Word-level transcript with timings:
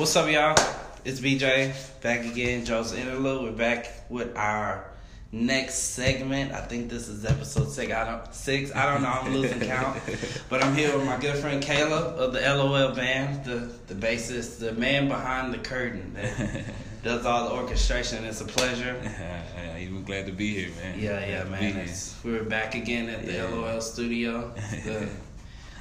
What's 0.00 0.16
up, 0.16 0.30
y'all? 0.30 0.56
It's 1.04 1.20
BJ 1.20 1.74
back 2.00 2.24
again. 2.24 2.64
Joe's 2.64 2.94
Interlude. 2.94 3.42
We're 3.42 3.52
back 3.52 3.86
with 4.08 4.34
our 4.34 4.90
next 5.30 5.74
segment. 5.74 6.52
I 6.52 6.62
think 6.62 6.88
this 6.88 7.06
is 7.06 7.26
episode 7.26 7.68
six. 7.70 7.92
I 7.92 8.10
don't 8.10 8.34
six. 8.34 8.74
I 8.74 8.90
don't 8.90 9.02
know. 9.02 9.10
I'm 9.10 9.34
losing 9.34 9.60
count. 9.60 10.00
But 10.48 10.64
I'm 10.64 10.74
here 10.74 10.96
with 10.96 11.04
my 11.04 11.18
good 11.18 11.36
friend 11.36 11.62
Caleb 11.62 12.18
of 12.18 12.32
the 12.32 12.40
LOL 12.40 12.94
band, 12.94 13.44
the 13.44 13.70
the 13.88 13.94
bassist, 13.94 14.58
the 14.58 14.72
man 14.72 15.06
behind 15.06 15.52
the 15.52 15.58
curtain 15.58 16.14
that 16.14 16.64
does 17.04 17.26
all 17.26 17.50
the 17.50 17.54
orchestration. 17.56 18.24
It's 18.24 18.40
a 18.40 18.46
pleasure. 18.46 18.96
I'm 19.58 19.76
even 19.76 20.02
glad 20.04 20.24
to 20.24 20.32
be 20.32 20.54
here, 20.54 20.70
man. 20.82 20.98
Yeah, 20.98 21.26
yeah, 21.26 21.44
man. 21.44 21.86
We're 22.24 22.44
back 22.44 22.74
again 22.74 23.10
at 23.10 23.26
the 23.26 23.34
Yeah. 23.34 23.48
LOL 23.48 23.82
studio. 23.82 24.54
The, 24.82 25.10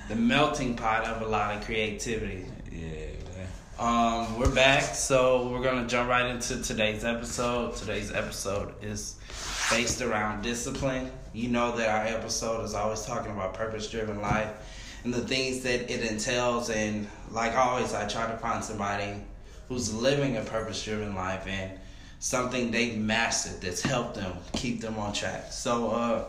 the 0.10 0.18
melting 0.18 0.76
pot 0.76 1.06
of 1.06 1.22
a 1.22 1.26
lot 1.26 1.56
of 1.56 1.64
creativity. 1.64 2.48
Yeah. 2.70 3.10
Um, 3.80 4.38
we're 4.38 4.54
back, 4.54 4.84
so 4.94 5.48
we're 5.48 5.64
gonna 5.64 5.88
jump 5.88 6.10
right 6.10 6.26
into 6.26 6.62
today's 6.62 7.06
episode. 7.06 7.78
Today's 7.78 8.12
episode 8.12 8.74
is 8.84 9.16
based 9.72 10.02
around 10.02 10.42
discipline. 10.42 11.10
You 11.32 11.48
know 11.48 11.78
that 11.78 11.88
our 11.88 12.18
episode 12.18 12.66
is 12.66 12.74
always 12.74 13.06
talking 13.06 13.32
about 13.32 13.54
purpose-driven 13.54 14.22
life 14.22 14.50
and 15.06 15.14
the 15.14 15.22
things 15.22 15.62
that 15.62 15.90
it 15.90 16.12
entails. 16.12 16.70
And 16.70 17.08
like 17.32 17.56
always, 17.56 17.94
I 17.94 18.06
try 18.06 18.30
to 18.30 18.38
find 18.40 18.62
somebody 18.62 19.14
who's 19.70 19.94
living 19.94 20.36
a 20.36 20.42
purpose-driven 20.42 21.16
life 21.16 21.48
and 21.48 21.72
something 22.20 22.72
they've 22.72 22.98
mastered 22.98 23.62
that's 23.62 23.82
helped 23.82 24.16
them 24.16 24.34
keep 24.52 24.82
them 24.82 24.98
on 25.00 25.14
track. 25.14 25.54
So, 25.54 25.92
uh, 25.92 26.26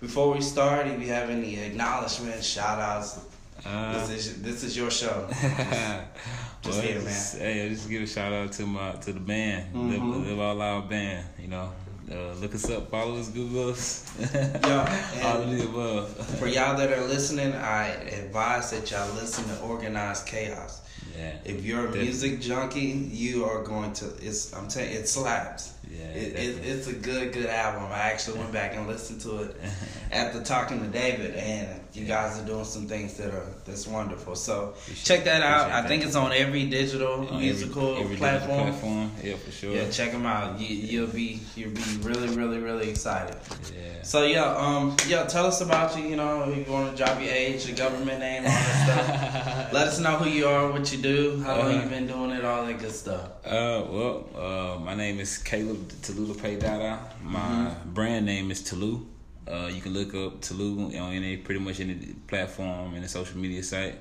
before 0.00 0.32
we 0.32 0.40
start, 0.40 0.86
if 0.86 0.98
you 0.98 1.08
have 1.08 1.28
any 1.28 1.58
acknowledgments, 1.58 2.46
shout-outs, 2.46 3.20
Uh, 3.64 4.06
this 4.06 4.26
is 4.26 4.42
this 4.42 4.62
is 4.62 4.76
your 4.76 4.90
show. 4.90 5.28
well, 6.68 6.80
here, 6.80 7.00
just- 7.00 7.38
Hey, 7.38 7.68
just 7.68 7.88
give 7.88 8.02
a 8.02 8.06
shout 8.06 8.32
out 8.32 8.52
to 8.52 8.66
my 8.66 8.92
to 8.92 9.12
the 9.12 9.20
band, 9.20 9.74
Live, 9.74 10.00
Mhm. 10.00 10.26
Live 10.26 10.40
Out 10.40 10.56
Loud 10.56 10.88
band. 10.90 11.24
You 11.38 11.48
know, 11.48 11.72
uh, 12.10 12.32
look 12.40 12.54
us 12.54 12.68
up, 12.70 12.90
follow 12.90 13.18
us, 13.18 13.28
Google 13.28 13.70
us. 13.70 14.04
Yeah, 14.32 15.20
all 15.24 15.42
of 15.42 15.50
the 15.50 15.64
above. 15.64 16.16
For 16.38 16.46
y'all 16.46 16.76
that 16.76 16.92
are 16.92 17.04
listening, 17.06 17.52
I 17.54 17.88
advise 17.88 18.70
that 18.70 18.90
y'all 18.90 19.12
listen 19.14 19.44
to 19.48 19.60
Organized 19.60 20.26
Chaos. 20.26 20.80
yeah, 21.16 21.32
If 21.44 21.64
you're 21.64 21.80
a 21.80 21.82
Definitely. 21.86 22.04
music 22.04 22.40
junkie, 22.40 22.80
you 23.12 23.44
are 23.44 23.62
going 23.62 23.92
to. 23.94 24.06
It's. 24.20 24.52
I'm 24.52 24.68
telling 24.68 24.92
you, 24.92 24.98
it 24.98 25.08
slaps. 25.08 25.72
yeah, 25.90 26.04
It, 26.08 26.34
it, 26.36 26.64
it's 26.66 26.86
a 26.88 26.92
good, 26.92 27.32
good 27.32 27.46
album. 27.46 27.84
I 27.90 28.10
actually 28.10 28.38
went 28.38 28.52
back 28.52 28.74
and 28.74 28.86
listened 28.86 29.20
to 29.22 29.42
it 29.42 29.56
after 30.12 30.42
talking 30.42 30.80
to 30.80 30.86
David, 30.88 31.34
and 31.36 31.68
you 31.96 32.04
guys 32.04 32.38
are 32.38 32.44
doing 32.44 32.64
some 32.64 32.86
things 32.86 33.14
that 33.18 33.32
are 33.32 33.46
that's 33.64 33.86
wonderful. 33.86 34.34
So 34.36 34.74
check 35.04 35.24
that 35.24 35.42
out. 35.42 35.70
I 35.70 35.86
think 35.88 36.04
it's 36.04 36.14
on 36.16 36.32
every 36.32 36.66
digital 36.66 37.26
On 37.28 37.38
musical 37.40 37.92
every 37.96 38.16
digital 38.16 38.18
platform. 38.18 38.62
platform. 38.68 39.10
Yeah, 39.24 39.36
for 39.36 39.50
sure. 39.50 39.74
Yeah, 39.74 39.88
check 39.90 40.12
them 40.12 40.26
out. 40.26 40.60
You, 40.60 40.66
you'll 40.76 41.06
be 41.08 41.40
you'll 41.56 41.70
be 41.70 41.82
really, 42.02 42.28
really, 42.36 42.58
really 42.58 42.90
excited. 42.90 43.36
Yeah. 43.74 44.02
So 44.02 44.24
yeah, 44.24 44.54
um, 44.56 44.96
yeah, 45.08 45.24
tell 45.24 45.46
us 45.46 45.60
about 45.60 45.96
you. 45.98 46.04
You 46.06 46.16
know, 46.16 46.48
if 46.50 46.66
you 46.66 46.72
want 46.72 46.90
to 46.90 46.96
drop 47.02 47.20
your 47.20 47.32
age, 47.32 47.66
your 47.66 47.76
government 47.76 48.20
name, 48.20 48.44
all 48.44 48.50
that 48.50 48.84
stuff. 48.84 49.72
Let 49.72 49.88
us 49.88 49.98
know 49.98 50.16
who 50.16 50.28
you 50.30 50.46
are, 50.46 50.70
what 50.70 50.92
you 50.92 50.98
do, 50.98 51.40
how 51.42 51.56
long 51.58 51.66
Uh-huh. 51.68 51.80
you've 51.80 51.90
been 51.90 52.06
doing 52.06 52.30
it, 52.30 52.44
all 52.44 52.64
that 52.66 52.78
good 52.78 52.92
stuff. 52.92 53.24
Uh, 53.44 53.82
well, 53.90 54.24
uh, 54.36 54.78
my 54.80 54.94
name 54.94 55.18
is 55.20 55.38
Caleb 55.38 55.88
Tolulope 56.02 56.60
Dada. 56.60 57.00
My 57.22 57.38
Mm-hmm. 57.40 57.90
brand 57.94 58.26
name 58.26 58.50
is 58.50 58.62
Tolu. 58.62 59.06
Uh, 59.50 59.66
you 59.72 59.80
can 59.80 59.92
look 59.92 60.14
up 60.14 60.40
Tolu 60.40 60.86
on 60.96 61.12
any 61.12 61.36
pretty 61.36 61.60
much 61.60 61.80
any 61.80 61.94
platform 62.26 62.94
and 62.94 63.04
a 63.04 63.08
social 63.08 63.38
media 63.38 63.62
site. 63.62 63.94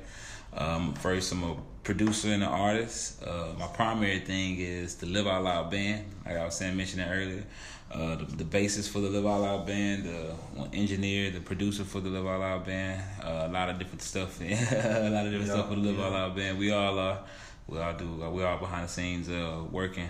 Um, 0.53 0.93
first, 0.95 1.31
I'm 1.31 1.43
a 1.43 1.55
producer 1.83 2.29
and 2.29 2.41
an 2.41 2.49
artist. 2.49 3.21
Uh, 3.23 3.53
my 3.59 3.67
primary 3.67 4.19
thing 4.19 4.57
is 4.59 4.95
the 4.95 5.05
Live 5.05 5.27
Out 5.27 5.43
Loud 5.43 5.69
band, 5.71 6.05
like 6.25 6.37
I 6.37 6.45
was 6.45 6.55
saying, 6.55 6.75
mentioning 6.75 7.07
earlier. 7.09 7.43
Uh, 7.91 8.15
the, 8.15 8.25
the 8.37 8.43
bassist 8.43 8.89
for 8.89 8.99
the 8.99 9.09
Live 9.09 9.25
Out 9.25 9.41
Loud 9.41 9.67
band, 9.67 10.03
the 10.05 10.33
one 10.55 10.69
engineer, 10.73 11.29
the 11.29 11.39
producer 11.41 11.83
for 11.83 11.99
the 11.99 12.09
Live 12.09 12.25
Out 12.25 12.39
Loud 12.39 12.65
band. 12.65 13.03
Uh, 13.23 13.47
a 13.47 13.51
lot 13.51 13.69
of 13.69 13.77
different 13.77 14.01
stuff, 14.01 14.41
a 14.41 14.45
lot 14.45 15.25
of 15.25 15.31
different 15.31 15.47
Yeah, 15.47 15.53
stuff 15.53 15.69
for 15.69 15.75
the 15.75 15.81
Live 15.81 15.97
yeah. 15.97 16.05
Out 16.05 16.11
Loud 16.13 16.35
band. 16.35 16.57
We 16.57 16.71
all 16.71 16.97
are, 16.97 17.19
we 17.67 17.77
all 17.79 17.93
do, 17.93 18.07
we 18.31 18.43
all 18.43 18.57
behind 18.57 18.85
the 18.85 18.91
scenes 18.91 19.29
uh, 19.29 19.61
working 19.69 20.09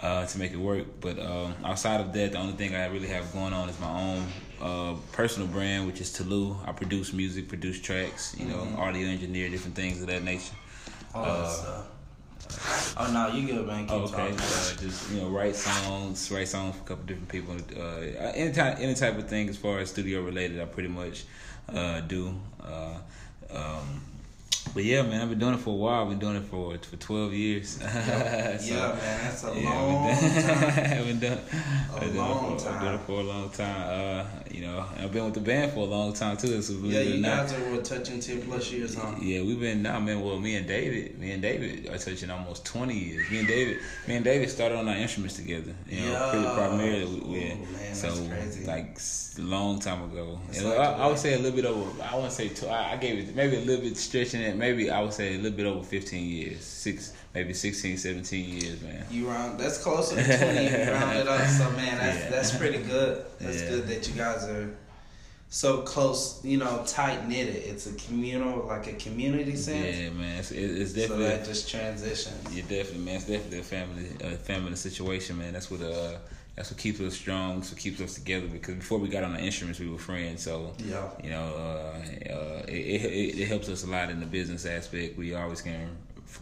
uh, 0.00 0.26
to 0.26 0.38
make 0.38 0.52
it 0.52 0.58
work. 0.58 0.84
But 1.00 1.18
um, 1.18 1.54
outside 1.64 2.00
of 2.00 2.12
that, 2.12 2.32
the 2.32 2.38
only 2.38 2.54
thing 2.54 2.74
I 2.74 2.86
really 2.86 3.08
have 3.08 3.32
going 3.32 3.52
on 3.52 3.68
is 3.68 3.80
my 3.80 3.90
own 4.00 4.26
uh, 4.60 4.94
personal 5.12 5.48
brand, 5.48 5.86
which 5.86 6.00
is 6.00 6.12
Tolu. 6.12 6.56
I 6.66 6.72
produce 6.72 7.12
music, 7.12 7.48
produce 7.48 7.80
tracks, 7.80 8.34
you 8.38 8.46
know, 8.46 8.66
audio 8.78 9.06
engineer, 9.08 9.48
different 9.48 9.76
things 9.76 10.00
of 10.00 10.08
that 10.08 10.22
nature. 10.22 10.54
All 11.14 11.24
that 11.24 11.30
Uh, 11.30 11.48
stuff. 11.48 11.86
Oh 12.96 13.10
no, 13.12 13.28
you 13.36 13.46
good, 13.46 13.66
man. 13.66 13.86
Keep 13.86 13.94
Okay, 13.94 14.16
talking. 14.16 14.34
uh, 14.38 14.74
just 14.80 15.10
you 15.10 15.20
know, 15.20 15.28
write 15.28 15.54
songs, 15.54 16.30
write 16.30 16.48
songs 16.48 16.74
for 16.76 16.82
a 16.82 16.84
couple 16.86 17.04
different 17.04 17.28
people. 17.28 17.54
Uh, 17.76 18.00
any 18.34 18.52
type, 18.52 18.78
any 18.80 18.94
type 18.94 19.18
of 19.18 19.28
thing 19.28 19.48
as 19.48 19.56
far 19.56 19.78
as 19.80 19.90
studio 19.90 20.22
related, 20.22 20.60
I 20.60 20.64
pretty 20.64 20.88
much 20.88 21.24
uh, 21.68 22.00
do. 22.00 22.34
Uh, 22.62 22.94
um, 23.54 24.02
but 24.78 24.84
yeah, 24.84 25.02
man, 25.02 25.20
I've 25.20 25.28
been 25.28 25.40
doing 25.40 25.54
it 25.54 25.60
for 25.60 25.70
a 25.70 25.76
while. 25.76 26.02
I've 26.04 26.08
been 26.10 26.20
doing 26.20 26.36
it 26.36 26.44
for 26.44 26.78
for 26.78 26.96
twelve 26.98 27.32
years. 27.32 27.80
yeah, 27.82 28.56
So, 28.58 28.74
man, 28.74 28.96
that's 29.24 29.42
a 29.42 29.60
yeah, 29.60 29.70
long 29.74 30.08
time. 30.08 30.98
I've 30.98 31.04
been 31.06 31.18
doing, 31.18 31.32
A 31.32 31.94
I've 31.94 32.00
been 32.00 32.12
doing 32.12 32.14
it 32.14 32.18
long 32.20 32.58
for, 32.58 32.70
been 32.70 32.80
doing 32.80 32.94
it 32.94 33.00
for 33.00 33.12
a 33.20 33.22
long 33.24 33.50
time. 33.50 33.82
Uh, 33.88 34.24
you 34.52 34.60
know, 34.60 34.84
I've 34.96 35.10
been 35.12 35.24
with 35.24 35.34
the 35.34 35.40
band 35.40 35.72
for 35.72 35.80
a 35.80 35.84
long 35.90 36.12
time 36.12 36.36
too. 36.36 36.62
So 36.62 36.74
believe 36.74 36.92
Yeah, 36.92 37.00
you 37.00 37.20
not. 37.20 37.48
guys 37.48 37.52
are 37.54 37.70
what, 37.72 37.84
touching 37.84 38.20
ten 38.20 38.40
plus 38.42 38.70
years, 38.70 38.94
huh? 38.94 39.16
Yeah, 39.20 39.42
we've 39.42 39.58
been 39.58 39.82
now, 39.82 39.98
man. 39.98 40.20
Well, 40.20 40.38
me 40.38 40.54
and 40.54 40.68
David, 40.68 41.18
me 41.18 41.32
and 41.32 41.42
David 41.42 41.88
are 41.88 41.98
touching 41.98 42.30
almost 42.30 42.64
twenty 42.64 42.96
years. 42.96 43.28
Me 43.32 43.40
and 43.40 43.48
David, 43.48 43.78
me 44.06 44.14
and 44.14 44.24
David 44.24 44.48
started 44.48 44.78
on 44.78 44.86
our 44.88 44.94
instruments 44.96 45.34
together. 45.34 45.74
You 45.88 46.02
know, 46.02 46.12
Yeah. 46.12 46.30
pretty 46.30 46.46
primarily. 46.54 47.20
We, 47.20 47.30
we, 47.30 47.38
Ooh, 47.50 47.72
man, 47.72 47.94
so 47.96 48.10
that's 48.14 48.28
crazy. 48.28 48.64
like 48.66 48.98
a 49.38 49.40
long 49.42 49.80
time 49.80 50.02
ago. 50.10 50.38
Like 50.52 50.78
I, 50.78 50.92
I 50.92 51.06
would 51.08 51.18
say 51.18 51.34
a 51.34 51.38
little 51.38 51.56
bit 51.56 51.64
over. 51.64 52.02
I 52.02 52.14
wouldn't 52.14 52.32
say 52.32 52.48
two. 52.48 52.66
I, 52.68 52.92
I 52.92 52.96
gave 52.96 53.18
it 53.18 53.34
maybe 53.34 53.56
a 53.56 53.60
little 53.60 53.82
bit 53.84 53.96
stretching 53.96 54.40
it. 54.40 54.56
Maybe 54.56 54.67
I 54.68 55.00
would 55.02 55.12
say 55.12 55.34
a 55.34 55.38
little 55.38 55.56
bit 55.56 55.66
over 55.66 55.82
fifteen 55.84 56.28
years, 56.28 56.60
six, 56.64 57.12
maybe 57.34 57.52
16, 57.54 57.96
17 57.96 58.48
years, 58.60 58.80
man. 58.82 59.04
You 59.10 59.28
round 59.28 59.58
that's 59.58 59.78
closer 59.78 60.16
to 60.16 60.22
twenty. 60.38 60.64
You 60.64 60.92
rounded 60.92 61.28
up, 61.28 61.46
so 61.48 61.70
man, 61.72 61.98
that's 61.98 62.18
Yeah. 62.18 62.30
that's 62.30 62.56
pretty 62.56 62.82
good. 62.82 63.24
That's 63.40 63.62
Yeah. 63.62 63.68
good 63.70 63.86
that 63.88 64.08
you 64.08 64.14
guys 64.14 64.44
are 64.44 64.70
so 65.50 65.82
close. 65.82 66.44
You 66.44 66.58
know, 66.58 66.82
tight 66.86 67.26
knitted. 67.28 67.56
It's 67.56 67.86
a 67.86 67.92
communal, 67.94 68.66
like 68.66 68.86
a 68.86 68.92
community 68.94 69.56
sense. 69.56 69.96
Yeah, 69.96 70.10
man. 70.10 70.38
It's, 70.40 70.50
it- 70.50 70.58
it's 70.80 70.90
So 70.92 71.00
definitely. 71.00 71.24
that 71.26 71.44
just 71.44 71.70
transitions. 71.70 72.54
Yeah, 72.54 72.62
definitely, 72.68 73.04
man. 73.04 73.16
It's 73.16 73.24
definitely 73.24 73.58
a 73.60 73.62
family, 73.62 74.10
a 74.22 74.36
family 74.36 74.76
situation, 74.76 75.38
man. 75.38 75.52
That's 75.54 75.70
what 75.70 75.80
uh, 75.82 76.18
that's 76.58 76.72
what 76.72 76.78
keeps 76.80 76.98
us 77.00 77.14
strong. 77.14 77.60
That's 77.60 77.70
what 77.70 77.78
keeps 77.78 78.00
us 78.00 78.14
together. 78.14 78.48
Because 78.48 78.74
before 78.74 78.98
we 78.98 79.08
got 79.08 79.22
on 79.22 79.32
the 79.32 79.40
instruments, 79.40 79.78
we 79.78 79.88
were 79.88 79.96
friends. 79.96 80.42
So 80.42 80.72
Yeah. 80.84 81.08
you 81.22 81.30
know, 81.30 81.44
uh, 81.56 82.32
uh, 82.34 82.62
it, 82.66 83.02
it 83.04 83.38
it 83.42 83.46
helps 83.46 83.68
us 83.68 83.84
a 83.84 83.86
lot 83.86 84.10
in 84.10 84.18
the 84.18 84.26
business 84.26 84.66
aspect. 84.66 85.16
We 85.16 85.34
always 85.34 85.62
can 85.62 85.88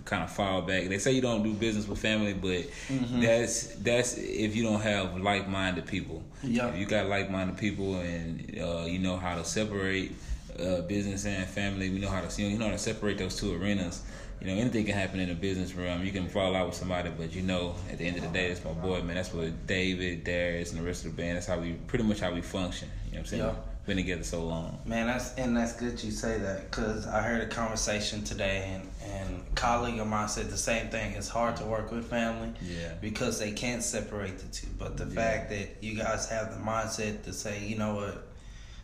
kind 0.06 0.24
of 0.24 0.32
fall 0.32 0.62
back. 0.62 0.88
They 0.88 0.98
say 0.98 1.12
you 1.12 1.20
don't 1.20 1.42
do 1.42 1.52
business 1.52 1.86
with 1.86 1.98
family, 1.98 2.32
but 2.32 2.64
Mm-hmm. 2.88 3.20
that's 3.20 3.74
that's 3.88 4.16
if 4.16 4.56
you 4.56 4.62
don't 4.62 4.80
have 4.80 5.20
like 5.20 5.48
minded 5.48 5.84
people. 5.86 6.22
Yeah. 6.42 6.68
If 6.68 6.78
you 6.78 6.86
got 6.86 7.08
like 7.08 7.30
minded 7.30 7.58
people, 7.58 7.96
and 8.00 8.58
uh, 8.58 8.86
you 8.86 8.98
know 8.98 9.18
how 9.18 9.34
to 9.36 9.44
separate 9.44 10.12
uh, 10.58 10.80
business 10.94 11.26
and 11.26 11.46
family. 11.46 11.90
We 11.90 11.98
know 11.98 12.08
how 12.08 12.22
to 12.22 12.30
you 12.42 12.48
know, 12.48 12.52
you 12.54 12.58
know 12.58 12.66
how 12.66 12.72
to 12.72 12.78
separate 12.78 13.18
those 13.18 13.36
two 13.38 13.54
arenas. 13.54 14.00
You 14.40 14.48
know, 14.48 14.60
anything 14.60 14.84
can 14.84 14.94
happen 14.94 15.18
in 15.20 15.28
the 15.28 15.34
business 15.34 15.72
realm. 15.74 16.04
You 16.04 16.12
can 16.12 16.28
fall 16.28 16.54
out 16.54 16.66
with 16.66 16.76
somebody, 16.76 17.10
but 17.16 17.32
you 17.34 17.42
know, 17.42 17.74
at 17.90 17.98
the 17.98 18.06
end 18.06 18.16
of 18.16 18.22
the 18.22 18.28
day, 18.28 18.48
that's 18.48 18.64
my 18.64 18.72
boy, 18.72 19.02
man. 19.02 19.16
That's 19.16 19.32
what 19.32 19.66
David, 19.66 20.24
Darius, 20.24 20.72
and 20.72 20.80
the 20.80 20.84
rest 20.84 21.04
of 21.04 21.16
the 21.16 21.22
band. 21.22 21.36
That's 21.36 21.46
how 21.46 21.58
we 21.58 21.72
pretty 21.72 22.04
much 22.04 22.20
how 22.20 22.32
we 22.32 22.42
function. 22.42 22.88
You 23.06 23.12
know 23.12 23.16
what 23.16 23.20
I'm 23.20 23.26
saying? 23.26 23.42
Yeah. 23.42 23.54
Been 23.86 23.96
together 23.98 24.24
so 24.24 24.44
long. 24.44 24.80
Man, 24.84 25.06
that's 25.06 25.32
and 25.36 25.56
that's 25.56 25.72
good 25.74 26.02
you 26.02 26.10
say 26.10 26.38
that 26.38 26.68
because 26.68 27.06
I 27.06 27.22
heard 27.22 27.40
a 27.42 27.46
conversation 27.46 28.24
today 28.24 28.72
and 28.74 28.90
and 29.12 29.42
a 29.48 29.54
colleague 29.54 30.00
of 30.00 30.08
mine 30.08 30.28
said 30.28 30.50
the 30.50 30.56
same 30.58 30.88
thing. 30.88 31.12
It's 31.12 31.28
hard 31.28 31.56
to 31.58 31.64
work 31.64 31.92
with 31.92 32.04
family 32.10 32.52
Yeah. 32.60 32.94
because 33.00 33.38
they 33.38 33.52
can't 33.52 33.84
separate 33.84 34.38
the 34.40 34.46
two. 34.48 34.66
But 34.76 34.96
the 34.96 35.04
Yeah. 35.04 35.14
fact 35.14 35.50
that 35.50 35.76
you 35.80 35.94
guys 35.96 36.28
have 36.28 36.50
the 36.52 36.58
mindset 36.60 37.22
to 37.24 37.32
say, 37.32 37.64
you 37.64 37.78
know 37.78 37.94
what, 37.94 38.26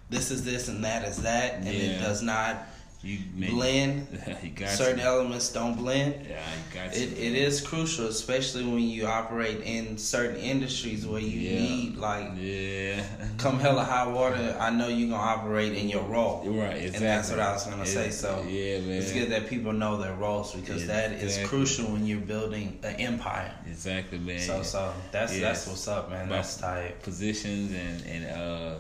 this 0.09 0.31
is 0.31 0.45
this 0.45 0.69
and 0.69 0.85
that 0.85 1.05
is 1.05 1.17
that, 1.23 1.55
and 1.55 1.67
it 1.67 1.99
does 1.99 2.23
not 2.23 2.65
You 3.05 3.19
blend. 3.51 4.07
Certain 4.67 5.01
you. 5.01 5.05
elements 5.05 5.53
don't 5.53 5.75
blend. 5.77 6.15
Yeah, 6.29 6.39
you 6.39 6.75
got 6.75 6.97
It, 6.97 7.11
you. 7.11 7.17
it 7.17 7.35
is 7.35 7.61
crucial, 7.61 8.07
especially 8.07 8.65
when 8.65 8.79
you 8.83 9.07
operate 9.07 9.61
in 9.65 9.99
certain 9.99 10.37
industries 10.37 11.05
where 11.05 11.21
you 11.21 11.41
Yeah. 11.41 11.61
need 11.61 11.97
like 11.97 12.31
Yeah. 12.39 13.03
come 13.39 13.59
hella 13.59 13.83
high 13.95 14.07
water. 14.07 14.57
I 14.61 14.71
know 14.71 14.87
you're 14.87 15.11
gonna 15.11 15.21
operate 15.21 15.73
in 15.75 15.89
your 15.89 16.05
role. 16.05 16.45
Right. 16.47 16.77
Exactly. 16.77 16.97
And 16.97 17.05
that's 17.07 17.31
what 17.31 17.41
I 17.41 17.53
was 17.53 17.65
gonna 17.67 17.87
say. 17.87 18.11
So 18.11 18.45
yeah, 18.49 18.79
man. 18.79 18.91
it's 18.99 19.13
good 19.13 19.31
that 19.31 19.49
people 19.49 19.73
know 19.73 19.97
their 19.97 20.15
roles 20.15 20.55
because 20.55 20.83
Yeah, 20.83 20.95
that 20.95 21.13
is 21.13 21.23
exactly. 21.25 21.49
crucial 21.49 21.87
when 21.87 22.07
you're 22.07 22.21
building 22.21 22.79
an 22.85 22.95
empire. 22.97 23.51
Exactly, 23.67 24.19
man. 24.19 24.39
So 24.39 24.63
so 24.63 24.93
that's 25.11 25.35
Yeah. 25.35 25.49
that's 25.49 25.67
what's 25.67 25.89
up, 25.89 26.09
man. 26.11 26.29
That's 26.29 26.57
tight. 26.57 27.03
positions 27.03 27.73
and 27.73 28.07
and 28.07 28.27
uh, 28.31 28.75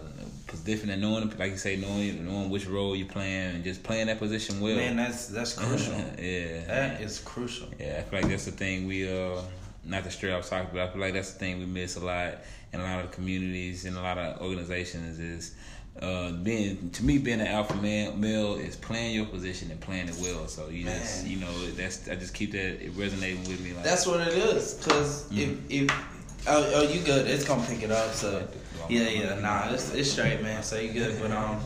position 0.52 0.88
than 0.88 1.00
knowing, 1.00 1.28
like 1.38 1.50
you 1.50 1.56
say, 1.56 1.76
knowing 1.76 2.24
knowing 2.24 2.48
which 2.50 2.66
role 2.66 2.94
you're 2.94 3.08
playing 3.08 3.56
and 3.56 3.64
just 3.64 3.82
playing 3.82 4.06
that 4.06 4.18
position 4.20 4.60
well. 4.60 4.76
Man, 4.76 4.96
that's 4.96 5.26
that's 5.26 5.54
crucial. 5.54 5.94
yeah, 6.18 6.64
That 6.66 7.00
is 7.00 7.18
crucial. 7.18 7.68
yeah. 7.80 7.96
I 7.98 8.02
feel 8.02 8.20
like 8.20 8.30
that's 8.30 8.44
the 8.44 8.52
thing 8.52 8.86
we 8.86 9.08
uh, 9.08 9.40
not 9.84 10.04
to 10.04 10.10
stray 10.10 10.32
off 10.32 10.48
topic, 10.48 10.68
but 10.72 10.80
I 10.82 10.88
feel 10.92 11.00
like 11.00 11.14
that's 11.14 11.32
the 11.32 11.38
thing 11.40 11.58
we 11.58 11.66
miss 11.66 11.96
a 11.96 12.00
lot 12.04 12.34
in 12.72 12.80
a 12.80 12.84
lot 12.84 13.04
of 13.04 13.10
communities 13.10 13.84
and 13.84 13.96
a 13.96 14.00
lot 14.02 14.18
of 14.18 14.40
organizations 14.42 15.18
is. 15.18 15.54
Uh, 16.00 16.32
being 16.42 16.88
to 16.88 17.04
me, 17.04 17.18
being 17.18 17.38
an 17.42 17.46
alpha 17.46 17.74
male, 17.76 18.16
male 18.16 18.54
is 18.54 18.76
playing 18.76 19.14
your 19.14 19.26
position 19.26 19.70
and 19.70 19.78
playing 19.78 20.08
it 20.08 20.16
well. 20.22 20.48
So 20.48 20.68
you 20.70 20.84
just, 20.84 21.26
you 21.26 21.36
know, 21.38 21.52
that's 21.72 22.08
I 22.08 22.14
just 22.14 22.32
keep 22.32 22.52
that 22.52 22.82
it 22.82 22.92
resonating 22.96 23.40
with 23.40 23.60
me. 23.60 23.74
Like 23.74 23.84
That's 23.84 24.06
what 24.06 24.26
it 24.26 24.32
is. 24.32 24.72
Because 24.72 25.24
Mm-hmm. 25.28 25.66
if 25.68 25.90
if 25.90 26.48
oh, 26.48 26.72
oh 26.76 26.82
you 26.90 27.00
good, 27.02 27.26
it's 27.26 27.44
gonna 27.44 27.62
pick 27.66 27.82
it 27.82 27.90
up. 27.90 28.14
So 28.14 28.48
yeah, 28.88 29.08
yeah, 29.08 29.40
nah, 29.40 29.72
it's 29.72 29.92
it's 29.94 30.10
straight, 30.12 30.42
man. 30.42 30.62
So 30.62 30.78
you 30.78 30.92
good, 30.92 31.20
but 31.20 31.30
um, 31.32 31.60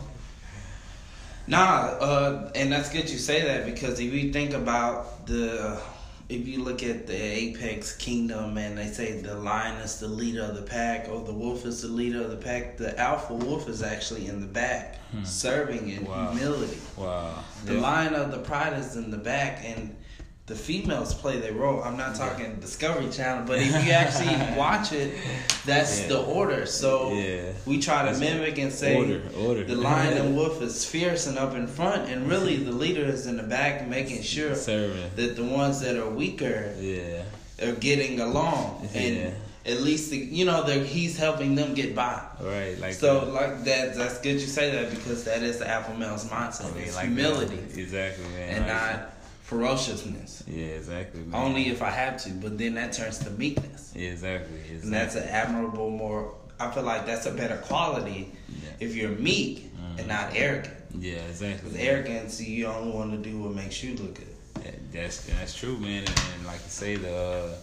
nah, 1.47 1.59
uh, 2.01 2.51
and 2.55 2.73
that's 2.73 2.91
good 2.91 3.09
you 3.11 3.19
say 3.19 3.43
that 3.43 3.67
because 3.67 4.01
if 4.01 4.13
you 4.13 4.33
think 4.33 4.53
about 4.55 5.27
the. 5.27 5.81
If 6.29 6.49
you 6.49 6.65
look 6.65 6.83
at 6.83 7.07
the 7.07 7.15
apex 7.15 7.95
kingdom 7.95 8.59
and 8.59 8.77
they 8.77 8.89
say 8.89 9.21
the 9.21 9.37
lion 9.37 9.77
is 9.77 10.01
the 10.01 10.09
leader 10.09 10.43
of 10.43 10.57
the 10.57 10.63
pack 10.63 11.09
or 11.09 11.25
the 11.25 11.33
wolf 11.33 11.65
is 11.65 11.83
the 11.83 11.87
leader 11.89 12.21
of 12.21 12.33
the 12.33 12.37
pack, 12.37 12.77
the 12.79 12.99
alpha 12.99 13.33
wolf 13.33 13.69
is 13.69 13.81
actually 13.81 14.27
in 14.27 14.41
the 14.41 14.47
back, 14.49 14.99
serving 15.23 15.89
in 15.89 15.99
Hmm. 16.05 16.11
Wow. 16.11 16.31
humility. 16.33 16.79
wow, 16.97 17.45
The 17.65 17.75
Yeah. 17.75 17.81
line 17.81 18.15
of 18.15 18.33
the 18.33 18.39
pride 18.39 18.77
is 18.77 18.97
in 18.97 19.13
the 19.13 19.19
back, 19.19 19.63
and 19.65 19.95
the 20.47 20.55
females 20.55 21.13
play 21.13 21.39
their 21.41 21.53
role. 21.53 21.83
I'm 21.83 21.97
not 21.97 22.15
talking 22.15 22.55
Discovery 22.61 23.11
Channel, 23.11 23.45
but 23.49 23.59
if 23.59 23.85
you 23.85 23.91
actually 24.03 24.57
watch 24.57 24.93
it, 24.93 25.13
that's 25.65 26.03
Yeah. 26.03 26.07
the 26.09 26.19
order. 26.23 26.67
So 26.67 27.13
Yeah. 27.15 27.51
we 27.67 27.81
try 27.81 28.03
to 28.03 28.09
That's 28.17 28.21
mimic 28.21 28.57
and 28.59 28.73
say 28.73 28.97
order, 28.97 29.23
order. 29.37 29.65
the 29.65 29.75
lion 29.75 30.17
and 30.17 30.37
wolf 30.41 30.63
is 30.63 30.85
fierce 30.85 31.27
and 31.27 31.37
up 31.37 31.57
in 31.57 31.67
front, 31.67 32.09
and 32.09 32.29
really 32.29 32.57
the 32.59 32.71
leader 32.71 33.05
is 33.05 33.27
in 33.27 33.37
the 33.39 33.43
back, 33.43 33.89
making 33.89 34.23
sure 34.23 34.55
serving. 34.55 35.11
that 35.17 35.35
the 35.35 35.43
ones 35.45 35.81
that 35.81 35.97
are 35.97 36.09
weaker 36.09 36.73
Yeah, 36.81 37.23
are 37.67 37.73
getting 37.73 38.21
along, 38.21 38.89
and 38.95 39.35
at 39.67 39.81
least 39.81 40.11
the, 40.11 40.17
you 40.17 40.45
know 40.45 40.63
that 40.63 40.87
he's 40.87 41.17
helping 41.17 41.57
them 41.57 41.75
get 41.75 41.93
by. 41.97 42.21
right. 42.41 42.79
Like 42.79 42.95
So 42.95 43.19
that. 43.25 43.33
like 43.33 43.65
that, 43.65 43.97
that's 43.97 44.19
good 44.21 44.35
you 44.41 44.47
say 44.47 44.71
that 44.71 44.91
because 44.91 45.25
that 45.25 45.43
is 45.43 45.59
the 45.59 45.69
alpha 45.69 45.93
male's 45.95 46.25
mindset. 46.27 46.67
Oh, 46.67 46.69
I 46.69 46.75
mean, 46.79 46.85
it's 46.85 46.95
like 46.95 47.07
humility 47.07 47.57
that. 47.57 47.77
Exactly, 47.81 48.25
man. 48.29 48.49
and 48.59 48.67
Like- 48.69 48.75
not 48.77 49.13
ferociousness. 49.47 50.43
Yeah, 50.49 50.67
exactly. 50.67 51.21
Man. 51.23 51.41
Only 51.41 51.69
if 51.69 51.81
I 51.81 51.91
have 51.91 52.21
to, 52.25 52.31
but 52.31 52.59
then 52.59 52.75
that 52.75 52.93
turns 52.93 53.19
to 53.21 53.31
meekness, 53.31 53.93
Yeah, 53.95 54.11
exactly. 54.11 54.57
exactly. 54.59 54.83
and 54.83 54.93
that's 54.93 55.15
an 55.15 55.29
admirable, 55.29 55.91
more. 55.91 56.35
I 56.59 56.71
feel 56.73 56.83
like 56.83 57.07
that's 57.07 57.27
a 57.27 57.31
better 57.31 57.57
quality 57.59 58.33
Yeah. 58.49 58.71
if 58.81 58.97
you're 58.97 59.11
meek 59.11 59.71
and 59.99 60.09
not 60.09 60.33
arrogant. 60.35 60.75
yeah, 60.99 61.15
exactly. 61.31 61.71
Because 61.71 61.77
arrogance, 61.87 62.41
you 62.43 62.67
only 62.67 62.93
want 62.93 63.13
to 63.13 63.19
do 63.31 63.39
what 63.39 63.55
makes 63.55 63.83
you 63.83 63.95
look 63.97 64.15
good. 64.15 64.35
Yeah, 64.65 64.71
That's 64.93 65.25
that's 65.27 65.55
true, 65.55 65.79
man. 65.79 66.01
And, 66.01 66.21
and 66.37 66.47
like 66.47 66.61
you 66.65 66.69
say, 66.83 66.97
the, 66.97 67.15
uh, 67.17 67.55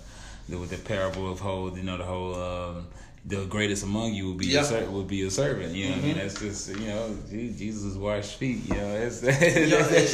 the 0.50 0.58
with 0.58 0.70
the 0.70 0.78
parable 0.78 1.32
of 1.32 1.40
whole, 1.40 1.76
you 1.78 1.84
know, 1.84 1.98
the 1.98 2.06
whole. 2.06 2.36
Um, 2.36 2.88
the 3.26 3.46
greatest 3.46 3.84
among 3.86 4.14
you 4.14 4.26
will 4.26 4.34
be 4.34 4.48
Yeah. 4.48 4.56
your 4.56 4.64
ser- 4.66 4.90
will 4.92 5.04
be 5.06 5.16
your 5.16 5.30
servant. 5.30 5.74
You 5.74 5.86
know, 5.86 5.92
what 5.92 6.00
I 6.00 6.08
mean, 6.08 6.16
Mhm. 6.16 6.18
that's 6.20 6.40
just 6.42 6.68
you 6.78 6.88
know, 6.88 7.16
Jesus 7.32 7.96
washed 7.96 8.36
feet. 8.36 8.60
You 8.68 8.76
know, 8.76 9.00
that's 9.00 9.22
You 9.24 9.68
know, 9.68 9.82
that 9.82 10.08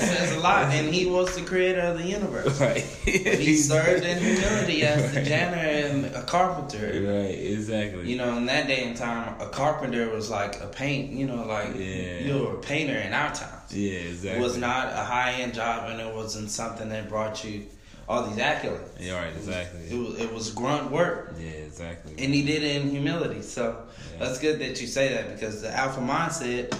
says 0.00 0.32
a 0.36 0.38
lot, 0.38 0.72
and 0.72 0.94
he 0.94 1.06
was 1.06 1.34
the 1.34 1.40
creator 1.42 1.80
of 1.80 1.98
the 1.98 2.04
universe. 2.04 2.60
right. 2.60 2.78
He 3.04 3.56
served 3.72 4.04
in 4.04 4.18
humility 4.22 4.84
as 4.84 5.12
the 5.12 5.22
janitor 5.22 5.66
and 5.88 6.04
a 6.14 6.22
carpenter. 6.22 6.86
Right, 6.86 7.34
exactly. 7.56 8.08
You 8.08 8.18
know, 8.18 8.36
in 8.36 8.46
that 8.46 8.68
day 8.68 8.84
and 8.84 8.96
time, 8.96 9.34
a 9.40 9.48
carpenter 9.48 10.08
was 10.10 10.30
like 10.30 10.60
a 10.60 10.68
paint. 10.68 11.10
You 11.10 11.26
know, 11.26 11.44
like 11.46 11.70
Yeah. 11.76 12.20
you 12.20 12.34
were 12.38 12.52
a 12.54 12.60
painter 12.60 12.96
in 12.96 13.12
our 13.14 13.34
times. 13.34 13.72
yeah, 13.74 13.98
exactly. 13.98 14.38
It 14.40 14.42
was 14.44 14.56
not 14.56 14.92
a 14.92 15.02
high 15.04 15.32
end 15.40 15.54
job, 15.54 15.90
and 15.90 16.00
it 16.00 16.14
wasn't 16.14 16.50
something 16.52 16.88
that 16.90 17.08
brought 17.08 17.44
you 17.44 17.62
all 18.08 18.26
these 18.28 18.38
accolades. 18.38 18.88
Yeah, 19.00 19.22
right, 19.22 19.32
exactly. 19.34 19.80
It 19.90 19.94
was 19.98 20.18
it 20.20 20.32
was 20.32 20.50
grunt 20.50 20.90
work, 20.90 21.34
yeah, 21.38 21.50
exactly. 21.50 22.12
and 22.18 22.34
he 22.34 22.42
did 22.44 22.62
it 22.62 22.76
in 22.82 22.90
humility. 22.90 23.42
So 23.42 23.64
Yeah. 24.12 24.18
that's 24.26 24.38
good 24.38 24.58
that 24.60 24.80
you 24.80 24.86
say 24.86 25.12
that 25.14 25.34
because 25.34 25.62
the 25.62 25.70
alpha 25.76 26.00
mindset 26.00 26.76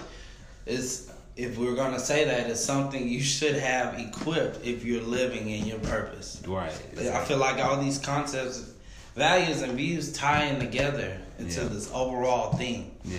is. 0.67 1.11
If 1.37 1.59
we're 1.59 1.75
gonna 1.75 1.99
say 1.99 2.27
that, 2.27 2.49
it's 2.49 2.65
something 2.65 3.09
you 3.09 3.21
should 3.21 3.57
have 3.57 3.99
equipped 3.99 4.65
if 4.65 4.85
you're 4.85 5.03
living 5.03 5.51
in 5.51 5.67
your 5.67 5.81
purpose. 5.81 6.41
right. 6.47 6.71
I 6.97 7.25
feel 7.25 7.39
like 7.39 7.59
all 7.59 7.77
these 7.83 7.99
concepts, 7.99 8.71
values, 9.17 9.63
and 9.63 9.73
views 9.73 10.13
tie 10.13 10.45
in 10.45 10.61
together 10.61 11.19
into 11.41 11.63
Yeah. 11.63 11.67
this 11.71 11.91
overall 11.93 12.53
thing. 12.57 12.93
Yeah. 13.05 13.19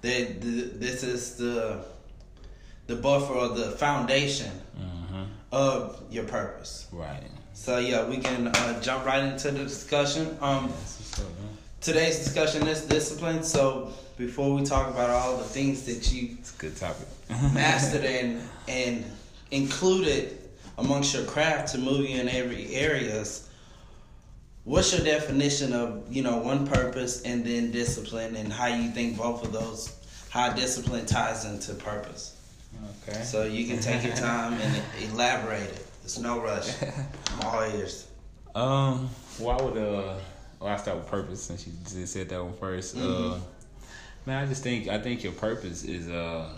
That 0.00 0.40
this 0.40 1.04
is 1.04 1.36
the 1.36 1.84
the 2.88 2.96
buffer 2.96 3.32
or 3.32 3.48
the 3.50 3.70
foundation 3.70 4.50
Mm-hmm. 4.80 5.22
of 5.52 6.02
your 6.10 6.24
purpose. 6.24 6.88
Right. 6.90 7.22
So 7.54 7.78
yeah, 7.78 8.04
we 8.04 8.18
can 8.18 8.48
uh, 8.48 8.80
jump 8.80 9.04
right 9.06 9.22
into 9.22 9.50
the 9.50 9.64
discussion. 9.64 10.36
Um, 10.40 10.72
today's 11.80 12.18
discussion 12.18 12.66
is 12.66 12.82
discipline. 12.82 13.42
So 13.42 13.92
before 14.16 14.54
we 14.54 14.64
talk 14.64 14.88
about 14.88 15.10
all 15.10 15.36
the 15.36 15.44
things 15.44 15.84
that 15.86 16.12
you 16.12 16.36
It's 16.38 16.54
a 16.54 16.58
good 16.58 16.76
topic. 16.76 17.06
mastered 17.52 18.04
and 18.04 18.40
and 18.68 19.04
included 19.50 20.38
amongst 20.78 21.14
your 21.14 21.24
craft 21.24 21.72
to 21.72 21.78
move 21.78 22.08
you 22.08 22.20
in 22.20 22.28
every 22.28 22.74
areas. 22.74 23.48
What's 24.64 24.96
your 24.96 25.04
definition 25.04 25.72
of 25.72 26.04
you 26.10 26.22
know 26.22 26.38
one 26.38 26.66
purpose 26.66 27.22
and 27.22 27.44
then 27.44 27.70
discipline, 27.70 28.36
and 28.36 28.52
how 28.52 28.66
you 28.66 28.90
think 28.90 29.18
both 29.18 29.44
of 29.44 29.52
those, 29.52 29.96
how 30.30 30.52
discipline 30.52 31.04
ties 31.06 31.44
into 31.44 31.74
purpose? 31.74 32.36
Okay. 33.08 33.22
So 33.22 33.44
you 33.44 33.66
can 33.66 33.80
take 33.80 34.04
your 34.04 34.16
time 34.30 34.54
and 34.54 34.82
elaborate 35.10 35.62
it. 35.62 35.86
There's 36.02 36.18
no 36.18 36.40
rush. 36.40 36.68
I'm 36.82 37.46
all 37.46 37.62
ears. 37.62 38.08
Um, 38.54 39.08
why 39.38 39.56
would 39.56 39.76
uh, 39.76 40.14
well, 40.60 40.72
I 40.72 40.76
start 40.76 40.98
with 40.98 41.06
purpose 41.06 41.42
since 41.42 41.66
you 41.66 41.72
just 41.84 42.12
said 42.12 42.28
that 42.28 42.42
one 42.42 42.54
first. 42.54 42.96
1st 42.96 43.02
Mhm. 43.02 43.32
Uh, 43.32 43.38
man, 44.26 44.44
I 44.44 44.46
just 44.46 44.62
think 44.62 44.88
I 44.88 44.98
think 44.98 45.22
your 45.22 45.32
purpose 45.32 45.84
is 45.84 46.08
uh, 46.08 46.50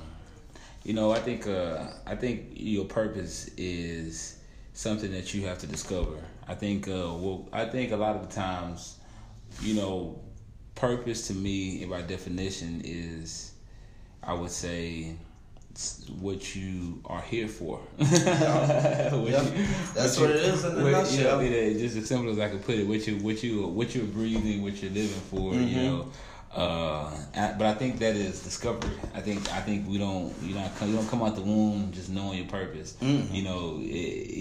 you 0.82 0.93
know, 0.93 1.12
I 1.12 1.19
think 1.20 1.46
uh, 1.46 1.87
I 2.06 2.14
think 2.17 2.52
your 2.55 2.85
purpose 2.85 3.50
is 3.56 4.38
something 4.73 5.12
that 5.12 5.32
you 5.35 5.46
have 5.46 5.58
to 5.58 5.67
discover. 5.67 6.19
I 6.49 6.55
think 6.55 6.88
uh, 6.88 7.12
well, 7.14 7.49
I 7.52 7.67
think 7.67 7.93
a 7.93 7.96
lot 7.96 8.17
of 8.17 8.29
the 8.29 8.35
times, 8.35 8.99
you 9.62 9.75
know, 9.75 10.20
purpose 10.74 11.29
to 11.29 11.34
me, 11.34 11.84
by 11.86 12.03
definition, 12.03 12.82
is 12.84 13.53
I 14.22 14.34
would 14.34 14.51
say 14.51 15.17
it's 15.20 15.24
what 16.21 16.55
you 16.57 17.01
are 17.07 17.21
here 17.23 17.49
for. 17.49 17.79
What 17.99 19.31
Yeah. 19.31 19.43
you- 19.43 19.67
That's 19.95 20.19
what 20.19 20.31
what 20.31 20.37
you- 20.39 20.41
it 20.41 20.55
is 20.55 20.65
in 20.65 20.79
a 20.79 20.91
nutshell. 20.91 21.41
It 21.41 21.79
just 21.79 21.97
as 21.97 22.07
simple 22.07 22.31
as 22.33 22.39
I 22.39 22.49
could 22.49 22.65
put 22.65 22.77
it. 22.77 22.87
What 22.87 23.07
you, 23.07 23.17
what 23.19 23.43
you, 23.43 23.67
what 23.67 23.95
you're 23.95 24.05
breathing, 24.07 24.63
what 24.63 24.81
you're 24.83 24.93
living 24.93 25.23
for. 25.31 25.53
Mhm. 25.53 25.71
You 25.71 25.83
know. 25.83 26.07
Uh, 26.55 27.11
but 27.59 27.67
I 27.67 27.75
think 27.75 27.99
that 27.99 28.15
is 28.15 28.41
discovery. 28.41 28.93
I 29.15 29.21
think 29.21 29.41
I 29.53 29.61
think 29.61 29.89
we 29.89 29.99
don't 29.99 30.33
you 30.41 30.55
not 30.55 30.77
come, 30.79 30.91
you 30.91 30.97
don't 30.97 31.09
come 31.09 31.23
out 31.25 31.35
the 31.35 31.43
womb 31.43 31.91
just 31.93 32.11
knowing 32.11 32.39
your 32.39 32.47
purpose. 32.47 32.95
Mhm. 33.03 33.33
You 33.35 33.43
know, 33.43 33.79
e 33.81 33.99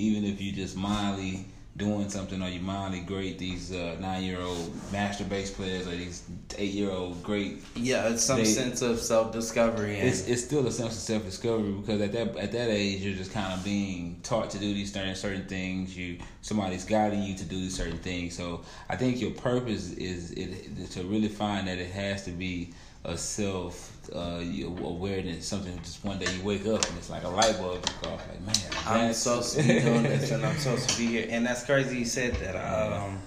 even 0.08 0.24
if 0.26 0.40
you 0.40 0.52
just 0.52 0.76
mildly 0.78 1.46
doing 1.76 2.08
something 2.08 2.40
or 2.42 2.48
you 2.50 2.60
mildly 2.60 3.00
great 3.00 3.40
these 3.40 3.72
uh, 3.74 3.96
nine 4.00 4.24
year 4.24 4.40
old 4.40 4.72
master 4.92 5.24
bass 5.24 5.50
players 5.50 5.88
or 5.88 5.92
these 5.92 6.22
eight 6.60 6.72
year 6.72 6.92
old 6.92 7.22
great 7.24 7.64
Yeah, 7.76 8.10
it's 8.10 8.24
some 8.24 8.38
They- 8.38 8.46
sense 8.46 8.84
of 8.84 9.00
self 9.00 9.32
discovery 9.32 9.96
it's 9.98 10.28
it's 10.28 10.44
still 10.44 10.68
a 10.68 10.72
sense 10.72 10.94
of 10.96 11.02
self 11.02 11.26
discovery 11.26 11.72
because 11.72 12.00
at 12.00 12.12
that 12.12 12.38
at 12.38 12.52
that 12.52 12.70
age 12.70 13.02
you're 13.02 13.16
just 13.16 13.34
kind 13.34 13.52
of 13.54 13.64
being 13.64 14.20
taught 14.22 14.52
to 14.52 14.60
do 14.60 14.72
these 14.74 14.94
certain 14.94 15.16
certain 15.16 15.46
things. 15.46 15.98
You 15.98 16.20
somebody's 16.42 16.86
guiding 16.86 17.24
you 17.24 17.36
to 17.36 17.44
do 17.44 17.56
these 17.56 17.76
certain 17.76 17.98
things. 17.98 18.36
So 18.36 18.62
I 18.88 18.96
think 18.96 19.20
your 19.20 19.32
purpose 19.32 19.94
is 19.94 20.30
it 20.32 20.92
to 20.92 21.04
really 21.04 21.28
find 21.30 21.68
that 21.68 21.80
it 21.80 21.90
has 21.92 22.24
to 22.26 22.32
be 22.32 22.74
a 23.04 23.18
self 23.18 23.93
uh, 24.14 24.42
awareness. 24.84 25.48
Something 25.48 25.78
just 25.80 26.04
one 26.04 26.20
day 26.20 26.34
you 26.36 26.44
wake 26.44 26.66
up 26.66 26.88
and 26.88 26.98
it's 26.98 27.10
like 27.10 27.24
a 27.24 27.30
light 27.30 27.58
bulb 27.58 27.86
go 28.02 28.10
off. 28.10 28.28
Like 28.28 28.42
man, 28.42 28.72
I'm 28.86 29.14
supposed 29.14 29.58
to 29.58 29.64
be 29.64 29.80
doing 29.80 30.04
this 30.04 30.32
and 30.32 30.46
I'm 30.46 30.58
supposed 30.58 30.90
to 30.92 30.98
be 30.98 31.08
here. 31.08 31.28
And 31.30 31.46
that's 31.46 31.66
crazy 31.66 32.00
you 32.00 32.06
said 32.06 32.36
that. 32.36 32.56
Um, 32.56 33.20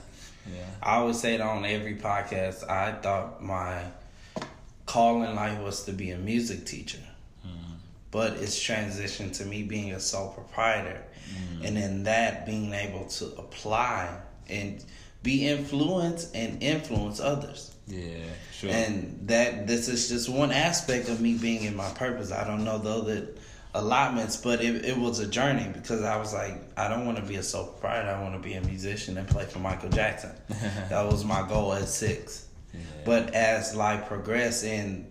yeah. 0.53 0.65
I 0.83 0.97
always 0.97 1.21
say 1.21 1.35
it 1.35 1.41
on 1.41 1.65
every 1.65 1.97
podcast. 1.97 2.69
I 2.69 2.93
thought 2.93 3.43
my 3.43 3.83
call 4.87 5.23
in 5.23 5.35
life 5.35 5.61
was 5.61 5.85
to 5.85 5.93
be 5.93 6.11
a 6.11 6.19
music 6.19 6.65
teacher. 6.65 6.99
But 8.13 8.35
it's 8.39 8.59
transitioned 8.59 9.37
to 9.39 9.45
me 9.45 9.63
being 9.63 9.93
a 9.93 10.01
sole 10.01 10.31
proprietor. 10.31 11.03
And 11.63 11.77
in 11.77 12.05
that, 12.05 12.47
being 12.47 12.73
able 12.73 13.07
to 13.07 13.27
apply 13.37 14.17
and 14.49 14.83
be 15.27 15.47
influenced 15.47 16.35
and 16.35 16.63
influence 16.63 17.19
others. 17.21 17.75
Yeah, 17.89 18.19
sure. 18.53 18.71
And 18.71 19.29
that 19.29 19.67
this 19.67 19.89
is 19.89 20.09
just 20.09 20.29
one 20.29 20.53
aspect 20.53 21.09
of 21.09 21.21
me 21.21 21.35
being 21.35 21.65
in 21.65 21.77
my 21.77 21.91
purpose. 21.91 22.31
I 22.33 22.47
don't 22.47 22.65
know 22.65 22.79
the 22.79 22.91
other 22.91 23.29
allotments, 23.75 24.37
but 24.37 24.63
it, 24.63 24.85
it 24.85 24.97
was 24.97 25.19
a 25.19 25.27
journey 25.27 25.69
because 25.73 26.03
I 26.03 26.17
was 26.17 26.33
like, 26.33 26.55
I 26.77 26.89
don't 26.89 27.05
want 27.05 27.19
to 27.19 27.25
be 27.25 27.37
a 27.37 27.43
sole 27.43 27.67
proprietor. 27.67 28.09
I 28.09 28.23
want 28.23 28.35
to 28.35 28.41
be 28.41 28.55
a 28.55 28.61
musician 28.63 29.19
and 29.19 29.29
play 29.29 29.45
for 29.45 29.59
Michael 29.59 29.91
Jackson. 29.91 30.31
that 30.89 31.05
was 31.05 31.25
my 31.25 31.47
goal 31.47 31.73
at 31.75 31.89
six. 31.89 32.47
Yeah. 32.73 32.81
But 33.05 33.35
as 33.35 33.75
life 33.75 34.07
progressed 34.07 34.65
and 34.65 35.11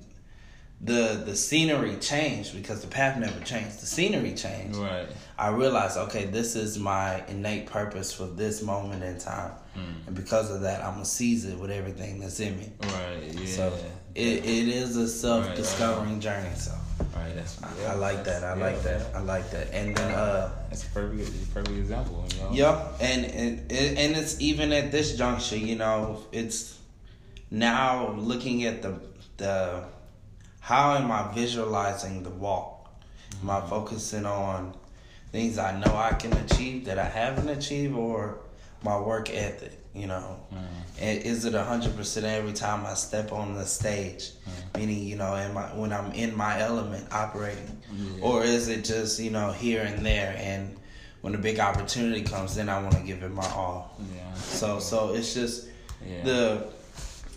the 0.81 1.23
the 1.25 1.35
scenery 1.35 1.95
changed 1.97 2.53
because 2.55 2.81
the 2.81 2.87
path 2.87 3.17
never 3.17 3.39
changed. 3.43 3.81
The 3.81 3.85
scenery 3.85 4.33
changed. 4.33 4.77
Right. 4.77 5.07
I 5.37 5.49
realized, 5.49 5.97
okay, 5.97 6.25
this 6.25 6.55
is 6.55 6.77
my 6.77 7.25
innate 7.27 7.67
purpose 7.67 8.13
for 8.13 8.25
this 8.25 8.61
moment 8.61 9.03
in 9.03 9.17
time, 9.19 9.51
Mm. 9.75 10.07
and 10.07 10.15
because 10.15 10.51
of 10.51 10.61
that, 10.61 10.83
I'm 10.83 10.93
gonna 10.93 11.05
seize 11.05 11.45
it 11.45 11.57
with 11.57 11.71
everything 11.71 12.19
that's 12.19 12.39
in 12.39 12.57
me. 12.57 12.71
Right. 12.81 13.33
Yeah. 13.33 13.45
So 13.45 13.77
it, 14.15 14.45
it 14.45 14.67
is 14.69 14.95
a 14.95 15.07
self 15.07 15.53
discovering 15.55 16.19
journey. 16.19 16.55
So 16.55 16.71
right. 17.15 17.35
That's. 17.35 17.61
I, 17.61 17.69
yeah, 17.81 17.91
I 17.91 17.95
like 17.95 18.23
that. 18.23 18.43
I 18.43 18.55
yeah, 18.55 18.63
like 18.63 18.83
that. 18.83 19.01
yeah. 19.01 19.17
I 19.19 19.21
like 19.21 19.51
that. 19.51 19.73
And 19.73 19.95
then 19.95 20.11
uh. 20.11 20.51
That's 20.69 20.83
a 20.83 20.89
perfect, 20.91 21.53
perfect 21.53 21.77
example. 21.77 22.25
You 22.33 22.43
know? 22.43 22.51
Yep, 22.51 22.97
and, 23.01 23.25
and 23.25 23.71
and 23.71 24.15
it's 24.15 24.39
even 24.39 24.71
at 24.71 24.91
this 24.91 25.17
juncture, 25.17 25.57
you 25.57 25.75
know, 25.75 26.23
it's 26.31 26.79
now 27.51 28.11
looking 28.11 28.63
at 28.65 28.81
the 28.81 28.99
the 29.37 29.83
how 30.59 30.95
am 30.95 31.11
I 31.11 31.31
visualizing 31.33 32.23
the 32.23 32.29
walk? 32.29 32.89
Am 33.41 33.49
I 33.49 33.61
focusing 33.61 34.25
on 34.25 34.73
things 35.31 35.57
I 35.57 35.77
know 35.77 35.95
I 35.95 36.13
can 36.13 36.33
achieve 36.33 36.85
that 36.85 36.97
I 36.97 37.05
haven't 37.05 37.49
achieved, 37.49 37.93
or 37.95 38.39
my 38.85 38.97
work 38.99 39.29
ethic? 39.29 39.73
You 39.93 40.07
know, 40.07 40.39
mm. 40.53 40.57
and 40.99 41.23
is 41.23 41.45
it 41.45 41.53
hundred 41.53 41.95
percent 41.95 42.25
every 42.25 42.51
time 42.51 42.85
I 42.85 42.93
step 42.95 43.31
on 43.31 43.55
the 43.55 43.65
stage? 43.65 44.31
Mm. 44.73 44.79
Meaning, 44.79 45.03
you 45.07 45.15
know, 45.15 45.31
when 45.75 45.93
I'm 45.93 46.11
in 46.11 46.35
my 46.35 46.59
element 46.59 47.07
operating, 47.11 47.81
Yeah. 47.91 48.21
or 48.21 48.43
is 48.43 48.67
it 48.67 48.83
just 48.83 49.19
you 49.19 49.31
know 49.31 49.51
here 49.51 49.83
and 49.83 50.05
there 50.05 50.35
and 50.37 50.75
when 51.21 51.33
a 51.33 51.37
big 51.37 51.59
opportunity 51.59 52.21
comes, 52.23 52.55
then 52.55 52.69
I 52.69 52.79
want 52.81 52.93
to 52.95 53.01
give 53.01 53.23
it 53.23 53.31
my 53.31 53.47
all. 53.51 53.97
Yeah. 54.15 54.33
So 54.35 54.79
so 54.79 55.13
it's 55.13 55.33
just 55.33 55.67
Yeah. 56.05 56.23
the 56.23 56.67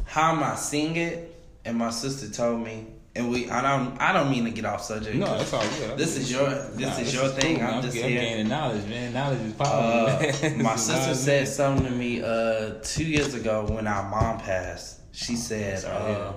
how 0.05 0.33
am 0.33 0.43
I 0.43 0.57
seeing 0.57 0.97
it? 0.97 1.35
And 1.65 1.77
my 1.79 1.91
sister 1.91 2.29
told 2.29 2.65
me, 2.65 2.87
and 3.17 3.31
we 3.31 3.51
I 3.51 3.63
don't 3.63 4.01
I 4.01 4.13
don't 4.13 4.31
mean 4.31 4.45
to 4.45 4.51
get 4.51 4.65
off 4.65 4.83
subject. 4.83 5.17
No, 5.17 5.27
that's 5.27 5.53
all 5.53 5.63
good. 5.79 5.99
This 5.99 6.17
is 6.17 6.31
your 6.31 6.49
this 6.49 6.81
Nah, 6.81 6.99
is 7.03 7.15
your 7.15 7.29
thing. 7.29 7.57
cool, 7.57 7.65
man. 7.65 7.75
I'm 7.75 7.83
just 7.83 7.97
I'm 7.97 8.03
here. 8.11 8.21
gaining 8.21 8.49
knowledge, 8.49 8.87
man. 8.87 9.13
Knowledge 9.13 9.41
is 9.41 9.53
power. 9.55 9.69
Uh, 9.73 10.19
my 10.59 10.75
It's 10.75 10.83
sister 10.83 11.15
said 11.15 11.49
something 11.49 11.85
to 11.87 11.91
me 11.93 12.23
uh 12.23 12.75
two 12.83 13.05
years 13.05 13.35
ago 13.35 13.67
when 13.69 13.87
our 13.87 14.09
mom 14.09 14.39
passed. 14.39 15.01
She 15.13 15.35
said, 15.35 15.81
Sorry, 15.81 15.97
uh, 15.97 16.09
yeah, 16.09 16.19
man. 16.19 16.35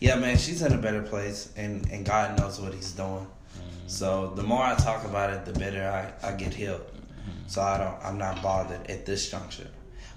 "Yeah, 0.00 0.14
man, 0.16 0.36
she's 0.38 0.62
in 0.62 0.72
a 0.72 0.78
better 0.78 1.02
place, 1.02 1.52
and 1.56 1.88
and 1.92 2.04
God 2.04 2.36
knows 2.38 2.60
what 2.60 2.74
He's 2.74 2.90
doing." 2.92 3.26
Mm-hmm. 3.26 3.86
So 3.86 4.32
the 4.34 4.42
more 4.42 4.62
I 4.64 4.74
talk 4.74 5.04
about 5.04 5.30
it, 5.32 5.44
the 5.44 5.52
better 5.52 5.84
I, 6.22 6.28
I 6.28 6.32
get 6.32 6.52
healed. 6.52 6.80
Mm-hmm. 6.80 7.46
So 7.46 7.62
I 7.62 7.78
don't 7.78 7.94
I'm 8.04 8.18
not 8.18 8.42
bothered 8.42 8.90
at 8.90 9.06
this 9.06 9.30
juncture. 9.30 9.68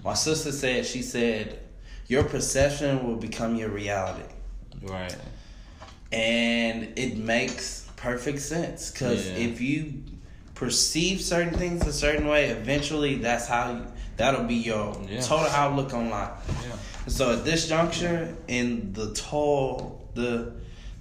My 0.03 0.15
sister 0.15 0.51
said 0.51 0.85
she 0.87 1.03
said, 1.03 1.59
"Your 2.07 2.23
perception 2.23 3.05
will 3.07 3.17
become 3.17 3.55
your 3.55 3.69
reality," 3.69 4.23
Right. 4.81 5.15
And 6.15 6.93
it 6.95 7.17
makes 7.17 7.85
perfect 7.97 8.39
sense 8.39 8.89
because 8.89 9.27
Yeah. 9.27 9.33
if 9.47 9.59
you 9.61 9.93
perceive 10.53 11.19
certain 11.21 11.53
things 11.53 11.85
a 11.85 11.91
certain 11.91 12.27
way, 12.27 12.49
eventually 12.49 13.15
that's 13.15 13.47
how 13.47 13.71
you, 13.71 13.85
that'll 14.15 14.45
be 14.45 14.55
your 14.55 14.95
Yeah. 15.09 15.19
total 15.19 15.47
outlook 15.47 15.93
on 15.93 16.09
life. 16.09 16.29
Yeah. 16.47 16.75
So 17.07 17.33
at 17.33 17.43
this 17.43 17.67
juncture, 17.67 18.33
in 18.47 18.93
the 18.93 19.13
toll, 19.13 20.01
the 20.15 20.53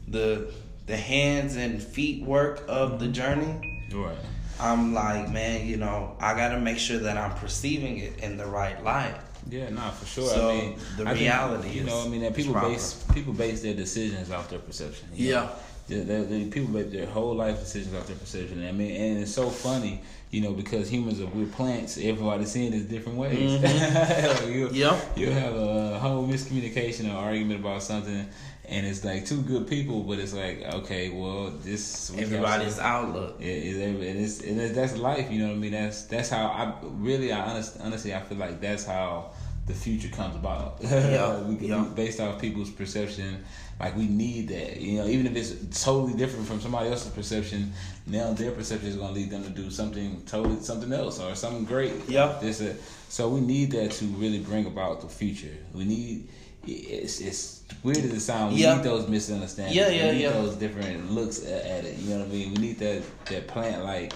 the 0.09 0.49
the 0.87 0.97
hands 0.97 1.57
and 1.57 1.83
feet 1.83 2.23
work 2.25 2.63
of 2.69 2.99
the 2.99 3.07
mm-hmm. 3.07 3.13
journey, 3.15 3.87
Right. 3.95 4.17
I'm 4.61 4.93
like, 4.93 5.31
man, 5.31 5.67
you 5.67 5.77
know, 5.79 6.17
I 6.21 6.35
got 6.35 6.49
to 6.51 6.61
make 6.61 6.79
sure 6.79 6.99
that 6.99 7.17
I'm 7.17 7.33
perceiving 7.37 7.99
it 7.99 8.19
in 8.19 8.37
the 8.37 8.45
right 8.47 8.83
light. 8.85 9.15
Yeah, 9.51 9.69
nah, 9.71 9.91
for 9.91 10.07
sure. 10.07 10.29
So, 10.29 10.51
I 10.51 10.53
mean, 10.55 10.79
the 10.97 11.03
I 11.03 11.07
think, 11.15 11.21
reality 11.21 11.69
you 11.71 11.85
know, 11.85 12.05
I 12.05 12.09
mean, 12.09 12.21
that 12.23 12.37
is 12.39 12.47
people 12.47 12.61
base 12.61 13.05
people 13.13 13.33
base 13.33 13.63
their 13.63 13.75
decisions 13.75 14.31
off 14.31 14.49
their 14.51 14.59
perception. 14.59 15.09
Yeah. 15.15 15.49
The, 15.87 15.97
the, 15.97 16.15
the 16.25 16.51
people 16.51 16.71
make 16.71 16.91
their 16.91 17.05
whole 17.07 17.35
life 17.35 17.61
decisions 17.61 17.95
off 17.95 18.07
their 18.07 18.17
perception. 18.17 18.67
I 18.67 18.73
mean, 18.73 18.97
and 18.99 19.19
it's 19.23 19.35
so 19.35 19.51
funny, 19.51 20.01
you 20.31 20.41
know, 20.41 20.53
because 20.53 20.89
humans 20.89 21.21
are 21.21 21.27
we're 21.27 21.45
plants. 21.47 21.99
Everybody's 21.99 22.51
seeing 22.53 22.73
it 22.73 22.89
different 22.89 23.19
ways. 23.19 23.61
Mm-hmm. 23.61 24.45
like 24.47 24.55
you, 24.55 24.71
Yeah. 24.73 24.99
you 25.15 25.31
have 25.31 25.55
a 25.55 25.99
whole 25.99 26.27
miscommunication 26.27 27.13
or 27.13 27.19
argument 27.19 27.61
about 27.61 27.83
something, 27.83 28.27
and 28.67 28.87
it's 28.87 29.05
like 29.05 29.27
two 29.27 29.43
good 29.43 29.67
people, 29.69 30.03
but 30.03 30.19
it's 30.19 30.33
like, 30.33 30.63
okay, 30.63 31.11
well, 31.11 31.51
this 31.51 32.11
we 32.11 32.23
Everybody's 32.23 32.79
outlook. 32.79 33.41
it, 33.41 33.45
it, 33.45 33.77
and 33.77 34.19
it's, 34.19 34.41
and 34.41 34.61
it's 34.61 34.75
that's 34.75 34.97
life, 34.97 35.31
you 35.31 35.41
know 35.41 35.49
what 35.49 35.57
I 35.57 35.59
mean. 35.59 35.73
That's 35.73 36.05
that's 36.05 36.31
how 36.31 36.47
I 36.47 36.75
really, 36.83 37.33
I 37.33 37.41
honest, 37.51 37.79
honestly, 37.81 38.15
I 38.15 38.21
feel 38.21 38.39
like 38.39 38.61
that's 38.61 38.85
how 38.85 39.33
the 39.67 39.75
future 39.75 40.09
comes 40.09 40.37
about. 40.37 40.79
Yeah, 40.83 41.41
we 41.43 41.69
yeah. 41.69 41.85
based 41.95 42.21
off 42.21 42.41
people's 42.41 42.71
perception. 42.71 43.45
Like 43.81 43.97
we 43.97 44.07
need 44.07 44.49
that, 44.49 44.81
you 44.81 44.99
know, 44.99 45.07
even 45.07 45.27
if 45.27 45.37
it's 45.37 45.85
totally 45.85 46.15
different 46.15 46.47
from 46.47 46.61
somebody 46.61 46.91
else's 46.91 47.11
perception. 47.11 47.73
Now 48.07 48.33
their 48.33 48.53
perception 48.53 48.89
is 48.89 48.97
going 48.97 49.13
to 49.13 49.21
lead 49.21 49.31
them 49.31 49.43
to 49.43 49.51
do 49.51 49.69
something 49.71 50.23
totally 50.27 50.61
something 50.61 50.93
else 50.93 51.21
or 51.21 51.35
something 51.35 51.65
great. 51.65 51.93
Yeah. 52.09 52.39
This, 52.41 52.63
so 53.09 53.29
we 53.29 53.41
need 53.41 53.73
that 53.73 53.91
to 53.93 54.05
really 54.07 54.39
bring 54.39 54.67
about 54.67 55.01
the 55.01 55.09
future. 55.09 55.57
We 55.75 55.85
need. 55.85 56.29
It's 56.67 57.21
it's 57.21 57.63
weird 57.83 57.99
as 57.99 58.13
it 58.13 58.21
sounds. 58.21 58.55
We 58.55 58.63
Yeah. 58.63 58.77
need 58.77 58.85
those 58.85 59.09
misunderstandings. 59.09 59.77
Yeah, 59.77 59.89
yeah, 59.89 60.07
we 60.07 60.13
need 60.13 60.23
yeah. 60.23 60.31
those 60.33 60.57
different 60.57 61.11
looks 61.13 61.45
at, 61.45 61.65
at 61.65 61.85
it. 61.85 61.99
You 61.99 62.11
know 62.11 62.19
what 62.21 62.29
I 62.29 62.31
mean? 62.31 62.55
We 62.55 62.59
need 62.61 62.79
that 62.79 63.03
that 63.27 63.47
plant 63.49 63.85
like 63.85 64.13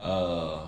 uh, 0.00 0.66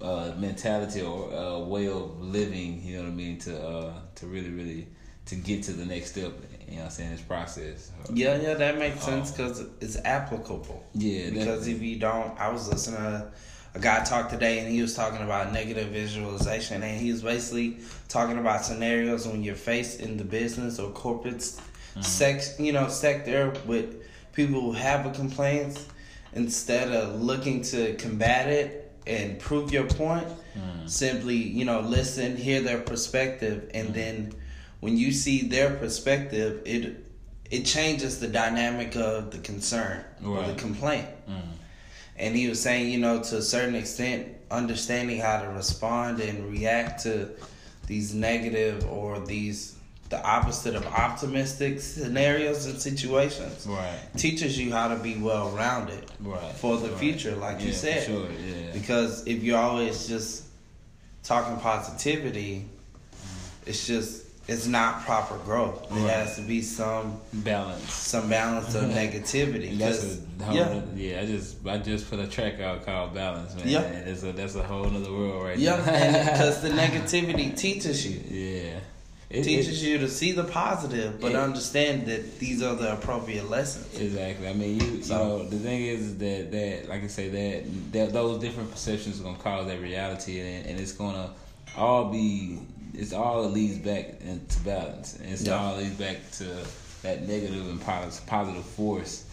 uh, 0.00 0.32
mentality 0.38 1.02
or 1.02 1.32
uh, 1.32 1.58
way 1.60 1.88
of 1.88 2.20
living. 2.20 2.82
You 2.82 2.96
know 2.98 3.02
what 3.04 3.08
I 3.10 3.14
mean? 3.14 3.38
To 3.40 3.66
uh, 3.68 3.92
to 4.16 4.26
really 4.26 4.50
really 4.50 4.88
to 5.26 5.34
get 5.36 5.62
to 5.64 5.72
the 5.72 5.84
next 5.84 6.10
step. 6.12 6.32
You 6.68 6.76
know 6.78 6.84
what 6.84 6.84
I'm 6.86 6.90
saying? 6.90 7.10
This 7.10 7.20
process. 7.20 7.90
Yeah, 8.12 8.40
yeah, 8.40 8.54
that 8.54 8.78
makes 8.78 9.02
sense 9.02 9.30
because 9.30 9.60
it's 9.80 9.98
applicable. 10.04 10.82
Yeah, 10.94 11.28
Because 11.30 11.44
definitely. 11.66 11.72
if 11.72 11.82
you 11.82 11.96
don't, 11.98 12.40
I 12.40 12.48
was 12.50 12.68
listening 12.68 12.96
to 13.02 13.30
a 13.74 13.78
guy 13.78 14.04
talked 14.04 14.30
today, 14.30 14.58
and 14.58 14.68
he 14.68 14.82
was 14.82 14.94
talking 14.94 15.22
about 15.22 15.52
negative 15.52 15.88
visualization, 15.88 16.82
and 16.82 17.00
he 17.00 17.10
was 17.10 17.22
basically 17.22 17.78
talking 18.08 18.38
about 18.38 18.64
scenarios 18.64 19.26
when 19.26 19.42
you're 19.42 19.54
faced 19.54 20.00
in 20.00 20.16
the 20.16 20.24
business 20.24 20.78
or 20.78 20.90
corporate 20.90 21.38
mm-hmm. 21.38 22.02
sex, 22.02 22.54
you 22.58 22.72
know, 22.72 22.88
sector 22.88 23.54
with 23.66 24.02
people 24.32 24.60
who 24.60 24.72
have 24.72 25.06
a 25.06 25.10
complaint. 25.10 25.86
Instead 26.34 26.90
of 26.92 27.20
looking 27.20 27.60
to 27.60 27.94
combat 27.96 28.48
it 28.48 28.90
and 29.06 29.38
prove 29.38 29.70
your 29.70 29.84
point, 29.84 30.26
mm-hmm. 30.26 30.86
simply 30.86 31.36
you 31.36 31.64
know 31.66 31.80
listen, 31.80 32.36
hear 32.36 32.62
their 32.62 32.80
perspective, 32.80 33.70
and 33.74 33.88
mm-hmm. 33.88 33.94
then 33.94 34.34
when 34.80 34.96
you 34.96 35.12
see 35.12 35.46
their 35.46 35.76
perspective, 35.76 36.62
it 36.64 37.04
it 37.50 37.64
changes 37.64 38.18
the 38.18 38.28
dynamic 38.28 38.96
of 38.96 39.30
the 39.30 39.38
concern 39.38 40.02
or 40.24 40.36
the 40.36 40.48
Right. 40.48 40.58
complaint. 40.58 41.06
And 42.18 42.36
he 42.36 42.48
was 42.48 42.60
saying, 42.60 42.90
you 42.90 42.98
know, 42.98 43.22
to 43.22 43.36
a 43.38 43.42
certain 43.42 43.74
extent, 43.74 44.28
understanding 44.50 45.18
how 45.18 45.40
to 45.42 45.48
respond 45.48 46.20
and 46.20 46.50
react 46.50 47.02
to 47.04 47.30
these 47.86 48.14
negative 48.14 48.86
or 48.90 49.18
these 49.20 49.76
the 50.10 50.22
opposite 50.26 50.74
of 50.74 50.84
optimistic 50.88 51.80
scenarios 51.80 52.66
and 52.66 52.78
situations 52.78 53.66
Right. 53.66 53.98
teaches 54.18 54.58
you 54.58 54.70
how 54.70 54.88
to 54.88 54.96
be 54.96 55.14
well 55.14 55.48
rounded 55.52 56.04
Right. 56.20 56.52
for 56.56 56.76
the 56.76 56.90
Right. 56.90 56.98
future, 56.98 57.34
like 57.34 57.60
Yeah, 57.60 57.66
you 57.68 57.72
said. 57.72 58.06
sure. 58.06 58.26
Yeah. 58.30 58.72
Because 58.74 59.26
if 59.26 59.42
you're 59.42 59.58
always 59.58 60.06
just 60.06 60.42
talking 61.24 61.56
positivity, 61.56 62.66
it's 63.64 63.86
just 63.86 64.21
it's 64.48 64.66
not 64.66 65.04
proper 65.04 65.36
growth. 65.44 65.88
There 65.88 65.98
Right. 66.02 66.10
has 66.14 66.36
to 66.36 66.42
be 66.42 66.62
some 66.62 67.20
Balance. 67.32 67.92
some 67.92 68.28
balance 68.28 68.74
of 68.74 68.84
negativity. 69.02 69.78
That's 69.78 70.18
a 70.40 70.44
whole 70.44 70.54
yeah, 70.56 70.80
yeah. 70.96 71.20
I 71.20 71.26
just 71.26 71.66
I 71.66 71.78
just 71.78 72.10
put 72.10 72.18
a 72.18 72.26
track 72.26 72.60
out 72.60 72.84
called 72.84 73.14
Balance, 73.14 73.54
man. 73.54 73.68
Yeah. 73.68 73.82
And 73.82 74.08
It's 74.08 74.22
a 74.24 74.32
that's 74.32 74.54
a 74.56 74.62
whole 74.62 74.84
other 74.86 75.12
world 75.12 75.44
right 75.44 75.58
yeah, 75.58 75.76
now. 75.76 76.32
because 76.32 76.60
the 76.60 76.70
negativity 76.84 77.56
teaches 77.56 78.04
you. 78.06 78.20
yeah, 78.28 78.80
it, 79.30 79.44
teaches 79.44 79.82
you 79.82 79.98
to 79.98 80.08
see 80.08 80.32
the 80.32 80.44
positive, 80.44 81.20
but 81.20 81.30
it- 81.32 81.36
understand 81.36 82.06
that 82.06 82.38
these 82.40 82.62
are 82.62 82.74
the 82.74 82.92
appropriate 82.94 83.48
lessons. 83.48 83.98
Exactly. 83.98 84.48
I 84.48 84.52
mean, 84.54 84.80
you, 84.80 85.02
So- 85.04 85.14
you 85.14 85.18
know, 85.44 85.48
the 85.48 85.58
thing 85.58 85.82
is 85.86 86.18
that 86.18 86.50
that 86.50 86.88
like 86.88 87.04
I 87.04 87.06
say 87.06 87.28
that 87.28 87.92
that 87.92 88.12
those 88.12 88.40
different 88.40 88.72
perceptions 88.72 89.20
are 89.20 89.22
gonna 89.24 89.38
cause 89.38 89.68
that 89.68 89.80
reality, 89.80 90.40
and, 90.40 90.66
and 90.66 90.80
it's 90.80 90.92
gonna 90.92 91.30
all 91.76 92.06
be 92.10 92.58
it's 92.94 93.12
all 93.12 93.48
leads 93.48 93.78
back 93.78 94.20
into 94.20 94.60
balance, 94.60 95.16
and 95.16 95.32
it's 95.32 95.42
Yeah. 95.42 95.56
all 95.58 95.76
leads 95.76 95.94
back 95.96 96.16
to 96.38 96.44
that 97.02 97.26
negative 97.26 97.68
and 97.68 97.80
positive 97.80 98.26
positive 98.26 98.64
force. 98.64 99.24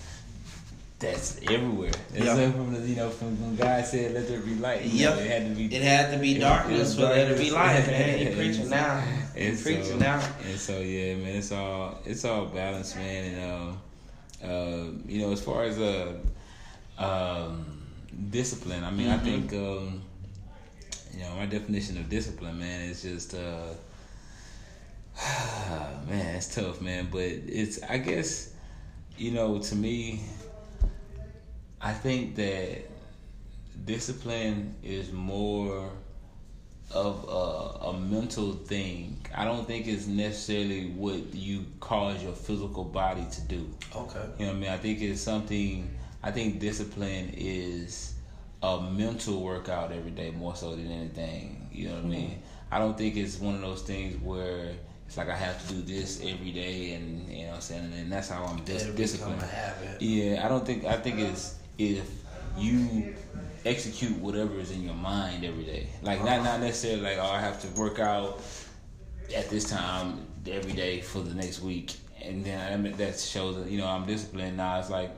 That's 0.99 1.37
everywhere. 1.49 1.91
It's 2.13 2.25
Yeah. 2.25 2.33
like 2.33 2.53
from 2.53 2.73
the, 2.73 2.81
you 2.85 2.95
know 2.97 3.09
from 3.09 3.39
when 3.41 3.55
God 3.55 3.85
said, 3.85 4.13
"Let 4.13 4.27
there 4.27 4.41
be 4.41 4.55
light." 4.55 4.83
You 4.83 5.05
know, 5.05 5.17
it 5.17 5.27
had 5.31 5.47
to 5.47 5.55
be. 5.55 5.73
It 5.73 5.81
had 5.81 6.11
to 6.11 6.17
be 6.19 6.35
it- 6.35 6.39
darkness 6.39 6.91
it 6.91 6.95
for 6.95 7.01
there 7.03 7.29
to 7.29 7.35
be 7.41 7.51
light. 7.51 7.87
Man, 7.87 8.19
you 8.19 8.35
preaching 8.35 8.69
now. 8.69 9.01
You 9.35 9.41
And 9.47 9.61
preaching 9.63 9.83
so, 9.85 9.97
now. 9.97 10.21
And 10.45 10.59
so 10.59 10.79
yeah, 10.79 11.15
man, 11.15 11.35
it's 11.37 11.51
all 11.53 11.99
it's 12.05 12.25
all 12.25 12.47
balanced, 12.47 12.97
man. 12.97 13.33
And 13.33 13.51
um, 13.51 13.81
uh, 14.43 14.83
you 15.07 15.21
know, 15.21 15.31
as 15.31 15.39
far 15.41 15.63
as 15.63 15.79
uh, 15.79 16.15
um, 16.97 17.65
discipline, 18.29 18.83
I 18.83 18.91
mean, 18.91 19.07
I 19.09 19.17
Mhm. 19.17 19.23
think 19.23 19.53
um, 19.53 20.01
you 21.19 21.25
know 21.25 21.35
my 21.35 21.45
definition 21.45 21.97
of 21.97 22.09
discipline, 22.09 22.59
man, 22.59 22.81
is 22.89 23.01
just 23.01 23.33
uh, 23.33 23.73
man, 26.07 26.35
it's 26.35 26.55
tough, 26.55 26.81
man. 26.81 27.09
But 27.11 27.21
it's 27.21 27.83
I 27.83 27.97
guess 27.97 28.53
you 29.17 29.31
know, 29.31 29.59
to 29.59 29.75
me, 29.75 30.21
I 31.81 31.91
think 31.91 32.35
that 32.37 32.89
discipline 33.83 34.75
is 34.81 35.11
more 35.11 35.89
of 36.91 37.25
a, 37.27 37.87
a, 37.87 37.99
mental 37.99 38.53
thing. 38.53 39.19
I 39.35 39.43
don't 39.43 39.67
think 39.67 39.87
it's 39.87 40.07
necessarily 40.07 40.87
what 40.91 41.35
you 41.35 41.65
cause 41.81 42.23
your 42.23 42.33
physical 42.33 42.83
body 42.85 43.25
to 43.29 43.41
do. 43.41 43.69
Okay. 43.93 44.25
You 44.39 44.45
know 44.45 44.53
what 44.53 44.57
I 44.57 44.59
mean? 44.59 44.69
I 44.69 44.77
think 44.77 45.01
it's 45.01 45.21
something. 45.21 45.93
I 46.23 46.31
think 46.31 46.59
discipline 46.59 47.33
is 47.35 48.13
a 48.61 48.81
mental 48.81 49.41
workout 49.41 49.91
every 49.91 50.11
day 50.11 50.31
more 50.31 50.55
so 50.55 50.75
than 50.75 50.91
anything. 50.91 51.69
You 51.71 51.87
know 51.89 51.95
what 51.95 52.03
mm-hmm. 52.03 52.11
I 52.11 52.15
mean? 52.15 52.43
I 52.71 52.79
don't 52.79 52.97
think 52.97 53.15
it's 53.15 53.39
one 53.39 53.55
of 53.55 53.61
those 53.61 53.81
things 53.81 54.21
where 54.21 54.73
it's 55.07 55.17
like 55.17 55.29
I 55.29 55.35
have 55.35 55.67
to 55.67 55.73
do 55.73 55.81
this 55.81 56.21
every 56.23 56.51
day, 56.51 56.93
and 56.93 57.27
you 57.29 57.43
know 57.43 57.49
what 57.49 57.55
I'm 57.55 57.61
saying, 57.61 57.93
and 57.93 58.11
that's 58.11 58.29
how 58.29 58.43
I'm 58.45 58.63
dis- 58.63 58.85
disciplined. 58.85 59.43
Yeah, 59.99 60.45
I 60.45 60.49
don't 60.49 60.65
think. 60.65 60.85
I 60.85 60.97
think 60.97 61.19
it's 61.19 61.55
if 61.77 62.07
you 62.57 63.15
execute 63.65 64.17
whatever 64.17 64.59
is 64.59 64.71
in 64.71 64.83
your 64.83 64.93
mind 64.93 65.43
every 65.43 65.63
day. 65.63 65.87
Like 66.01 66.23
not 66.23 66.43
not 66.43 66.59
necessarily 66.59 67.01
like 67.01 67.17
oh 67.17 67.29
I 67.29 67.39
have 67.39 67.59
to 67.61 67.67
work 67.79 67.99
out 67.99 68.41
at 69.35 69.49
this 69.49 69.69
time 69.69 70.27
every 70.47 70.73
day 70.73 71.01
for 71.01 71.21
the 71.21 71.33
next 71.33 71.61
week, 71.61 71.93
and 72.21 72.45
then 72.45 72.71
I 72.71 72.77
mean, 72.77 72.95
that 72.97 73.19
shows 73.19 73.55
that 73.55 73.69
you 73.69 73.79
know 73.79 73.87
I'm 73.87 74.05
disciplined. 74.05 74.57
Now 74.57 74.79
it's 74.79 74.89
like 74.89 75.11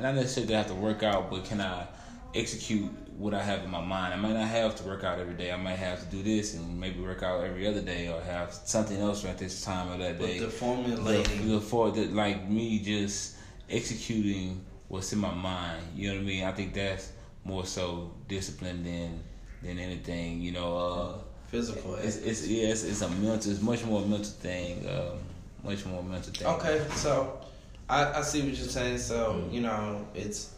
not 0.00 0.14
necessarily 0.14 0.54
have 0.54 0.68
to 0.68 0.74
work 0.74 1.02
out, 1.02 1.30
but 1.30 1.44
can 1.44 1.60
I 1.60 1.86
execute 2.34 2.90
what 3.18 3.34
I 3.34 3.42
have 3.42 3.64
in 3.64 3.70
my 3.70 3.80
mind. 3.80 4.14
I 4.14 4.16
might 4.16 4.34
not 4.34 4.46
have 4.46 4.76
to 4.76 4.84
work 4.84 5.02
out 5.02 5.18
every 5.18 5.34
day. 5.34 5.50
I 5.50 5.56
might 5.56 5.76
have 5.76 6.00
to 6.00 6.06
do 6.06 6.22
this 6.22 6.54
and 6.54 6.78
maybe 6.80 7.00
work 7.00 7.22
out 7.22 7.44
every 7.44 7.66
other 7.66 7.80
day 7.80 8.08
or 8.08 8.20
have 8.20 8.52
something 8.52 8.98
else 8.98 9.24
at 9.24 9.38
this 9.38 9.64
time 9.64 9.90
of 9.90 9.98
that 9.98 10.18
day. 10.18 10.38
But 10.38 10.46
the 10.46 10.50
formulating. 10.52 11.48
The, 11.48 11.60
for 11.60 11.90
the, 11.90 12.06
like 12.06 12.48
me 12.48 12.78
just 12.78 13.36
executing 13.68 14.64
what's 14.86 15.12
in 15.12 15.18
my 15.18 15.34
mind. 15.34 15.82
You 15.96 16.08
know 16.08 16.14
what 16.14 16.22
I 16.22 16.24
mean? 16.24 16.44
I 16.44 16.52
think 16.52 16.74
that's 16.74 17.12
more 17.44 17.66
so 17.66 18.12
discipline 18.28 18.84
than 18.84 19.22
than 19.62 19.78
anything. 19.78 20.40
You 20.40 20.52
know, 20.52 20.76
uh, 20.76 21.18
physical. 21.48 21.96
It's, 21.96 22.16
it's 22.18 22.46
yeah, 22.46 22.68
it's, 22.68 22.84
it's, 22.84 23.02
a 23.02 23.08
mental. 23.08 23.50
It's 23.50 23.60
much 23.60 23.84
more 23.84 24.00
mental 24.02 24.30
thing. 24.30 24.88
Um, 24.88 25.18
much 25.64 25.84
more 25.86 26.02
mental 26.02 26.32
thing. 26.32 26.46
Okay, 26.46 26.84
so 26.94 27.40
I, 27.88 28.12
I 28.12 28.22
see 28.22 28.42
what 28.42 28.56
you're 28.56 28.68
saying. 28.68 28.98
So 28.98 29.32
mm-hmm. 29.32 29.54
you 29.54 29.60
know, 29.62 30.06
it's 30.14 30.54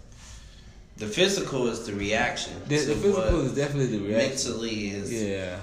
the 1.00 1.06
physical 1.06 1.66
is 1.68 1.86
the 1.86 1.94
reaction. 1.94 2.52
The, 2.68 2.76
the 2.76 2.94
physical 2.94 3.40
is 3.40 3.54
definitely 3.54 3.98
the 3.98 4.04
reaction. 4.04 4.30
Mentally 4.30 4.88
is 4.90 5.10
yeah. 5.10 5.56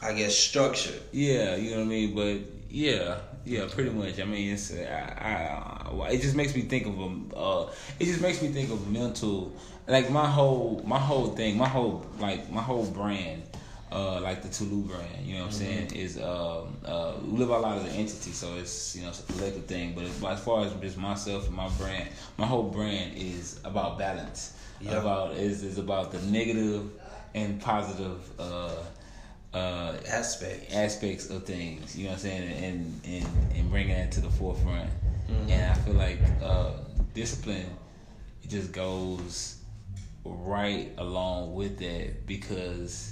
I 0.00 0.14
guess 0.14 0.36
structure. 0.36 0.94
Yeah, 1.10 1.56
you 1.56 1.72
know 1.72 1.78
what 1.78 1.82
I 1.82 1.86
mean. 1.86 2.14
But 2.14 2.38
yeah, 2.70 3.18
yeah, 3.44 3.66
pretty 3.68 3.90
much. 3.90 4.20
I 4.20 4.24
mean, 4.24 4.52
it's 4.52 4.72
I, 4.72 5.88
I, 5.92 6.08
it 6.10 6.22
just 6.22 6.36
makes 6.36 6.54
me 6.54 6.62
think 6.62 6.86
of 6.86 6.98
a. 7.00 7.36
Uh, 7.36 7.70
it 7.98 8.04
just 8.04 8.20
makes 8.20 8.40
me 8.40 8.48
think 8.48 8.70
of 8.70 8.88
mental. 8.90 9.52
Like 9.88 10.08
my 10.10 10.28
whole 10.28 10.80
my 10.86 11.00
whole 11.00 11.28
thing, 11.34 11.58
my 11.58 11.68
whole 11.68 12.06
like 12.20 12.48
my 12.50 12.62
whole 12.62 12.86
brand 12.86 13.42
uh, 13.92 14.20
like 14.20 14.42
the 14.42 14.48
Tolu 14.48 14.82
brand, 14.82 15.06
you 15.24 15.34
know 15.34 15.44
what 15.44 15.54
I'm 15.54 15.60
mm-hmm. 15.60 15.88
saying, 15.88 15.92
is 15.94 16.16
um, 16.18 16.76
uh, 16.84 17.12
we 17.24 17.38
live 17.38 17.50
a 17.50 17.58
lot 17.58 17.76
of 17.76 17.84
the 17.84 17.90
entity, 17.90 18.30
so 18.30 18.54
it's 18.56 18.96
you 18.96 19.02
know 19.02 19.08
it's 19.08 19.20
a 19.20 19.32
collective 19.32 19.66
thing. 19.66 19.94
But 19.94 20.04
as 20.30 20.40
far 20.40 20.64
as 20.64 20.72
just 20.74 20.96
myself 20.96 21.46
and 21.46 21.56
my 21.56 21.68
brand, 21.70 22.08
my 22.38 22.46
whole 22.46 22.70
brand 22.70 23.16
is 23.16 23.60
about 23.64 23.98
balance. 23.98 24.56
Yep. 24.80 25.00
About 25.00 25.36
is 25.36 25.62
is 25.62 25.78
about 25.78 26.10
the 26.10 26.20
negative 26.22 26.90
and 27.34 27.60
positive 27.60 28.20
uh, 28.40 28.76
uh, 29.54 29.96
aspects 30.08 30.74
aspects 30.74 31.30
of 31.30 31.44
things. 31.44 31.96
You 31.96 32.04
know 32.04 32.10
what 32.10 32.14
I'm 32.14 32.20
saying, 32.20 32.64
and 32.64 33.00
and 33.04 33.56
and 33.56 33.70
bringing 33.70 33.96
it 33.96 34.10
to 34.12 34.20
the 34.20 34.30
forefront. 34.30 34.90
Mm-hmm. 35.30 35.50
And 35.50 35.70
I 35.70 35.74
feel 35.74 35.94
like 35.94 36.18
uh, 36.42 36.72
discipline 37.14 37.66
it 38.42 38.50
just 38.50 38.72
goes 38.72 39.58
right 40.24 40.90
along 40.98 41.54
with 41.54 41.78
that 41.78 42.26
because 42.26 43.11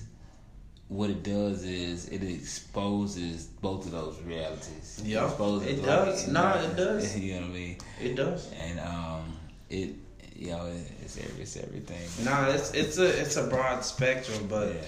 what 0.91 1.09
it 1.09 1.23
does 1.23 1.63
is 1.63 2.09
it 2.09 2.25
exposes 2.25 3.47
both 3.47 3.87
of 3.87 3.93
those 3.93 4.21
realities. 4.23 5.01
Yeah, 5.05 5.31
it, 5.31 5.63
it 5.63 5.85
does. 5.85 6.27
No, 6.27 6.43
nah, 6.43 6.61
it 6.61 6.77
does. 6.77 7.17
You 7.19 7.35
know 7.35 7.41
what 7.43 7.51
I 7.51 7.55
mean? 7.55 7.77
It 8.01 8.17
does. 8.17 8.51
And 8.61 8.81
um, 8.81 9.37
it 9.71 9.91
you 10.35 10.51
know 10.51 10.69
it's 11.01 11.17
it's 11.17 11.57
everything. 11.57 12.25
No, 12.25 12.33
nah, 12.33 12.49
it's 12.49 12.73
it's 12.73 12.99
a 12.99 13.07
it's 13.07 13.37
a 13.37 13.45
broad 13.45 13.85
spectrum, 13.85 14.49
but 14.49 14.75
yeah. 14.75 14.81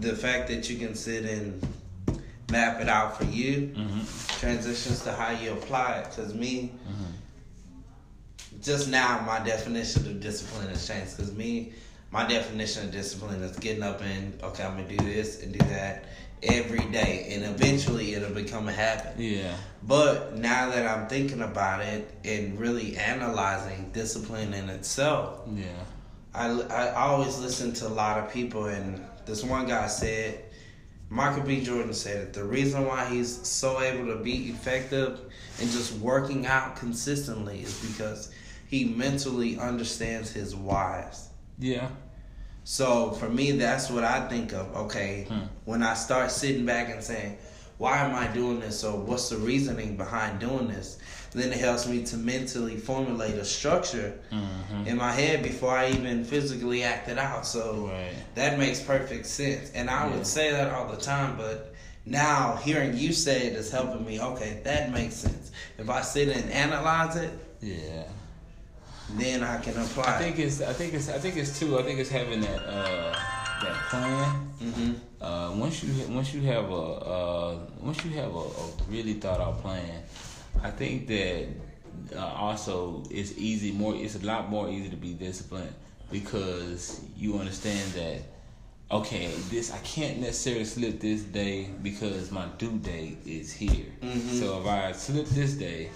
the 0.00 0.16
fact 0.16 0.48
that 0.48 0.70
you 0.70 0.78
can 0.78 0.94
sit 0.94 1.26
and 1.26 1.62
map 2.50 2.80
it 2.80 2.88
out 2.88 3.18
for 3.18 3.24
you 3.24 3.72
mm-hmm. 3.76 4.38
transitions 4.40 5.02
to 5.02 5.12
how 5.12 5.30
you 5.30 5.52
apply 5.52 5.98
it. 5.98 6.08
Because 6.08 6.32
me. 6.32 6.72
Mm-hmm. 6.88 7.10
Just 8.62 8.88
now, 8.88 9.20
my 9.26 9.44
definition 9.44 10.06
of 10.06 10.20
discipline 10.20 10.68
has 10.68 10.88
changed. 10.88 11.18
Because 11.18 11.34
me, 11.34 11.74
my 12.14 12.24
definition 12.24 12.84
of 12.84 12.92
discipline 12.92 13.42
is 13.42 13.56
getting 13.58 13.82
up 13.82 14.00
and 14.00 14.40
okay, 14.40 14.62
I'm 14.62 14.76
gonna 14.76 14.88
do 14.88 15.04
this 15.04 15.42
and 15.42 15.52
do 15.52 15.58
that 15.66 16.04
every 16.44 16.84
day, 16.92 17.26
and 17.32 17.44
eventually 17.44 18.14
it'll 18.14 18.30
become 18.30 18.68
a 18.68 18.72
habit. 18.72 19.18
Yeah. 19.18 19.56
But 19.82 20.36
now 20.36 20.70
that 20.70 20.86
I'm 20.86 21.08
thinking 21.08 21.42
about 21.42 21.80
it 21.80 22.08
and 22.24 22.58
really 22.58 22.96
analyzing 22.96 23.90
discipline 23.92 24.54
in 24.54 24.70
itself, 24.70 25.40
yeah, 25.52 25.66
I 26.32 26.50
I 26.50 26.94
always 26.94 27.36
listen 27.40 27.72
to 27.74 27.88
a 27.88 27.94
lot 28.02 28.18
of 28.18 28.32
people, 28.32 28.66
and 28.66 29.04
this 29.26 29.42
one 29.44 29.66
guy 29.66 29.88
said. 29.88 30.40
Michael 31.10 31.42
B. 31.42 31.62
Jordan 31.62 31.92
said 31.92 32.16
it. 32.16 32.32
The 32.32 32.42
reason 32.42 32.86
why 32.86 33.04
he's 33.04 33.46
so 33.46 33.80
able 33.80 34.06
to 34.12 34.20
be 34.20 34.48
effective 34.48 35.20
and 35.60 35.70
just 35.70 35.92
working 35.98 36.46
out 36.46 36.76
consistently 36.76 37.60
is 37.60 37.78
because 37.86 38.32
he 38.66 38.86
mentally 38.86 39.56
understands 39.58 40.32
his 40.32 40.56
whys. 40.56 41.28
Yeah. 41.58 41.90
So 42.64 43.10
for 43.12 43.28
me, 43.28 43.52
that's 43.52 43.90
what 43.90 44.04
I 44.04 44.26
think 44.28 44.52
of. 44.52 44.74
Okay, 44.74 45.26
hmm. 45.28 45.40
when 45.66 45.82
I 45.82 45.94
start 45.94 46.30
sitting 46.30 46.64
back 46.64 46.88
and 46.88 47.04
saying, 47.04 47.36
"Why 47.76 47.98
am 47.98 48.14
I 48.14 48.26
doing 48.28 48.60
this?" 48.60 48.82
or 48.82 48.98
"What's 48.98 49.28
the 49.28 49.36
reasoning 49.36 49.96
behind 49.96 50.40
doing 50.40 50.68
this?" 50.68 50.98
Then 51.32 51.52
it 51.52 51.58
helps 51.58 51.86
me 51.86 52.04
to 52.04 52.16
mentally 52.16 52.76
formulate 52.76 53.34
a 53.34 53.44
structure 53.44 54.18
mm-hmm. 54.30 54.86
in 54.86 54.96
my 54.96 55.12
head 55.12 55.42
before 55.42 55.76
I 55.76 55.90
even 55.90 56.24
physically 56.24 56.84
act 56.84 57.08
it 57.08 57.18
out. 57.18 57.44
So 57.44 57.88
right. 57.88 58.14
that 58.36 58.58
makes 58.58 58.80
perfect 58.80 59.26
sense. 59.26 59.70
And 59.74 59.90
I 59.90 60.06
yeah. 60.06 60.16
would 60.16 60.26
say 60.26 60.52
that 60.52 60.72
all 60.72 60.88
the 60.88 60.96
time, 60.96 61.36
but 61.36 61.74
now 62.06 62.54
hearing 62.56 62.96
you 62.96 63.12
say 63.12 63.48
it 63.48 63.54
is 63.54 63.70
helping 63.70 64.06
me. 64.06 64.20
Okay, 64.20 64.60
that 64.62 64.92
makes 64.92 65.16
sense. 65.16 65.50
If 65.76 65.90
I 65.90 66.02
sit 66.02 66.28
and 66.28 66.50
analyze 66.52 67.16
it, 67.16 67.30
yeah 67.60 68.04
then 69.10 69.42
I 69.42 69.58
can 69.58 69.76
apply. 69.76 70.04
I 70.04 70.18
think 70.18 70.38
it's 70.38 70.60
I 70.62 70.72
think 70.72 70.94
it's 70.94 71.08
I 71.08 71.18
think 71.18 71.36
it's 71.36 71.58
too. 71.58 71.78
I 71.78 71.82
think 71.82 71.98
it's 71.98 72.10
having 72.10 72.40
that 72.40 72.62
uh, 72.66 73.12
that 73.62 73.76
plan. 73.90 74.50
Mm-hmm. 74.62 74.92
Uh, 75.20 75.52
once 75.56 75.82
you 75.82 76.08
once 76.08 76.32
you 76.32 76.42
have 76.42 76.70
a 76.70 76.74
uh, 76.74 77.58
once 77.80 78.04
you 78.04 78.12
have 78.12 78.34
a, 78.34 78.38
a, 78.38 78.70
really 78.88 79.14
thought 79.14 79.40
out 79.40 79.60
plan, 79.60 80.02
I 80.62 80.70
think 80.70 81.06
that 81.08 81.48
uh, 82.16 82.20
also 82.20 83.02
it's 83.10 83.36
easy 83.36 83.72
more. 83.72 83.94
It's 83.94 84.16
a 84.16 84.24
lot 84.24 84.50
more 84.50 84.70
easy 84.70 84.88
to 84.88 84.96
be 84.96 85.12
disciplined 85.12 85.74
because 86.10 87.00
you 87.16 87.38
understand 87.38 87.92
that. 87.92 88.22
Okay, 88.90 89.32
this 89.50 89.72
I 89.72 89.78
can't 89.78 90.20
necessarily 90.20 90.66
slip 90.66 91.00
this 91.00 91.22
day 91.22 91.70
because 91.82 92.30
my 92.30 92.46
due 92.58 92.78
date 92.78 93.18
is 93.24 93.52
here. 93.52 93.86
Mm-hmm. 94.02 94.38
So 94.38 94.60
if 94.60 94.66
I 94.66 94.92
slip 94.92 95.26
this 95.28 95.54
day, 95.54 95.90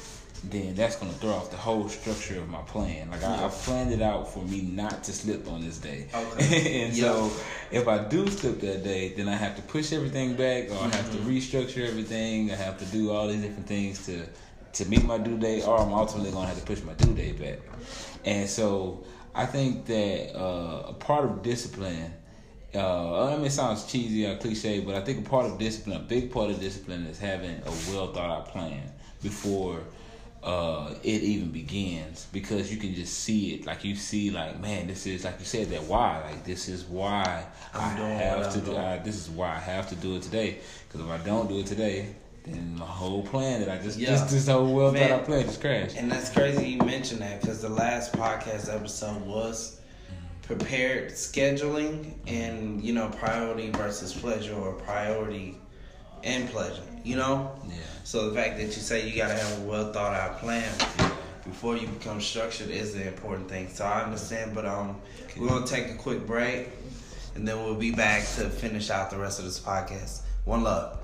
then 0.44 0.74
that's 0.74 0.96
gonna 0.96 1.12
throw 1.12 1.30
off 1.30 1.50
the 1.50 1.56
whole 1.56 1.88
structure 1.88 2.38
of 2.38 2.48
my 2.48 2.60
plan. 2.62 3.10
Like 3.10 3.24
I, 3.24 3.46
I 3.46 3.48
planned 3.48 3.92
it 3.92 4.02
out 4.02 4.32
for 4.32 4.40
me 4.44 4.62
not 4.62 5.02
to 5.04 5.12
slip 5.12 5.48
on 5.48 5.60
this 5.60 5.78
day. 5.78 6.06
Okay. 6.14 6.82
and 6.84 6.94
yep. 6.94 7.06
so 7.06 7.32
if 7.70 7.88
I 7.88 8.04
do 8.04 8.26
slip 8.28 8.60
that 8.60 8.84
day, 8.84 9.14
then 9.14 9.28
I 9.28 9.34
have 9.34 9.56
to 9.56 9.62
push 9.62 9.92
everything 9.92 10.34
back, 10.36 10.70
or 10.70 10.78
I 10.78 10.88
have 10.88 11.06
mm-hmm. 11.06 11.26
to 11.26 11.32
restructure 11.32 11.88
everything. 11.88 12.50
I 12.50 12.56
have 12.56 12.78
to 12.78 12.84
do 12.86 13.10
all 13.10 13.28
these 13.28 13.42
different 13.42 13.66
things 13.66 14.06
to 14.06 14.26
to 14.74 14.84
meet 14.84 15.04
my 15.04 15.18
due 15.18 15.38
date, 15.38 15.64
or 15.66 15.78
I'm 15.78 15.92
ultimately 15.92 16.30
gonna 16.30 16.46
have 16.46 16.60
to 16.60 16.66
push 16.66 16.82
my 16.82 16.94
due 16.94 17.14
date 17.14 17.40
back. 17.40 17.58
And 18.24 18.48
so 18.48 19.04
I 19.34 19.46
think 19.46 19.86
that 19.86 20.38
uh, 20.38 20.88
a 20.88 20.94
part 20.94 21.24
of 21.24 21.42
discipline. 21.42 22.14
Uh, 22.74 23.28
I 23.28 23.36
mean, 23.36 23.46
it 23.46 23.50
sounds 23.50 23.86
cheesy 23.86 24.26
or 24.26 24.36
cliche, 24.36 24.80
but 24.80 24.94
I 24.94 25.00
think 25.00 25.26
a 25.26 25.28
part 25.28 25.46
of 25.46 25.58
discipline, 25.58 25.96
a 25.96 26.00
big 26.00 26.30
part 26.30 26.50
of 26.50 26.60
discipline, 26.60 27.06
is 27.06 27.18
having 27.18 27.56
a 27.64 27.70
well 27.90 28.12
thought 28.12 28.28
out 28.28 28.48
plan 28.48 28.92
before 29.22 29.80
uh, 30.48 30.94
it 31.02 31.22
even 31.22 31.50
begins 31.50 32.26
because 32.32 32.72
you 32.72 32.78
can 32.78 32.94
just 32.94 33.18
see 33.18 33.52
it. 33.52 33.66
Like 33.66 33.84
you 33.84 33.94
see, 33.94 34.30
like 34.30 34.58
man, 34.58 34.86
this 34.86 35.06
is 35.06 35.24
like 35.24 35.38
you 35.38 35.44
said 35.44 35.68
that 35.68 35.82
why. 35.82 36.22
Like 36.24 36.44
this 36.44 36.70
is 36.70 36.84
why 36.86 37.44
I'm 37.74 38.02
i 38.02 38.08
have 38.08 38.50
to 38.54 38.60
do. 38.60 38.74
I, 38.74 38.96
this 38.96 39.16
is 39.16 39.28
why 39.28 39.50
I 39.50 39.58
have 39.58 39.90
to 39.90 39.94
do 39.96 40.16
it 40.16 40.22
today. 40.22 40.60
Because 40.88 41.06
if 41.06 41.12
I 41.12 41.18
don't 41.18 41.50
do 41.50 41.58
it 41.58 41.66
today, 41.66 42.14
then 42.46 42.76
my 42.78 42.86
whole 42.86 43.22
plan 43.22 43.60
that 43.60 43.68
I 43.68 43.82
just 43.82 43.98
yeah. 43.98 44.12
this, 44.12 44.22
this 44.32 44.48
whole 44.48 44.74
well 44.74 44.90
thought 44.90 45.10
out 45.10 45.26
plan 45.26 45.44
just 45.44 45.60
crashed. 45.60 45.96
And 45.98 46.10
that's 46.10 46.30
crazy 46.30 46.70
you 46.70 46.78
mentioned 46.78 47.20
that 47.20 47.42
because 47.42 47.60
the 47.60 47.68
last 47.68 48.14
podcast 48.14 48.74
episode 48.74 49.20
was 49.26 49.82
prepared 50.44 51.10
scheduling 51.10 52.14
and 52.26 52.82
you 52.82 52.94
know 52.94 53.10
priority 53.10 53.68
versus 53.68 54.14
pleasure 54.14 54.54
or 54.54 54.72
priority 54.72 55.58
and 56.24 56.48
pleasure. 56.48 56.87
You 57.08 57.16
know. 57.16 57.50
Yeah. 57.66 57.76
So 58.04 58.28
the 58.28 58.34
fact 58.34 58.58
that 58.58 58.64
you 58.66 58.70
say 58.72 59.08
you 59.08 59.16
gotta 59.16 59.32
have 59.32 59.62
a 59.62 59.64
well 59.64 59.90
thought 59.94 60.12
out 60.12 60.40
plan, 60.40 60.70
before 61.42 61.74
you 61.74 61.86
become 61.86 62.20
structured 62.20 62.68
is 62.68 62.92
the 62.92 63.08
important 63.08 63.48
thing. 63.48 63.70
So 63.70 63.86
I 63.86 64.02
understand, 64.02 64.54
but 64.54 64.66
um, 64.66 65.00
we're 65.34 65.48
gonna 65.48 65.66
take 65.66 65.88
a 65.88 65.94
quick 65.94 66.26
break, 66.26 66.68
and 67.34 67.48
then 67.48 67.64
we'll 67.64 67.76
be 67.76 67.92
back 67.92 68.24
to 68.36 68.50
finish 68.50 68.90
out 68.90 69.10
the 69.10 69.16
rest 69.16 69.38
of 69.38 69.46
this 69.46 69.58
podcast. 69.58 70.20
One 70.44 70.64
love. 70.64 70.98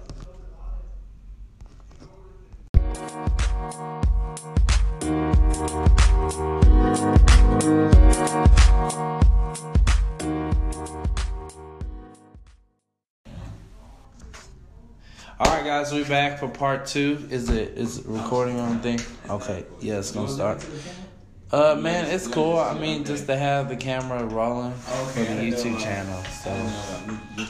All 15.45 15.51
right, 15.53 15.65
guys, 15.65 15.93
we're 15.93 16.09
back 16.09 16.39
for 16.39 16.49
part 16.49 16.87
two. 16.87 17.27
Is 17.31 17.51
it 17.51 17.77
is 17.77 17.99
it 17.99 18.07
recording 18.07 18.59
on 18.59 18.81
thing? 18.81 18.99
Okay, 19.29 19.65
yeah, 19.81 19.99
it's 19.99 20.11
gonna 20.11 20.29
start. 20.29 20.65
Uh, 21.53 21.77
man, 21.77 22.07
it's 22.07 22.27
cool. 22.27 22.59
I 22.59 22.77
mean, 22.79 23.05
just 23.05 23.27
to 23.27 23.37
have 23.37 23.69
the 23.69 23.77
camera 23.77 24.25
rolling 24.25 24.73
for 24.73 25.21
the 25.21 25.27
YouTube 25.27 25.79
channel. 25.81 26.23
So, 26.43 27.47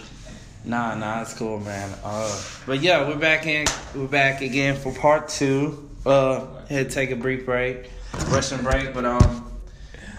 nah, 0.65 0.95
nah, 0.97 1.23
it's 1.23 1.35
cool, 1.35 1.61
man. 1.61 1.97
Uh, 2.03 2.43
but 2.67 2.81
yeah, 2.81 3.09
we're 3.09 3.17
back 3.17 3.47
in. 3.47 3.67
We're 3.95 4.09
back 4.09 4.41
again 4.43 4.77
for 4.77 4.93
part 4.93 5.29
two. 5.29 5.89
Uh, 6.05 6.47
had 6.69 6.89
to 6.89 6.95
take 6.95 7.11
a 7.13 7.17
brief 7.17 7.47
break, 7.47 7.91
Russian 8.29 8.63
break, 8.63 8.93
but 8.93 9.05
um. 9.05 9.51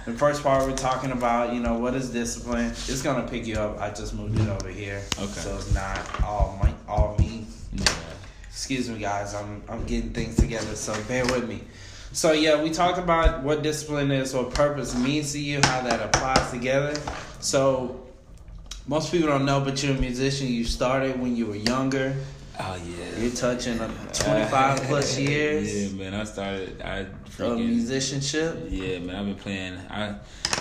The 0.05 0.13
first 0.13 0.43
part 0.43 0.67
we're 0.69 0.77
talking 0.77 1.11
about, 1.11 1.51
you 1.51 1.59
know, 1.59 1.79
what 1.79 1.95
is 1.95 2.11
discipline? 2.11 2.67
It's 2.67 3.01
gonna 3.01 3.27
pick 3.27 3.47
you 3.47 3.55
up. 3.55 3.81
I 3.81 3.89
just 3.89 4.13
moved 4.13 4.39
it 4.39 4.47
over 4.47 4.69
here, 4.69 5.01
Okay. 5.17 5.25
so 5.31 5.55
it's 5.55 5.73
not 5.73 5.97
all 6.23 6.59
my, 6.61 6.71
all 6.87 7.15
me. 7.17 7.47
Excuse 8.55 8.89
me, 8.89 8.99
guys. 8.99 9.35
I'm 9.35 9.61
I'm 9.67 9.83
getting 9.83 10.11
things 10.11 10.37
together, 10.37 10.75
so 10.77 10.93
bear 11.09 11.25
with 11.25 11.45
me. 11.45 11.59
So 12.13 12.31
yeah, 12.31 12.63
we 12.63 12.69
talked 12.69 12.97
about 12.97 13.43
what 13.43 13.61
discipline 13.61 14.09
is, 14.13 14.33
what 14.33 14.53
purpose 14.53 14.95
means 14.95 15.33
to 15.33 15.39
you, 15.39 15.59
how 15.61 15.81
that 15.81 15.99
applies 16.01 16.51
together. 16.51 16.97
So 17.41 18.01
most 18.87 19.11
people 19.11 19.27
don't 19.27 19.43
know, 19.45 19.59
but 19.59 19.83
you're 19.83 19.93
a 19.93 19.99
musician. 19.99 20.47
You 20.47 20.63
started 20.63 21.19
when 21.19 21.35
you 21.35 21.47
were 21.47 21.57
younger. 21.57 22.15
Oh 22.57 22.79
yeah. 22.87 23.19
You're 23.21 23.35
touching 23.35 23.77
uh, 23.77 23.89
25 24.13 24.83
plus 24.87 25.19
years 25.19 25.91
Yeah, 25.91 25.97
man. 25.97 26.13
I 26.13 26.23
started. 26.23 26.81
I 26.81 27.07
freaking. 27.27 27.57
musicianship. 27.57 28.67
Yeah, 28.69 28.99
man. 28.99 29.17
I've 29.17 29.25
been 29.25 29.35
playing. 29.35 29.77
I 29.89 30.15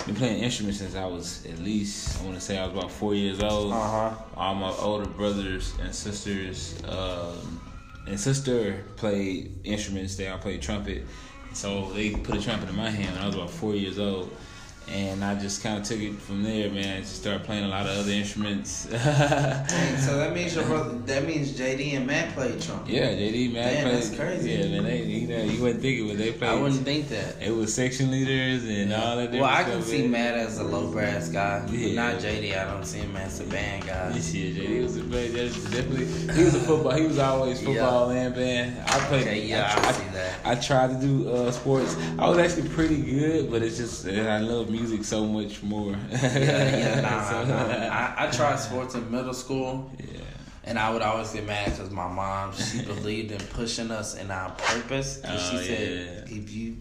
been 0.05 0.15
playing 0.15 0.43
instruments 0.43 0.79
since 0.79 0.95
I 0.95 1.05
was 1.05 1.45
at 1.45 1.59
least. 1.59 2.19
I 2.19 2.25
want 2.25 2.35
to 2.35 2.41
say 2.41 2.57
I 2.57 2.65
was 2.67 2.77
about 2.77 2.91
four 2.91 3.15
years 3.15 3.41
old. 3.41 3.71
Uh 3.71 3.79
huh. 3.79 4.15
All 4.35 4.55
my 4.55 4.71
older 4.71 5.07
brothers 5.09 5.73
and 5.81 5.95
sisters, 5.95 6.75
um, 6.89 7.61
and 8.07 8.19
sister 8.19 8.83
played 8.95 9.59
instruments. 9.63 10.15
They 10.15 10.27
all 10.27 10.37
played 10.37 10.61
trumpet. 10.61 11.05
So 11.53 11.91
they 11.93 12.11
put 12.11 12.35
a 12.35 12.41
trumpet 12.41 12.69
in 12.69 12.75
my 12.75 12.89
hand 12.89 13.13
when 13.13 13.23
I 13.23 13.25
was 13.27 13.35
about 13.35 13.49
four 13.49 13.75
years 13.75 13.97
old. 13.97 14.35
And 14.87 15.23
I 15.23 15.33
just 15.35 15.63
kind 15.63 15.79
of 15.79 15.83
took 15.83 15.99
it 15.99 16.13
from 16.13 16.43
there, 16.43 16.69
man. 16.69 16.97
I 16.97 16.99
just 16.99 17.21
started 17.21 17.43
playing 17.43 17.63
a 17.63 17.67
lot 17.67 17.87
of 17.87 17.97
other 17.97 18.11
instruments. 18.11 18.85
Dang, 18.85 19.97
so 19.97 20.17
that 20.17 20.33
means 20.33 20.55
your 20.55 20.63
brother. 20.65 20.93
That 21.05 21.25
means 21.25 21.57
JD 21.57 21.95
and 21.95 22.05
Matt 22.05 22.33
played 22.35 22.61
trumpet. 22.61 22.93
Yeah, 22.93 23.07
JD. 23.07 23.53
Damn, 23.53 23.81
played, 23.81 23.95
that's 23.95 24.15
crazy. 24.15 24.51
Yeah, 24.51 24.67
man. 24.69 24.83
They, 24.83 25.03
you 25.03 25.27
know, 25.27 25.43
you 25.43 25.61
wouldn't 25.61 25.81
think 25.81 25.99
it, 26.01 26.07
but 26.07 26.17
they 26.17 26.31
played. 26.31 26.51
I 26.51 26.61
wouldn't 26.61 26.83
think 26.83 27.09
that. 27.09 27.41
It 27.41 27.51
was 27.51 27.73
section 27.73 28.11
leaders 28.11 28.63
and 28.63 28.93
all 28.93 29.17
that. 29.17 29.31
Well, 29.31 29.45
I 29.45 29.63
can 29.63 29.81
see. 29.81 30.07
Matt 30.07 30.35
as 30.35 30.59
a 30.59 30.63
low 30.63 30.91
brass 30.91 31.29
guy. 31.29 31.67
Yeah. 31.71 31.95
Not 31.95 32.21
JD. 32.21 32.55
I 32.55 32.71
don't 32.71 32.85
see 32.85 32.99
him 32.99 33.15
as 33.15 33.39
a 33.39 33.45
band 33.45 33.87
guy. 33.87 34.09
Year, 34.35 34.53
JD 34.53 34.83
was 34.83 34.97
a 34.97 35.03
man. 35.03 35.33
That's 35.33 35.63
definitely. 35.63 36.05
He 36.35 36.43
was 36.43 36.55
a 36.55 36.59
football. 36.59 36.93
He 36.93 37.07
was 37.07 37.17
always 37.17 37.61
football 37.61 38.11
and 38.11 38.35
band. 38.35 38.77
I 38.85 38.99
played. 39.07 39.21
Okay, 39.23 39.45
yeah, 39.45 39.73
I, 39.75 39.87
I 39.87 39.91
see 39.93 40.09
that. 40.13 40.39
I 40.45 40.55
tried 40.55 40.89
to 40.91 41.07
do 41.07 41.29
uh, 41.29 41.51
sports. 41.51 41.97
I 42.19 42.29
was 42.29 42.37
actually 42.37 42.69
pretty 42.69 43.01
good, 43.01 43.49
but 43.49 43.63
it's 43.63 43.77
just 43.77 44.05
I 44.05 44.39
love 44.39 44.69
music 44.69 44.74
so 45.03 45.25
much 45.25 45.63
more. 45.63 45.91
Yeah, 46.11 46.19
yeah, 46.37 47.01
nah, 47.01 47.43
nah. 47.43 47.93
I, 47.93 48.27
I 48.27 48.31
tried 48.31 48.57
sports 48.57 48.95
in 48.95 49.09
middle 49.11 49.33
school, 49.33 49.91
yeah. 49.99 50.19
and 50.63 50.77
I 50.79 50.91
would 50.91 51.01
always 51.01 51.31
get 51.31 51.45
mad 51.45 51.71
because 51.71 51.91
my 51.91 52.07
mom 52.07 52.53
she 52.53 52.81
believed 52.85 53.31
in 53.31 53.39
pushing 53.49 53.91
us 53.91 54.15
in 54.15 54.31
our 54.31 54.51
purpose. 54.51 55.21
And 55.21 55.39
she 55.39 55.57
Oh, 55.57 55.61
said, 55.61 56.25
yeah. 56.29 56.35
if 56.37 56.51
you 56.51 56.77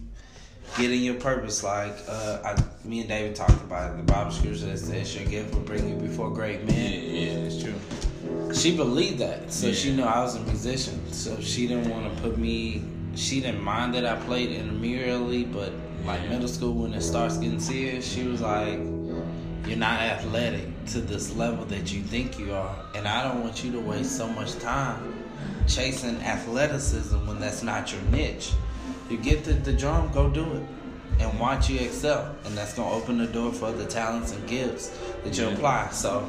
get 0.79 0.91
in 0.91 1.03
your 1.03 1.15
purpose, 1.15 1.63
like 1.63 1.95
uh, 2.09 2.39
I, 2.57 2.87
me 2.87 3.01
and 3.01 3.09
David 3.09 3.37
talked 3.37 3.63
about 3.63 3.93
it, 3.93 3.97
the 3.99 4.13
Bible 4.13 4.31
scripture 4.31 4.77
says 4.77 5.15
your 5.17 5.27
gift 5.27 5.55
will 5.55 5.61
bring 5.63 5.89
you 5.89 5.97
before 5.97 6.31
great 6.31 6.65
men. 6.67 6.93
yeah, 6.93 7.47
it's 7.47 7.63
true. 7.63 7.75
She 8.55 8.77
believed 8.77 9.19
that, 9.19 9.53
so 9.53 9.73
she 9.73 9.95
knew 9.95 10.03
I 10.05 10.21
was 10.23 10.37
a 10.37 10.41
musician. 10.41 11.01
So 11.13 11.39
she 11.41 11.67
didn't 11.67 11.91
want 11.91 12.15
to 12.15 12.23
put 12.23 12.39
me. 12.39 12.83
She 13.15 13.41
didn't 13.41 13.63
mind 13.63 13.95
that 13.95 14.05
I 14.07 14.17
played 14.25 14.51
intramurally, 14.51 15.45
but 15.53 15.73
like 16.05 16.29
middle 16.29 16.49
school 16.49 16.73
when 16.75 16.95
it 16.95 17.03
starts 17.03 17.37
getting 17.39 17.61
serious, 17.61 18.07
she 18.11 18.25
was 18.27 18.41
like, 18.41 18.79
"You're 19.67 19.79
not 19.79 20.01
athletic 20.01 20.67
to 20.87 21.01
this 21.01 21.35
level 21.35 21.65
that 21.67 21.93
you 21.93 22.03
think 22.03 22.39
you 22.39 22.53
are, 22.55 22.77
and 22.95 23.07
I 23.09 23.23
don't 23.25 23.43
want 23.43 23.65
you 23.65 23.73
to 23.73 23.81
waste 23.81 24.17
so 24.17 24.29
much 24.29 24.55
time 24.59 25.15
chasing 25.67 26.17
athleticism 26.23 27.27
when 27.27 27.41
that's 27.41 27.63
not 27.63 27.91
your 27.93 28.03
niche. 28.11 28.53
You 29.09 29.17
get 29.17 29.45
the, 29.45 29.53
the 29.55 29.73
drum, 29.73 30.11
go 30.13 30.29
do 30.31 30.45
it." 30.55 30.63
And 31.21 31.39
watch 31.39 31.71
you 31.71 31.79
excel, 31.79 32.35
and 32.45 32.59
that's 32.59 32.75
gonna 32.75 32.91
open 32.91 33.19
the 33.19 33.29
door 33.29 33.53
for 33.53 33.67
other 33.67 33.85
talents 33.87 34.33
and 34.33 34.49
gifts 34.49 34.91
that 35.23 35.39
you 35.39 35.45
Yeah. 35.45 35.53
apply. 35.55 35.89
So, 35.93 36.27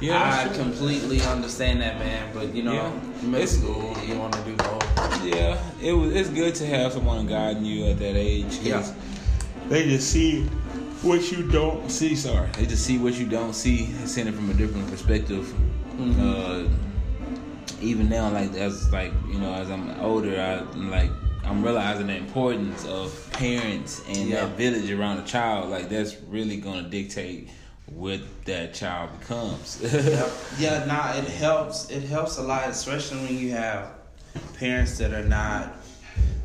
Yeah, 0.00 0.44
I 0.44 0.48
completely 0.58 1.22
understand 1.22 1.80
that, 1.82 2.00
man. 2.00 2.30
But 2.34 2.52
you 2.52 2.64
know, 2.64 2.72
Yeah. 2.72 2.90
middle 3.28 3.46
school, 3.46 3.96
you 4.06 4.16
want 4.18 4.32
to 4.34 4.40
do 4.40 4.56
both. 4.56 5.24
Yeah, 5.24 5.56
it 5.80 5.92
was. 5.92 6.12
It's 6.14 6.28
good 6.30 6.52
to 6.56 6.66
have 6.66 6.92
someone 6.92 7.26
guiding 7.28 7.64
you 7.64 7.84
at 7.86 7.98
that 8.00 8.16
age. 8.16 8.58
Yeah. 8.60 8.84
They 9.68 9.84
just 9.88 10.10
see 10.10 10.42
what 11.02 11.30
you 11.32 11.48
don't 11.50 11.90
see. 11.90 12.14
Sorry, 12.14 12.48
they 12.56 12.66
just 12.66 12.84
see 12.84 12.98
what 12.98 13.14
you 13.14 13.26
don't 13.26 13.54
see, 13.54 13.86
and 13.98 14.08
seeing 14.08 14.26
it 14.26 14.34
from 14.34 14.50
a 14.50 14.54
different 14.54 14.88
perspective. 14.90 15.52
Mhm. 15.98 16.18
Uh, 16.20 16.68
even 17.80 18.08
now, 18.08 18.30
like 18.30 18.54
as 18.54 18.90
like 18.92 19.12
you 19.30 19.38
know, 19.38 19.52
as 19.52 19.70
I'm 19.70 19.90
older, 20.00 20.30
I 20.40 20.58
am 20.78 20.90
like 20.90 21.10
I'm 21.44 21.62
realizing 21.62 22.06
the 22.06 22.16
importance 22.16 22.84
of 22.86 23.12
parents 23.32 24.00
and 24.08 24.28
Yeah. 24.28 24.46
that 24.46 24.56
village 24.56 24.90
around 24.90 25.18
a 25.18 25.24
child. 25.24 25.70
Like 25.70 25.88
that's 25.90 26.16
really 26.28 26.56
gonna 26.56 26.88
dictate 26.88 27.50
what 27.86 28.20
that 28.46 28.72
child 28.74 29.10
becomes. 29.20 29.78
Yep. 29.82 30.30
Yeah, 30.58 30.84
nah, 30.86 31.12
it 31.14 31.24
helps. 31.28 31.90
It 31.90 32.02
helps 32.04 32.38
a 32.38 32.42
lot, 32.42 32.68
especially 32.68 33.18
when 33.18 33.38
you 33.38 33.50
have 33.50 33.88
parents 34.58 34.96
that 34.98 35.12
are 35.12 35.22
not 35.28 35.76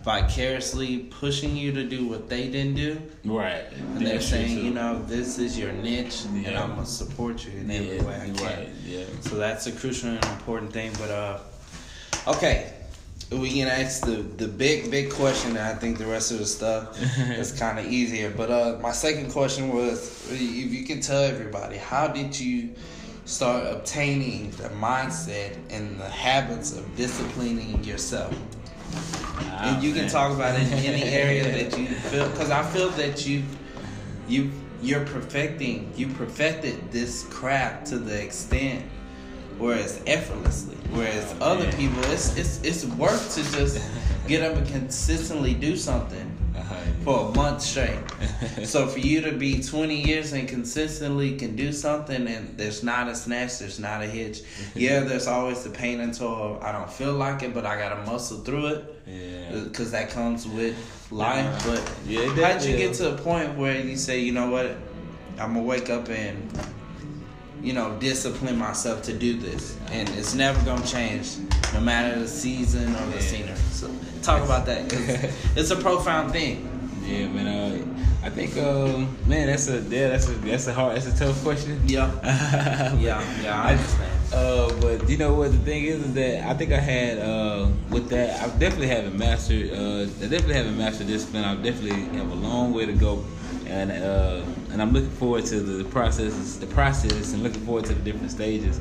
vicariously 0.03 0.99
pushing 0.99 1.55
you 1.55 1.71
to 1.73 1.83
do 1.83 2.07
what 2.07 2.29
they 2.29 2.47
didn't 2.49 2.75
do. 2.75 3.01
right. 3.25 3.65
And 3.71 4.05
they're 4.05 4.21
saying, 4.21 4.63
you 4.65 4.71
know, 4.71 5.01
this 5.07 5.37
is 5.37 5.57
your 5.57 5.71
niche, 5.71 6.25
and 6.25 6.55
I'm 6.55 6.75
gonna 6.75 6.85
support 6.85 7.45
you 7.45 7.51
in 7.59 7.69
yeah, 7.69 7.77
every 7.77 8.01
way 8.01 8.15
I 8.15 8.25
can. 8.25 8.45
right. 8.45 8.69
Yeah. 8.85 9.05
So 9.21 9.35
that's 9.35 9.67
a 9.67 9.71
crucial 9.71 10.09
and 10.09 10.25
important 10.25 10.71
thing. 10.73 10.91
But 10.97 11.11
uh, 11.11 11.39
okay, 12.27 12.73
we 13.31 13.51
can 13.51 13.67
ask 13.67 14.05
the 14.05 14.17
the 14.17 14.47
big 14.47 14.89
big 14.89 15.11
question. 15.11 15.51
And 15.51 15.59
I 15.59 15.75
think 15.75 15.97
the 15.97 16.07
rest 16.07 16.31
of 16.31 16.39
the 16.39 16.45
stuff 16.45 16.99
is 17.19 17.51
kind 17.51 17.79
of 17.79 17.85
easier. 17.85 18.29
But 18.29 18.49
uh, 18.51 18.79
my 18.81 18.91
second 18.91 19.31
question 19.31 19.69
was, 19.69 20.31
if 20.31 20.71
you 20.73 20.85
can 20.85 21.01
tell 21.01 21.23
everybody, 21.23 21.77
how 21.77 22.07
did 22.07 22.39
you 22.39 22.73
start 23.25 23.63
obtaining 23.67 24.49
the 24.51 24.69
mindset 24.69 25.55
and 25.69 25.99
the 25.99 26.09
habits 26.09 26.75
of 26.75 26.95
disciplining 26.95 27.83
yourself? 27.83 28.35
Ah, 28.93 29.73
and 29.75 29.83
you 29.83 29.93
can 29.93 30.07
talk 30.07 30.31
about 30.33 30.59
it 30.59 30.67
in 30.67 30.73
any 30.79 31.03
area 31.03 31.43
that 31.69 31.77
you 31.77 31.87
feel 31.87 32.27
because 32.29 32.49
I 32.51 32.63
feel 32.63 32.89
that 32.91 33.25
you 33.27 33.43
you 34.27 34.51
you're 34.81 35.05
perfecting 35.05 35.91
you 35.95 36.07
perfected 36.07 36.91
this 36.91 37.23
craft 37.25 37.87
to 37.87 37.97
the 37.99 38.21
extent 38.23 38.85
where 39.57 39.77
it's 39.77 39.99
effortlessly 40.07 40.77
whereas 40.91 41.35
Oh, 41.41 41.51
other 41.53 41.65
man. 41.65 41.75
people 41.77 42.03
it's 42.11 42.35
it's 42.37 42.61
it's 42.63 42.85
work 42.85 43.19
to 43.31 43.43
just 43.51 43.81
get 44.27 44.43
up 44.49 44.55
and 44.57 44.67
consistently 44.67 45.53
do 45.53 45.75
something. 45.75 46.28
For 47.03 47.29
a 47.29 47.35
month 47.35 47.61
straight 47.61 47.97
so 48.63 48.85
for 48.87 48.99
you 48.99 49.21
to 49.21 49.31
be 49.31 49.61
20 49.61 50.01
years 50.01 50.33
and 50.33 50.47
consistently 50.49 51.37
can 51.37 51.55
do 51.55 51.71
something 51.71 52.27
and 52.27 52.57
there's 52.57 52.83
not 52.83 53.07
a 53.07 53.15
snatch 53.15 53.59
there's 53.59 53.79
not 53.79 54.01
a 54.01 54.05
hitch 54.05 54.41
yeah 54.75 54.99
there's 54.99 55.27
always 55.27 55.63
the 55.63 55.69
pain 55.69 56.01
until 56.01 56.59
i 56.61 56.71
don't 56.71 56.91
feel 56.91 57.13
like 57.13 57.41
it 57.41 57.53
but 57.53 57.65
i 57.65 57.77
gotta 57.77 58.01
muscle 58.05 58.39
through 58.39 58.67
it 58.67 59.01
yeah. 59.07 59.59
because 59.63 59.91
that 59.91 60.09
comes 60.09 60.47
with 60.47 60.75
life. 61.11 61.65
But 61.65 61.81
Yeah, 62.05 62.19
how'd 62.27 62.29
you 62.29 62.35
definitely 62.35 62.77
get 62.77 62.93
to 62.95 63.13
a 63.13 63.17
point 63.17 63.57
where 63.57 63.79
you 63.83 63.97
say, 63.97 64.19
you 64.19 64.31
know 64.31 64.51
what, 64.51 64.77
I'm 65.39 65.53
gonna 65.53 65.63
wake 65.63 65.89
up 65.89 66.09
and 66.09 66.37
you 67.63 67.73
know 67.73 67.97
discipline 67.99 68.55
myself 68.57 69.01
to 69.03 69.13
do 69.13 69.35
this, 69.37 69.75
and 69.91 70.07
it's 70.09 70.35
never 70.35 70.63
gonna 70.63 70.85
change, 70.85 71.37
no 71.73 71.81
matter 71.81 72.19
the 72.19 72.27
season 72.27 72.95
or 72.95 73.05
the 73.07 73.15
Yeah. 73.15 73.19
scenery. 73.19 73.55
So 73.71 73.89
talk 74.21 74.43
about 74.43 74.67
that 74.67 74.87
'cause 74.89 75.31
it's 75.55 75.71
a 75.71 75.75
profound 75.75 76.31
thing. 76.31 76.68
Yeah, 77.09 77.27
man. 77.29 77.47
Uh, 77.47 78.05
I 78.21 78.29
think, 78.29 78.55
um, 78.57 79.17
man, 79.25 79.47
that's 79.47 79.67
a 79.67 79.79
yeah, 79.79 80.09
that's 80.09 80.29
a 80.29 80.33
that's 80.33 80.67
a 80.67 80.73
hard, 80.73 80.95
that's 80.95 81.07
a 81.07 81.17
tough 81.17 81.41
question. 81.41 81.81
Yeah, 81.87 82.11
yeah, 82.23 82.93
yeah, 82.99 83.41
yeah. 83.41 83.63
I 83.63 83.71
understand. 83.71 84.11
Uh, 84.31 84.71
but 84.79 85.09
you 85.09 85.17
know 85.17 85.33
what 85.33 85.51
the 85.51 85.57
thing 85.57 85.85
is 85.85 86.05
is 86.05 86.13
that 86.13 86.47
I 86.47 86.53
think 86.53 86.71
I 86.71 86.79
had 86.79 87.17
uh, 87.17 87.67
with 87.89 88.09
that 88.09 88.43
I 88.43 88.47
definitely 88.59 88.89
haven't 88.89 89.17
mastered 89.17 89.71
uh, 89.73 90.01
I 90.03 90.27
definitely 90.27 90.53
haven't 90.53 90.77
mastered 90.77 91.07
discipline. 91.07 91.45
I 91.45 91.55
definitely 91.55 92.15
have 92.19 92.29
a 92.31 92.35
long 92.35 92.73
way 92.73 92.85
to 92.85 92.93
go, 92.93 93.25
and 93.65 93.91
uh, 93.91 94.43
and 94.71 94.79
I'm 94.79 94.91
looking 94.91 95.09
forward 95.09 95.45
to 95.47 95.59
the 95.59 95.83
processes, 95.85 96.59
the 96.59 96.67
process, 96.67 97.33
and 97.33 97.41
looking 97.41 97.65
forward 97.65 97.85
to 97.85 97.95
the 97.95 98.01
different 98.01 98.29
stages. 98.29 98.79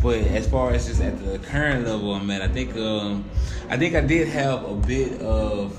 But 0.00 0.18
as 0.18 0.46
far 0.46 0.70
as 0.70 0.86
just 0.86 1.00
at 1.00 1.18
the 1.24 1.38
current 1.38 1.86
level 1.86 2.14
I'm 2.14 2.30
at, 2.30 2.42
I 2.42 2.48
think 2.48 2.76
um, 2.76 3.24
I 3.68 3.76
think 3.76 3.96
I 3.96 4.00
did 4.00 4.28
have 4.28 4.64
a 4.64 4.74
bit 4.74 5.20
of 5.22 5.76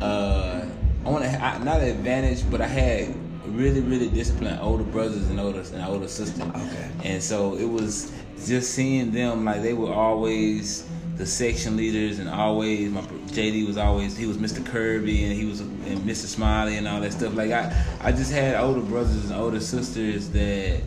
uh, 0.00 0.64
I 1.06 1.08
want 1.08 1.22
to 1.24 1.30
not 1.64 1.80
an 1.80 1.88
advantage, 1.88 2.50
but 2.50 2.60
I 2.60 2.66
had 2.66 3.14
really 3.54 3.80
really 3.80 4.08
disciplined 4.08 4.58
older 4.60 4.82
brothers 4.82 5.30
and 5.30 5.38
older 5.38 5.60
and 5.60 5.82
older 5.84 6.08
sisters. 6.08 6.42
Okay. 6.42 6.90
And 7.04 7.22
so 7.22 7.54
it 7.56 7.64
was 7.64 8.12
just 8.44 8.72
seeing 8.72 9.12
them 9.12 9.44
like 9.44 9.62
they 9.62 9.72
were 9.72 9.92
always 9.92 10.84
the 11.14 11.24
section 11.24 11.76
leaders 11.76 12.18
and 12.18 12.28
always 12.28 12.90
my 12.90 13.02
JD 13.02 13.68
was 13.68 13.76
always 13.76 14.16
he 14.16 14.26
was 14.26 14.36
Mr. 14.36 14.66
Kirby 14.66 15.22
and 15.22 15.32
he 15.32 15.44
was 15.44 15.60
and 15.60 16.00
Mr. 16.00 16.26
Smiley 16.26 16.76
and 16.76 16.88
all 16.88 17.00
that 17.00 17.12
stuff. 17.12 17.36
Like 17.36 17.52
I 17.52 17.72
I 18.00 18.10
just 18.10 18.32
had 18.32 18.56
older 18.56 18.80
brothers 18.80 19.30
and 19.30 19.40
older 19.40 19.60
sisters 19.60 20.28
that 20.30 20.80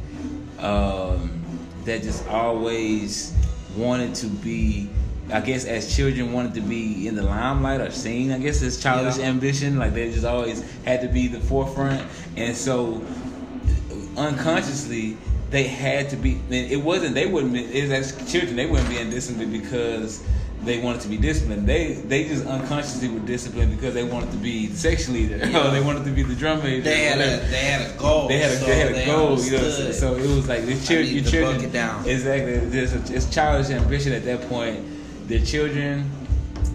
um 0.60 1.41
that 1.86 2.03
just 2.03 2.27
always 2.27 3.34
wanted 3.77 4.13
to 4.15 4.27
be 4.27 4.89
I 5.31 5.41
guess 5.41 5.65
as 5.65 5.95
children 5.95 6.33
wanted 6.33 6.53
to 6.55 6.61
be 6.61 7.07
in 7.07 7.15
the 7.15 7.21
limelight 7.23 7.81
or 7.81 7.91
seen. 7.91 8.31
I 8.31 8.39
guess 8.39 8.61
it's 8.61 8.81
childish 8.81 9.17
Yeah. 9.17 9.25
ambition. 9.25 9.77
Like 9.77 9.93
they 9.93 10.11
just 10.11 10.25
always 10.25 10.63
had 10.85 11.01
to 11.01 11.07
be 11.07 11.27
the 11.27 11.39
forefront, 11.39 12.01
and 12.35 12.55
so 12.55 13.01
unconsciously 14.17 15.17
they 15.51 15.63
had 15.63 16.09
to 16.11 16.15
be. 16.15 16.39
It 16.49 16.83
wasn't 16.83 17.15
they 17.15 17.25
wouldn't 17.25 17.53
be 17.53 17.65
as 17.91 18.31
children 18.31 18.55
they 18.55 18.65
wouldn't 18.65 18.89
be 18.89 18.95
indisciplined 18.95 19.51
because 19.51 20.23
they 20.63 20.79
wanted 20.79 21.01
to 21.01 21.07
be 21.07 21.17
disciplined. 21.17 21.67
They 21.67 21.93
they 21.93 22.25
just 22.25 22.45
unconsciously 22.45 23.07
were 23.09 23.19
disciplined 23.19 23.75
because 23.75 23.93
they 23.93 24.03
wanted 24.03 24.31
to 24.31 24.37
be 24.37 24.67
the 24.67 24.75
section 24.75 25.13
leader 25.13 25.35
or 25.57 25.71
they 25.71 25.81
wanted 25.81 26.05
to 26.05 26.11
be 26.11 26.23
the 26.23 26.35
drum 26.35 26.61
major. 26.63 26.81
They 26.81 27.03
had 27.05 27.19
a 27.19 27.47
they 27.49 27.57
had 27.57 27.91
a 27.91 27.97
goal. 27.97 28.27
They 28.27 28.37
had 28.39 28.51
a, 28.51 28.55
so 28.57 28.65
they 28.65 28.79
had 28.79 28.91
a 28.95 29.05
goal, 29.05 29.39
you 29.39 29.51
know. 29.51 29.69
So, 29.69 29.91
so 29.91 30.15
it 30.15 30.27
was 30.27 30.47
like 30.47 30.65
the 30.65 30.79
children, 30.79 31.07
your 31.15 31.23
children, 31.23 31.71
down. 31.71 32.07
exactly. 32.07 32.55
A, 32.55 32.63
it's 33.15 33.29
childish 33.29 33.69
ambition 33.71 34.11
at 34.13 34.25
that 34.25 34.47
point. 34.49 34.85
They're 35.29 35.45
children, 35.45 36.09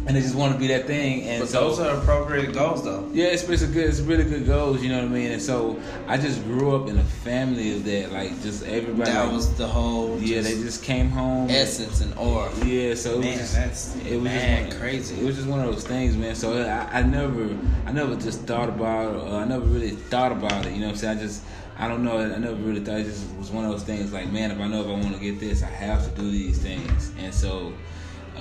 and 0.07 0.17
they 0.17 0.21
just 0.21 0.37
want 0.37 0.53
to 0.53 0.59
be 0.61 0.69
that 0.69 0.87
thing. 0.87 1.23
And 1.25 1.41
but 1.41 1.49
so, 1.49 1.69
those 1.69 1.81
are 1.81 1.97
appropriate 1.97 2.53
goals, 2.53 2.85
though. 2.85 3.11
yeah, 3.13 3.27
it's, 3.27 3.43
it's 3.49 3.63
a 3.63 3.67
good, 3.67 3.89
it's 3.89 3.99
really 3.99 4.23
good 4.23 4.47
goals. 4.47 4.81
You 4.81 4.91
know 4.91 4.99
what 4.99 5.07
I 5.07 5.09
mean? 5.09 5.33
And 5.33 5.43
so 5.43 5.81
I 6.07 6.19
just 6.19 6.45
grew 6.45 6.77
up 6.77 6.89
in 6.89 6.97
a 6.97 7.03
family 7.03 7.75
of 7.75 7.85
that. 7.85 8.13
Like 8.13 8.41
just 8.43 8.65
everybody. 8.65 9.11
That 9.11 9.25
like, 9.25 9.33
was 9.33 9.53
the 9.57 9.67
whole 9.67 10.21
yeah. 10.21 10.41
They 10.41 10.55
just 10.55 10.85
came 10.85 11.09
home. 11.09 11.51
essence 11.51 12.01
and 12.01 12.17
aura. 12.17 12.49
Yeah, 12.65 12.95
so 12.95 13.15
it 13.15 13.21
Man, 13.23 13.31
was 13.33 13.41
just, 13.41 13.55
that's 13.55 13.97
it 14.07 14.15
was 14.15 14.25
mad 14.25 14.67
just 14.67 14.71
one, 14.71 14.81
crazy. 14.81 15.21
It 15.21 15.25
was 15.25 15.37
just 15.37 15.49
one 15.49 15.59
of 15.59 15.67
those 15.67 15.85
things, 15.85 16.17
man. 16.17 16.37
So 16.37 16.63
I, 16.63 17.01
I 17.01 17.03
never, 17.03 17.59
I 17.87 17.91
never 17.91 18.15
just 18.15 18.43
thought 18.43 18.69
about, 18.69 19.17
it, 19.17 19.19
or 19.19 19.41
I 19.41 19.45
never 19.45 19.67
really 19.67 19.91
thought 19.91 20.31
about 20.31 20.65
it. 20.65 20.75
You 20.75 20.81
know 20.81 20.87
what 20.87 20.93
I'm 20.93 20.97
saying? 20.99 21.19
I 21.19 21.21
just, 21.21 21.43
I 21.77 21.89
don't 21.89 22.05
know. 22.05 22.19
I 22.19 22.39
never 22.39 22.55
really 22.55 22.81
thought 22.81 23.01
it 23.01 23.05
just 23.05 23.27
was 23.37 23.51
one 23.51 23.65
of 23.65 23.73
those 23.73 23.83
things. 23.83 24.13
Like, 24.13 24.31
man, 24.31 24.53
if 24.53 24.61
I 24.61 24.69
know 24.69 24.83
if 24.83 24.87
I 24.87 24.93
want 24.93 25.15
to 25.15 25.21
get 25.21 25.41
this, 25.41 25.65
I 25.65 25.67
have 25.67 26.05
to 26.09 26.21
do 26.21 26.31
these 26.31 26.59
things. 26.59 27.11
And 27.19 27.35
so, 27.35 27.73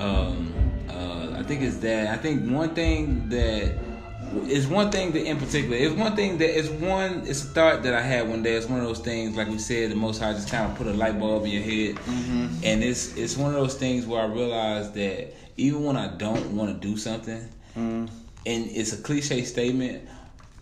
um, 0.04 0.54
uh, 0.90 1.40
I 1.40 1.44
think 1.44 1.62
it's 1.62 1.78
that. 1.78 2.08
I 2.08 2.18
think 2.18 2.50
one 2.52 2.74
thing 2.76 3.30
that 3.30 3.76
is 4.48 4.68
one 4.68 4.90
thing 4.92 5.12
that 5.12 5.26
in 5.26 5.38
particular 5.38 5.78
is 5.78 5.94
one 5.94 6.16
thing 6.16 6.38
that 6.40 6.58
is 6.58 6.70
one 6.70 7.22
it's 7.26 7.44
a 7.44 7.48
thought 7.48 7.84
that 7.84 7.94
I 7.94 8.02
had 8.02 8.28
one 8.28 8.44
day. 8.44 8.54
It's 8.54 8.68
one 8.68 8.80
of 8.80 8.86
those 8.86 9.00
things 9.00 9.36
like 9.38 9.48
we 9.48 9.60
said, 9.60 9.92
the 9.92 9.96
most 9.96 10.20
high 10.20 10.34
just 10.34 10.50
kind 10.50 10.70
of 10.72 10.78
put 10.78 10.88
a 10.88 10.94
light 10.94 11.20
bulb 11.20 11.46
in 11.46 11.52
your 11.52 11.62
head, 11.64 11.98
and 12.64 12.84
it's 12.84 13.16
it's 13.16 13.38
one 13.38 13.54
of 13.54 13.60
those 13.62 13.76
things 13.76 14.06
where 14.06 14.22
I 14.22 14.26
realized 14.26 14.94
that 14.96 15.34
even 15.58 15.84
when 15.84 15.98
I 15.98 16.08
don't 16.08 16.56
want 16.56 16.70
to 16.74 16.88
do 16.88 16.98
something, 16.98 17.48
and 18.46 18.68
it's 18.72 18.92
a 18.94 18.98
cliche 18.98 19.44
statement, 19.44 20.08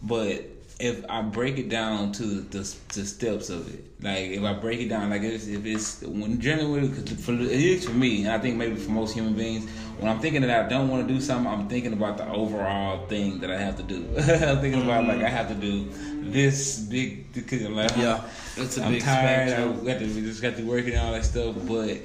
but 0.01 0.43
if 0.81 1.05
I 1.07 1.21
break 1.21 1.59
it 1.59 1.69
down 1.69 2.11
to 2.13 2.23
the, 2.23 2.75
the 2.93 3.05
steps 3.05 3.51
of 3.51 3.71
it, 3.71 3.85
like 4.01 4.31
if 4.31 4.43
I 4.43 4.53
break 4.53 4.79
it 4.79 4.89
down, 4.89 5.11
like 5.11 5.21
if, 5.21 5.47
if 5.47 5.63
it's 5.63 6.01
when 6.01 6.41
generally, 6.41 6.89
cause 6.89 7.23
for, 7.23 7.33
it 7.33 7.51
is 7.51 7.85
for 7.85 7.93
me, 7.93 8.23
and 8.23 8.31
I 8.31 8.39
think 8.39 8.57
maybe 8.57 8.75
for 8.75 8.89
most 8.89 9.13
human 9.13 9.35
beings, 9.35 9.69
when 9.99 10.11
I'm 10.11 10.19
thinking 10.19 10.41
that 10.41 10.65
I 10.65 10.67
don't 10.67 10.89
want 10.89 11.07
to 11.07 11.13
do 11.13 11.21
something, 11.21 11.51
I'm 11.51 11.69
thinking 11.69 11.93
about 11.93 12.17
the 12.17 12.27
overall 12.27 13.05
thing 13.05 13.39
that 13.41 13.51
I 13.51 13.59
have 13.59 13.77
to 13.77 13.83
do. 13.83 14.07
I'm 14.17 14.59
thinking 14.59 14.81
about 14.81 15.03
mm-hmm. 15.03 15.09
like 15.09 15.21
I 15.21 15.29
have 15.29 15.49
to 15.49 15.53
do 15.53 15.87
this 16.31 16.79
big 16.79 17.31
because 17.31 17.63
I'm 17.63 17.75
like 17.75 17.95
Yeah, 17.95 18.23
it's 18.57 18.79
a 18.79 18.83
I'm 18.83 18.93
big 18.93 19.03
tired. 19.03 19.49
I 19.49 19.51
spectrum. 19.51 19.85
got 19.85 19.99
to 19.99 20.05
we 20.05 20.21
just 20.21 20.41
got 20.41 20.55
to 20.55 20.63
work 20.63 20.87
and 20.87 20.97
all 20.97 21.11
that 21.11 21.25
stuff, 21.25 21.55
but 21.67 21.97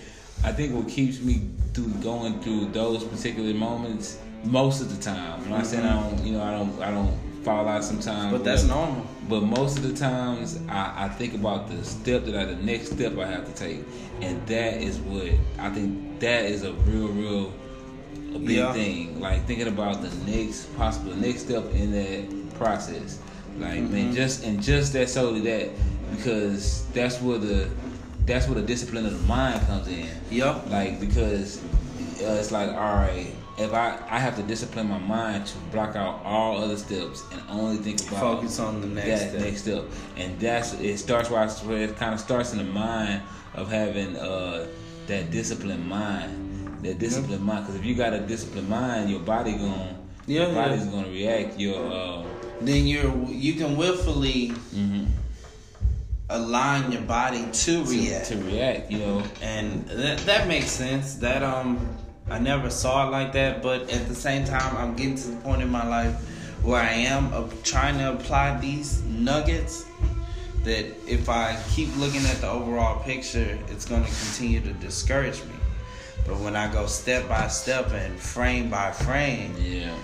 I 0.44 0.52
think 0.52 0.74
what 0.74 0.86
keeps 0.86 1.20
me 1.20 1.48
through 1.72 1.88
going 2.02 2.40
through 2.40 2.66
those 2.66 3.04
particular 3.04 3.54
moments 3.54 4.18
most 4.44 4.82
of 4.82 4.94
the 4.94 5.02
time. 5.02 5.40
I'm 5.44 5.50
not 5.50 5.66
saying 5.66 5.86
I 5.86 5.92
mm-hmm. 5.92 6.16
don't, 6.16 6.26
you 6.26 6.32
know, 6.34 6.42
I 6.42 6.50
don't, 6.50 6.82
I 6.82 6.90
don't 6.90 7.25
fall 7.46 7.66
out 7.68 7.84
sometimes. 7.84 8.32
But 8.32 8.44
that's 8.44 8.64
normal. 8.64 9.06
But 9.28 9.42
most 9.42 9.78
of 9.78 9.84
the 9.88 9.94
times, 9.94 10.60
I, 10.68 11.04
I 11.06 11.08
think 11.08 11.32
about 11.34 11.68
the 11.70 11.82
step 11.84 12.24
that 12.26 12.34
I, 12.36 12.44
the 12.44 12.56
next 12.56 12.90
step 12.92 13.16
I 13.16 13.26
have 13.26 13.46
to 13.46 13.54
take, 13.54 13.80
and 14.20 14.44
that 14.48 14.74
is 14.82 14.98
what 14.98 15.28
I 15.58 15.70
think 15.70 16.20
that 16.20 16.44
is 16.46 16.64
a 16.64 16.72
real, 16.72 17.08
real, 17.08 17.52
a 18.34 18.38
big 18.38 18.56
Yeah. 18.58 18.72
thing. 18.72 19.20
Like 19.20 19.46
thinking 19.46 19.68
about 19.68 20.02
the 20.02 20.10
next 20.30 20.76
possible 20.76 21.14
next 21.16 21.42
step 21.42 21.64
in 21.72 21.92
that 21.92 22.54
process. 22.58 23.20
Like 23.58 23.78
Mm-hmm. 23.80 23.92
man, 23.92 24.14
just 24.14 24.44
and 24.44 24.62
just 24.62 24.92
that 24.94 25.08
solely 25.08 25.40
that 25.42 25.70
because 26.16 26.84
that's 26.92 27.20
where 27.22 27.38
the 27.38 27.68
that's 28.26 28.46
where 28.48 28.56
the 28.60 28.66
discipline 28.66 29.06
of 29.06 29.12
the 29.18 29.26
mind 29.26 29.64
comes 29.66 29.86
in. 29.88 30.06
Yup. 30.30 30.68
Like 30.70 31.00
because 31.00 31.62
uh, 32.22 32.38
it's 32.40 32.50
like 32.52 32.68
all 32.70 32.96
right, 32.96 33.28
if 33.58 33.72
I 33.72 33.98
I 34.10 34.18
have 34.18 34.36
to 34.36 34.42
discipline 34.42 34.88
my 34.88 34.98
mind 34.98 35.46
to 35.46 35.58
block 35.72 35.96
out 35.96 36.20
all 36.24 36.58
other 36.62 36.76
steps 36.76 37.24
and 37.32 37.40
only 37.48 37.76
think 37.78 38.00
about 38.08 38.20
Focus 38.20 38.58
on 38.60 38.80
the 38.80 38.86
next 38.86 39.06
that 39.08 39.28
step. 39.30 39.40
next 39.40 39.60
step, 39.62 39.84
and 40.16 40.38
that's 40.40 40.74
it 40.74 40.98
starts 40.98 41.30
where, 41.30 41.40
I, 41.40 41.48
where 41.66 41.82
it 41.82 41.96
kind 41.96 42.12
of 42.14 42.20
starts 42.20 42.52
in 42.52 42.58
the 42.58 42.64
mind 42.64 43.22
of 43.54 43.70
having 43.70 44.16
uh 44.16 44.66
that 45.06 45.30
disciplined 45.30 45.86
mind, 45.88 46.78
that 46.82 46.98
disciplined 46.98 47.44
mind. 47.44 47.64
Because 47.64 47.78
if 47.80 47.84
you 47.86 47.94
got 47.94 48.12
a 48.12 48.20
disciplined 48.20 48.68
mind, 48.68 49.08
your 49.10 49.20
body 49.20 49.52
going 49.52 49.96
Yeah, 50.26 50.46
your 50.46 50.54
body's 50.54 50.84
yeah. 50.84 50.90
gonna 50.92 51.08
react. 51.08 51.58
Your 51.58 51.80
uh, 51.92 52.22
Then 52.60 52.86
you're 52.86 53.14
you 53.30 53.54
can 53.54 53.76
willfully 53.76 54.50
mhm, 54.74 55.06
align 56.28 56.90
your 56.92 57.02
body 57.02 57.46
to 57.52 57.84
react. 57.84 58.26
to 58.28 58.36
react. 58.38 58.90
You 58.90 58.98
know, 58.98 59.22
and 59.40 59.86
that, 59.88 60.18
that 60.26 60.48
makes 60.48 60.70
sense. 60.70 61.14
That 61.14 61.42
um, 61.42 61.78
I 62.28 62.38
never 62.38 62.70
saw 62.70 63.06
it 63.06 63.12
like 63.12 63.32
that, 63.32 63.62
but 63.62 63.90
at 63.90 64.08
the 64.08 64.14
same 64.14 64.44
time, 64.44 64.76
I'm 64.76 64.96
getting 64.96 65.16
to 65.16 65.28
the 65.28 65.36
point 65.36 65.62
in 65.62 65.70
my 65.70 65.86
life 65.86 66.14
where 66.62 66.82
I 66.82 66.90
am 66.90 67.32
trying 67.62 67.98
to 67.98 68.12
apply 68.12 68.58
these 68.58 69.02
nuggets. 69.04 69.84
That 70.64 70.86
if 71.08 71.28
I 71.28 71.56
keep 71.70 71.96
looking 71.96 72.26
at 72.26 72.40
the 72.40 72.50
overall 72.50 73.00
picture, 73.04 73.56
it's 73.68 73.84
going 73.84 74.02
to 74.02 74.10
continue 74.10 74.60
to 74.62 74.72
discourage 74.72 75.40
me. 75.44 75.54
But 76.26 76.38
when 76.38 76.56
I 76.56 76.72
go 76.72 76.86
step 76.86 77.28
by 77.28 77.46
step 77.46 77.92
and 77.92 78.18
frame 78.18 78.68
by 78.68 78.90
frame, 78.90 79.54
yeah. 79.60 79.94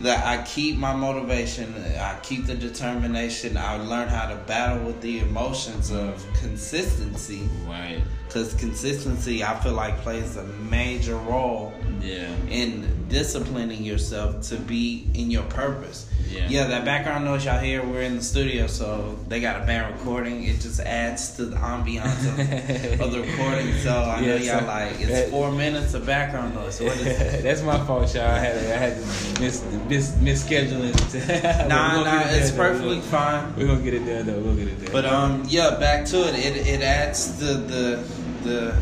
that 0.00 0.26
I 0.26 0.42
keep 0.44 0.76
my 0.76 0.94
motivation, 0.94 1.74
I 1.98 2.18
keep 2.22 2.44
the 2.44 2.54
determination, 2.54 3.56
I 3.56 3.78
learn 3.78 4.08
how 4.08 4.28
to 4.28 4.36
battle 4.36 4.84
with 4.84 5.00
the 5.00 5.20
emotions 5.20 5.90
of 5.90 6.22
consistency. 6.38 7.48
Right. 7.66 8.02
Because 8.34 8.52
consistency, 8.54 9.44
I 9.44 9.54
feel 9.60 9.74
like, 9.74 9.96
plays 9.98 10.36
a 10.36 10.42
major 10.68 11.14
role 11.14 11.72
Yeah. 12.02 12.26
in 12.50 12.84
disciplining 13.08 13.84
yourself 13.84 14.42
to 14.48 14.56
be 14.56 15.06
in 15.14 15.30
your 15.30 15.44
purpose. 15.44 16.08
Yeah. 16.32 16.48
Yeah, 16.48 16.66
that 16.66 16.84
background 16.84 17.24
noise 17.26 17.44
y'all 17.44 17.60
hear, 17.60 17.84
we're 17.86 18.02
in 18.02 18.16
the 18.16 18.22
studio, 18.24 18.66
so 18.66 19.16
they 19.28 19.40
got 19.40 19.62
a 19.62 19.66
band 19.66 19.94
recording. 19.94 20.42
It 20.42 20.58
just 20.60 20.80
adds 20.80 21.36
to 21.36 21.44
the 21.44 21.54
ambiance 21.58 22.26
of, 22.26 23.00
of 23.02 23.12
the 23.12 23.20
recording. 23.20 23.72
So 23.74 23.92
I 24.02 24.20
know 24.20 24.34
Yeah, 24.34 24.54
y'all 24.54 24.60
so 24.62 24.66
like, 24.66 24.92
it's 25.00 25.10
that- 25.10 25.30
four 25.30 25.52
minutes 25.52 25.94
of 25.94 26.04
background 26.04 26.56
noise. 26.56 26.74
So 26.74 26.86
what 26.86 26.96
is? 26.96 27.42
That's 27.44 27.62
my 27.62 27.78
fault, 27.86 28.12
y'all. 28.16 28.24
I 28.32 28.38
had 28.40 28.56
I 28.56 28.76
had 28.84 28.96
to 28.96 29.40
miss 29.40 29.62
miss 29.88 30.10
misscheduling. 30.16 31.68
Nah, 31.68 31.98
We're 31.98 32.04
nah, 32.04 32.20
it 32.22 32.26
it's 32.32 32.50
done, 32.50 32.56
though. 32.58 32.64
perfectly 32.64 33.00
fine. 33.02 33.54
We're 33.56 33.68
gonna 33.68 33.80
get 33.82 33.94
it 33.94 34.04
done 34.04 34.26
though. 34.26 34.40
We'll 34.40 34.56
get 34.56 34.66
it 34.68 34.80
done. 34.82 34.92
But 34.92 35.04
um, 35.04 35.44
yeah, 35.46 35.76
back 35.78 36.04
to 36.06 36.26
it. 36.28 36.34
It 36.34 36.66
it 36.66 36.82
adds 36.82 37.38
the 37.38 37.54
the 37.54 38.04
the 38.44 38.74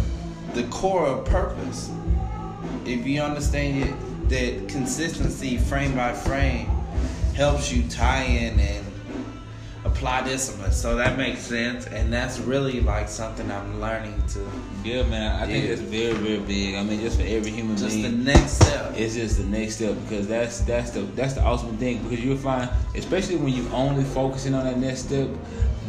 the 0.54 0.64
core 0.64 1.06
of 1.06 1.24
purpose. 1.24 1.90
If 2.84 3.06
you 3.06 3.20
understand 3.22 3.84
it, 3.84 4.28
that 4.28 4.68
consistency, 4.68 5.56
frame 5.56 5.94
by 5.94 6.12
frame, 6.12 6.66
helps 7.34 7.72
you 7.72 7.88
tie 7.88 8.24
in 8.24 8.58
and 8.60 8.84
apply 9.84 10.22
discipline. 10.22 10.72
So 10.72 10.96
that 10.96 11.16
makes 11.16 11.40
sense, 11.40 11.86
and 11.86 12.12
that's 12.12 12.38
really 12.40 12.80
like 12.80 13.08
something 13.08 13.50
I'm 13.50 13.80
learning 13.80 14.20
to. 14.34 14.40
yeah, 14.84 15.02
man, 15.04 15.40
I 15.42 15.46
think 15.46 15.64
it's 15.64 15.80
very 15.80 16.14
very 16.14 16.40
big. 16.40 16.74
I 16.74 16.82
mean, 16.82 17.00
just 17.00 17.18
for 17.18 17.26
every 17.26 17.50
human 17.50 17.76
being 17.76 17.88
Just 17.88 18.02
the 18.02 18.08
next 18.10 18.52
step. 18.52 18.92
it's 18.96 19.14
just 19.14 19.38
the 19.38 19.44
next 19.44 19.76
step 19.76 19.96
because 20.02 20.26
that's 20.28 20.60
that's 20.60 20.90
the 20.90 21.00
that's 21.16 21.34
the 21.34 21.46
ultimate 21.46 21.76
thing 21.76 22.02
because 22.02 22.22
you'll 22.24 22.36
find 22.36 22.68
especially 22.96 23.36
when 23.36 23.52
you're 23.54 23.72
only 23.72 24.04
focusing 24.04 24.54
on 24.54 24.64
that 24.64 24.78
next 24.78 25.06
step 25.06 25.28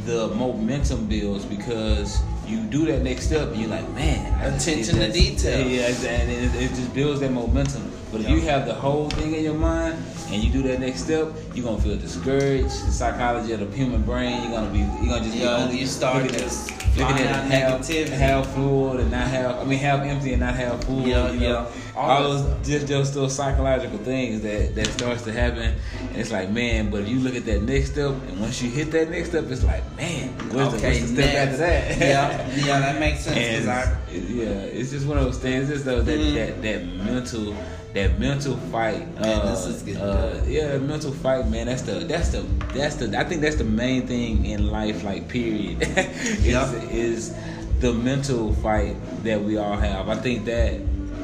the 0.05 0.27
momentum 0.29 1.05
builds 1.07 1.45
because 1.45 2.21
you 2.47 2.61
do 2.61 2.85
that 2.87 3.01
next 3.01 3.27
step, 3.27 3.49
and 3.49 3.57
you're 3.57 3.69
like, 3.69 3.89
man, 3.91 4.53
Attention 4.53 4.95
to 4.97 5.11
detail. 5.11 5.67
Yeah, 5.67 5.87
exactly. 5.87 6.35
And 6.35 6.55
it, 6.55 6.63
it 6.63 6.69
just 6.69 6.93
builds 6.93 7.19
that 7.21 7.31
momentum. 7.31 7.91
But 8.11 8.21
if 8.21 8.29
you 8.29 8.41
have 8.41 8.65
the 8.65 8.73
whole 8.73 9.09
thing 9.09 9.33
in 9.33 9.43
your 9.43 9.53
mind 9.55 9.97
and 10.33 10.43
you 10.43 10.51
do 10.51 10.61
that 10.63 10.79
next 10.79 11.03
step, 11.03 11.27
you're 11.53 11.65
gonna 11.65 11.81
feel 11.81 11.95
discouraged. 11.95 12.65
The 12.87 12.91
psychology 12.91 13.53
of 13.53 13.59
the 13.59 13.67
human 13.77 14.01
brain, 14.01 14.41
you're 14.43 14.51
gonna 14.51 14.71
be, 14.71 14.79
you're 14.79 15.13
gonna 15.13 15.21
just 15.21 15.33
be 15.33 15.39
Yeah, 15.39 15.57
only 15.57 15.79
you 15.79 15.85
start 15.87 16.23
looking 16.23 16.41
at- 16.41 16.97
looking 16.97 17.17
at 17.25 17.89
it 17.89 18.09
half, 18.09 18.17
half 18.19 18.47
full 18.53 18.97
and 18.97 19.09
not 19.11 19.27
half. 19.27 19.55
I 19.59 19.63
mean, 19.63 19.79
half 19.79 20.01
empty 20.05 20.31
and 20.33 20.41
not 20.41 20.55
half 20.55 20.83
full. 20.83 21.07
Yeah, 21.07 21.31
you 21.31 21.39
know? 21.39 21.45
yeah. 21.47 21.65
All 21.95 22.09
All, 22.09 22.23
those 22.23 22.67
just 22.67 22.87
just 22.87 23.13
those 23.13 23.35
psychological 23.35 23.97
things 23.99 24.41
that 24.41 24.73
that 24.75 24.87
starts 24.87 25.21
to 25.23 25.31
happen, 25.31 25.75
and 26.01 26.17
it's 26.17 26.31
like, 26.31 26.49
man. 26.49 26.89
But 26.89 27.01
if 27.01 27.09
you 27.09 27.19
look 27.19 27.35
at 27.35 27.45
that 27.45 27.61
next 27.63 27.91
step, 27.91 28.11
and 28.27 28.39
once 28.39 28.61
you 28.61 28.69
hit 28.71 28.89
that 28.91 29.09
next 29.11 29.29
step, 29.29 29.45
it's 29.49 29.63
like, 29.63 29.83
man, 29.95 30.29
where's, 30.51 30.71
the, 30.73 30.87
what's 30.87 30.99
the 31.01 31.07
step 31.07 31.35
after 31.35 31.57
that? 31.57 31.97
yeah, 31.99 32.55
yeah, 32.65 32.79
that 32.79 32.99
makes 32.99 33.21
sense. 33.21 33.67
I, 33.79 33.95
yeah, 34.11 34.45
it's 34.73 34.89
just 34.91 35.05
one 35.05 35.17
of 35.19 35.25
those 35.25 35.37
things. 35.37 35.69
It's 35.69 35.83
just 35.83 35.85
though 35.85 36.01
that, 36.01 36.19
Mhm. 36.19 36.33
that 36.35 36.61
that 36.63 36.85
mental 36.85 37.55
that 37.93 38.19
mental 38.19 38.57
fight. 38.57 39.07
Man, 39.19 39.41
uh, 39.41 39.51
this 39.51 39.65
is 39.65 39.83
getting 39.83 40.01
uh, 40.01 40.43
yeah, 40.47 40.77
mental 40.77 41.11
fight, 41.11 41.47
man. 41.47 41.67
That's 41.67 41.83
the 41.83 41.93
that's 41.93 42.29
the 42.29 42.41
that's 42.73 42.95
the. 42.95 43.17
I 43.17 43.23
think 43.23 43.41
that's 43.41 43.55
the 43.57 43.63
main 43.63 44.07
thing 44.07 44.45
in 44.45 44.67
life. 44.71 45.03
Like, 45.03 45.27
period, 45.27 45.81
is, 45.81 46.45
Yep. 46.45 46.91
is 46.91 47.35
the 47.79 47.93
mental 47.93 48.53
fight 48.55 48.95
that 49.23 49.41
we 49.41 49.57
all 49.57 49.77
have. 49.77 50.09
I 50.09 50.15
think 50.15 50.45
that 50.45 50.73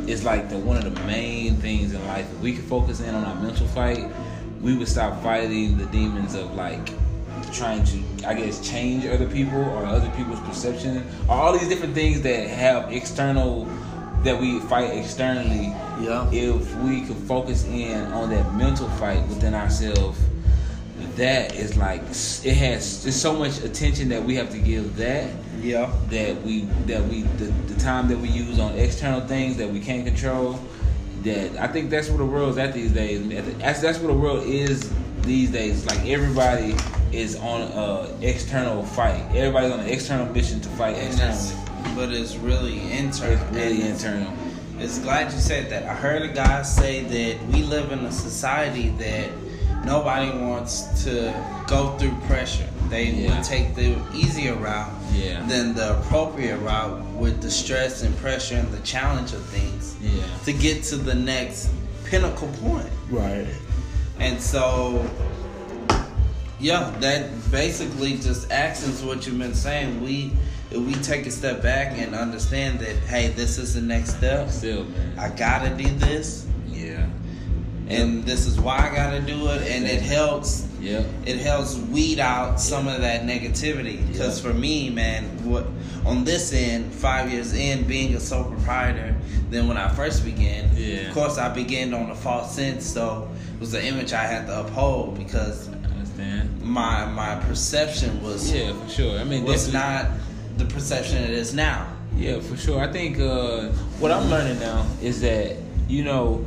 is 0.07 0.23
like 0.23 0.49
the 0.49 0.57
one 0.57 0.77
of 0.77 0.83
the 0.83 1.01
main 1.05 1.55
things 1.57 1.93
in 1.93 2.05
life. 2.07 2.31
If 2.31 2.39
we 2.41 2.55
could 2.55 2.65
focus 2.65 2.99
in 2.99 3.13
on 3.15 3.23
our 3.23 3.35
mental 3.41 3.67
fight, 3.67 4.05
we 4.61 4.77
would 4.77 4.87
stop 4.87 5.21
fighting 5.23 5.77
the 5.77 5.85
demons 5.87 6.35
of 6.35 6.53
like 6.55 6.91
trying 7.53 7.83
to, 7.83 8.27
I 8.27 8.33
guess, 8.35 8.67
change 8.67 9.05
other 9.07 9.27
people 9.27 9.57
or 9.59 9.85
other 9.85 10.09
people's 10.11 10.39
perception, 10.41 11.03
or 11.27 11.35
all 11.35 11.57
these 11.57 11.67
different 11.67 11.95
things 11.95 12.21
that 12.21 12.47
have 12.47 12.91
external 12.91 13.67
that 14.23 14.39
we 14.39 14.59
fight 14.61 14.91
externally. 14.97 15.67
Yeah. 16.01 16.29
If 16.31 16.75
we 16.77 17.01
could 17.01 17.17
focus 17.17 17.65
in 17.65 18.11
on 18.11 18.29
that 18.31 18.53
mental 18.55 18.89
fight 18.91 19.25
within 19.27 19.53
ourselves, 19.53 20.19
that 21.15 21.55
is 21.55 21.77
like 21.77 22.01
it 22.01 22.55
has 22.55 23.03
just 23.03 23.21
so 23.21 23.33
much 23.33 23.61
attention 23.63 24.09
that 24.09 24.23
we 24.23 24.35
have 24.35 24.49
to 24.51 24.57
give 24.57 24.95
that 24.97 25.29
yeah, 25.61 25.91
that 26.09 26.41
we 26.43 26.61
that 26.85 27.03
we 27.05 27.23
the, 27.23 27.45
the 27.73 27.79
time 27.79 28.07
that 28.07 28.17
we 28.17 28.29
use 28.29 28.59
on 28.59 28.75
external 28.75 29.21
things 29.21 29.57
that 29.57 29.69
we 29.69 29.79
can't 29.79 30.05
control 30.05 30.59
that 31.23 31.57
I 31.57 31.67
think 31.67 31.89
that's 31.89 32.07
where 32.07 32.17
the 32.17 32.25
world's 32.25 32.57
at 32.57 32.73
these 32.73 32.91
days. 32.91 33.27
That's 33.57 33.81
that's 33.81 33.99
where 33.99 34.07
the 34.07 34.17
world 34.17 34.45
is 34.45 34.91
these 35.21 35.51
days. 35.51 35.85
Like 35.85 35.99
everybody 36.05 36.75
is 37.11 37.35
on 37.37 37.61
a 37.61 38.17
external 38.21 38.83
fight. 38.83 39.21
Everybody's 39.33 39.71
on 39.71 39.81
an 39.81 39.89
external 39.89 40.27
mission 40.33 40.61
to 40.61 40.69
fight 40.69 40.97
externally 40.97 41.68
but 41.95 42.11
it's 42.11 42.35
really 42.35 42.79
internal. 42.91 43.33
it's 43.41 43.55
really 43.55 43.81
And 43.81 43.89
internal 43.91 44.33
It's 44.79 44.97
glad 44.99 45.31
you 45.33 45.39
said 45.39 45.69
that. 45.71 45.83
I 45.83 45.93
heard 45.93 46.21
a 46.21 46.29
guy 46.29 46.61
say 46.61 47.03
that 47.03 47.47
we 47.47 47.63
live 47.63 47.91
in 47.91 47.99
a 47.99 48.11
society 48.11 48.89
that 48.99 49.29
nobody 49.85 50.29
wants 50.37 51.03
to 51.03 51.33
go 51.67 51.97
through 51.97 52.15
pressure. 52.27 52.67
They 52.89 53.05
Yeah. 53.11 53.35
would 53.35 53.43
take 53.43 53.75
the 53.75 53.95
easier 54.15 54.55
route 54.55 54.91
Yeah. 55.13 55.45
than 55.47 55.75
the 55.75 55.97
appropriate 55.99 56.57
route 56.59 57.01
with 57.15 57.41
the 57.41 57.51
stress 57.51 58.03
and 58.03 58.17
pressure 58.19 58.55
and 58.55 58.71
the 58.71 58.79
challenge 58.79 59.33
of 59.33 59.43
things 59.47 59.95
yeah 60.01 60.23
to 60.45 60.53
get 60.53 60.83
to 60.85 60.95
the 60.95 61.13
next 61.15 61.69
pinnacle 62.05 62.47
point. 62.63 62.87
right 63.11 63.45
And 64.19 64.41
so, 64.41 65.05
yeah, 66.59 66.91
that 66.99 67.51
basically 67.51 68.17
just 68.17 68.51
accents 68.51 69.01
what 69.01 69.25
you've 69.25 69.37
been 69.39 69.53
saying. 69.53 70.01
We, 70.03 70.31
if 70.71 70.77
we 70.77 70.93
take 70.95 71.25
a 71.25 71.31
step 71.31 71.61
back 71.61 71.97
and 71.97 72.13
understand 72.13 72.79
that, 72.79 72.95
hey, 73.07 73.29
this 73.29 73.57
is 73.57 73.73
the 73.73 73.81
next 73.81 74.15
step. 74.17 74.49
still 74.49 74.83
man 74.85 75.17
I 75.19 75.29
gotta 75.29 75.69
do 75.75 75.89
this, 75.95 76.47
yeah 76.67 77.07
and 77.87 78.23
this 78.23 78.45
is 78.45 78.59
why 78.59 78.77
I 78.77 78.95
gotta 78.95 79.19
do 79.19 79.47
it, 79.47 79.63
and 79.67 79.85
it 79.85 80.01
helps. 80.01 80.67
yeah 80.79 81.01
It 81.25 81.37
helps 81.37 81.75
weed 81.75 82.19
out 82.19 82.59
some 82.61 82.87
of 82.87 83.01
that 83.01 83.23
negativity. 83.23 84.05
Because 84.11 84.43
Yeah. 84.43 84.51
for 84.51 84.55
me, 84.57 84.91
man, 84.91 85.23
what 85.43 85.65
on 86.05 86.23
this 86.23 86.53
end, 86.53 86.93
five 86.93 87.31
years 87.31 87.53
in, 87.53 87.83
being 87.85 88.13
a 88.13 88.19
sole 88.19 88.43
proprietor, 88.43 89.15
then 89.49 89.67
when 89.67 89.75
I 89.77 89.89
first 89.89 90.23
began, 90.23 90.69
Yeah. 90.77 91.07
of 91.07 91.15
course, 91.15 91.39
I 91.39 91.49
began 91.49 91.95
on 91.95 92.11
a 92.11 92.15
false 92.15 92.53
sense. 92.55 92.85
So 92.85 93.27
it 93.55 93.59
was 93.59 93.73
an 93.73 93.81
image 93.81 94.13
I 94.13 94.23
had 94.23 94.45
to 94.45 94.59
uphold 94.61 95.17
because 95.17 95.67
my 96.61 97.05
my 97.05 97.35
perception 97.47 98.21
was 98.21 98.51
yeah 98.51 98.73
for 98.73 98.89
sure 98.89 99.17
I 99.19 99.23
mean 99.23 99.45
was 99.45 99.71
not 99.73 100.05
the 100.59 100.65
perception 100.65 101.23
it 101.23 101.31
is 101.31 101.53
now. 101.53 101.91
Yeah, 102.15 102.39
for 102.41 102.57
sure. 102.57 102.79
I 102.81 102.91
think 102.91 103.17
uh, 103.19 103.69
what 103.99 104.11
I'm 104.11 104.29
learning 104.29 104.59
now 104.59 104.85
is 105.01 105.21
that 105.21 105.55
you 105.87 106.03
know, 106.03 106.45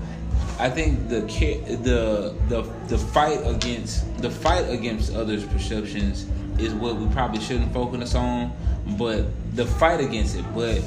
I 0.58 0.68
think 0.70 1.08
the 1.08 1.20
the 1.20 2.34
the 2.48 2.62
the 2.88 2.98
fight 2.98 3.40
against 3.44 4.04
the 4.22 4.30
fight 4.30 4.68
against 4.68 5.14
others' 5.14 5.44
perceptions 5.44 6.26
is 6.58 6.74
what 6.74 6.96
we 6.96 7.06
probably 7.12 7.40
shouldn't 7.40 7.72
focus 7.72 8.14
on, 8.14 8.52
but 8.98 9.24
the 9.56 9.64
fight 9.66 10.00
against 10.00 10.36
it. 10.36 10.44
But 10.54 10.82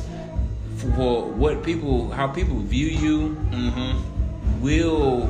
for 0.77 1.25
what 1.25 1.63
people, 1.63 2.09
how 2.11 2.27
people 2.27 2.59
view 2.59 2.87
you, 2.87 3.35
Mm-hmm. 3.51 4.61
will 4.61 5.27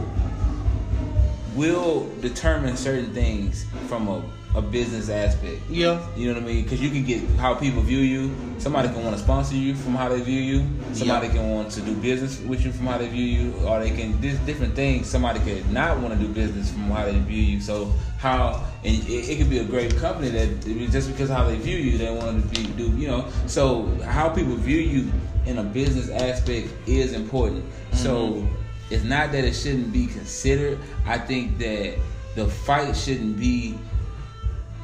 will 1.56 2.10
determine 2.20 2.76
certain 2.76 3.14
things 3.14 3.66
from 3.88 4.08
a, 4.10 4.22
a 4.56 4.62
business 4.62 5.10
aspect. 5.10 5.62
Yeah. 5.70 6.02
You 6.16 6.28
know 6.28 6.40
what 6.40 6.44
I 6.44 6.54
mean? 6.54 6.64
Because 6.64 6.82
you 6.82 6.90
can 6.90 7.04
get 7.04 7.22
how 7.38 7.56
people 7.56 7.82
view 7.82 8.00
you. 8.00 8.34
Somebody 8.58 8.88
can 8.88 9.04
want 9.04 9.16
to 9.16 9.22
sponsor 9.22 9.56
you 9.56 9.76
from 9.76 9.96
how 9.96 10.08
they 10.08 10.22
view 10.22 10.40
you. 10.40 10.66
Somebody 10.94 11.28
Yeah. 11.28 11.34
can 11.34 11.52
want 11.52 11.72
to 11.72 11.82
do 11.82 11.94
business 11.96 12.40
with 12.40 12.64
you 12.64 12.72
from 12.72 12.86
how 12.86 12.98
they 12.98 13.10
view 13.10 13.26
you, 13.26 13.54
or 13.66 13.80
they 13.80 13.92
can 13.92 14.20
there's 14.22 14.40
different 14.40 14.74
things. 14.76 15.08
Somebody 15.08 15.40
could 15.40 15.70
not 15.72 16.00
want 16.00 16.14
to 16.14 16.20
do 16.20 16.32
business 16.34 16.72
from 16.72 16.84
how 16.84 17.06
they 17.06 17.20
view 17.20 17.42
you. 17.42 17.60
So 17.62 17.92
how 18.18 18.64
and 18.84 18.96
it, 19.10 19.30
it 19.30 19.38
could 19.38 19.50
be 19.50 19.60
a 19.60 19.66
great 19.66 19.96
company 19.98 20.30
that 20.30 20.64
just 20.92 21.12
because 21.12 21.30
how 21.30 21.44
they 21.46 21.58
view 21.58 21.78
you, 21.78 21.98
they 21.98 22.12
want 22.12 22.42
to 22.42 22.62
be 22.62 22.68
do 22.74 22.96
you 22.98 23.08
know. 23.08 23.26
So 23.48 23.88
how 24.06 24.30
people 24.30 24.56
view 24.56 24.80
you 24.80 25.12
in 25.46 25.58
a 25.58 25.64
business 25.64 26.10
aspect 26.10 26.70
is 26.88 27.14
important. 27.14 27.66
So 27.94 28.28
mm-hmm. 28.28 28.56
it's 28.90 29.04
not 29.04 29.32
that 29.34 29.44
it 29.44 29.54
shouldn't 29.54 29.92
be 29.92 30.08
considered. 30.08 30.80
I 31.06 31.18
think 31.18 31.58
that 31.58 31.98
the 32.36 32.48
fight 32.48 32.96
shouldn't 32.96 33.38
be. 33.38 33.78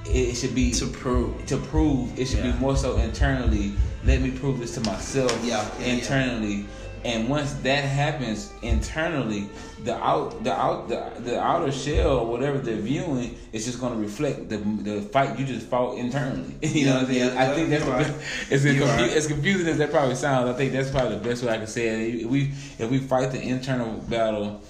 It 0.06 0.36
should 0.36 0.56
be 0.56 0.72
To 0.74 0.88
prove. 0.88 1.46
to 1.48 1.58
prove 1.58 2.18
it 2.20 2.26
should 2.28 2.40
Yeah. 2.44 2.52
be 2.52 2.60
more 2.60 2.76
so 2.76 2.98
internally 2.98 3.74
let 4.06 4.20
me 4.22 4.32
prove 4.32 4.60
this 4.60 4.74
to 4.76 4.82
myself 4.82 5.32
Yeah, 5.44 5.64
yeah, 5.80 5.86
yeah. 5.88 5.94
internally 5.94 6.66
and 7.04 7.28
once 7.30 7.54
that 7.64 7.84
happens 7.84 8.52
internally 8.62 9.48
the 9.84 9.96
out 9.96 10.44
the 10.44 10.54
out 10.54 10.88
the, 10.90 11.12
the 11.22 11.40
outer 11.42 11.72
shell 11.72 12.20
or 12.20 12.26
whatever 12.28 12.58
they're 12.60 12.76
viewing 12.76 13.36
is 13.54 13.66
just 13.66 13.80
going 13.80 13.94
to 13.94 14.00
reflect 14.00 14.50
the 14.50 14.58
the 14.58 15.02
fight 15.02 15.38
you 15.40 15.46
just 15.46 15.66
fought 15.68 15.98
internally 15.98 16.56
you 16.62 16.86
know 16.86 16.94
what 16.94 17.02
I'm 17.02 17.08
saying 17.08 17.20
Yeah, 17.20 17.34
yeah, 17.34 17.52
I 17.52 17.56
think 17.56 17.70
that's 17.70 17.86
right. 17.86 18.08
best, 18.08 18.52
as, 18.52 18.64
confu- 18.64 19.16
as 19.18 19.28
confusing 19.28 19.68
as 19.68 19.78
that 19.80 19.92
probably 19.92 20.16
sounds 20.16 20.50
I 20.50 20.54
think 20.54 20.74
that's 20.74 20.90
probably 20.92 21.18
the 21.18 21.24
best 21.30 21.44
way 21.44 21.54
I 21.54 21.58
can 21.58 21.68
say 21.68 21.88
it 22.10 22.16
if 22.22 22.28
we 22.28 22.52
if 22.80 22.90
we 22.90 22.98
fight 23.00 23.32
the 23.32 23.42
internal 23.42 23.98
battle 24.10 24.62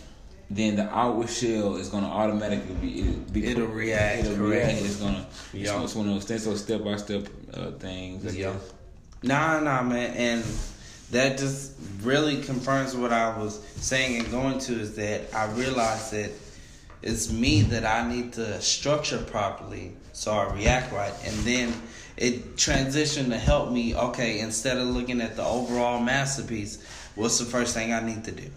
then 0.55 0.75
the 0.75 0.87
outward 0.95 1.29
shell 1.29 1.75
is 1.77 1.87
going 1.87 2.03
to 2.03 2.09
automatically 2.09 2.75
be, 2.75 3.01
be 3.31 3.45
It'll 3.47 3.67
react 3.67 4.25
it'll 4.25 4.35
react 4.45 4.65
correctly. 4.67 4.87
it's 4.87 4.95
going 4.97 5.15
to 5.15 5.21
it's, 5.21 5.53
Yeah. 5.53 5.83
it's 5.83 5.95
one 5.95 6.07
of 6.07 6.13
those 6.13 6.25
things 6.25 6.43
so 6.43 6.55
step 6.55 6.83
by 6.83 6.97
step 6.97 7.27
uh, 7.53 7.71
things 7.71 8.25
I 8.25 8.37
Yeah. 8.37 8.53
Nah, 9.23 9.59
nah, 9.59 9.83
man, 9.83 10.13
and 10.17 10.43
that 11.11 11.37
just 11.37 11.73
really 12.01 12.41
confirms 12.41 12.95
what 12.95 13.13
I 13.13 13.37
was 13.37 13.61
saying 13.77 14.19
and 14.19 14.31
going 14.31 14.57
to 14.59 14.73
is 14.79 14.95
that 14.95 15.33
I 15.33 15.45
realized 15.53 16.11
that 16.13 16.31
it's 17.03 17.31
me 17.31 17.61
that 17.63 17.85
I 17.85 18.07
need 18.11 18.33
to 18.33 18.59
structure 18.61 19.19
properly 19.19 19.93
so 20.13 20.31
I 20.33 20.53
react 20.53 20.91
right, 20.91 21.13
and 21.23 21.35
then 21.45 21.73
it 22.17 22.55
transitioned 22.57 23.29
to 23.29 23.37
help 23.37 23.71
me. 23.71 23.95
Okay, 23.95 24.39
instead 24.39 24.77
of 24.77 24.87
looking 24.87 25.21
at 25.21 25.35
the 25.35 25.43
overall 25.43 25.99
masterpiece, 25.99 26.83
what's 27.15 27.39
the 27.39 27.45
first 27.45 27.73
thing 27.73 27.93
I 27.93 28.01
need 28.01 28.23
to 28.25 28.31
do? 28.31 28.49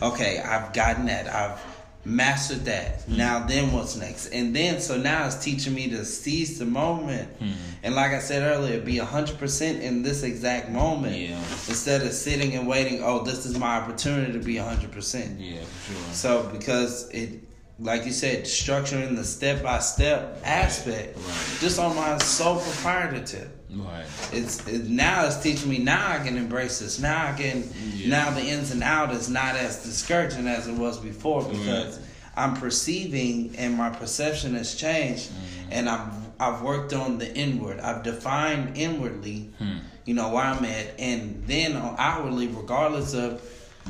Mm. 0.00 0.12
Okay, 0.12 0.38
I've 0.38 0.72
gotten 0.72 1.06
that. 1.06 1.32
I've 1.32 1.60
mastered 2.04 2.64
that. 2.64 3.00
Mm. 3.06 3.16
Now 3.16 3.46
then 3.46 3.72
what's 3.72 3.96
next? 3.96 4.28
And 4.28 4.54
then 4.54 4.80
so 4.80 4.96
now 4.96 5.26
it's 5.26 5.42
teaching 5.42 5.74
me 5.74 5.88
to 5.90 6.04
seize 6.04 6.58
the 6.58 6.64
moment. 6.64 7.28
Mm. 7.40 7.52
And 7.82 7.94
like 7.94 8.12
I 8.12 8.18
said 8.20 8.42
earlier, 8.42 8.80
be 8.80 8.96
100% 8.96 9.80
in 9.80 10.02
this 10.02 10.22
exact 10.22 10.70
moment 10.70 11.16
Yeah. 11.16 11.36
instead 11.68 12.02
of 12.02 12.12
sitting 12.12 12.54
and 12.54 12.66
waiting, 12.66 13.02
oh, 13.02 13.22
this 13.24 13.44
is 13.46 13.58
my 13.58 13.76
opportunity 13.76 14.32
to 14.32 14.38
be 14.38 14.54
100%. 14.56 15.36
Yeah, 15.38 15.60
for 15.62 15.92
sure. 15.92 16.12
So 16.12 16.42
because 16.52 17.08
it 17.10 17.40
like 17.80 18.04
you 18.04 18.10
said, 18.10 18.42
structuring 18.44 19.14
the 19.14 19.22
step 19.22 19.62
by 19.62 19.78
step 19.78 20.40
aspect 20.44 21.16
Right. 21.16 21.58
just 21.60 21.78
on 21.78 21.94
my 21.94 22.18
sole 22.18 22.58
proprietorship 22.60 23.48
Right. 23.70 24.06
it's 24.32 24.66
it, 24.66 24.88
now 24.88 25.26
it's 25.26 25.36
teaching 25.42 25.68
me 25.68 25.78
now 25.78 26.10
I 26.12 26.18
can 26.24 26.36
embrace 26.38 26.78
this. 26.78 26.98
Now 26.98 27.26
I 27.28 27.32
can 27.32 27.64
Yeah. 27.94 28.08
now 28.08 28.30
the 28.30 28.40
ins 28.42 28.70
and 28.70 28.82
out 28.82 29.12
is 29.12 29.28
not 29.28 29.56
as 29.56 29.82
discouraging 29.84 30.46
as 30.46 30.66
it 30.68 30.74
was 30.74 30.98
before 30.98 31.42
because 31.44 31.98
Right. 31.98 32.06
I'm 32.36 32.54
perceiving 32.54 33.54
and 33.58 33.74
my 33.76 33.90
perception 33.90 34.54
has 34.54 34.74
changed 34.74 35.28
Mm-hmm. 35.30 35.72
and 35.72 35.88
I'm 35.88 36.10
I've 36.40 36.62
worked 36.62 36.92
on 36.92 37.18
the 37.18 37.34
inward. 37.36 37.80
I've 37.80 38.04
defined 38.04 38.76
inwardly, 38.76 39.50
Hmm. 39.58 39.78
you 40.04 40.14
know, 40.14 40.28
where 40.28 40.44
I'm 40.44 40.64
at, 40.64 40.94
and 40.98 41.42
then 41.48 41.76
on 41.76 41.96
outwardly, 41.98 42.46
regardless 42.46 43.12
of 43.12 43.42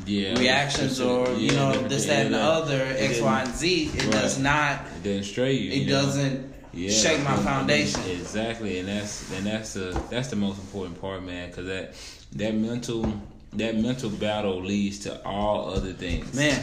Yeah. 0.05 0.37
reactions 0.39 0.99
or 0.99 1.31
you 1.35 1.51
know 1.51 1.71
this, 1.87 2.05
that, 2.05 2.25
and 2.25 2.33
the 2.33 2.39
other, 2.41 2.81
X, 2.97 3.21
Y, 3.21 3.41
and 3.41 3.55
Z, 3.55 3.91
it 3.93 4.03
Right. 4.03 4.11
does 4.11 4.39
not. 4.39 4.81
It 4.97 5.07
doesn't 5.07 5.23
stray 5.25 5.53
you. 5.53 5.71
It 5.71 5.75
you 5.81 5.85
know? 5.93 6.01
Yeah, 6.73 6.91
shake 6.91 7.23
my 7.23 7.35
foundation. 7.37 8.01
Exactly, 8.09 8.79
and 8.79 8.87
that's 8.87 9.31
and 9.33 9.45
that's 9.45 9.73
the 9.73 10.01
that's 10.09 10.29
the 10.29 10.35
most 10.35 10.59
important 10.59 10.99
part, 11.01 11.23
man. 11.23 11.49
Because 11.49 11.65
that 11.65 11.95
that 12.33 12.53
mental 12.53 13.11
that 13.53 13.75
mental 13.75 14.09
battle 14.09 14.61
leads 14.61 14.99
to 14.99 15.25
all 15.25 15.71
other 15.73 15.93
things. 15.93 16.33
Man, 16.35 16.61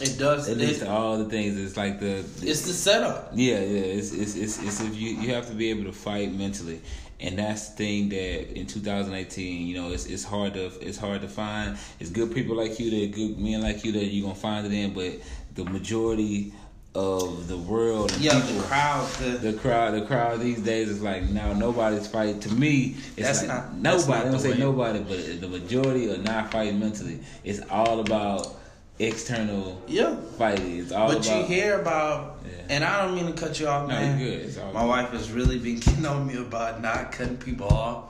it 0.00 0.16
does. 0.18 0.48
it 0.48 0.58
leads 0.58 0.78
to 0.78 0.90
all 0.90 1.18
the 1.18 1.24
things. 1.24 1.58
It's 1.58 1.76
like 1.76 1.98
the, 1.98 2.24
the 2.40 2.50
it's 2.50 2.62
the 2.62 2.72
setup. 2.72 3.30
yeah, 3.34 3.58
yeah. 3.58 3.80
It's 3.80 4.12
it's 4.12 4.36
it's, 4.36 4.62
it's 4.62 4.80
if 4.80 4.94
you 4.94 5.10
you 5.16 5.34
have 5.34 5.48
to 5.48 5.54
be 5.54 5.70
able 5.70 5.84
to 5.84 5.92
fight 5.92 6.32
mentally, 6.32 6.80
and 7.18 7.38
that's 7.38 7.70
the 7.70 7.76
thing 7.76 8.08
that 8.10 8.56
in 8.56 8.66
2018, 8.66 9.66
you 9.66 9.74
know, 9.74 9.90
it's 9.90 10.06
it's 10.06 10.24
hard 10.24 10.54
to 10.54 10.66
it's 10.80 10.98
hard 10.98 11.20
to 11.22 11.28
find. 11.28 11.76
It's 11.98 12.10
good 12.10 12.32
people 12.32 12.56
like 12.56 12.78
you, 12.78 12.90
that 12.90 13.12
good 13.12 13.38
men 13.38 13.60
like 13.62 13.84
you 13.84 13.92
that 13.92 14.04
you 14.04 14.22
are 14.24 14.28
gonna 14.28 14.38
find 14.38 14.66
it 14.66 14.72
in, 14.72 14.94
but 14.94 15.20
the 15.54 15.64
majority 15.64 16.54
of 16.94 17.48
the 17.48 17.56
world 17.56 18.14
Yeah, 18.18 18.34
people, 18.40 18.60
the 18.60 18.62
crowd. 18.68 19.08
The, 19.12 19.28
the 19.30 19.52
crowd, 19.54 19.94
the 19.94 20.02
crowd 20.02 20.40
these 20.40 20.60
days 20.60 20.88
is 20.90 21.02
like 21.02 21.22
now 21.30 21.52
nobody's 21.54 22.06
fighting. 22.06 22.40
To 22.40 22.52
me, 22.52 22.96
it's 23.16 23.26
That's 23.26 23.38
like 23.40 23.48
not- 23.48 23.74
nobody. 23.76 24.08
not 24.12 24.26
I 24.26 24.30
don't 24.30 24.40
say 24.40 24.50
way. 24.52 24.58
nobody, 24.58 24.98
but 25.00 25.40
the 25.40 25.48
majority 25.48 26.10
are 26.12 26.18
not 26.18 26.52
fighting 26.52 26.78
mentally. 26.80 27.20
It's 27.44 27.60
all 27.70 28.00
about 28.00 28.56
external 28.98 29.80
yeah. 29.88 30.16
fighting. 30.38 30.78
It's 30.80 30.92
all 30.92 31.08
But 31.08 31.26
about. 31.26 31.38
you 31.40 31.44
hear 31.46 31.80
about, 31.80 32.38
Yeah. 32.44 32.50
and 32.68 32.84
I 32.84 33.04
don't 33.06 33.14
mean 33.14 33.26
to 33.26 33.32
cut 33.32 33.58
you 33.58 33.68
off, 33.68 33.88
No, 33.88 33.94
man. 33.94 34.18
you're 34.20 34.40
good. 34.42 34.74
My 34.74 34.84
wife 34.84 35.10
has 35.10 35.30
really 35.32 35.58
been 35.58 35.78
getting 35.78 36.04
on 36.04 36.26
me 36.26 36.36
about 36.36 36.82
not 36.82 37.10
cutting 37.12 37.38
people 37.38 37.68
off 37.68 38.04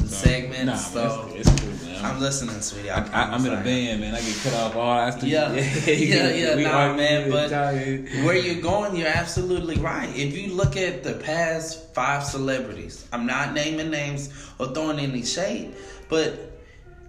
No, 0.00 0.06
segments. 0.06 0.64
Nah, 0.64 0.76
so 0.76 1.26
man, 1.26 1.36
it's, 1.36 1.48
it's 1.48 1.60
cool, 1.60 1.88
man. 1.88 2.04
I'm 2.04 2.20
listening, 2.20 2.60
sweetie. 2.60 2.90
I, 2.90 3.04
I, 3.04 3.22
I, 3.24 3.34
I'm 3.34 3.44
in 3.44 3.52
a 3.52 3.62
band, 3.62 4.00
man. 4.00 4.14
I 4.14 4.20
get 4.20 4.36
cut 4.42 4.54
off 4.54 4.76
all. 4.76 4.90
I 4.90 5.10
Yeah. 5.22 5.52
Yeah, 5.52 6.30
yeah, 6.30 6.56
we 6.56 6.64
nah, 6.64 6.94
man, 6.94 7.30
but. 7.30 7.50
Where 7.50 8.36
you're 8.36 8.62
going, 8.62 8.96
you're 8.96 9.08
absolutely 9.08 9.76
right. 9.76 10.08
If 10.16 10.36
you 10.36 10.54
look 10.54 10.76
at 10.76 11.02
the 11.02 11.14
past 11.14 11.94
five 11.94 12.24
celebrities, 12.24 13.06
I'm 13.12 13.26
not 13.26 13.52
naming 13.52 13.90
names 13.90 14.32
or 14.58 14.68
throwing 14.68 14.98
any 14.98 15.24
shade, 15.24 15.74
but 16.08 16.50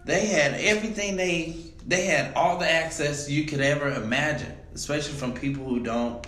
they 0.06 0.26
had 0.26 0.54
everything 0.56 1.16
they 1.16 1.56
they 1.88 2.06
had 2.06 2.34
all 2.36 2.58
the 2.58 2.70
access 2.70 3.30
you 3.30 3.46
could 3.46 3.62
ever 3.62 3.90
imagine, 3.90 4.54
especially 4.74 5.14
from 5.14 5.34
people 5.34 5.66
who 5.66 5.80
don't 5.80 6.26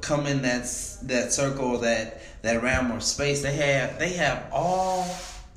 come 0.00 0.26
in 0.26 0.42
that 0.42 0.62
that 1.02 1.32
circle 1.32 1.78
that 1.78 2.20
that 2.42 2.62
realm 2.62 2.92
or 2.92 3.00
space. 3.00 3.42
They 3.42 3.54
have 3.54 3.98
they 3.98 4.14
have 4.14 4.48
all 4.52 5.04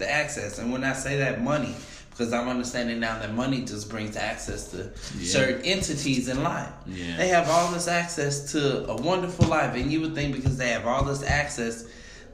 the 0.04 0.12
access, 0.12 0.60
and 0.60 0.72
when 0.72 0.84
I 0.84 0.94
say 0.94 1.18
that 1.18 1.42
money. 1.42 1.74
Because 2.10 2.32
I'm 2.32 2.48
understanding 2.48 3.00
now 3.00 3.18
that 3.18 3.34
money 3.34 3.62
just 3.66 3.90
brings 3.90 4.16
access 4.16 4.68
to 4.68 4.92
Yeah. 5.18 5.32
certain 5.32 5.62
entities 5.66 6.28
in 6.28 6.44
life. 6.44 6.70
Yeah. 6.86 7.18
They 7.18 7.30
have 7.30 7.50
all 7.50 7.72
this 7.72 7.88
access 7.88 8.52
to 8.52 8.88
a 8.88 8.96
wonderful 8.96 9.48
life, 9.48 9.74
and 9.76 9.92
you 9.92 10.00
would 10.02 10.14
think 10.14 10.36
because 10.36 10.56
they 10.58 10.70
have 10.70 10.86
all 10.86 11.04
this 11.06 11.24
access, 11.24 11.86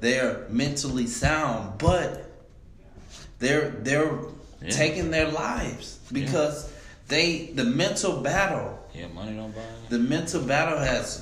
they're 0.01 0.45
mentally 0.49 1.07
sound, 1.07 1.77
but 1.77 2.29
they're 3.39 3.69
they're 3.81 4.11
Yeah. 4.61 4.69
taking 4.71 5.11
their 5.11 5.29
lives 5.31 5.99
because 6.11 6.65
they 7.07 7.51
the 7.55 7.63
mental 7.63 8.19
battle, 8.21 8.77
Yeah, 8.93 9.07
money 9.07 9.31
don't 9.37 9.55
buy. 9.55 9.61
the 9.87 9.99
mental 9.99 10.41
battle 10.41 10.79
has 10.79 11.21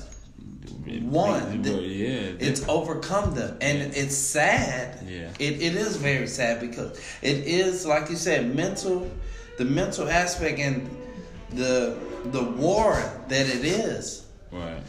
One, 1.02 1.62
the- 1.62 1.70
yeah, 1.82 2.32
it's 2.38 2.66
overcome 2.68 3.34
them, 3.34 3.56
and 3.60 3.94
it's 3.94 4.16
sad. 4.16 5.06
Yeah. 5.06 5.30
It 5.38 5.62
it 5.62 5.74
is 5.76 5.96
very 5.96 6.26
sad 6.26 6.60
because 6.60 6.98
it 7.22 7.46
is 7.46 7.86
like 7.86 8.10
you 8.10 8.16
said, 8.16 8.54
mental, 8.54 9.10
the 9.56 9.64
mental 9.64 10.08
aspect 10.08 10.58
and 10.58 10.88
the 11.50 11.96
the 12.26 12.42
war 12.42 12.94
that 13.28 13.46
it 13.46 13.64
is 13.64 14.26
right, 14.52 14.82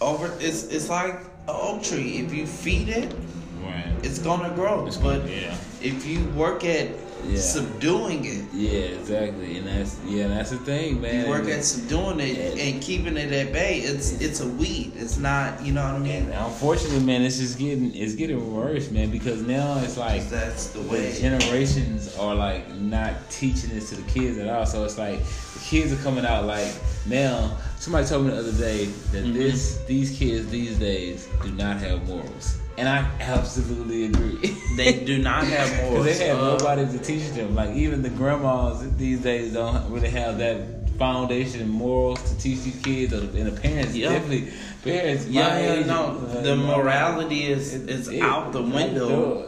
over 0.00 0.32
it's 0.40 0.64
it's 0.68 0.88
like 0.88 1.14
an 1.14 1.20
oak 1.48 1.82
tree. 1.82 2.18
If 2.18 2.34
you 2.34 2.46
feed 2.46 2.88
it, 2.88 3.14
right. 3.62 3.92
it's 4.02 4.18
gonna 4.18 4.54
grow. 4.54 4.86
It's 4.86 4.96
but 4.96 5.28
yeah. 5.28 5.56
if 5.80 6.06
you 6.06 6.24
work 6.30 6.64
at 6.64 6.88
Yeah. 7.28 7.40
subduing 7.40 8.24
it, 8.24 8.44
Yeah, 8.54 8.98
exactly, 9.00 9.58
and 9.58 9.66
that's 9.66 9.96
yeah, 10.06 10.28
that's 10.28 10.50
the 10.50 10.58
thing, 10.58 11.00
man. 11.00 11.24
you 11.24 11.30
work 11.30 11.48
at 11.48 11.64
subduing 11.64 12.20
it 12.20 12.38
And- 12.52 12.60
and 12.60 12.82
keeping 12.82 13.16
it 13.16 13.32
at 13.32 13.52
bay. 13.52 13.78
It's 13.80 14.12
it's 14.20 14.40
a 14.40 14.46
weed. 14.48 14.92
It's 14.96 15.16
not. 15.18 15.64
You 15.64 15.72
know 15.72 15.82
what 15.82 15.94
I 15.94 15.98
mean? 15.98 16.24
And 16.24 16.32
unfortunately, 16.34 17.00
man, 17.00 17.22
it's 17.22 17.38
just 17.38 17.58
getting 17.58 17.94
it's 17.94 18.14
getting 18.14 18.54
worse, 18.54 18.90
man. 18.90 19.10
Because 19.10 19.42
now 19.42 19.78
it's 19.84 19.96
like 19.96 20.28
That's 20.30 20.68
the 20.68 20.80
the 20.80 20.88
way. 20.92 21.14
generations 21.20 22.14
are 22.18 22.34
like 22.34 22.64
not 22.80 23.12
teaching 23.30 23.70
this 23.70 23.88
to 23.90 23.96
the 23.96 24.10
kids 24.10 24.38
at 24.38 24.48
all. 24.48 24.66
So 24.66 24.84
it's 24.84 24.98
like 24.98 25.18
the 25.54 25.60
kids 25.60 25.92
are 25.92 26.02
coming 26.02 26.24
out 26.26 26.44
like 26.46 26.72
now. 27.06 27.56
Somebody 27.78 28.06
told 28.06 28.24
me 28.24 28.30
the 28.32 28.38
other 28.38 28.52
day 28.52 28.86
that 29.12 29.24
Mhm. 29.24 29.34
this 29.34 29.78
these 29.86 30.10
kids 30.10 30.48
these 30.48 30.76
days 30.78 31.26
do 31.42 31.50
not 31.52 31.78
have 31.78 32.06
morals, 32.08 32.56
and 32.78 32.88
I 32.88 32.98
absolutely 33.20 34.04
agree. 34.06 34.54
They 34.76 35.04
do 35.04 35.16
not 35.22 35.44
have 35.56 35.68
morals. 35.90 36.04
they 36.04 36.26
have 36.28 36.38
Uh, 36.38 36.56
nobody 36.58 36.84
to 36.86 36.98
teach 36.98 37.30
them. 37.32 37.54
Like 37.54 37.74
even 37.76 38.02
the 38.02 38.10
grandmas 38.10 38.84
these 38.98 39.20
days 39.20 39.54
don't 39.54 39.90
really 39.90 40.10
have 40.10 40.36
that 40.38 40.56
foundation 40.98 41.60
and 41.62 41.70
morals 41.70 42.20
to 42.30 42.38
teach 42.38 42.60
these 42.62 42.80
kids, 42.82 43.12
or 43.14 43.20
the, 43.20 43.38
and 43.40 43.46
the 43.52 43.60
parents 43.60 43.94
Yeah. 43.94 44.10
definitely 44.10 44.52
parents. 44.84 45.26
Yeah, 45.26 45.58
yeah, 45.58 45.72
age, 45.80 45.86
no. 45.86 46.18
uh, 46.28 46.42
The 46.42 46.56
morality 46.56 47.44
is 47.46 47.74
is 47.74 48.08
it- 48.08 48.20
out 48.22 48.52
the 48.52 48.62
window. 48.62 49.44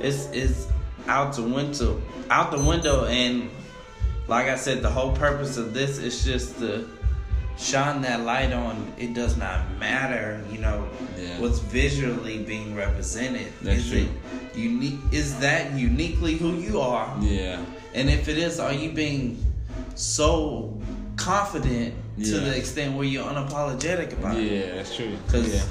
It's 0.00 0.28
it's 0.32 0.66
out 1.08 1.34
the 1.34 1.42
window, 1.42 2.00
out 2.30 2.50
the 2.52 2.62
window, 2.62 3.04
and 3.06 3.50
like 4.28 4.46
I 4.46 4.56
said, 4.56 4.82
the 4.82 4.90
whole 4.90 5.12
purpose 5.26 5.56
of 5.56 5.74
this 5.74 5.98
is 5.98 6.24
just 6.24 6.58
to 6.60 6.88
shine 7.58 8.02
that 8.02 8.20
light 8.24 8.52
on. 8.52 8.92
It 8.98 9.14
does 9.14 9.36
not 9.36 9.60
matter, 9.78 10.42
you 10.50 10.58
know, 10.58 10.88
Yeah. 11.18 11.38
what's 11.40 11.58
visually 11.58 12.38
being 12.38 12.74
represented. 12.74 13.52
That's 13.62 13.78
is 13.80 13.90
true. 13.90 13.98
it 14.52 14.58
unique? 14.58 14.98
Is 15.12 15.38
that 15.40 15.72
uniquely 15.72 16.34
who 16.34 16.54
you 16.54 16.80
are? 16.80 17.14
Yeah, 17.20 17.60
And 17.94 18.08
if 18.10 18.28
it 18.28 18.38
is, 18.38 18.58
are 18.58 18.72
you 18.72 18.90
being 18.92 19.36
so 19.94 20.78
confident 21.16 21.94
to 22.24 22.40
the 22.40 22.56
extent 22.56 22.96
where 22.96 23.04
you're 23.06 23.24
unapologetic 23.24 24.12
about 24.14 24.36
it? 24.36 24.50
yeah, 24.50 24.74
that's 24.76 24.94
true. 24.96 25.12
Because 25.26 25.54
yeah. 25.54 25.62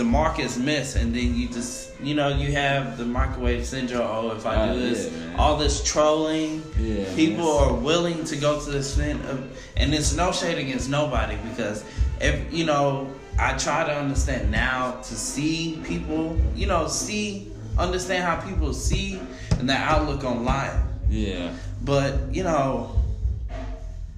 The 0.00 0.04
mark 0.04 0.38
is 0.38 0.56
missed, 0.58 0.96
and 0.96 1.14
then 1.14 1.34
you 1.38 1.46
just, 1.48 1.90
you 2.02 2.14
know, 2.14 2.28
you 2.28 2.52
have 2.52 2.96
the 2.96 3.04
microwave 3.04 3.66
syndrome. 3.66 4.00
Oh, 4.10 4.30
if 4.34 4.46
I 4.46 4.54
Oh, 4.70 4.72
do 4.72 4.80
this, 4.80 5.12
yeah, 5.12 5.36
all 5.38 5.58
this 5.58 5.84
trolling, 5.84 6.62
Yeah, 6.80 7.04
people 7.14 7.44
that's- 7.52 7.68
are 7.68 7.74
willing 7.74 8.24
to 8.24 8.36
go 8.36 8.58
to 8.64 8.70
the 8.70 8.78
extent 8.78 9.20
of, 9.26 9.36
and 9.76 9.92
it's 9.92 10.14
no 10.16 10.32
shade 10.32 10.56
against 10.56 10.88
nobody 10.88 11.36
because, 11.50 11.84
if 12.18 12.34
you 12.50 12.64
know, 12.64 13.08
I 13.38 13.52
try 13.58 13.84
to 13.84 13.94
understand 13.94 14.50
now 14.50 14.92
to 15.08 15.14
see 15.14 15.78
people, 15.84 16.34
you 16.56 16.66
know, 16.66 16.88
see, 16.88 17.52
understand 17.78 18.24
how 18.24 18.36
people 18.48 18.72
see 18.72 19.20
and 19.58 19.68
their 19.68 19.84
outlook 19.92 20.24
on 20.24 20.46
life. 20.46 20.78
Yeah, 21.10 21.50
But 21.82 22.14
you 22.32 22.42
know, 22.44 22.96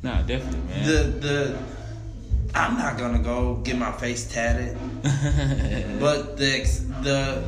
nah, 0.05 0.23
definitely, 0.23 0.61
man. 0.69 0.87
the 0.87 0.99
the 1.27 1.57
I'm 2.55 2.77
not 2.77 2.99
gonna 2.99 3.19
go 3.19 3.57
get 3.65 3.79
my 3.79 3.93
face 3.93 4.25
tatted. 4.31 4.77
But 6.01 6.37
the 6.37 6.63
the 7.03 7.43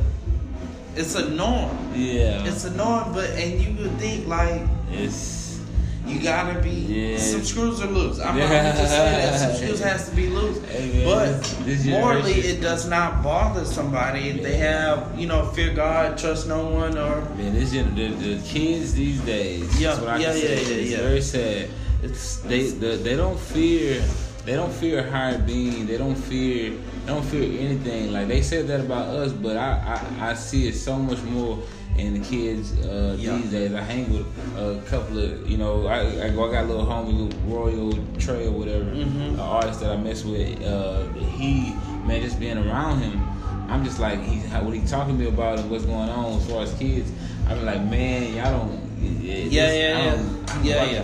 it's 0.95 1.15
a 1.15 1.29
norm. 1.29 1.77
yeah, 1.93 2.45
It's 2.45 2.63
a 2.65 2.71
norm, 2.71 3.13
but 3.13 3.29
and 3.31 3.61
you 3.61 3.83
would 3.83 3.97
think 3.99 4.27
like 4.27 4.61
it's 4.91 5.59
you 6.07 6.21
gotta 6.21 6.59
be 6.61 6.69
Yeah. 6.69 7.17
some 7.17 7.43
screws 7.43 7.81
are 7.81 7.87
loose. 7.87 8.19
I'm 8.19 8.37
not 8.37 8.49
gonna 8.49 8.73
just 8.73 8.91
say 8.91 9.11
that 9.21 9.39
some 9.39 9.55
screws 9.55 9.79
has 9.91 10.09
to 10.09 10.15
be 10.15 10.27
loose. 10.27 10.57
But 11.03 11.41
morally, 11.85 12.33
it 12.51 12.61
does 12.61 12.87
not 12.87 13.21
bother 13.23 13.65
somebody 13.65 14.29
if 14.29 14.41
they 14.41 14.57
have 14.57 15.19
you 15.19 15.27
know 15.27 15.45
fear 15.51 15.73
God, 15.73 16.17
trust 16.17 16.47
no 16.47 16.65
one, 16.65 16.97
or 16.97 17.21
man. 17.35 17.53
This 17.53 17.71
the, 17.71 17.83
the 17.83 18.41
kids 18.47 18.93
these 18.93 19.19
days. 19.21 19.65
Yeah, 19.81 19.89
that's 19.89 19.99
what 20.01 20.09
I 20.09 20.17
yeah, 20.17 20.33
yeah, 20.33 20.33
say. 20.33 20.63
yeah, 20.63 20.81
It's 20.81 20.91
yeah. 20.91 20.97
very 20.97 21.21
sad. 21.21 21.69
It's 22.03 22.37
they 22.37 22.63
the, 22.69 22.97
they 22.97 23.15
don't 23.15 23.39
fear 23.39 24.01
they 24.45 24.53
don't 24.53 24.71
fear 24.71 25.09
higher 25.09 25.37
being. 25.39 25.85
They 25.87 25.97
don't 25.97 26.15
fear 26.15 26.71
they 26.71 27.07
don't 27.07 27.25
fear 27.25 27.43
anything. 27.59 28.11
Like 28.13 28.27
they 28.27 28.41
said 28.41 28.67
that 28.67 28.79
about 28.81 29.07
us, 29.15 29.31
but 29.31 29.57
I 29.57 29.99
I, 30.19 30.29
I 30.31 30.33
see 30.33 30.67
it 30.67 30.75
so 30.75 30.97
much 30.97 31.21
more 31.23 31.59
in 31.97 32.13
the 32.13 32.19
kids 32.19 32.73
uh, 32.85 33.15
Yeah. 33.17 33.37
these 33.37 33.51
days. 33.51 33.73
I 33.73 33.81
hang 33.81 34.11
with 34.11 34.25
a 34.57 34.81
couple 34.89 35.17
of 35.19 35.49
you 35.49 35.57
know 35.57 35.87
I 35.87 35.99
I, 35.99 36.25
I 36.27 36.29
got 36.29 36.63
a 36.65 36.67
little 36.67 36.85
homie 36.85 37.33
Royal 37.47 37.93
Trey 38.19 38.47
or 38.47 38.51
whatever, 38.51 38.85
Mhm. 38.85 39.33
an 39.35 39.39
artist 39.39 39.79
that 39.81 39.91
I 39.91 39.97
mess 39.97 40.23
with. 40.25 40.61
Uh, 40.63 41.03
he 41.37 41.73
man, 42.05 42.21
just 42.21 42.39
being 42.39 42.57
around 42.57 42.99
him. 42.99 43.21
I'm 43.67 43.83
just 43.83 43.99
like 43.99 44.21
he 44.21 44.37
what 44.63 44.73
he 44.75 44.81
talking 44.85 45.17
to 45.17 45.23
me 45.23 45.27
about 45.29 45.59
and 45.59 45.69
what's 45.71 45.85
going 45.85 46.09
on 46.09 46.37
as 46.39 46.47
far 46.49 46.63
as 46.63 46.73
kids. 46.75 47.11
I'm 47.47 47.65
like, 47.65 47.81
man, 47.83 48.33
y'all 48.35 48.59
don't. 48.59 48.85
Yeah, 49.01 49.33
it's- 49.33 49.51
yeah, 49.51 49.73
yeah. 49.73 50.11
don't- 50.15 50.49
I 50.49 50.53
don't 50.55 50.65
Yeah, 50.65 50.83
yeah. 50.85 51.03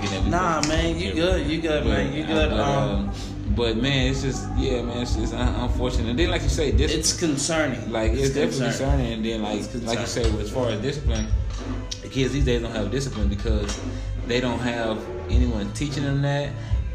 That 0.00 0.10
much. 0.10 0.10
We're 0.10 0.10
thinking 0.10 0.10
that 0.10 0.24
we 0.24 0.30
Nah, 0.30 0.60
man, 0.68 0.98
you 0.98 1.12
good, 1.14 1.46
you 1.46 1.60
good, 1.60 1.86
man, 1.86 2.12
you 2.12 2.24
But, 2.24 2.48
good. 2.48 2.52
uh, 2.52 2.64
Um, 2.64 3.10
but 3.56 3.76
man, 3.76 4.10
it's 4.10 4.22
just 4.22 4.48
yeah, 4.56 4.82
man, 4.82 5.02
it's, 5.02 5.16
it's 5.16 5.32
un- 5.32 5.54
unfortunate. 5.60 6.10
And 6.10 6.18
then, 6.18 6.30
like 6.30 6.42
you 6.42 6.48
say, 6.48 6.70
this 6.70 6.92
It's 6.92 7.12
concerning. 7.18 7.92
like 7.92 8.12
it's, 8.12 8.34
definitely 8.34 8.66
concerning. 8.66 9.12
And 9.12 9.24
then, 9.24 9.42
like 9.42 9.62
like 9.84 10.00
you 10.00 10.06
say, 10.06 10.22
as 10.40 10.50
far 10.50 10.70
as 10.70 10.80
discipline, 10.80 11.26
the 12.02 12.08
kids 12.08 12.32
these 12.32 12.44
days 12.44 12.62
don't 12.62 12.72
have 12.72 12.90
discipline 12.90 13.28
because 13.28 13.78
they 14.26 14.40
don't 14.40 14.58
have 14.60 14.98
anyone 15.30 15.72
teaching 15.74 16.02
them 16.04 16.22
that, 16.22 16.50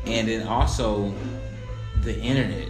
and 0.06 0.28
then 0.28 0.48
also 0.48 1.14
the 2.04 2.20
internet. 2.20 2.68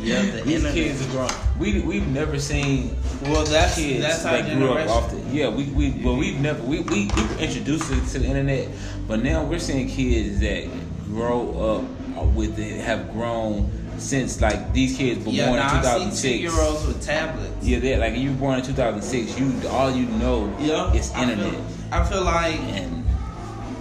Yeah, 0.00 0.22
the 0.22 0.42
these 0.44 0.64
internet. 0.64 0.74
kids 0.74 1.06
are 1.06 1.10
grown. 1.12 1.30
We 1.58 1.80
we've 1.82 2.06
never 2.08 2.38
seen 2.38 2.96
Well, 3.22 3.44
that's 3.44 3.76
kids 3.76 4.02
that's 4.02 4.24
our 4.24 4.42
that 4.42 4.56
grew 4.56 4.72
up 4.72 5.10
the 5.10 5.18
yeah 5.30 5.48
we 5.48 5.64
we 5.70 5.90
well 6.04 6.16
we've 6.16 6.40
never 6.40 6.60
we, 6.64 6.80
we, 6.80 7.06
we 7.14 7.22
were 7.22 7.38
introduced 7.38 7.86
to 8.12 8.18
the 8.18 8.26
internet 8.26 8.68
but 9.06 9.22
now 9.22 9.44
we're 9.44 9.58
seeing 9.58 9.88
kids 9.88 10.40
that 10.40 10.68
grow 11.06 11.84
up 12.18 12.26
with 12.34 12.58
it 12.58 12.80
have 12.80 13.12
grown 13.12 13.70
since 13.98 14.40
like 14.40 14.72
these 14.72 14.96
kids 14.96 15.24
were 15.24 15.32
Yeah, 15.32 15.46
born 15.46 15.58
now 15.58 15.78
in 16.02 16.08
I 16.08 16.10
see 16.10 16.38
2006 16.38 16.52
two 16.52 16.56
year 16.56 16.60
olds 16.66 16.86
with 16.86 17.02
tablets. 17.04 17.66
yeah 17.66 17.78
they 17.78 17.96
like 17.96 18.14
you 18.16 18.30
were 18.30 18.36
born 18.36 18.58
in 18.58 18.64
2006 18.64 19.38
you 19.38 19.68
all 19.70 19.90
you 19.90 20.06
know 20.06 20.54
Yeah, 20.60 20.92
is 20.92 21.10
I 21.12 21.22
internet 21.22 21.50
feel, 21.52 21.64
I 21.92 22.04
feel 22.04 22.24
like 22.24 22.58
and 22.60 23.04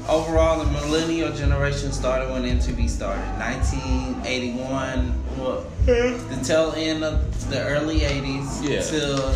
overall 0.07 0.63
the 0.63 0.71
millennial 0.71 1.33
generation 1.33 1.91
started 1.91 2.29
when 2.31 2.43
MTV 2.43 2.87
started. 2.89 3.23
1981, 3.39 5.13
well, 5.37 5.61
hmm? 5.85 6.29
the 6.29 6.41
tail 6.43 6.73
end 6.75 7.03
of 7.03 7.49
the 7.49 7.59
early 7.61 7.99
80s 8.01 8.61
Yeah. 8.63 8.81
till 8.81 9.33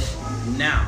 now. 0.58 0.88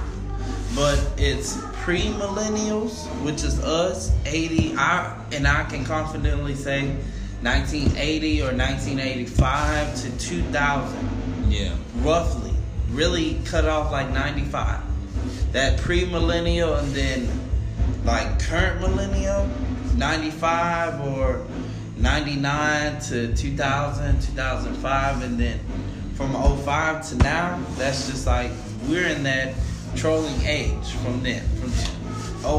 But 0.76 1.00
it's 1.18 1.58
pre-millennials, 1.82 3.08
which 3.24 3.44
is 3.44 3.60
us, 3.64 4.12
80. 4.28 4.76
I 4.78 5.20
and 5.32 5.48
I 5.48 5.64
can 5.64 5.84
confidently 5.84 6.54
say 6.54 6.90
1980 7.42 8.42
or 8.44 8.54
1985 8.54 9.96
to 9.96 10.18
2000 10.20 11.52
yeah 11.52 11.76
roughly, 11.98 12.54
really 12.92 13.40
cut 13.46 13.66
off 13.66 13.92
like 13.92 14.12
95. 14.12 14.82
That 15.54 15.80
pre 15.80 16.06
millennial 16.06 16.76
and 16.76 16.92
then 16.94 17.28
like 18.06 18.40
current 18.40 18.80
millennial, 18.80 19.50
95 19.96 21.02
or 21.02 21.46
99 21.98 23.02
to 23.02 23.36
2000, 23.36 24.22
2005, 24.22 25.24
and 25.24 25.40
then 25.40 25.60
from 26.14 26.34
05 26.34 27.10
to 27.10 27.16
now, 27.18 27.60
that's 27.78 28.08
just 28.08 28.28
like 28.28 28.52
we're 28.88 29.08
in 29.08 29.24
that 29.24 29.56
trolling 29.96 30.42
age 30.46 30.92
from 31.04 31.22
then. 31.24 31.44
From 31.60 31.72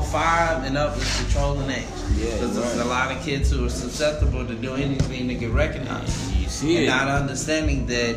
05 0.02 0.64
and 0.64 0.76
up 0.78 0.96
is 0.96 1.24
the 1.24 1.32
trolling 1.32 1.68
age. 1.70 1.84
Yeah, 2.16 2.32
Because 2.34 2.54
there's 2.56 2.78
a 2.78 2.84
lot 2.84 3.10
of 3.10 3.22
kids 3.22 3.50
who 3.50 3.66
are 3.66 3.70
susceptible 3.70 4.46
to 4.46 4.54
do 4.54 4.74
anything 4.74 5.28
to 5.28 5.34
get 5.34 5.50
recognized 5.50 6.34
you 6.36 6.48
see 6.48 6.76
and 6.76 6.84
it. 6.84 6.88
not 6.88 7.08
understanding 7.08 7.86
that 7.86 8.16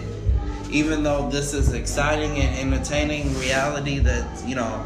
even 0.70 1.03
though 1.03 1.30
this 1.30 1.53
is 1.53 1.74
exciting 1.74 2.38
and 2.38 2.74
entertaining 2.74 3.34
reality 3.39 3.99
that 3.99 4.26
you 4.47 4.55
know 4.55 4.86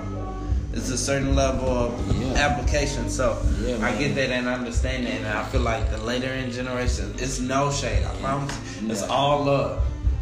it's 0.71 0.89
a 0.89 0.97
certain 0.97 1.35
level 1.35 1.67
of 1.69 2.21
Yeah. 2.21 2.33
application. 2.35 3.09
So 3.09 3.41
Yeah, 3.61 3.83
i 3.85 3.91
get 3.97 4.13
that 4.15 4.29
and 4.29 4.47
understanding 4.47 5.11
and 5.11 5.27
i 5.27 5.43
feel 5.45 5.61
like 5.61 5.89
the 5.89 5.97
later 5.97 6.31
in 6.31 6.51
generation 6.51 7.13
it's 7.17 7.39
no 7.39 7.71
shade. 7.71 8.03
I 8.05 8.15
promise 8.21 8.55
it's 8.87 9.01
all 9.03 9.43
love 9.45 9.81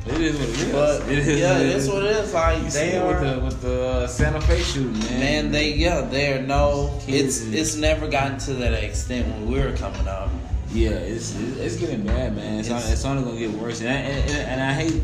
it 0.10 0.22
is 0.22 0.38
what 0.38 0.49
it 0.49 0.55
is. 0.60 0.72
But 0.72 1.01
it 1.12 1.18
is 1.28 1.39
yeah 1.39 1.58
it's 1.60 1.84
is. 1.86 1.89
what 1.89 2.03
it 2.03 2.12
is. 2.18 2.34
Like 2.34 2.64
you 2.64 2.70
they 2.70 2.89
it 2.95 3.01
are 3.01 3.08
with 3.08 3.22
the 3.22 3.39
with 3.45 3.62
the 3.62 3.88
uh, 3.88 4.08
Santa 4.08 4.41
Fe 4.41 4.62
shooting 4.62 4.99
man. 4.99 5.20
Man 5.20 5.51
they 5.51 5.74
yeah 5.74 6.01
they're 6.01 6.41
no 6.41 6.99
Kids. 7.05 7.41
it's 7.47 7.53
it's 7.53 7.76
never 7.76 8.08
gotten 8.08 8.38
to 8.39 8.53
that 8.55 8.74
extent 8.84 9.28
when 9.28 9.51
we 9.51 9.60
were 9.60 9.74
coming 9.74 10.08
up. 10.08 10.30
Yeah, 10.72 10.89
it's 10.91 11.34
it's, 11.36 11.58
it's 11.58 11.76
getting 11.78 12.05
bad, 12.05 12.36
man. 12.36 12.60
It's, 12.60 12.68
It's- 12.68 12.82
only, 12.84 12.93
it's 12.93 13.05
only 13.05 13.24
gonna 13.24 13.39
get 13.39 13.51
worse, 13.62 13.80
and 13.82 13.89
I, 13.89 13.93
and, 13.93 14.30
and, 14.32 14.49
and 14.51 14.62
I 14.62 14.74
hate, 14.74 15.01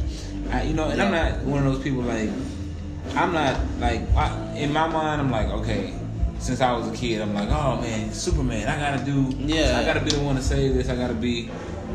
I, 0.51 0.63
you 0.63 0.73
know, 0.73 0.89
and 0.89 1.01
I'm 1.01 1.09
not 1.11 1.39
one 1.45 1.65
of 1.65 1.73
those 1.73 1.81
people 1.81 2.01
like, 2.01 2.29
I'm 3.15 3.31
not 3.31 3.59
like 3.79 4.01
I, 4.13 4.55
in 4.57 4.73
my 4.73 4.87
mind, 4.87 5.21
I'm 5.21 5.31
like, 5.31 5.47
okay, 5.47 5.93
since 6.39 6.59
I 6.59 6.73
was 6.73 6.89
a 6.89 6.93
kid, 6.93 7.21
I'm 7.21 7.33
like, 7.33 7.47
oh 7.49 7.79
man, 7.79 8.11
Superman, 8.11 8.67
I 8.67 8.77
gotta 8.77 9.05
do, 9.05 9.33
Yeah. 9.39 9.79
I 9.79 9.85
gotta 9.85 10.01
be 10.03 10.11
the 10.11 10.19
one 10.19 10.35
to 10.35 10.41
save 10.41 10.73
this, 10.73 10.89
I 10.89 10.95
gotta 10.97 11.13
be, 11.13 11.49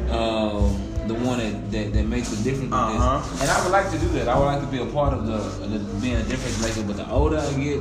um, 0.09 0.88
the 1.09 1.15
one 1.15 1.39
that, 1.39 1.71
that, 1.73 1.93
that 1.95 2.07
makes 2.07 2.33
a 2.39 2.45
difference. 2.45 2.73
Uh-huh. 2.73 3.39
And 3.41 3.51
I 3.51 3.63
would 3.63 3.73
like 3.73 3.91
to 3.91 3.99
do 3.99 4.09
that. 4.11 4.29
I 4.29 4.39
would 4.39 4.45
like 4.45 4.61
to 4.61 4.67
be 4.67 4.79
a 4.81 4.87
part 4.87 5.13
of 5.15 5.27
the, 5.27 5.39
the 5.67 5.79
being 6.01 6.17
a 6.17 6.23
difference 6.25 6.61
maker. 6.63 6.87
But 6.87 6.97
the 6.99 7.11
older 7.11 7.39
I 7.39 7.53
get, 7.55 7.81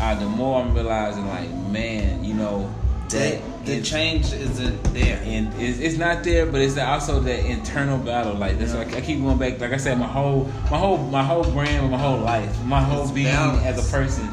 uh, 0.00 0.14
the 0.18 0.26
more 0.26 0.60
I'm 0.62 0.74
realizing, 0.74 1.26
like, 1.28 1.50
man, 1.70 2.24
you 2.24 2.34
know, 2.34 2.72
that 3.10 3.40
the, 3.66 3.74
it- 3.76 3.84
change 3.84 4.32
isn't 4.32 4.82
there 4.94 5.20
and 5.24 5.52
it's, 5.60 5.78
it's 5.78 5.98
not 5.98 6.24
there, 6.24 6.46
but 6.46 6.60
it's 6.62 6.78
also 6.78 7.20
that 7.20 7.44
internal 7.44 7.98
battle. 7.98 8.34
Like 8.34 8.58
that's 8.58 8.72
Yeah. 8.72 8.84
why 8.84 8.96
I 8.96 9.00
keep 9.02 9.20
going 9.20 9.36
back. 9.38 9.60
Like 9.60 9.72
I 9.72 9.76
said, 9.76 9.98
my 9.98 10.06
whole, 10.06 10.44
my 10.70 10.78
whole, 10.78 10.96
my 10.98 11.22
whole 11.22 11.44
brand, 11.44 11.90
my 11.90 11.98
whole 11.98 12.18
life, 12.18 12.64
my 12.64 12.80
whole 12.82 13.02
It's 13.02 13.10
being 13.12 13.26
balance. 13.26 13.62
as 13.64 13.88
a 13.88 13.92
person 13.92 14.28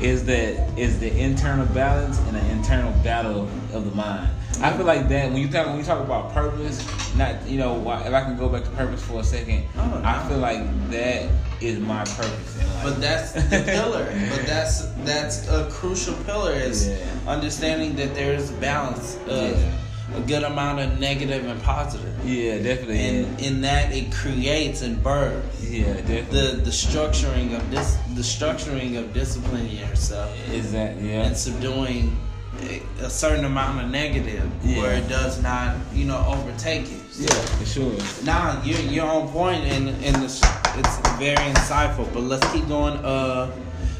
is 0.00 0.24
that 0.26 0.78
is 0.78 1.00
the 1.00 1.10
internal 1.18 1.66
balance 1.66 2.18
and 2.20 2.36
the 2.36 2.46
internal 2.50 2.92
battle 3.02 3.48
of 3.72 3.84
the 3.88 3.90
mind. 3.96 4.28
I 4.60 4.72
feel 4.76 4.86
like 4.86 5.08
that 5.08 5.30
when 5.32 5.40
you 5.40 5.48
talk 5.48 5.66
when 5.66 5.76
you 5.78 5.84
talk 5.84 6.00
about 6.00 6.32
purpose, 6.34 6.84
not 7.16 7.46
you 7.48 7.58
know 7.58 7.74
why- 7.74 8.02
if 8.02 8.12
I 8.12 8.22
can 8.22 8.36
go 8.36 8.48
back 8.48 8.64
to 8.64 8.70
purpose 8.70 9.02
for 9.02 9.20
a 9.20 9.24
second, 9.24 9.64
Oh, 9.78 10.00
I 10.04 10.26
feel 10.28 10.38
like 10.38 10.60
that 10.90 11.26
is 11.60 11.78
my 11.78 12.04
purpose. 12.04 12.58
But 12.82 13.00
that's 13.00 13.32
the 13.32 13.62
pillar. 13.66 14.04
but 14.30 14.46
that's 14.46 14.86
that's 15.04 15.48
a 15.48 15.68
crucial 15.70 16.14
pillar 16.26 16.52
is 16.52 16.88
Yeah. 16.88 16.96
understanding 17.26 17.94
that 17.96 18.14
there 18.14 18.34
is 18.34 18.50
a 18.50 18.54
balance 18.54 19.16
of 19.28 19.52
Yeah. 19.60 20.16
a 20.16 20.20
good 20.22 20.42
amount 20.42 20.80
of 20.80 20.98
negative 20.98 21.46
and 21.46 21.62
positive. 21.62 22.12
yeah, 22.24 22.58
definitely. 22.58 22.98
And 23.08 23.40
in 23.40 23.60
that 23.60 23.92
it 23.92 24.10
creates 24.10 24.82
and 24.82 25.00
births 25.02 25.62
yeah, 25.62 25.84
definitely. 25.94 26.40
the 26.40 26.46
the 26.68 26.70
structuring 26.70 27.54
of 27.54 27.70
this 27.70 27.96
the 28.14 28.22
structuring 28.22 28.98
of 28.98 29.12
disciplining 29.12 29.76
yourself 29.76 30.30
is 30.52 30.72
that 30.72 30.96
yeah? 31.00 31.26
and 31.26 31.36
subduing 31.36 32.16
a, 32.60 33.10
certain 33.10 33.44
amount 33.44 33.82
of 33.82 33.90
negative 33.90 34.50
Yeah. 34.62 34.78
where 34.78 34.94
it 34.94 35.08
does 35.08 35.42
not, 35.42 35.76
you 35.92 36.04
know, 36.04 36.24
overtake 36.26 36.84
it. 36.84 37.00
So, 37.12 37.22
yeah, 37.22 37.56
for 37.56 37.66
sure. 37.66 38.24
Nah, 38.24 38.62
you're 38.64 38.80
you're 38.80 39.06
on 39.06 39.28
point 39.28 39.64
and 39.64 39.88
and 40.04 40.24
it's, 40.24 40.40
it's 40.76 40.96
very 41.18 41.36
insightful. 41.36 42.12
But 42.12 42.22
let's 42.24 42.46
keep 42.52 42.68
going. 42.68 42.96
Uh, 43.04 43.50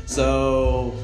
so 0.06 0.94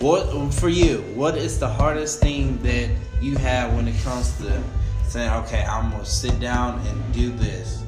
what 0.00 0.52
for 0.54 0.68
you? 0.68 0.98
What 1.14 1.36
is 1.36 1.58
the 1.58 1.68
hardest 1.68 2.20
thing 2.20 2.60
that 2.62 2.90
you 3.20 3.36
have 3.36 3.74
when 3.74 3.86
it 3.88 3.96
comes 4.02 4.36
to 4.38 4.62
saying, 5.08 5.30
okay, 5.44 5.64
I'm 5.64 5.90
gonna 5.90 6.04
sit 6.04 6.38
down 6.40 6.84
and 6.86 7.12
do 7.12 7.30
this? 7.30 7.82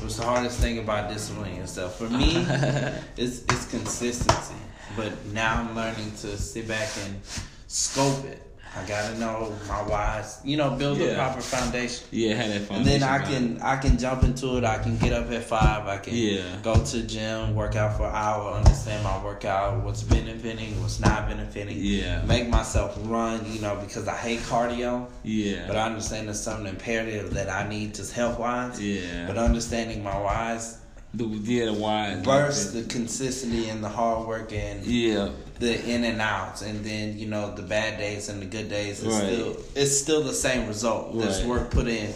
What's 0.00 0.16
the 0.16 0.24
hardest 0.24 0.60
thing 0.60 0.78
about 0.78 1.10
disciplining 1.12 1.56
yourself? 1.56 1.96
For 1.98 2.08
me, 2.08 2.36
it's 3.16 3.42
it's 3.48 3.66
consistency. 3.66 4.54
But 4.96 5.12
now 5.32 5.60
I'm 5.60 5.74
learning 5.76 6.10
to 6.22 6.36
sit 6.38 6.66
back 6.66 6.88
and 7.04 7.20
scope 7.66 8.24
it. 8.24 8.42
I 8.78 8.86
gotta 8.86 9.18
know 9.18 9.54
my 9.68 9.80
whys. 9.82 10.38
You 10.44 10.58
know, 10.58 10.70
build 10.76 11.00
a 11.00 11.14
proper 11.14 11.40
foundation. 11.40 12.06
Yeah, 12.10 12.34
had 12.34 12.50
that 12.50 12.60
fun. 12.68 12.76
And 12.78 12.86
then 12.86 13.02
I 13.02 13.18
can 13.24 13.58
I 13.62 13.76
can 13.78 13.96
jump 13.96 14.22
into 14.22 14.58
it. 14.58 14.64
I 14.64 14.76
can 14.76 14.98
get 14.98 15.14
up 15.14 15.30
at 15.30 15.44
five. 15.44 15.86
I 15.86 15.96
can 15.96 16.14
Yeah. 16.14 16.42
go 16.62 16.74
to 16.84 17.02
gym, 17.04 17.54
work 17.54 17.74
out 17.74 17.96
for 17.96 18.04
an 18.06 18.14
hour, 18.14 18.52
understand 18.52 19.02
my 19.02 19.22
workout, 19.24 19.82
what's 19.82 20.02
benefiting, 20.02 20.78
what's 20.82 21.00
not 21.00 21.26
benefiting. 21.26 21.78
Yeah. 21.80 22.20
Make 22.26 22.48
myself 22.50 22.98
run, 23.04 23.50
you 23.50 23.62
know, 23.62 23.76
because 23.76 24.08
I 24.08 24.16
hate 24.16 24.40
cardio. 24.40 25.06
Yeah. 25.22 25.64
But 25.66 25.76
I 25.76 25.86
understand 25.86 26.26
there's 26.28 26.40
something 26.42 26.66
imperative 26.66 27.32
that 27.32 27.48
I 27.48 27.66
need 27.66 27.94
just 27.94 28.12
health 28.12 28.38
wise. 28.38 28.78
Yeah. 28.78 29.26
But 29.26 29.38
understanding 29.38 30.04
my 30.04 30.18
whys, 30.18 30.76
the 31.16 31.24
yeah 31.24 31.66
the 31.66 31.72
wise 31.72 32.22
burst 32.24 32.72
the 32.74 32.82
consistency 32.82 33.68
and 33.68 33.82
the 33.82 33.88
hard 33.88 34.26
work 34.26 34.52
and 34.52 34.84
Yeah. 34.84 35.30
the 35.58 35.72
in 35.88 36.04
and 36.04 36.20
outs, 36.20 36.62
and 36.62 36.84
then 36.84 37.18
you 37.18 37.26
know 37.26 37.54
the 37.54 37.62
bad 37.62 37.98
days 37.98 38.28
and 38.28 38.40
the 38.42 38.46
good 38.46 38.68
days. 38.68 39.02
It's 39.02 39.14
Right. 39.14 39.32
still 39.32 39.56
it's 39.74 39.96
still 39.98 40.22
the 40.22 40.34
same 40.34 40.66
result. 40.68 41.14
Right. 41.14 41.46
work 41.46 41.70
put 41.70 41.88
in, 41.88 42.12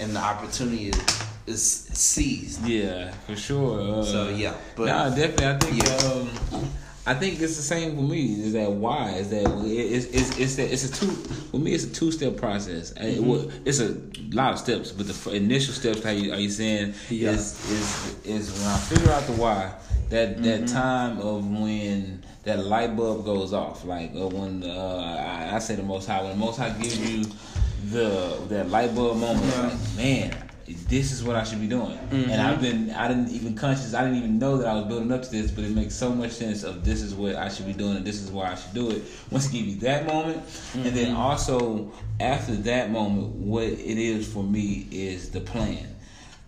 and 0.00 0.14
the 0.14 0.20
opportunity 0.20 0.90
is, 0.90 0.98
is 1.46 1.62
seized. 1.92 2.64
Yeah, 2.66 3.12
for 3.26 3.36
sure. 3.36 4.00
Uh, 4.00 4.04
So 4.04 4.28
yeah, 4.28 4.54
but 4.76 4.86
nah, 4.86 5.08
definitely. 5.10 5.46
I 5.46 5.58
think. 5.58 5.82
Yeah. 5.82 6.10
Um, 6.10 6.70
I 7.08 7.14
think 7.14 7.40
it's 7.40 7.56
the 7.56 7.62
same 7.62 7.94
for 7.94 8.02
me. 8.02 8.32
Is 8.42 8.52
that 8.54 8.70
why? 8.72 9.10
Is 9.12 9.30
that 9.30 9.46
it's 9.64 10.06
it's 10.06 10.38
it's 10.38 10.56
that 10.56 10.72
it's 10.72 10.84
a 10.84 10.92
two 10.92 11.06
for 11.50 11.58
me. 11.58 11.72
It's 11.72 11.84
a 11.84 11.92
two 11.92 12.10
step 12.10 12.36
process. 12.36 12.92
Uh, 12.96 13.04
Mm-hmm. 13.04 13.62
it's 13.64 13.78
a 13.80 13.96
lot 14.34 14.54
of 14.54 14.58
steps, 14.58 14.90
but 14.90 15.06
the 15.06 15.30
initial 15.32 15.72
steps, 15.72 16.02
how 16.02 16.10
you 16.10 16.32
are 16.32 16.38
you 16.40 16.50
saying, 16.50 16.94
Yeah. 17.08 17.30
is 17.30 17.70
is 17.70 18.16
is 18.24 18.52
when 18.58 18.66
I 18.68 18.76
figure 18.78 19.12
out 19.12 19.22
the 19.26 19.32
why. 19.34 19.72
That 20.10 20.42
that 20.42 20.62
Mm-hmm. 20.62 20.74
time 20.74 21.18
of 21.20 21.46
when 21.46 22.22
that 22.44 22.64
light 22.64 22.96
bulb 22.96 23.24
goes 23.24 23.52
off, 23.52 23.84
like 23.84 24.10
uh, 24.14 24.26
when 24.28 24.62
uh, 24.64 25.48
I, 25.50 25.56
I 25.56 25.58
say 25.60 25.74
the 25.76 25.82
Most 25.82 26.06
High, 26.08 26.22
when 26.22 26.30
the 26.30 26.36
Most 26.36 26.58
High 26.58 26.70
gives 26.70 26.98
you 26.98 27.24
the 27.90 28.36
that 28.48 28.68
light 28.70 28.94
bulb 28.94 29.18
moment, 29.18 29.44
Yeah. 29.46 29.62
like 29.62 29.96
man, 29.96 30.36
this 30.66 31.12
is 31.12 31.22
what 31.22 31.36
I 31.36 31.44
should 31.44 31.60
be 31.60 31.68
doing. 31.68 31.96
Mm-hmm. 31.96 32.30
And 32.30 32.40
I've 32.42 32.60
been, 32.60 32.90
I 32.90 33.08
didn't 33.08 33.30
even 33.30 33.54
conscious, 33.54 33.94
I 33.94 34.02
didn't 34.02 34.18
even 34.18 34.38
know 34.38 34.56
that 34.58 34.66
I 34.66 34.74
was 34.74 34.84
building 34.86 35.12
up 35.12 35.22
to 35.22 35.30
this, 35.30 35.50
but 35.50 35.64
it 35.64 35.70
makes 35.70 35.94
so 35.94 36.10
much 36.10 36.32
sense 36.32 36.62
of 36.64 36.84
this 36.84 37.02
is 37.02 37.14
what 37.14 37.36
I 37.36 37.48
should 37.48 37.66
be 37.66 37.72
doing 37.72 37.96
and 37.96 38.04
this 38.04 38.20
is 38.20 38.30
why 38.30 38.52
I 38.52 38.54
should 38.56 38.74
do 38.74 38.90
it. 38.90 39.02
Once 39.30 39.48
give 39.48 39.64
you 39.66 39.76
that 39.80 40.06
moment, 40.06 40.42
and 40.74 40.86
then 40.86 41.06
Mm-hmm. 41.08 41.16
also 41.16 41.92
after 42.20 42.54
that 42.56 42.90
moment, 42.90 43.28
what 43.28 43.64
it 43.64 43.78
is 43.98 44.26
for 44.32 44.42
me 44.42 44.86
is 44.90 45.30
the 45.30 45.40
plan. 45.40 45.86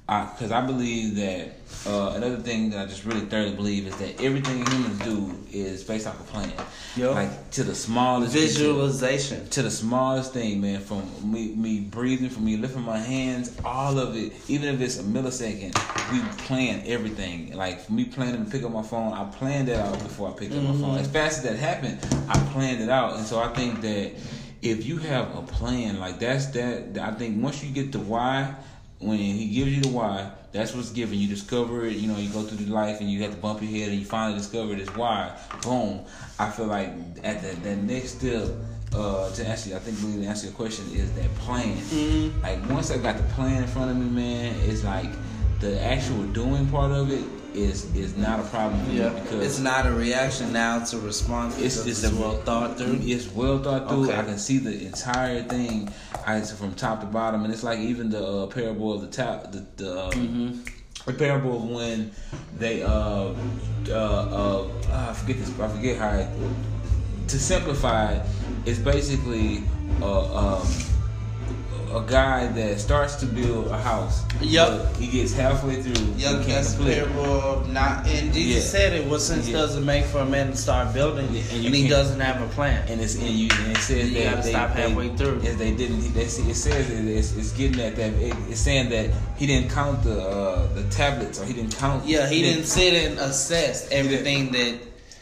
Because 0.09 0.53
I, 0.53 0.63
believe 0.63 1.17
that 1.17 1.53
uh, 1.87 2.15
another 2.17 2.39
thing 2.39 2.71
that 2.71 2.81
I 2.81 2.87
just 2.87 3.05
really 3.05 3.27
thoroughly 3.27 3.55
believe 3.55 3.87
is 3.87 3.95
that 3.97 4.23
everything 4.23 4.65
humans 4.67 4.99
do 5.01 5.35
is 5.53 5.85
based 5.85 6.07
off 6.07 6.19
a 6.19 6.23
plan. 6.23 6.51
Yup. 6.97 7.15
Like 7.15 7.51
to 7.51 7.63
the 7.63 7.75
smallest 7.75 8.33
Visualization. 8.33 9.47
to 9.51 9.61
the 9.61 9.71
smallest 9.71 10.33
thing, 10.33 10.63
man. 10.63 10.81
From 10.81 11.03
me, 11.31 11.49
me 11.49 11.81
breathing, 11.81 12.31
from 12.31 12.47
me 12.47 12.57
lifting 12.57 12.81
my 12.81 12.97
hands, 12.97 13.55
all 13.67 13.99
of 13.99 14.17
it. 14.17 14.33
Even 14.49 14.75
if 14.75 14.81
it's 14.81 14.99
a 14.99 15.03
millisecond, 15.03 15.75
we 16.11 16.21
plan 16.47 16.83
everything. 16.87 17.55
Like 17.55 17.83
for 17.83 17.93
me 17.93 18.07
planning 18.07 18.43
to 18.43 18.51
pick 18.51 18.63
up 18.63 18.73
my 18.73 18.83
phone, 18.83 19.13
I 19.13 19.25
planned 19.25 19.69
that 19.69 19.85
out 19.85 19.99
before 19.99 20.31
I 20.31 20.33
picked 20.33 20.55
up 20.55 20.63
my 20.63 20.73
phone. 20.73 20.97
As 20.97 21.09
fast 21.09 21.39
as 21.39 21.45
that 21.45 21.57
happened, 21.57 21.99
I 22.31 22.39
planned 22.55 22.81
it 22.81 22.89
out, 22.89 23.19
and 23.19 23.27
so 23.27 23.41
I 23.41 23.49
think 23.53 23.83
that 23.83 24.13
if 24.63 24.87
you 24.87 24.97
have 24.97 25.37
a 25.37 25.43
plan, 25.43 26.01
like 26.01 26.19
that's 26.19 26.47
that. 26.47 26.97
I 26.99 27.13
think 27.13 27.43
once 27.43 27.63
you 27.63 27.71
get 27.71 27.93
the 27.93 27.99
why, 27.99 28.55
when 28.99 29.19
he 29.19 29.49
gives 29.49 29.73
you 29.73 29.83
the 29.83 29.89
why, 29.89 30.31
that's 30.53 30.75
what's 30.75 30.91
given. 30.91 31.19
You 31.19 31.29
discover 31.29 31.87
it. 31.87 31.97
You 31.97 32.09
know, 32.09 32.19
you 32.19 32.31
go 32.31 32.43
through 32.43 32.65
the 32.65 32.73
life 32.73 33.01
and 33.01 33.11
you 33.11 33.23
have 33.23 33.33
to 33.33 33.37
bump 33.37 33.63
your 33.63 33.71
head, 33.71 33.91
and 33.91 33.99
you 33.99 34.05
finally 34.05 34.39
discover 34.39 34.75
this 34.75 34.89
why. 34.97 35.39
Boom. 35.63 36.05
I 36.39 36.51
feel 36.51 36.67
like 36.67 36.89
at 37.23 37.43
that 37.43 37.63
that 37.63 37.77
next 37.79 38.19
step. 38.19 38.49
Uh, 38.91 39.31
to 39.35 39.47
answer, 39.47 39.77
I 39.77 39.81
think 39.81 39.99
really 40.01 40.23
to 40.23 40.31
answer 40.31 40.47
your 40.47 40.57
question 40.57 40.87
is 40.95 41.13
that 41.13 41.35
plan. 41.35 41.77
Mm-hmm. 41.77 42.41
Like 42.41 42.71
once 42.71 42.91
I 42.91 42.97
got 42.97 43.19
the 43.19 43.23
plan 43.35 43.63
in 43.63 43.69
front 43.69 43.91
of 43.91 43.99
me, 43.99 44.07
man, 44.07 44.57
it's 44.63 44.83
like 44.83 45.11
the 45.61 45.79
actual 45.83 46.23
doing 46.29 46.67
part 46.69 46.91
of 46.93 47.13
it 47.13 47.23
is 47.55 47.85
is 47.95 48.17
not 48.17 48.41
a 48.41 48.43
problem 48.45 48.85
for 48.85 48.93
Yeah, 48.93 49.09
me 49.11 49.21
because 49.21 49.47
it's 49.47 49.59
not 49.59 49.87
a 49.87 49.93
reaction 49.93 50.53
now; 50.53 50.85
to 50.85 50.97
a 50.97 51.01
response. 51.01 51.59
it's 51.59 51.85
it's 51.87 52.05
it's 52.05 52.13
well 52.15 52.37
thought 52.43 52.77
through. 52.79 52.99
It's 53.03 53.27
well 53.33 53.59
thought 53.59 53.89
through. 53.89 54.05
Okay. 54.11 54.19
I 54.19 54.23
can 54.25 54.39
see 54.39 54.59
the 54.59 54.87
entire 54.87 55.43
thing, 55.45 55.89
I 56.27 56.41
from 56.41 56.75
top 56.75 57.01
to 57.01 57.07
bottom, 57.07 57.45
and 57.45 57.53
it's 57.53 57.63
like 57.63 57.79
even 57.79 58.11
the 58.11 58.25
uh, 58.27 58.47
parable 58.47 58.93
of 58.93 59.01
the 59.01 59.09
top, 59.09 59.53
the 59.53 59.65
the, 59.77 60.05
um, 60.05 60.11
Mm-hmm. 60.13 60.61
the 61.07 61.13
parable 61.15 61.57
of 61.57 61.65
when 61.71 62.11
they 62.59 62.83
uh 62.83 63.33
uh 63.89 63.93
uh 63.93 64.69
I 64.93 65.13
forget 65.15 65.39
this, 65.39 65.51
I 65.59 65.69
forget 65.69 65.97
how. 65.99 66.11
It, 66.19 66.29
to 67.29 67.39
simplify, 67.39 68.19
it's 68.65 68.79
basically 68.79 69.63
uh, 70.01 70.57
um, 70.57 70.67
a 71.93 72.03
guy 72.07 72.47
that 72.49 72.79
starts 72.81 73.17
to 73.17 73.27
build 73.27 73.69
a 73.69 73.79
house. 73.79 74.25
Yep. 74.41 74.97
He 74.97 75.07
gets 75.09 75.33
halfway 75.33 75.83
through. 75.83 76.05
Yep, 76.17 76.43
he 76.45 76.53
that's 76.53 76.75
parable 76.75 77.65
not. 77.69 78.07
And 78.07 78.33
Jesus 78.33 78.65
Yeah. 78.65 78.71
said 78.71 78.93
it. 78.95 79.07
What 79.07 79.21
sense 79.21 79.49
Yeah. 79.49 79.59
does 79.59 79.77
it 79.77 79.81
make 79.81 80.05
for 80.05 80.19
a 80.19 80.27
man 80.27 80.51
to 80.51 80.57
start 80.57 80.93
building 80.93 81.27
and 81.27 81.37
and, 81.67 81.75
he 81.75 81.89
doesn't 81.89 82.21
have 82.21 82.43
a 82.43 82.47
plan? 82.55 82.87
and 82.89 83.01
it's 83.01 83.15
and 83.15 83.29
you 83.31 83.49
and 83.65 83.77
it 83.77 83.81
says 83.81 84.11
You 84.11 84.15
that 84.19 84.31
gotta 84.31 84.43
they, 84.43 84.51
stop 84.51 84.75
they- 84.75 84.83
halfway 84.83 85.09
through. 85.17 85.41
Yes, 85.43 85.57
they 85.57 85.71
didn't. 85.75 86.15
They, 86.15 86.23
it 86.23 86.31
says 86.31 86.91
it, 86.91 87.05
it's, 87.07 87.37
it's 87.37 87.53
getting 87.53 87.81
at 87.81 87.97
that. 87.97 88.13
It, 88.15 88.35
it's 88.51 88.61
saying 88.61 88.91
that 88.91 89.11
he 89.37 89.47
didn't 89.47 89.71
count 89.71 90.03
the 90.03 90.21
uh, 90.23 90.67
the 90.75 90.83
tablets 90.85 91.41
or 91.41 91.45
he 91.47 91.53
didn't 91.53 91.77
count. 91.77 92.05
yeah, 92.07 92.29
he 92.29 92.43
didn't 92.43 92.65
sit 92.67 92.93
and 92.95 93.19
assess 93.19 93.89
everything 93.91 94.53
that 94.53 94.75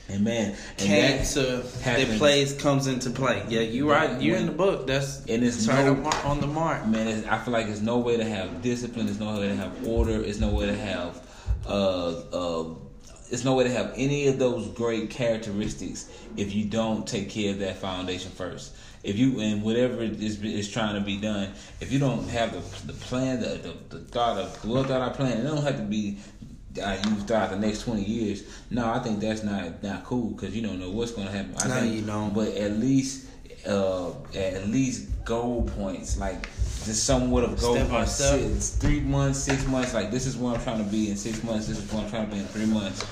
And 0.09 0.23
man, 0.23 0.51
and 0.51 0.79
came 0.79 1.19
that, 1.19 1.65
that 1.83 2.19
plays 2.19 2.53
comes 2.53 2.87
into 2.87 3.11
play. 3.11 3.45
Yeah, 3.49 3.61
you 3.63 3.91
right. 3.91 4.21
You're 4.21 4.37
in 4.37 4.47
the 4.47 4.53
book. 4.53 4.87
That's 4.87 5.25
And 5.27 5.43
it's 5.43 5.67
right 5.67 5.85
no- 5.85 6.05
on 6.05 6.15
on 6.25 6.41
the 6.41 6.47
mark. 6.47 6.87
man, 6.87 7.09
it's, 7.09 7.27
I 7.27 7.39
feel 7.39 7.53
like 7.53 7.67
there's 7.67 7.83
no 7.83 7.99
way 7.99 8.17
to 8.17 8.25
have 8.25 8.63
discipline. 8.63 9.07
There's 9.07 9.19
no 9.19 9.35
way 9.41 9.49
to 9.49 9.57
have 9.57 9.85
order. 9.87 10.23
There's 10.23 10.41
no 10.41 10.51
way 10.51 10.67
to 10.67 10.77
have 10.77 11.27
uh 11.67 12.09
uh. 12.33 12.75
There's 13.29 13.45
no 13.45 13.55
way 13.55 13.65
to 13.65 13.71
have 13.71 13.93
any 13.97 14.29
of 14.29 14.39
those 14.39 14.69
great 14.69 15.11
characteristics 15.11 16.09
if 16.37 16.55
you 16.55 16.65
don't 16.67 17.05
take 17.09 17.29
care 17.29 17.51
of 17.51 17.59
that 17.59 17.77
foundation 17.79 18.31
first. 18.31 18.77
If 19.03 19.19
you 19.19 19.41
and 19.41 19.65
whatever 19.65 20.03
is 20.03 20.41
is 20.45 20.71
trying 20.71 20.95
to 20.95 21.01
be 21.01 21.17
done, 21.21 21.53
if 21.81 21.91
you 21.91 21.99
don't 21.99 22.29
have 22.29 22.53
the 22.53 22.93
the 22.93 22.99
plan, 23.01 23.41
the 23.41 23.75
the, 23.91 23.97
the 23.99 24.05
thought 24.05 24.39
of 24.39 24.65
well 24.65 24.85
thought 24.85 25.01
out 25.01 25.15
plan, 25.15 25.39
it 25.39 25.43
don't 25.43 25.65
have 25.65 25.79
to 25.79 25.83
be 25.83 26.19
uh, 26.79 26.97
you 27.05 27.17
throughout 27.23 27.51
the 27.51 27.59
next 27.59 27.83
twenty 27.83 28.05
years. 28.05 28.45
No, 28.71 28.93
I 28.93 28.99
think 29.01 29.21
that's 29.21 29.43
not 29.43 29.83
not 29.83 30.05
cool 30.05 30.31
because 30.31 30.55
you 30.55 30.63
don't 30.63 30.79
know 30.81 30.91
what's 30.91 31.13
going 31.13 31.27
to 31.27 31.33
happen. 31.33 31.55
I 31.59 31.69
No, 31.69 31.75
think, 31.81 31.95
you 31.95 32.03
don't. 32.03 32.35
But 32.35 32.49
at 32.49 32.73
least 32.73 33.27
uh, 33.67 34.11
at 34.35 34.69
least 34.69 35.09
goal 35.25 35.63
points 35.77 36.19
like 36.19 36.45
just 36.85 37.05
somewhat 37.05 37.43
of 37.45 37.61
goal 37.61 37.75
Step 37.75 37.89
points. 37.89 38.13
Six, 38.13 38.71
three 38.77 39.01
months, 39.01 39.39
six 39.41 39.67
months. 39.67 39.93
Like 39.95 40.11
this 40.11 40.27
is 40.27 40.37
where 40.37 40.55
I'm 40.55 40.63
trying 40.63 40.85
to 40.85 40.91
be 40.91 41.11
in 41.11 41.17
six 41.17 41.43
months. 41.43 41.67
This 41.67 41.79
is 41.79 41.93
where 41.93 42.03
I'm 42.03 42.11
trying 42.11 42.29
to 42.29 42.33
be 42.33 42.39
in 42.41 42.47
three 42.47 42.67
months. 42.67 43.05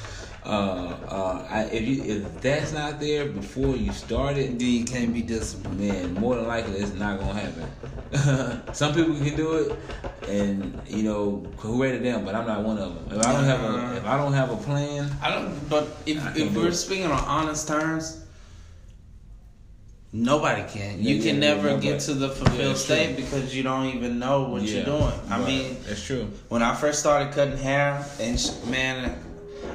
Uh, 0.45 0.95
uh, 1.09 1.47
I, 1.51 1.63
if 1.73 1.89
you 1.89 2.03
if 2.05 2.41
that's 2.43 2.73
not 2.73 3.01
there 3.01 3.25
before 3.27 3.77
you 3.77 3.93
start 3.93 4.37
it, 4.37 4.59
Then 4.59 4.69
you 4.69 4.85
can't 4.85 5.13
be 5.15 5.23
disciplined. 5.23 5.81
man, 5.81 6.15
more 6.15 6.37
than 6.37 6.47
likely 6.47 6.75
it's 6.81 6.93
not 6.93 7.19
gonna 7.19 7.33
happen. 7.33 7.67
Some 8.75 8.95
people 8.95 9.15
can 9.15 9.35
do 9.37 9.55
it, 9.55 9.79
and 10.29 10.79
you 10.87 11.03
know, 11.03 11.47
hooray 11.57 11.93
to 11.93 11.99
them. 11.99 12.27
But 12.27 12.35
I'm 12.35 12.47
not 12.47 12.63
one 12.63 12.77
of 12.77 12.95
them. 12.95 13.19
If 13.19 13.25
I 13.27 13.33
don't 13.33 13.45
have 13.45 13.61
a 13.65 13.97
if 13.97 14.05
I 14.05 14.19
don't 14.19 14.35
have 14.35 14.51
a 14.51 14.57
plan, 14.57 15.11
I 15.23 15.31
don't. 15.35 15.69
But 15.71 15.89
if 16.05 16.19
if 16.37 16.55
we're 16.55 16.69
it. 16.69 16.75
speaking 16.75 17.07
on 17.07 17.25
honest 17.25 17.67
terms, 17.67 18.23
nobody 20.13 20.63
can. 20.69 21.03
You 21.03 21.17
Yeah, 21.17 21.23
can 21.23 21.35
yeah, 21.43 21.55
never 21.55 21.69
nobody. 21.71 21.89
get 21.89 22.01
to 22.03 22.15
the 22.15 22.29
fulfilled 22.29 22.77
state 22.77 23.17
because 23.17 23.57
you 23.57 23.63
don't 23.63 23.87
even 23.97 24.19
know 24.19 24.43
what 24.51 24.61
yeah, 24.63 24.77
you're 24.77 24.85
doing. 24.85 25.13
I 25.31 25.39
right. 25.39 25.47
mean, 25.47 25.77
that's 25.87 26.05
true. 26.05 26.29
when 26.49 26.63
I 26.63 26.75
first 26.75 27.01
started 27.01 27.33
cutting 27.33 27.57
hair, 27.57 28.05
and 28.21 28.39
sh- 28.39 28.51
man, 28.69 29.17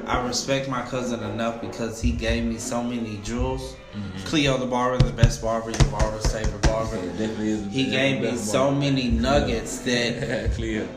I 0.06 0.26
respect 0.26 0.68
my 0.68 0.82
cousin 0.82 1.22
enough 1.22 1.60
because 1.60 2.00
he 2.00 2.12
gave 2.12 2.44
me 2.44 2.58
so 2.58 2.82
many 2.82 3.18
jewels. 3.22 3.76
Mm-hmm. 3.94 4.26
Cleo 4.26 4.56
the 4.56 4.66
barber, 4.66 5.02
the 5.02 5.12
best 5.12 5.42
barber, 5.42 5.70
your 5.70 5.90
barber's 5.90 6.32
favorite 6.32 6.62
barber. 6.62 6.96
Is. 6.96 7.72
He 7.72 7.90
gave 7.90 8.22
me 8.22 8.36
so 8.36 8.70
many 8.70 9.10
nuggets 9.10 9.78
that 9.84 10.52
clear. 10.54 10.88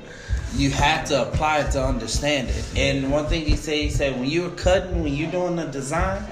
you 0.55 0.69
have 0.71 1.05
to 1.09 1.27
apply 1.27 1.59
it 1.59 1.71
to 1.71 1.83
understand 1.83 2.49
it. 2.49 2.65
And 2.77 3.11
one 3.11 3.25
thing 3.25 3.45
he 3.45 3.55
said, 3.55 3.75
he 3.75 3.89
said, 3.89 4.19
when 4.19 4.29
you're 4.29 4.51
cutting, 4.51 5.03
when 5.03 5.13
you're 5.13 5.31
doing 5.31 5.55
the 5.55 5.65
design, 5.65 6.23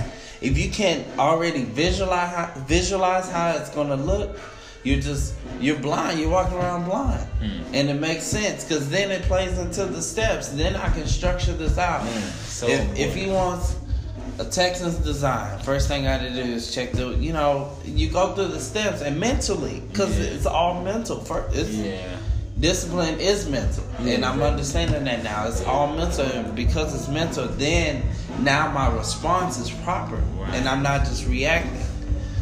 if 0.42 0.58
you 0.58 0.70
can't 0.72 1.06
already 1.20 1.64
visualize 1.64 2.36
how, 2.36 2.54
visualize 2.62 3.30
how 3.30 3.52
it's 3.52 3.70
gonna 3.70 3.96
look, 3.96 4.40
you're 4.84 5.00
just 5.00 5.34
you're 5.60 5.78
blind. 5.80 6.20
You're 6.20 6.30
walking 6.30 6.58
around 6.58 6.86
blind, 6.86 7.22
Hmm. 7.40 7.74
and 7.76 7.90
it 7.90 8.00
makes 8.00 8.24
sense 8.24 8.64
because 8.64 8.90
then 8.90 9.12
it 9.12 9.22
plays 9.24 9.58
into 9.58 9.86
the 9.86 10.02
steps. 10.02 10.50
Then 10.50 10.76
I 10.76 10.90
can 10.90 11.06
structure 11.08 11.54
this 11.54 11.78
out. 11.78 12.04
Man, 12.04 12.22
so 12.46 12.68
if, 12.68 12.98
if 12.98 13.16
he 13.16 13.30
wants 13.30 13.76
a 14.40 14.46
Texans 14.46 14.96
design, 14.96 15.60
first 15.60 15.88
thing 15.88 16.08
I 16.08 16.14
had 16.18 16.22
to 16.36 16.44
do 16.44 16.50
is 16.52 16.74
check 16.74 16.94
the. 16.94 17.10
You 17.10 17.34
know, 17.34 17.72
you 17.86 18.10
go 18.10 18.34
through 18.34 18.48
the 18.48 18.60
steps 18.60 19.02
and 19.02 19.20
mentally 19.20 19.82
because 19.92 20.18
Yeah. 20.18 20.26
it's 20.26 20.46
all 20.46 20.82
mental. 20.82 21.20
First, 21.20 21.56
it's, 21.56 21.70
Yeah. 21.70 21.98
discipline 22.60 23.20
is 23.20 23.50
mental 23.50 23.84
and 24.02 24.24
i'm 24.24 24.40
understanding 24.44 25.04
that 25.06 25.24
now 25.24 25.48
it's 25.48 25.64
all 25.64 25.88
mental 25.96 26.26
and 26.26 26.54
because 26.56 26.94
it's 26.94 27.08
mental 27.08 27.48
then 27.58 28.04
now 28.42 28.70
my 28.72 28.88
response 28.96 29.58
is 29.58 29.72
proper 29.84 30.18
Right. 30.38 30.54
and 30.54 30.70
i'm 30.70 30.84
not 30.84 31.06
just 31.06 31.26
reacting 31.28 31.82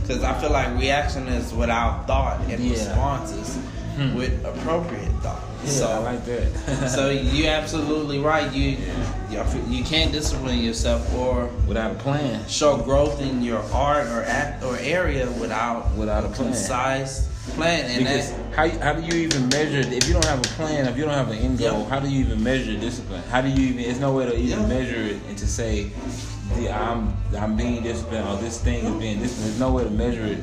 because 0.10 0.24
i 0.24 0.34
feel 0.42 0.50
like 0.50 0.68
reaction 0.80 1.28
is 1.28 1.54
without 1.54 2.08
thought 2.08 2.40
and 2.50 2.64
Yeah. 2.64 2.72
response 2.72 3.32
is 3.32 3.56
hmm. 3.96 4.16
with 4.16 4.44
appropriate 4.44 5.12
thought 5.22 5.44
Yeah, 5.64 5.70
so 5.72 5.88
I 5.90 5.98
like 6.00 6.26
that. 6.26 6.90
so 6.96 7.10
you're 7.12 7.52
absolutely 7.52 8.20
right 8.20 8.52
you 8.52 8.78
you 9.70 9.84
can't 9.84 10.12
discipline 10.12 10.60
yourself 10.60 11.02
or 11.14 11.50
without 11.68 11.92
a 11.92 11.96
plan, 11.96 12.48
show 12.48 12.78
growth 12.78 13.22
in 13.22 13.44
your 13.44 13.62
art 13.72 14.08
or 14.08 14.24
act 14.24 14.64
or 14.64 14.78
area 14.80 15.30
without 15.44 15.94
Without 15.96 16.24
a 16.26 16.30
plan. 16.30 16.48
concise 16.54 17.28
plan 17.56 17.86
and 17.90 18.00
because 18.06 18.32
that 18.32 18.54
how 18.58 18.66
how 18.86 18.94
do 18.94 19.02
you 19.10 19.16
even 19.26 19.48
measure 19.50 19.82
if 19.98 20.08
you 20.08 20.14
don't 20.14 20.26
have 20.26 20.40
a 20.40 20.50
plan? 20.58 20.88
If 20.88 20.98
you 20.98 21.04
don't 21.06 21.14
have 21.24 21.30
an 21.30 21.38
end 21.38 21.60
goal, 21.60 21.82
Yeah. 21.82 21.90
how 21.90 22.00
do 22.00 22.08
you 22.10 22.20
even 22.26 22.42
measure 22.44 22.76
discipline? 22.80 23.22
How 23.30 23.42
do 23.42 23.50
you 23.50 23.64
even? 23.70 23.84
There's 23.84 24.00
no 24.00 24.14
way 24.14 24.26
to 24.26 24.36
even 24.36 24.62
Yeah. 24.62 24.76
measure 24.78 25.02
it 25.14 25.18
and 25.28 25.38
to 25.38 25.48
say, 25.48 25.92
the, 26.56 26.70
I'm 26.72 27.14
I'm 27.38 27.56
being 27.56 27.82
disciplined 27.84 28.28
or 28.28 28.38
this 28.38 28.60
thing 28.62 28.86
is 28.86 28.94
being 29.00 29.20
disciplined. 29.20 29.50
There's 29.50 29.60
no 29.60 29.72
way 29.72 29.84
to 29.84 29.90
measure 29.90 30.26
it. 30.26 30.40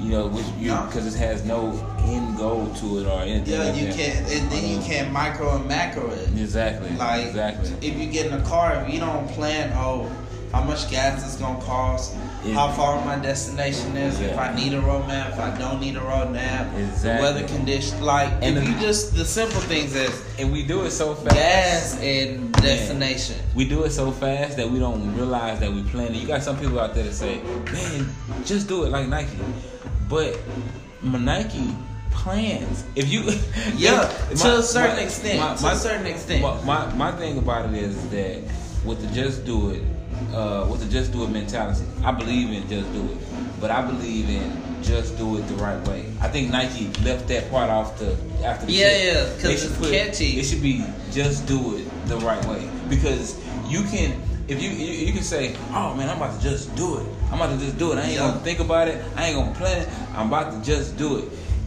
You 0.00 0.10
know, 0.10 0.26
which 0.28 0.46
you 0.58 0.68
No. 0.68 0.86
because 0.86 1.12
it 1.12 1.18
has 1.18 1.44
no 1.44 1.70
end 2.04 2.38
goal 2.38 2.66
to 2.76 2.98
it 3.00 3.06
or 3.06 3.20
anything. 3.22 3.52
yeah 3.52 3.64
like 3.64 3.76
you 3.76 3.86
that. 3.86 3.96
can't 3.96 4.30
and 4.30 4.50
then 4.52 4.70
you 4.70 4.76
Um, 4.78 4.84
can't 4.84 5.12
micro 5.12 5.56
and 5.56 5.66
macro 5.66 6.08
it 6.10 6.28
Exactly. 6.36 6.90
Like 6.96 7.26
exactly. 7.26 7.72
if 7.82 7.98
you 7.98 8.06
get 8.06 8.26
in 8.26 8.32
a 8.34 8.42
car, 8.44 8.76
if 8.84 8.92
you 8.94 9.00
don't 9.00 9.26
plan, 9.30 9.72
oh, 9.74 10.08
how 10.52 10.62
much 10.62 10.88
gas 10.88 11.24
it's 11.26 11.36
gonna 11.36 11.60
cost, 11.62 12.14
Yeah. 12.44 12.54
how 12.54 12.70
far 12.72 13.04
my 13.04 13.16
destination 13.16 13.96
is, 13.96 14.20
if 14.20 14.38
I 14.38 14.54
need 14.54 14.72
a 14.72 14.80
road 14.80 15.08
map, 15.08 15.32
if 15.32 15.40
I 15.40 15.50
don't 15.58 15.80
need 15.80 15.96
a 15.96 16.00
road 16.00 16.30
map, 16.32 16.72
the 16.72 16.84
Exactly. 16.84 17.24
weather 17.26 17.48
condition, 17.48 18.00
like 18.02 18.30
And 18.42 18.56
if 18.56 18.64
the- 18.64 18.70
you 18.70 18.78
just 18.78 19.16
the 19.16 19.24
simple 19.24 19.60
things 19.62 19.94
is, 19.96 20.12
And 20.38 20.52
we 20.52 20.62
do 20.62 20.84
it 20.84 20.92
so 20.92 21.14
fast. 21.16 21.34
gas 21.34 21.98
and 22.00 22.52
destination. 22.52 23.36
We 23.56 23.64
do 23.64 23.82
it 23.84 23.90
so 23.90 24.12
fast 24.12 24.56
that 24.56 24.70
we 24.70 24.78
don't 24.78 25.16
realize 25.16 25.58
that 25.60 25.72
we 25.72 25.82
plan 25.82 26.14
it. 26.14 26.20
You 26.20 26.28
got 26.28 26.42
some 26.44 26.56
people 26.56 26.78
out 26.78 26.94
there 26.94 27.04
that 27.04 27.14
say, 27.14 27.40
"Man, 27.72 28.08
just 28.44 28.68
do 28.68 28.84
it 28.84 28.90
like 28.92 29.08
Nike," 29.08 29.36
but 30.08 30.36
my 31.02 31.18
Nike 31.18 31.74
plans. 32.12 32.84
If 32.94 33.08
you 33.10 33.22
Yeah, 33.76 34.08
if- 34.30 34.40
to 34.42 34.58
a 34.58 34.62
certain 34.62 34.98
extent, 35.00 35.58
to 35.58 35.66
a 35.66 35.74
certain 35.76 36.06
extent. 36.06 36.42
My, 36.42 36.54
my 36.62 36.94
my 36.94 37.12
thing 37.12 37.38
about 37.38 37.66
it 37.66 37.74
is 37.74 37.96
that 38.10 38.38
with 38.84 39.00
the 39.00 39.08
just 39.12 39.44
do 39.44 39.70
it, 39.70 39.82
uh, 40.32 40.66
with 40.70 40.80
the 40.80 40.86
just 40.86 41.12
do 41.12 41.24
it 41.24 41.30
mentality, 41.30 41.84
I 42.04 42.12
believe 42.12 42.50
in 42.50 42.68
just 42.68 42.92
do 42.92 43.02
it, 43.10 43.18
but 43.60 43.70
I 43.70 43.82
believe 43.86 44.28
in 44.28 44.50
just 44.82 45.16
do 45.18 45.36
it 45.38 45.42
the 45.48 45.54
right 45.54 45.80
way. 45.88 46.06
I 46.20 46.28
think 46.28 46.50
Nike 46.50 46.86
left 47.02 47.28
that 47.28 47.50
part 47.50 47.68
off 47.70 47.98
the 47.98 48.16
after 48.44 48.66
the 48.66 48.72
Yeah, 48.72 48.96
yeah, 48.96 49.12
'cause 49.24 49.42
They 49.42 49.52
it's 49.54 49.62
should 49.62 49.92
catchy. 49.92 50.38
It 50.40 50.44
should 50.44 50.62
be 50.62 50.84
just 51.10 51.46
do 51.46 51.76
it 51.76 51.86
the 52.06 52.16
right 52.18 52.44
way 52.46 52.68
because 52.88 53.36
you 53.68 53.82
can. 53.84 54.20
If 54.48 54.62
you, 54.62 54.70
you 54.70 55.06
you 55.08 55.12
can 55.12 55.22
say, 55.22 55.54
oh 55.74 55.94
man, 55.94 56.08
I'm 56.08 56.16
about 56.16 56.40
to 56.40 56.42
just 56.42 56.74
do 56.74 56.98
it. 56.98 57.06
I'm 57.30 57.34
about 57.40 57.58
to 57.58 57.64
just 57.64 57.76
do 57.76 57.92
it. 57.92 57.98
I 57.98 58.02
ain't 58.04 58.12
Yeah. 58.12 58.28
gonna 58.30 58.40
think 58.40 58.60
about 58.60 58.88
it. 58.88 59.02
I 59.14 59.26
ain't 59.26 59.36
gonna 59.36 59.54
plan 59.54 59.82
it. 59.82 59.88
I'm 60.14 60.28
about 60.28 60.52
to 60.52 60.60
just 60.72 60.96
do 60.96 61.18
it. 61.18 61.24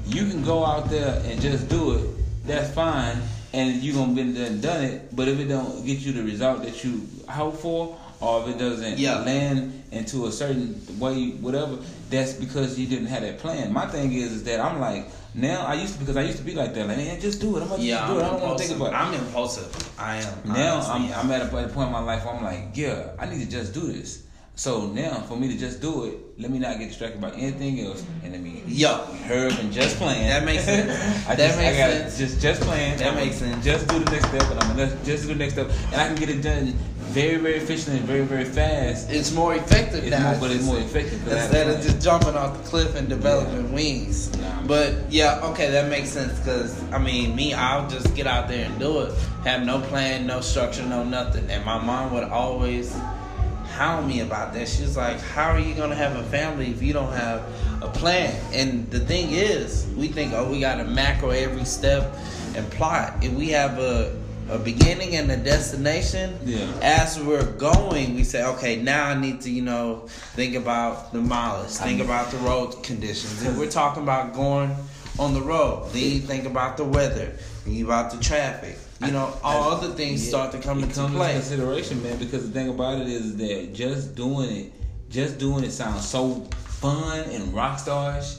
You 0.08 0.26
can 0.26 0.42
go 0.44 0.66
out 0.66 0.90
there 0.90 1.22
and 1.26 1.40
just 1.40 1.70
do 1.70 1.94
it. 1.94 2.10
That's 2.48 2.72
fine, 2.74 3.18
and 3.54 3.84
you 3.84 3.94
gonna 3.94 4.14
been 4.14 4.34
done 4.34 4.62
done 4.62 4.84
it. 4.84 5.16
But 5.16 5.28
if 5.28 5.40
it 5.40 5.46
don't 5.50 5.86
get 5.86 6.00
you 6.00 6.12
the 6.14 6.24
result 6.24 6.64
that 6.64 6.84
you 6.84 7.08
hope 7.30 7.58
for, 7.60 7.96
or 8.22 8.42
if 8.44 8.56
it 8.56 8.60
doesn't 8.60 8.98
Yeah. 9.00 9.20
land 9.20 9.84
into 9.92 10.28
a 10.28 10.32
certain 10.32 10.80
way, 11.00 11.32
whatever, 11.42 11.78
that's 12.10 12.34
because 12.34 12.80
you 12.80 12.88
didn't 12.88 13.08
have 13.08 13.22
that 13.24 13.40
plan. 13.40 13.74
My 13.74 13.88
thing 13.88 14.14
is, 14.14 14.32
is 14.32 14.44
that 14.44 14.60
I'm 14.60 14.80
like 14.80 15.08
now 15.34 15.66
I 15.66 15.76
used 15.76 15.94
to 15.94 16.00
because 16.00 16.18
I 16.18 16.24
used 16.24 16.38
to 16.40 16.44
be 16.44 16.54
like 16.54 16.74
that. 16.74 16.88
Like 16.88 16.98
man, 16.98 17.20
just 17.22 17.40
do 17.42 17.56
it. 17.58 17.64
I'm 17.64 17.70
to 17.70 17.80
Yeah, 17.82 18.06
do 18.08 18.14
I'm 18.14 18.20
it. 18.20 18.24
I 18.24 18.30
don't 18.32 18.42
want 18.42 18.58
to 18.60 18.64
think 18.66 18.78
about 18.80 18.94
it. 18.94 18.96
I'm 18.96 19.14
impulsive. 19.14 19.94
I 20.00 20.18
am. 20.18 20.38
Now 20.46 20.76
honestly, 20.76 21.14
I'm. 21.14 21.26
I'm 21.26 21.32
at 21.32 21.42
a, 21.42 21.48
point 21.70 21.88
in 21.88 21.92
my 21.94 22.00
life 22.04 22.26
where 22.26 22.34
I'm 22.36 22.44
like, 22.44 22.70
yeah, 22.76 23.12
I 23.18 23.26
need 23.28 23.40
to 23.42 23.50
just 23.50 23.74
do 23.74 23.82
this. 23.92 24.24
So 24.56 24.88
now 24.88 25.22
for 25.22 25.38
me 25.38 25.48
to 25.48 25.58
just 25.58 25.82
do 25.82 26.04
it, 26.06 26.18
let 26.38 26.52
me 26.52 26.60
not 26.60 26.78
get 26.78 26.90
distracted 26.90 27.22
by 27.22 27.32
anything 27.32 27.80
else, 27.80 28.04
and 28.24 28.34
let 28.34 28.42
me 28.42 28.62
Yo. 28.68 29.06
herb 29.30 29.54
and 29.60 29.72
just 29.72 29.96
plan. 29.96 30.28
That 30.28 30.44
makes 30.44 30.66
sense. 30.66 30.92
I 31.28 31.36
That 31.36 31.48
just, 31.48 31.58
makes 31.58 31.76
I 31.76 31.80
gotta 31.80 31.94
sense. 32.12 32.18
Just 32.18 32.42
just 32.42 32.62
plan. 32.62 32.98
That 32.98 33.08
I'm 33.08 33.16
makes 33.16 33.38
sense. 33.38 33.64
Just 33.64 33.88
do 33.88 34.00
the 34.00 34.12
next 34.12 34.28
step, 34.28 34.52
and 34.52 34.60
I'm 34.60 34.76
gonna 34.76 34.98
just 35.06 35.24
do 35.24 35.30
the 35.30 35.36
next 35.36 35.54
step, 35.54 35.70
and 35.94 35.96
I 36.02 36.08
can 36.08 36.16
get 36.16 36.30
it 36.30 36.42
done 36.42 36.78
very 37.12 37.38
very 37.38 37.56
efficient 37.56 37.98
and 37.98 38.06
very 38.06 38.24
very 38.24 38.46
fast. 38.46 39.10
It's 39.10 39.32
more 39.32 39.54
effective 39.56 40.04
It's 40.04 40.12
now. 40.12 40.32
more, 40.32 40.40
but 40.40 40.52
it's 40.52 40.66
more 40.66 40.80
effective 40.80 41.22
Instead 41.28 41.68
of 41.70 41.82
just 41.82 42.02
jumping 42.02 42.36
off 42.36 42.58
the 42.58 42.70
cliff 42.70 42.96
and 42.96 43.10
developing 43.10 43.72
wings. 43.74 44.32
Yeah. 44.38 44.64
But 44.68 44.96
yeah, 45.12 45.42
okay, 45.52 45.70
that 45.72 45.90
makes 45.90 46.10
sense. 46.10 46.40
Cause 46.46 46.82
I 46.92 47.00
mean, 47.00 47.36
me, 47.36 47.54
I'll 47.54 47.90
just 47.90 48.16
get 48.16 48.28
out 48.28 48.48
there 48.48 48.66
and 48.66 48.80
do 48.80 49.02
it. 49.02 49.14
Have 49.44 49.66
no 49.66 49.82
plan, 49.82 50.26
no 50.26 50.42
structure, 50.42 50.84
no 50.86 51.04
nothing. 51.04 51.50
And 51.50 51.66
my 51.66 51.78
mom 51.84 52.14
would 52.14 52.24
always 52.24 52.96
hound 53.74 54.08
me 54.08 54.22
about 54.22 54.54
that. 54.54 54.68
She's 54.68 54.96
like, 54.96 55.20
"How 55.20 55.50
are 55.52 55.60
you 55.60 55.74
gonna 55.74 55.96
have 55.96 56.16
a 56.16 56.24
family 56.24 56.70
if 56.70 56.82
you 56.82 56.94
don't 56.94 57.14
have 57.14 57.42
a 57.82 57.88
plan?" 57.88 58.34
And 58.54 58.90
the 58.92 59.00
thing 59.00 59.32
is, 59.32 59.86
we 59.98 60.08
think, 60.08 60.34
"Oh, 60.34 60.50
we 60.50 60.60
got 60.60 60.76
to 60.76 60.84
macro 60.86 61.32
every 61.32 61.66
step 61.66 62.16
and 62.56 62.70
plot." 62.72 63.16
If 63.22 63.32
we 63.34 63.50
have 63.50 63.80
a 63.80 64.12
a 64.50 64.58
beginning 64.58 65.16
and 65.16 65.32
a 65.32 65.38
destination, 65.38 66.38
Yeah. 66.46 66.68
as 66.82 67.20
we're 67.20 67.44
going, 67.54 68.16
we 68.16 68.24
say, 68.24 68.44
okay, 68.46 68.76
now 68.82 69.06
I 69.08 69.14
need 69.20 69.42
to, 69.42 69.50
you 69.50 69.62
know, 69.62 70.08
think 70.36 70.56
about 70.56 71.14
the 71.14 71.20
mileage, 71.22 71.72
think 71.72 72.02
about 72.02 72.32
the 72.32 72.38
road 72.38 72.84
conditions. 72.84 73.44
If 73.44 73.58
we're 73.58 73.70
talking 73.82 74.04
about 74.04 74.34
going 74.34 74.76
on 75.20 75.34
the 75.34 75.42
road, 75.42 75.90
then 75.94 76.04
you 76.04 76.20
think 76.20 76.46
about 76.46 76.78
the 76.78 76.84
weather, 76.86 77.28
think 77.64 77.84
about 77.84 78.12
the 78.12 78.18
traffic. 78.18 78.78
You 79.04 79.12
know, 79.12 79.34
all 79.44 79.72
other 79.72 79.90
things 79.94 80.24
Yeah, 80.24 80.30
start 80.30 80.52
to 80.52 80.60
come 80.60 80.84
into 80.84 80.94
comes 80.94 81.16
play. 81.16 81.34
consideration, 81.34 82.04
man. 82.04 82.18
Because 82.20 82.46
the 82.48 82.52
thing 82.54 82.70
about 82.70 83.00
it 83.02 83.08
is 83.08 83.36
that 83.38 83.74
just 83.74 84.14
doing 84.16 84.50
it, 84.56 84.74
just 85.10 85.40
doing 85.40 85.64
it 85.64 85.72
sounds 85.72 86.08
so 86.08 86.42
fun 86.66 87.22
and 87.32 87.52
rock 87.52 87.80
starish. 87.80 88.38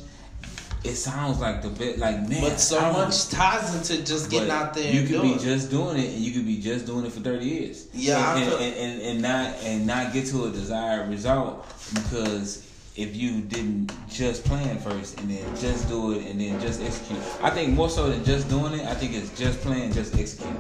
It 0.85 0.97
sounds 0.97 1.39
like 1.39 1.63
the 1.63 1.69
bit, 1.69 1.99
like 1.99 2.29
man. 2.29 2.41
But 2.43 2.59
so 2.59 2.81
much 2.93 3.29
ties 3.29 3.75
into 3.75 4.05
just 4.05 4.31
getting 4.31 4.51
out 4.51 4.75
there 4.75 4.93
You 4.93 5.07
could 5.07 5.23
be 5.23 5.39
just 5.39 5.71
doing 5.71 5.97
it, 5.97 6.09
and 6.09 6.19
you 6.19 6.33
could 6.33 6.45
be 6.45 6.59
just 6.61 6.87
doing 6.87 7.07
it 7.07 7.13
for 7.13 7.21
thirty 7.21 7.47
years. 7.47 7.87
Yeah, 7.95 8.37
and, 8.37 8.53
and, 8.53 8.75
and, 8.77 9.03
and 9.03 9.23
not 9.23 9.55
and 9.63 9.87
not 9.87 10.13
get 10.13 10.27
to 10.29 10.47
a 10.47 10.51
desired 10.51 11.09
result 11.09 11.65
because 11.95 12.69
if 12.97 13.17
you 13.17 13.41
didn't 13.43 13.93
just 14.09 14.45
plan 14.45 14.79
first 14.79 15.19
and 15.21 15.31
then 15.31 15.57
just 15.57 15.89
do 15.89 16.13
it 16.13 16.27
and 16.27 16.41
then 16.41 16.61
just 16.61 16.83
execute. 16.83 17.21
I 17.43 17.51
think 17.51 17.75
more 17.75 17.89
so 17.89 18.11
than 18.11 18.25
just 18.25 18.49
doing 18.51 18.75
it. 18.75 18.87
I 18.87 18.95
think 18.95 19.15
it's 19.15 19.31
just 19.39 19.61
plan, 19.63 19.93
just 19.93 20.19
execute. 20.19 20.53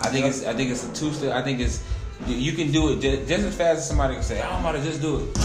I 0.00 0.08
think 0.08 0.24
Yeah. 0.24 0.30
it's 0.30 0.44
I 0.44 0.54
think 0.54 0.70
it's 0.70 0.84
a 0.86 0.92
two 0.92 1.12
step. 1.12 1.34
I 1.34 1.42
think 1.42 1.60
it's 1.60 1.82
you 2.26 2.52
can 2.52 2.72
do 2.72 2.92
it 2.92 3.00
just, 3.00 3.28
just 3.28 3.44
as 3.44 3.54
fast 3.56 3.78
as 3.78 3.88
somebody 3.88 4.14
can 4.14 4.24
say, 4.24 4.42
"Oh, 4.42 4.50
I'm 4.50 4.60
about 4.60 4.72
to 4.72 4.82
just 4.82 5.00
do 5.00 5.20
it." 5.20 5.38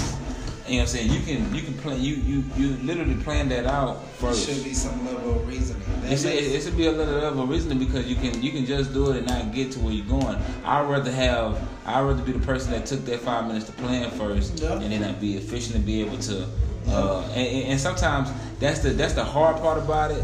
You 0.67 0.75
know 0.75 0.77
what 0.77 0.81
I'm 0.83 0.87
saying? 0.87 1.11
You 1.11 1.19
can 1.19 1.53
you 1.55 1.61
can 1.61 1.73
plan 1.79 2.01
you 2.01 2.15
you 2.15 2.43
you 2.55 2.77
literally 2.83 3.15
plan 3.15 3.49
that 3.49 3.65
out 3.65 3.99
There 4.21 4.31
first. 4.31 4.47
should 4.47 4.63
be 4.63 4.73
some 4.73 5.05
level 5.05 5.31
of 5.35 5.47
reasoning. 5.47 5.83
That 6.03 6.11
It 6.13 6.17
should, 6.17 6.25
makes- 6.27 6.47
it 6.47 6.63
should 6.63 6.77
be 6.77 6.85
a 6.85 6.91
little 6.91 7.15
level 7.15 7.43
of 7.43 7.49
reasoning 7.49 7.79
because 7.79 8.05
you 8.07 8.15
can 8.15 8.41
you 8.41 8.51
can 8.51 8.65
just 8.65 8.93
do 8.93 9.11
it 9.11 9.17
and 9.17 9.27
not 9.27 9.53
get 9.53 9.71
to 9.73 9.79
where 9.79 9.93
you're 9.93 10.05
going. 10.05 10.37
I'd 10.63 10.87
rather 10.89 11.11
have 11.11 11.59
I'd 11.85 12.01
rather 12.01 12.23
be 12.23 12.31
the 12.31 12.39
person 12.45 12.71
that 12.71 12.85
took 12.85 13.03
that 13.05 13.19
five 13.19 13.45
minutes 13.47 13.65
to 13.65 13.71
plan 13.73 14.09
first 14.11 14.59
Yeah. 14.61 14.73
and 14.79 14.89
then 14.91 15.03
I'd 15.03 15.19
be 15.19 15.35
efficient 15.35 15.75
and 15.75 15.85
be 15.85 15.99
able 16.01 16.17
to. 16.19 16.47
Uh, 16.87 17.21
and, 17.35 17.47
and 17.47 17.63
and 17.71 17.79
sometimes 17.79 18.29
that's 18.59 18.79
the 18.79 18.91
that's 18.91 19.13
the 19.13 19.23
hard 19.23 19.57
part 19.57 19.77
about 19.77 20.11
it 20.11 20.23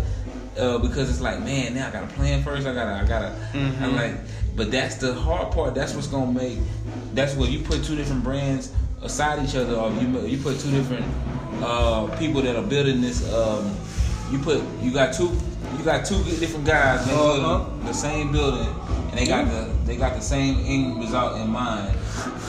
uh, 0.57 0.77
because 0.77 1.09
it's 1.09 1.21
like 1.21 1.41
man 1.43 1.73
now 1.73 1.87
I 1.87 1.91
gotta 1.91 2.07
plan 2.07 2.43
first 2.43 2.65
I 2.65 2.73
gotta 2.73 3.03
I 3.03 3.05
gotta 3.07 3.35
Mhm. 3.53 3.81
I'm 3.81 3.95
like 3.95 4.15
but 4.55 4.71
that's 4.71 4.95
the 4.95 5.13
hard 5.13 5.51
part 5.51 5.73
that's 5.75 5.93
what's 5.95 6.07
gonna 6.07 6.31
make 6.31 6.57
that's 7.13 7.35
where 7.35 7.49
you 7.49 7.59
put 7.61 7.83
two 7.83 7.95
different 7.97 8.23
brands 8.23 8.71
aside 9.01 9.43
each 9.47 9.55
other 9.55 9.75
or 9.75 9.91
you 9.93 10.19
you 10.27 10.37
put 10.37 10.59
two 10.59 10.71
different 10.71 11.05
uh, 11.63 12.07
people 12.17 12.41
that 12.41 12.55
are 12.55 12.63
building 12.63 13.01
this 13.01 13.31
um, 13.33 13.75
you 14.31 14.37
put 14.39 14.61
you 14.81 14.91
got 14.91 15.13
two 15.13 15.31
you 15.77 15.83
got 15.85 16.05
two 16.05 16.21
different 16.39 16.65
guys 16.65 17.05
that 17.05 17.13
Uh-huh. 17.15 17.65
the 17.85 17.93
same 17.93 18.31
building 18.31 18.67
and 19.09 19.17
they 19.17 19.25
got 19.25 19.45
the 19.49 19.71
they 19.85 19.95
got 19.95 20.13
the 20.15 20.21
same 20.21 20.59
end 20.65 20.99
result 20.99 21.39
in 21.41 21.49
mind. 21.49 21.95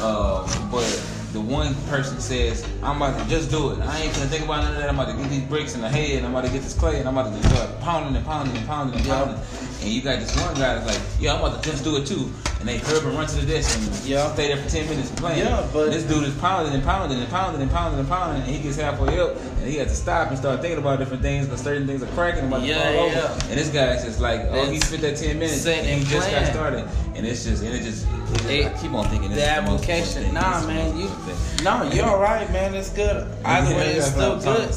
Uh, 0.00 0.44
but 0.70 0.84
the 1.32 1.40
one 1.40 1.74
person 1.88 2.20
says 2.20 2.66
I'm 2.82 2.96
about 3.00 3.18
to 3.22 3.28
just 3.28 3.50
do 3.50 3.70
it. 3.70 3.78
I 3.80 4.00
ain't 4.02 4.12
gonna 4.14 4.26
think 4.26 4.44
about 4.44 4.64
none 4.64 4.72
of 4.74 4.78
that. 4.80 4.88
I'm 4.88 4.98
about 4.98 5.12
to 5.12 5.16
get 5.16 5.30
these 5.30 5.44
bricks 5.44 5.74
in 5.74 5.80
the 5.80 5.88
head 5.88 6.24
I'm 6.24 6.32
about 6.32 6.44
to 6.46 6.50
get 6.52 6.62
this 6.62 6.74
clay 6.74 6.98
and 6.98 7.08
I'm 7.08 7.16
about 7.16 7.32
to 7.32 7.40
just 7.40 7.54
start 7.54 7.80
pounding 7.80 8.16
and 8.16 8.26
pounding 8.26 8.56
and 8.56 8.66
pounding 8.66 8.96
and 9.00 9.06
pounding. 9.08 9.38
And 9.80 9.88
you 9.88 10.02
got 10.02 10.18
this 10.20 10.34
one 10.36 10.54
guy 10.54 10.74
that's 10.74 10.86
like 10.86 11.00
yeah 11.20 11.34
I'm 11.34 11.40
about 11.44 11.62
to 11.62 11.70
just 11.70 11.82
do 11.84 11.96
it 11.96 12.06
too 12.06 12.30
and 12.60 12.68
they 12.68 12.78
hurry 12.78 12.98
up 12.98 13.04
and 13.04 13.14
run 13.16 13.26
to 13.26 13.36
the 13.36 13.46
desk 13.46 13.78
and 13.78 14.04
Yeah. 14.06 14.32
stay 14.34 14.48
there 14.48 14.56
for 14.58 14.68
10 14.68 14.88
minutes 14.88 15.10
playing. 15.16 15.38
Yeah, 15.38 15.62
but- 15.72 15.90
this 15.90 16.04
dude 16.04 16.24
is 16.24 16.34
pounding 16.34 16.74
and 16.74 16.84
pounding 16.84 17.18
and 17.18 17.28
pounding 17.30 17.62
and 17.62 17.70
pounding 17.70 17.98
and 18.00 18.08
pounding 18.08 18.42
and 18.42 18.50
he 18.50 18.58
gets 18.62 18.76
halfway 18.76 19.18
up 19.18 19.34
and 19.60 19.66
he 19.68 19.76
has 19.78 19.88
to 19.88 19.94
stop 19.96 20.28
and 20.28 20.38
start 20.38 20.60
thinking 20.60 20.78
about 20.78 20.98
different 20.98 21.22
things 21.22 21.46
because 21.46 21.62
certain 21.62 21.86
things 21.86 22.02
are 22.02 22.06
cracking 22.08 22.44
about 22.44 22.60
to 22.60 22.66
Yeah, 22.66 22.92
fall 22.92 23.06
over. 23.06 23.38
and 23.50 23.58
this 23.58 23.68
guy's 23.68 24.04
just 24.04 24.20
like 24.20 24.42
oh 24.52 24.66
he 24.70 24.78
spent 24.80 25.00
that 25.02 25.16
10 25.16 25.38
minutes 25.38 25.62
set 25.62 25.84
and 25.84 26.02
he 26.02 26.04
just 26.04 26.30
got 26.30 26.46
started. 26.46 26.84
And 27.16 27.26
it's 27.26 27.44
just 27.44 27.62
and 27.62 27.74
it 27.74 27.82
just, 27.82 28.06
it 28.48 28.62
just 28.62 28.74
It- 28.74 28.76
I 28.78 28.82
keep 28.82 28.92
on 28.92 29.08
thinking 29.08 29.30
the 29.30 29.36
this 29.36 29.44
is 29.44 29.50
the 29.50 29.62
application. 29.62 30.34
Nah, 30.34 30.66
man, 30.66 30.96
you. 30.96 31.10
No, 31.62 31.82
you're 31.92 32.06
all 32.06 32.20
right, 32.20 32.50
man. 32.52 32.74
It's 32.74 32.90
good. 32.90 33.26
Either 33.44 33.74
way, 33.74 33.92
it's 33.96 34.06
still 34.10 34.38
good. 34.40 34.70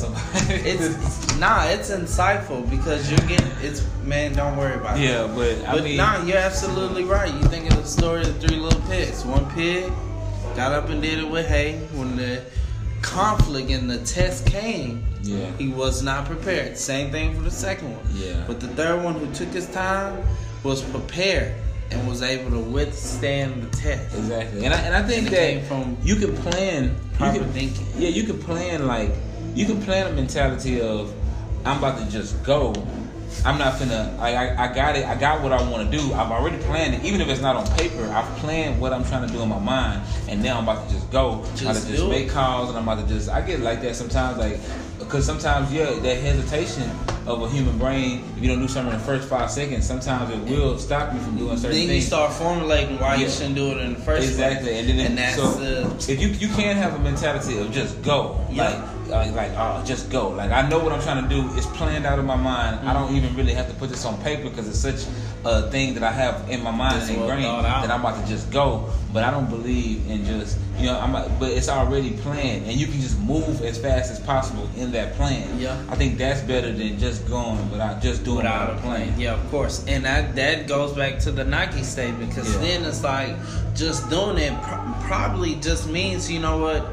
It's 0.50 1.38
nah, 1.40 1.64
it's 1.66 1.90
insightful 1.92 2.70
because 2.70 3.10
you're 3.10 3.20
getting. 3.28 3.52
It's 3.62 3.82
man, 4.04 4.34
don't 4.34 4.58
worry 4.58 4.76
about 4.76 4.98
it. 5.00 5.04
yeah, 5.04 5.28
but 5.34 5.66
I 5.68 5.76
But 5.76 5.84
mean, 5.84 5.98
nah, 5.98 6.24
you're 6.24 6.38
absolutely 6.38 7.04
right. 7.06 7.34
You 7.34 7.44
think 7.44 7.70
of 7.72 7.78
the 7.78 7.88
story 7.88 8.22
of 8.22 8.38
three 8.40 8.58
little 8.58 8.82
pigs. 8.90 9.24
One 9.26 9.50
pig 9.52 9.92
got 10.56 10.72
up 10.74 10.90
and 10.90 11.02
did 11.02 11.20
it 11.20 11.30
with 11.30 11.48
hay. 11.48 11.80
When 11.94 12.16
the 12.16 12.42
conflict 13.02 13.70
and 13.72 13.90
the 13.90 14.00
test 14.00 14.46
came, 14.46 15.04
yeah, 15.22 15.50
he 15.58 15.70
was 15.70 16.02
not 16.04 16.26
prepared. 16.26 16.78
Same 16.78 17.12
thing 17.12 17.34
for 17.36 17.42
the 17.42 17.52
second 17.52 17.92
one. 17.96 18.06
Yeah. 18.14 18.44
But 18.48 18.60
the 18.60 18.68
third 18.70 19.04
one, 19.04 19.14
who 19.16 19.32
took 19.34 19.50
his 19.50 19.68
time, 19.68 20.22
was 20.64 20.82
prepared 20.82 21.54
and 21.94 22.08
was 22.08 22.22
able 22.22 22.52
to 22.52 22.60
withstand 22.60 23.64
the 23.64 23.78
test. 23.78 24.16
exactly. 24.16 24.66
And 24.66 24.74
I 24.74 24.80
and 24.80 24.96
I 24.96 25.04
think 25.04 25.30
that 25.30 25.66
from 25.66 25.98
you 26.04 26.16
can 26.16 26.36
plan 26.38 26.96
proper 27.14 27.38
you 27.38 27.44
can, 27.44 27.52
thinking. 27.52 27.88
Yeah, 27.98 28.10
you 28.10 28.24
can 28.24 28.40
plan 28.40 28.88
like 28.88 29.12
you 29.56 29.66
can 29.66 29.82
plan 29.82 30.08
a 30.08 30.14
mentality 30.14 30.82
of 30.82 31.14
I'm 31.66 31.78
about 31.78 32.00
to 32.00 32.12
just 32.12 32.44
go. 32.44 32.74
I'm 33.46 33.58
not 33.58 33.74
finna. 33.80 34.18
I, 34.20 34.36
I 34.36 34.66
I 34.70 34.74
got 34.74 34.96
it. 34.96 35.06
I 35.06 35.16
got 35.16 35.42
what 35.42 35.52
I 35.52 35.70
want 35.70 35.90
to 35.90 35.98
do. 35.98 36.14
I've 36.14 36.32
already 36.32 36.58
planned 36.64 36.94
it. 36.94 37.04
Even 37.04 37.20
if 37.20 37.28
it's 37.30 37.42
not 37.42 37.56
on 37.56 37.66
paper, 37.78 38.06
I've 38.14 38.28
planned 38.38 38.80
what 38.80 38.94
I'm 38.94 39.04
trying 39.06 39.28
to 39.28 39.34
do 39.34 39.42
in 39.42 39.50
my 39.50 39.60
mind, 39.60 40.04
and 40.30 40.44
now 40.44 40.58
I'm 40.58 40.64
about 40.64 40.88
to 40.88 40.94
just 40.94 41.12
go. 41.12 41.32
I'm 41.32 41.40
about 41.40 41.58
Just 41.58 41.88
to 41.88 41.94
just 41.94 42.08
make 42.10 42.30
calls, 42.30 42.70
and 42.70 42.78
I'm 42.78 42.88
about 42.88 43.08
to 43.08 43.14
just. 43.14 43.30
I 43.30 43.42
get 43.42 43.62
like 43.62 43.82
that 43.82 43.96
sometimes, 43.96 44.38
like 44.38 44.60
because 45.00 45.26
sometimes 45.26 45.72
yeah, 45.74 45.92
that 46.00 46.18
hesitation 46.22 46.90
of 47.26 47.42
a 47.42 47.50
human 47.50 47.78
brain. 47.78 48.24
If 48.38 48.44
you 48.44 48.50
don't 48.50 48.60
do 48.60 48.68
something 48.68 48.94
in 48.94 49.00
the 49.00 49.06
first 49.06 49.28
five 49.30 49.50
seconds, 49.50 49.86
sometimes 49.86 50.30
it 50.32 50.40
will 50.58 50.78
stop 50.78 51.14
you 51.14 51.20
from 51.22 51.38
doing 51.38 51.58
certain 51.58 51.72
things. 51.72 51.88
Then 51.88 51.96
you 51.96 52.02
start 52.02 52.34
formulating 52.34 53.00
why 53.00 53.16
you 53.16 53.30
shouldn't 53.30 53.56
do 53.56 53.72
it 53.72 53.78
in 53.78 53.94
the 53.94 54.00
first 54.00 54.28
Exactly, 54.28 54.72
place. 54.72 54.90
and 54.90 55.00
then 55.00 55.06
and 55.08 55.18
that's 55.18 55.36
so 55.36 55.52
the 55.54 56.12
if 56.12 56.22
you 56.22 56.28
you 56.30 56.54
can't 56.54 56.78
have 56.78 56.94
a 56.96 57.00
mentality 57.00 57.58
of 57.60 57.72
just 57.72 58.02
go, 58.02 58.40
Yeah. 58.52 58.70
like 58.70 59.03
like 59.14 59.34
like 59.34 59.52
oh 59.56 59.84
just 59.86 60.10
go. 60.12 60.30
Like 60.30 60.52
I 60.52 60.68
know 60.68 60.80
what 60.80 60.92
I'm 60.92 61.02
trying 61.02 61.24
to 61.24 61.30
do. 61.30 61.50
It's 61.56 61.68
planned 61.68 62.06
out 62.06 62.20
in 62.20 62.26
my 62.26 62.36
mind. 62.36 62.78
Mm-hmm. 62.78 62.88
I 62.88 62.94
don't 62.94 63.16
even 63.16 63.36
really 63.36 63.54
have 63.54 63.68
to 63.68 63.74
put 63.76 63.90
this 63.90 64.06
on 64.06 64.22
paper 64.22 64.50
because 64.50 64.68
it's 64.68 64.80
such 64.80 65.06
a 65.46 65.70
thing 65.70 65.94
that 65.96 66.04
I 66.04 66.12
have 66.12 66.50
in 66.50 66.64
my 66.64 66.72
mind 66.72 67.02
and 67.02 67.10
ingrained 67.10 67.66
that 67.66 67.90
I'm 67.90 68.00
about 68.00 68.22
to 68.22 68.28
just 68.28 68.52
go. 68.52 68.90
But 69.12 69.24
I 69.24 69.32
don't 69.32 69.50
believe 69.50 70.10
in 70.10 70.26
just 70.26 70.58
you 70.78 70.88
know 70.88 71.00
I'm. 71.00 71.12
But 71.40 71.52
it's 71.52 71.70
already 71.70 72.12
planned, 72.18 72.66
and 72.66 72.74
you 72.74 72.88
can 72.88 73.00
just 73.00 73.20
move 73.20 73.62
as 73.62 73.78
fast 73.78 74.12
as 74.12 74.20
possible 74.20 74.70
in 74.76 74.92
that 74.94 75.14
plan. 75.14 75.60
Yeah, 75.60 75.80
I 75.90 75.96
think 75.96 76.18
that's 76.18 76.42
better 76.42 76.72
than 76.72 76.98
just 76.98 77.28
going 77.28 77.70
without 77.72 78.02
just 78.02 78.24
doing 78.24 78.38
without 78.38 78.76
a 78.76 78.78
plan. 78.82 79.20
Yeah, 79.20 79.34
of 79.34 79.52
course, 79.52 79.86
and 79.88 80.04
that 80.06 80.36
that 80.36 80.68
goes 80.68 80.94
back 80.94 81.20
to 81.20 81.32
the 81.32 81.44
Nike 81.44 81.84
statement 81.84 82.30
because 82.30 82.54
yeah. 82.56 82.62
then 82.62 82.86
it's 82.86 83.04
like 83.04 83.36
just 83.76 84.10
doing 84.10 84.38
it 84.38 84.54
probably 85.04 85.56
just 85.56 85.90
means 85.90 86.32
you 86.32 86.40
know 86.40 86.58
what 86.58 86.86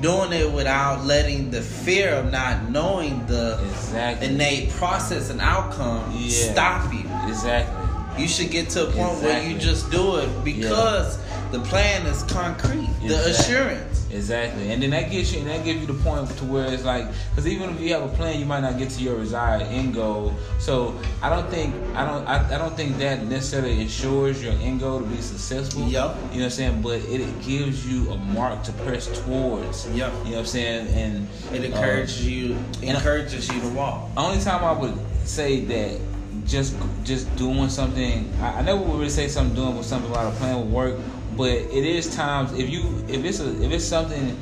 doing 0.00 0.32
it 0.32 0.50
without 0.52 1.04
letting 1.04 1.50
the 1.50 1.62
fear 1.62 2.10
of 2.10 2.30
not 2.30 2.70
knowing 2.70 3.24
the 3.26 3.58
exactly. 3.64 4.28
innate 4.28 4.70
process 4.70 5.30
and 5.30 5.40
outcome 5.40 6.12
yeah. 6.14 6.52
stop 6.52 6.92
you. 6.92 7.08
Exactly. 7.28 8.22
You 8.22 8.28
should 8.28 8.50
get 8.50 8.70
to 8.70 8.84
a 8.84 8.86
point 8.86 8.96
exactly. 8.96 9.28
where 9.28 9.50
you 9.50 9.58
just 9.58 9.90
do 9.90 10.16
it 10.16 10.44
because 10.44 11.18
yeah. 11.18 11.48
the 11.50 11.60
plan 11.60 12.06
is 12.06 12.22
concrete. 12.24 12.88
Exactly. 13.02 13.08
The 13.08 13.30
assurance. 13.30 14.05
Exactly, 14.16 14.72
and 14.72 14.82
then 14.82 14.90
that 14.90 15.10
gets 15.10 15.32
you, 15.32 15.40
and 15.40 15.48
that 15.50 15.64
gives 15.64 15.80
you 15.80 15.86
the 15.86 16.02
point 16.02 16.28
to 16.38 16.44
where 16.46 16.72
it's 16.72 16.84
like, 16.84 17.06
because 17.30 17.46
even 17.46 17.70
if 17.70 17.80
you 17.80 17.92
have 17.92 18.02
a 18.02 18.08
plan, 18.16 18.40
you 18.40 18.46
might 18.46 18.60
not 18.60 18.78
get 18.78 18.90
to 18.90 19.02
your 19.02 19.18
desired 19.18 19.62
end 19.62 19.94
goal. 19.94 20.34
So 20.58 20.98
I 21.22 21.28
don't 21.28 21.48
think, 21.50 21.74
I 21.94 22.04
don't, 22.04 22.26
I, 22.26 22.54
I 22.54 22.58
don't 22.58 22.74
think 22.74 22.96
that 22.98 23.24
necessarily 23.24 23.80
ensures 23.80 24.42
your 24.42 24.54
end 24.54 24.80
goal 24.80 25.00
to 25.00 25.06
be 25.06 25.20
successful. 25.20 25.82
Yep. 25.82 25.92
You 25.92 26.00
know 26.00 26.28
what 26.28 26.42
I'm 26.44 26.50
saying? 26.50 26.82
But 26.82 27.00
it, 27.02 27.20
it 27.20 27.42
gives 27.42 27.86
you 27.86 28.10
a 28.10 28.16
mark 28.16 28.62
to 28.64 28.72
press 28.72 29.06
towards. 29.20 29.86
Yep. 29.88 29.94
You 29.96 29.98
know 30.00 30.30
what 30.30 30.38
I'm 30.38 30.46
saying? 30.46 30.88
And 30.88 31.28
it 31.52 31.64
encourages 31.64 32.26
uh, 32.26 32.30
you, 32.30 32.58
encourages 32.82 33.48
you 33.52 33.60
to 33.60 33.68
walk. 33.68 34.08
Only 34.16 34.42
time 34.42 34.64
I 34.64 34.72
would 34.72 34.96
say 35.24 35.60
that 35.60 36.00
just 36.46 36.76
just 37.04 37.34
doing 37.36 37.68
something. 37.68 38.32
I, 38.40 38.58
I 38.58 38.62
never 38.62 38.80
would 38.80 38.98
really 38.98 39.10
say 39.10 39.28
something 39.28 39.54
doing 39.54 39.76
with 39.76 39.86
something 39.86 40.10
without 40.10 40.32
a 40.32 40.36
plan 40.36 40.58
would 40.58 40.70
work. 40.70 41.00
But 41.36 41.50
it 41.50 41.84
is 41.84 42.14
times 42.14 42.52
if 42.52 42.70
you 42.70 43.04
if 43.08 43.24
it's 43.24 43.40
a 43.40 43.62
if 43.62 43.72
it's 43.72 43.84
something 43.84 44.36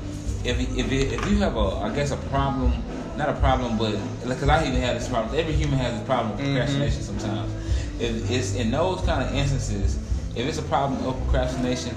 if 0.44 0.60
if 0.78 0.92
it, 0.92 1.12
if 1.12 1.30
you 1.30 1.38
have 1.38 1.56
a 1.56 1.80
I 1.82 1.94
guess 1.94 2.10
a 2.10 2.16
problem 2.16 2.72
not 3.16 3.28
a 3.28 3.34
problem 3.34 3.78
but 3.78 3.96
because 4.22 4.48
I 4.48 4.66
even 4.66 4.80
have 4.80 4.98
this 4.98 5.08
problem 5.08 5.38
every 5.38 5.54
human 5.54 5.78
has 5.78 5.96
this 5.98 6.06
problem 6.06 6.36
with 6.36 6.40
mm-hmm. 6.40 6.56
procrastination 6.56 7.02
mm-hmm. 7.02 7.18
sometimes 7.18 7.52
if 8.00 8.30
it's 8.30 8.54
in 8.54 8.70
those 8.70 9.00
kind 9.02 9.22
of 9.22 9.34
instances 9.34 9.96
if 10.36 10.46
it's 10.46 10.58
a 10.58 10.62
problem 10.62 11.04
of 11.06 11.20
procrastination 11.24 11.94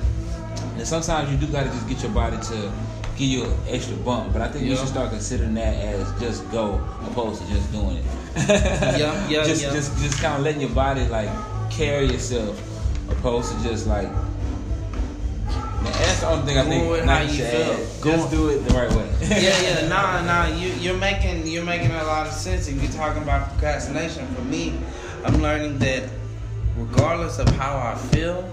then 0.76 0.86
sometimes 0.86 1.32
you 1.32 1.38
do 1.38 1.52
got 1.52 1.64
to 1.64 1.70
just 1.70 1.88
get 1.88 2.02
your 2.04 2.12
body 2.12 2.38
to 2.38 2.72
give 3.18 3.28
you 3.28 3.46
an 3.46 3.58
extra 3.68 3.96
bump 3.98 4.32
but 4.32 4.42
I 4.42 4.48
think 4.48 4.66
yeah. 4.66 4.72
you 4.72 4.78
should 4.78 4.90
start 4.90 5.10
considering 5.10 5.56
that 5.56 5.76
as 5.76 6.20
just 6.20 6.50
go 6.52 6.80
opposed 7.08 7.42
to 7.42 7.48
just 7.50 7.72
doing 7.72 7.98
it 7.98 8.06
yeah 9.00 9.28
yeah 9.28 9.44
just 9.46 9.64
yeah. 9.64 9.74
just 9.74 9.98
just 9.98 10.22
kind 10.22 10.38
of 10.38 10.44
letting 10.44 10.62
your 10.62 10.70
body 10.70 11.08
like 11.08 11.30
carry 11.72 12.06
yourself 12.06 12.62
opposed 13.10 13.56
to 13.56 13.64
just 13.64 13.88
like 13.88 14.10
that's 15.84 16.20
the 16.22 16.28
only 16.28 16.46
thing 16.46 16.58
I 16.58 16.64
think. 16.64 16.90
With 16.90 17.06
how 17.06 17.22
you 17.22 17.44
feel. 17.44 18.14
Just 18.14 18.32
do 18.32 18.50
it 18.50 18.60
the 18.68 18.74
right 18.74 18.90
way. 18.92 19.10
yeah, 19.22 19.62
yeah. 19.62 19.88
Nah, 19.90 20.24
nah. 20.24 20.48
You 20.48 20.70
you're 20.74 20.98
making 20.98 21.48
you're 21.48 21.64
making 21.64 21.92
a 21.92 22.04
lot 22.04 22.28
of 22.28 22.34
sense. 22.34 22.68
If 22.68 22.82
you're 22.82 22.92
talking 22.92 23.24
about 23.24 23.50
procrastination, 23.52 24.28
for 24.36 24.42
me, 24.42 24.74
I'm 25.24 25.42
learning 25.42 25.80
that 25.80 26.10
regardless 26.76 27.40
of 27.40 27.50
how 27.50 27.78
I 27.78 27.96
feel, 28.10 28.50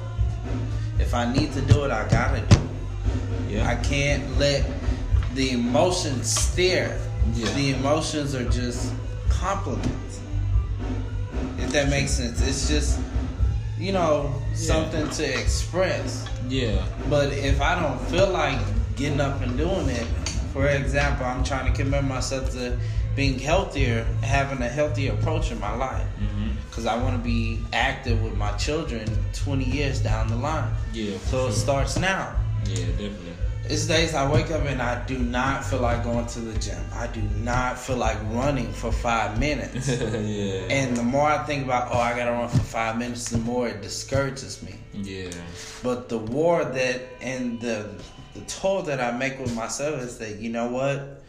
if 0.98 1.14
I 1.14 1.30
need 1.32 1.52
to 1.52 1.60
do 1.62 1.84
it, 1.84 1.90
I 1.90 2.08
gotta 2.08 2.40
do 2.40 2.56
it. 2.56 3.54
Yeah. 3.54 3.68
I 3.68 3.76
can't 3.76 4.38
let 4.38 4.64
the 5.34 5.50
emotions 5.50 6.30
steer. 6.30 6.98
Yeah. 7.34 7.52
The 7.54 7.72
emotions 7.72 8.34
are 8.34 8.48
just 8.50 8.92
compliments. 9.28 10.20
If 11.58 11.72
that 11.72 11.88
makes 11.88 12.12
sense. 12.12 12.46
It's 12.46 12.68
just 12.68 13.00
you 13.78 13.92
know, 13.92 14.32
yeah. 14.50 14.54
something 14.56 15.08
to 15.10 15.40
express. 15.40 16.26
Yeah. 16.48 16.84
But 17.08 17.32
if 17.32 17.60
I 17.60 17.80
don't 17.80 18.00
feel 18.08 18.30
like 18.30 18.58
getting 18.96 19.20
up 19.20 19.40
and 19.42 19.56
doing 19.56 19.88
it, 19.88 20.06
for 20.52 20.68
example, 20.68 21.26
I'm 21.26 21.42
trying 21.42 21.72
to 21.72 21.76
commit 21.76 22.04
myself 22.04 22.52
to 22.52 22.78
being 23.16 23.38
healthier, 23.38 24.04
having 24.22 24.62
a 24.62 24.68
healthier 24.68 25.12
approach 25.12 25.50
in 25.50 25.60
my 25.60 25.74
life. 25.74 26.06
Because 26.68 26.84
mm-hmm. 26.84 27.00
I 27.00 27.02
want 27.02 27.16
to 27.16 27.22
be 27.22 27.60
active 27.72 28.22
with 28.22 28.36
my 28.36 28.52
children 28.52 29.08
20 29.32 29.64
years 29.64 30.00
down 30.00 30.28
the 30.28 30.36
line. 30.36 30.72
Yeah. 30.92 31.18
So 31.18 31.38
sure. 31.38 31.48
it 31.50 31.52
starts 31.52 31.98
now. 31.98 32.34
Yeah, 32.66 32.86
definitely. 32.86 33.34
It's 33.66 33.86
days 33.86 34.14
I 34.14 34.30
wake 34.30 34.50
up 34.50 34.66
and 34.66 34.82
I 34.82 35.02
do 35.06 35.18
not 35.18 35.64
feel 35.64 35.80
like 35.80 36.04
going 36.04 36.26
to 36.26 36.40
the 36.40 36.58
gym. 36.58 36.84
I 36.92 37.06
do 37.06 37.22
not 37.42 37.78
feel 37.78 37.96
like 37.96 38.18
running 38.30 38.70
for 38.72 38.92
five 38.92 39.40
minutes. 39.40 39.88
yeah. 39.88 40.66
And 40.68 40.94
the 40.94 41.02
more 41.02 41.26
I 41.26 41.42
think 41.44 41.64
about, 41.64 41.88
oh, 41.90 41.98
I 41.98 42.14
gotta 42.14 42.32
run 42.32 42.48
for 42.50 42.58
five 42.58 42.98
minutes, 42.98 43.30
the 43.30 43.38
more 43.38 43.66
it 43.66 43.80
discourages 43.80 44.62
me. 44.62 44.74
Yeah. 44.94 45.30
But 45.82 46.08
the 46.08 46.18
war 46.18 46.64
that 46.64 47.02
and 47.20 47.60
the 47.60 47.90
the 48.34 48.40
toll 48.42 48.82
that 48.82 49.00
I 49.00 49.16
make 49.16 49.38
with 49.38 49.54
myself 49.54 50.00
is 50.00 50.18
that 50.18 50.38
you 50.38 50.50
know 50.50 50.68
what, 50.68 51.22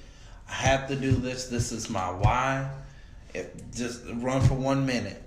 I 0.50 0.54
have 0.54 0.88
to 0.88 0.96
do 0.96 1.12
this. 1.12 1.48
This 1.48 1.72
is 1.72 1.90
my 1.90 2.10
why. 2.12 2.70
If 3.34 3.48
just 3.74 4.04
run 4.16 4.42
for 4.42 4.56
one 4.56 4.86
minute. 4.86 5.22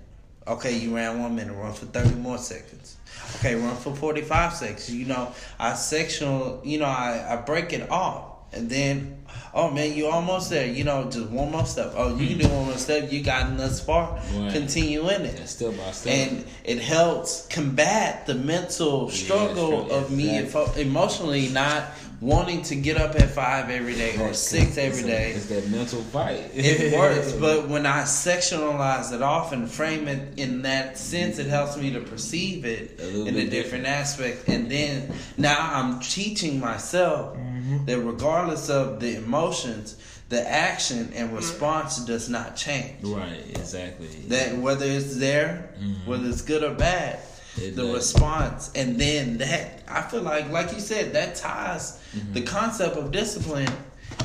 Okay, 0.47 0.77
you 0.77 0.95
ran 0.95 1.21
one 1.21 1.35
minute. 1.35 1.53
Run 1.53 1.73
for 1.73 1.85
thirty 1.85 2.15
more 2.15 2.37
seconds 2.37 2.97
Okay, 3.35 3.55
run 3.55 3.75
for 3.75 3.95
45 3.95 4.53
seconds. 4.53 4.93
You 4.93 5.05
know, 5.05 5.31
I 5.59 5.73
sectional, 5.73 6.61
you 6.63 6.79
know, 6.79 6.85
I, 6.85 7.25
I 7.29 7.35
break 7.37 7.73
it 7.73 7.89
off. 7.89 8.25
And 8.51 8.69
then, 8.69 9.23
oh 9.53 9.69
man, 9.69 9.93
you 9.93 10.07
almost 10.07 10.49
there. 10.49 10.65
You 10.65 10.83
know, 10.83 11.09
just 11.09 11.29
one 11.29 11.51
more 11.51 11.65
step. 11.65 11.93
Oh, 11.95 12.15
you 12.15 12.27
can 12.27 12.37
do 12.39 12.47
one 12.47 12.65
more 12.65 12.77
step. 12.77 13.11
You 13.11 13.21
got 13.21 13.55
thus 13.57 13.79
far. 13.79 14.19
Right. 14.33 14.51
Continue 14.51 15.07
in 15.09 15.21
it. 15.21 15.47
Still 15.47 15.71
by 15.71 15.91
step. 15.91 16.13
And 16.13 16.45
it 16.63 16.79
helps 16.79 17.47
combat 17.47 18.25
the 18.25 18.35
mental 18.35 19.09
struggle 19.09 19.87
yeah, 19.87 19.95
of 19.95 20.19
exactly. 20.19 20.83
me 20.83 20.89
emotionally 20.89 21.49
not 21.49 21.85
wanting 22.21 22.61
to 22.63 22.75
get 22.75 22.97
up 22.97 23.15
at 23.15 23.29
five 23.29 23.69
every 23.69 23.95
day 23.95 24.17
or 24.19 24.33
six 24.33 24.77
every 24.77 25.03
day. 25.03 25.31
It's 25.31 25.45
that 25.47 25.69
mental 25.69 26.01
fight. 26.01 26.51
it 26.53 26.97
works, 26.97 27.31
but 27.33 27.67
when 27.67 27.85
I 27.85 28.01
sectionalize 28.01 29.13
it 29.13 29.21
off 29.21 29.53
and 29.53 29.69
frame 29.69 30.07
it 30.07 30.37
in 30.37 30.63
that 30.63 30.97
sense, 30.97 31.39
it 31.39 31.47
helps 31.47 31.77
me 31.77 31.91
to 31.93 32.01
perceive 32.01 32.65
it 32.65 32.99
a 32.99 33.09
in 33.09 33.27
a 33.27 33.45
different, 33.45 33.51
different, 33.51 33.85
aspect. 33.87 34.49
And 34.49 34.69
then 34.69 35.13
now 35.37 35.57
I'm 35.59 35.99
teaching 36.01 36.59
myself 36.59 37.37
mm-hmm. 37.37 37.85
that 37.85 37.99
regardless 37.99 38.69
of 38.69 38.99
the 38.99 39.15
emotions, 39.15 39.95
the 40.29 40.47
action 40.47 41.11
and 41.15 41.33
response 41.33 41.97
does 42.05 42.29
not 42.29 42.55
change. 42.55 43.03
Right, 43.03 43.43
exactly. 43.49 44.07
That 44.27 44.57
whether 44.57 44.85
it's 44.85 45.17
there, 45.17 45.71
mm-hmm. 45.79 46.09
whether 46.09 46.27
it's 46.27 46.41
good 46.41 46.63
or 46.63 46.75
bad, 46.75 47.19
it 47.61 47.75
the 47.75 47.83
does. 47.83 47.95
response, 47.95 48.71
and 48.75 48.99
then 48.99 49.37
that 49.39 49.83
I 49.87 50.01
feel 50.01 50.21
like, 50.21 50.49
like 50.51 50.73
you 50.73 50.79
said, 50.79 51.13
that 51.13 51.35
ties 51.35 52.01
mm-hmm. 52.15 52.33
the 52.33 52.41
concept 52.41 52.95
of 52.95 53.11
discipline 53.11 53.71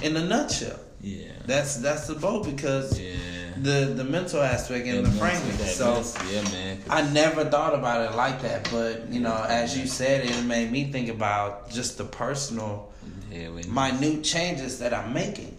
in 0.02 0.16
a 0.16 0.24
nutshell. 0.24 0.78
Yeah, 1.00 1.32
that's 1.46 1.76
that's 1.76 2.06
the 2.06 2.14
boat 2.14 2.46
because 2.46 2.98
yeah. 2.98 3.12
the 3.58 3.92
the 3.94 4.04
mental 4.04 4.40
aspect 4.40 4.86
and 4.86 5.04
the 5.04 5.10
framing. 5.10 5.52
So 5.58 6.02
yeah, 6.30 6.42
man. 6.50 6.78
I 6.88 7.02
never 7.12 7.44
thought 7.44 7.74
about 7.74 8.10
it 8.10 8.16
like 8.16 8.40
that, 8.42 8.68
but 8.70 9.08
you 9.12 9.20
know, 9.20 9.44
as 9.48 9.76
you 9.76 9.86
said, 9.86 10.24
it 10.24 10.44
made 10.44 10.70
me 10.70 10.90
think 10.90 11.10
about 11.10 11.70
just 11.70 11.98
the 11.98 12.04
personal, 12.04 12.92
yeah, 13.30 13.50
minute 13.50 14.24
changes 14.24 14.78
that 14.78 14.94
I'm 14.94 15.12
making. 15.12 15.58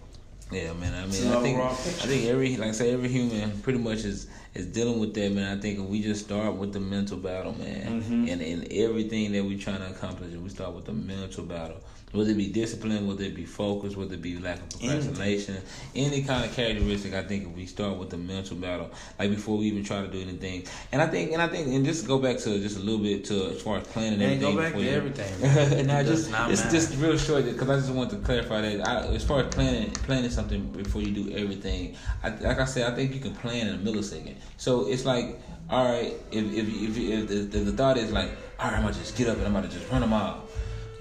Yeah, 0.50 0.72
man. 0.74 0.94
I 0.94 1.06
mean, 1.06 1.28
I 1.28 1.42
think 1.42 1.60
I 1.60 1.72
think 1.72 2.26
every 2.26 2.56
like 2.56 2.68
I 2.68 2.72
say 2.72 2.92
every 2.92 3.08
human 3.08 3.60
pretty 3.60 3.78
much 3.78 4.04
is 4.04 4.28
is 4.56 4.66
dealing 4.66 4.98
with 4.98 5.14
that, 5.14 5.32
man. 5.32 5.56
I 5.56 5.60
think 5.60 5.78
if 5.78 5.84
we 5.84 6.02
just 6.02 6.24
start 6.24 6.54
with 6.54 6.72
the 6.72 6.80
mental 6.80 7.18
battle, 7.18 7.56
man, 7.58 8.02
mm-hmm. 8.02 8.28
and 8.28 8.42
in 8.42 8.66
everything 8.70 9.32
that 9.32 9.44
we're 9.44 9.58
trying 9.58 9.80
to 9.80 9.90
accomplish, 9.90 10.32
we 10.34 10.48
start 10.48 10.74
with 10.74 10.86
the 10.86 10.92
mental 10.92 11.44
battle. 11.44 11.80
Whether 12.12 12.30
it 12.30 12.36
be 12.36 12.48
discipline, 12.48 13.06
whether 13.08 13.24
it 13.24 13.34
be 13.34 13.44
focus, 13.44 13.96
whether 13.96 14.14
it 14.14 14.22
be 14.22 14.38
lack 14.38 14.60
of 14.60 14.70
procrastination, 14.80 15.56
any 15.94 16.22
kind 16.22 16.44
of 16.44 16.54
characteristic, 16.54 17.14
I 17.14 17.22
think 17.24 17.48
if 17.48 17.50
we 17.50 17.66
start 17.66 17.98
with 17.98 18.10
the 18.10 18.16
mental 18.16 18.56
battle, 18.56 18.90
like 19.18 19.30
before 19.30 19.58
we 19.58 19.66
even 19.66 19.82
try 19.82 20.02
to 20.02 20.08
do 20.08 20.20
anything, 20.20 20.64
and 20.92 21.02
I 21.02 21.08
think, 21.08 21.32
and 21.32 21.42
I 21.42 21.48
think, 21.48 21.66
and 21.66 21.84
just 21.84 22.06
go 22.06 22.18
back 22.18 22.38
to 22.38 22.60
just 22.60 22.76
a 22.76 22.80
little 22.80 23.02
bit 23.02 23.24
to 23.26 23.46
as 23.50 23.60
far 23.60 23.78
as 23.78 23.86
planning 23.88 24.14
and 24.14 24.22
everything. 24.22 24.54
Go 24.54 24.62
back 24.62 24.72
to 24.74 24.82
you, 24.82 24.90
everything. 24.90 25.42
and 25.80 25.90
I 25.90 26.04
just, 26.04 26.30
it's 26.30 26.30
matter. 26.30 26.70
just 26.70 26.96
real 26.96 27.18
short 27.18 27.44
because 27.44 27.68
I 27.68 27.76
just 27.76 27.90
want 27.90 28.10
to 28.10 28.16
clarify 28.18 28.60
that 28.60 28.86
I, 28.86 29.06
as 29.08 29.24
far 29.24 29.40
as 29.40 29.52
planning, 29.52 29.90
planning 29.90 30.30
something 30.30 30.64
before 30.68 31.02
you 31.02 31.10
do 31.10 31.32
everything. 31.36 31.96
I, 32.22 32.30
like 32.30 32.60
I 32.60 32.66
said, 32.66 32.90
I 32.90 32.94
think 32.94 33.14
you 33.14 33.20
can 33.20 33.34
plan 33.34 33.66
in 33.66 33.74
a 33.74 33.78
millisecond. 33.78 34.36
So 34.58 34.88
it's 34.88 35.04
like, 35.04 35.40
all 35.68 35.84
right, 35.84 36.14
if 36.30 36.44
if 36.52 36.68
if, 36.68 36.96
if, 36.96 37.30
if 37.30 37.50
the, 37.50 37.58
the 37.58 37.72
thought 37.72 37.96
is 37.96 38.12
like, 38.12 38.30
all 38.60 38.70
right, 38.70 38.76
I'm 38.76 38.82
gonna 38.82 38.94
just 38.94 39.16
get 39.16 39.28
up 39.28 39.38
and 39.38 39.46
I'm 39.46 39.52
gonna 39.52 39.68
just 39.68 39.90
run 39.90 40.04
a 40.04 40.06
mile 40.06 40.45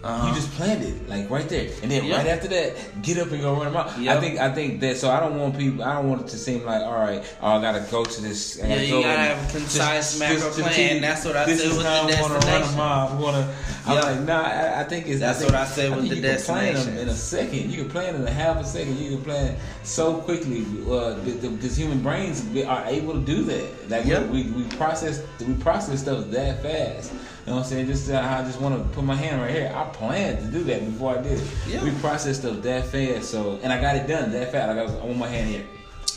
Uh-huh. 0.06 0.28
You 0.30 0.36
just 0.36 0.52
planned 0.52 0.84
it, 0.84 1.10
like 1.10 1.28
right 1.32 1.50
there, 1.50 1.68
and 1.82 1.90
then 1.90 2.06
Yep. 2.06 2.18
right 2.18 2.28
after 2.28 2.48
that, 2.50 2.76
get 3.02 3.18
up 3.18 3.32
and 3.32 3.42
go 3.42 3.54
run 3.56 3.66
them 3.66 3.76
out. 3.76 3.98
I 3.98 4.20
think 4.20 4.40
I 4.40 4.54
think 4.54 4.80
that. 4.82 4.98
So 4.98 5.10
I 5.10 5.20
don't 5.20 5.36
want 5.40 5.58
people. 5.58 5.84
I 5.84 5.96
don't 5.96 6.08
want 6.10 6.22
it 6.22 6.28
to 6.28 6.38
seem 6.38 6.64
like, 6.64 6.84
all 6.84 6.94
right, 6.94 7.24
oh, 7.42 7.48
I 7.58 7.62
gotta 7.62 7.84
go 7.90 8.06
to 8.06 8.22
this. 8.22 8.62
I 8.64 8.68
Yeah, 8.68 8.82
you 8.82 8.92
go 8.92 9.02
gotta 9.02 9.18
have 9.20 9.50
a 9.50 9.52
concise 9.58 10.20
macro 10.20 10.52
to 10.52 10.62
plan. 10.62 11.02
That's 11.02 11.26
what 11.26 11.36
I 11.36 11.46
this 11.46 11.62
said 11.62 11.72
is 11.72 11.78
with 11.78 11.86
how 11.88 12.06
the 12.06 12.14
I'm 12.14 12.22
gonna 12.22 12.34
run 12.36 12.42
them 12.42 12.52
destination. 12.52 12.80
off. 12.80 13.12
I'm 13.14 13.20
gonna. 13.22 13.56
I'm 13.88 13.96
Yep. 13.96 14.04
like, 14.04 14.20
nah. 14.22 14.42
I, 14.44 14.82
I 14.82 14.84
think 14.84 15.08
it's. 15.08 15.20
That's 15.22 15.38
I 15.38 15.42
think, 15.42 15.52
what 15.54 15.62
I 15.62 15.66
said 15.66 15.90
with 15.92 16.00
think 16.02 16.10
the 16.10 16.16
you 16.18 16.36
can 16.36 16.42
plan 16.44 16.74
them 16.76 16.98
in 16.98 17.10
a 17.10 17.14
second. 17.16 17.72
You 17.72 17.78
can 17.82 17.90
plan 17.90 18.16
in 18.16 18.28
a 18.28 18.32
half 18.32 18.58
a 18.58 18.64
second. 18.64 18.98
You 19.00 19.10
can 19.16 19.22
plan 19.24 19.56
so 19.84 20.18
quickly 20.18 20.66
uh, 20.90 21.16
because 21.24 21.76
human 21.76 22.02
brains 22.04 22.46
are 22.68 22.86
able 22.86 23.14
to 23.14 23.22
do 23.22 23.44
that. 23.46 23.90
Like 23.90 24.06
Yep. 24.06 24.28
we, 24.30 24.44
we 24.52 24.64
process 24.78 25.22
we 25.40 25.54
process 25.56 26.02
stuff 26.02 26.30
that 26.30 26.62
fast. 26.62 27.12
You 27.46 27.52
know 27.52 27.58
what 27.58 27.64
I'm 27.66 27.70
saying? 27.70 27.86
Just 27.88 28.10
uh, 28.10 28.20
I 28.20 28.44
just 28.44 28.60
want 28.60 28.76
to 28.76 28.90
put 28.96 29.04
my 29.04 29.14
hand 29.16 29.40
right 29.40 29.52
here. 29.52 29.72
I 29.76 29.84
planned 29.90 30.40
to 30.40 30.52
do 30.52 30.64
that 30.64 30.84
before 30.84 31.18
I 31.18 31.22
did 31.22 31.34
it. 31.40 31.48
Yeah. 31.68 31.84
We 31.84 31.92
processed 32.02 32.42
stuff 32.42 32.62
that 32.64 32.86
fast. 32.88 33.30
So 33.30 33.60
and 33.62 33.72
I 33.72 33.80
got 33.80 33.96
it 33.96 34.08
done 34.08 34.32
that 34.32 34.52
fast. 34.52 34.70
Like 34.70 34.78
I, 34.80 34.84
was, 34.84 34.94
I 34.94 35.06
want 35.06 35.18
my 35.18 35.28
hand 35.28 35.50
here. 35.52 35.64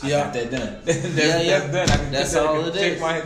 I 0.01 0.07
Yeah. 0.07 0.23
got 0.23 0.33
that 0.33 0.49
done. 0.51 0.77
that's, 0.85 1.05
Yeah, 1.15 1.41
yeah. 1.41 1.59
that's 1.59 1.71
done. 1.71 1.89
I 1.91 2.03
can 2.03 2.11
That's 2.11 2.35
I 2.35 2.45
all 2.45 2.59
can 2.63 2.69
it 2.69 2.73
check 2.73 2.93
is. 2.93 3.01
My, 3.01 3.21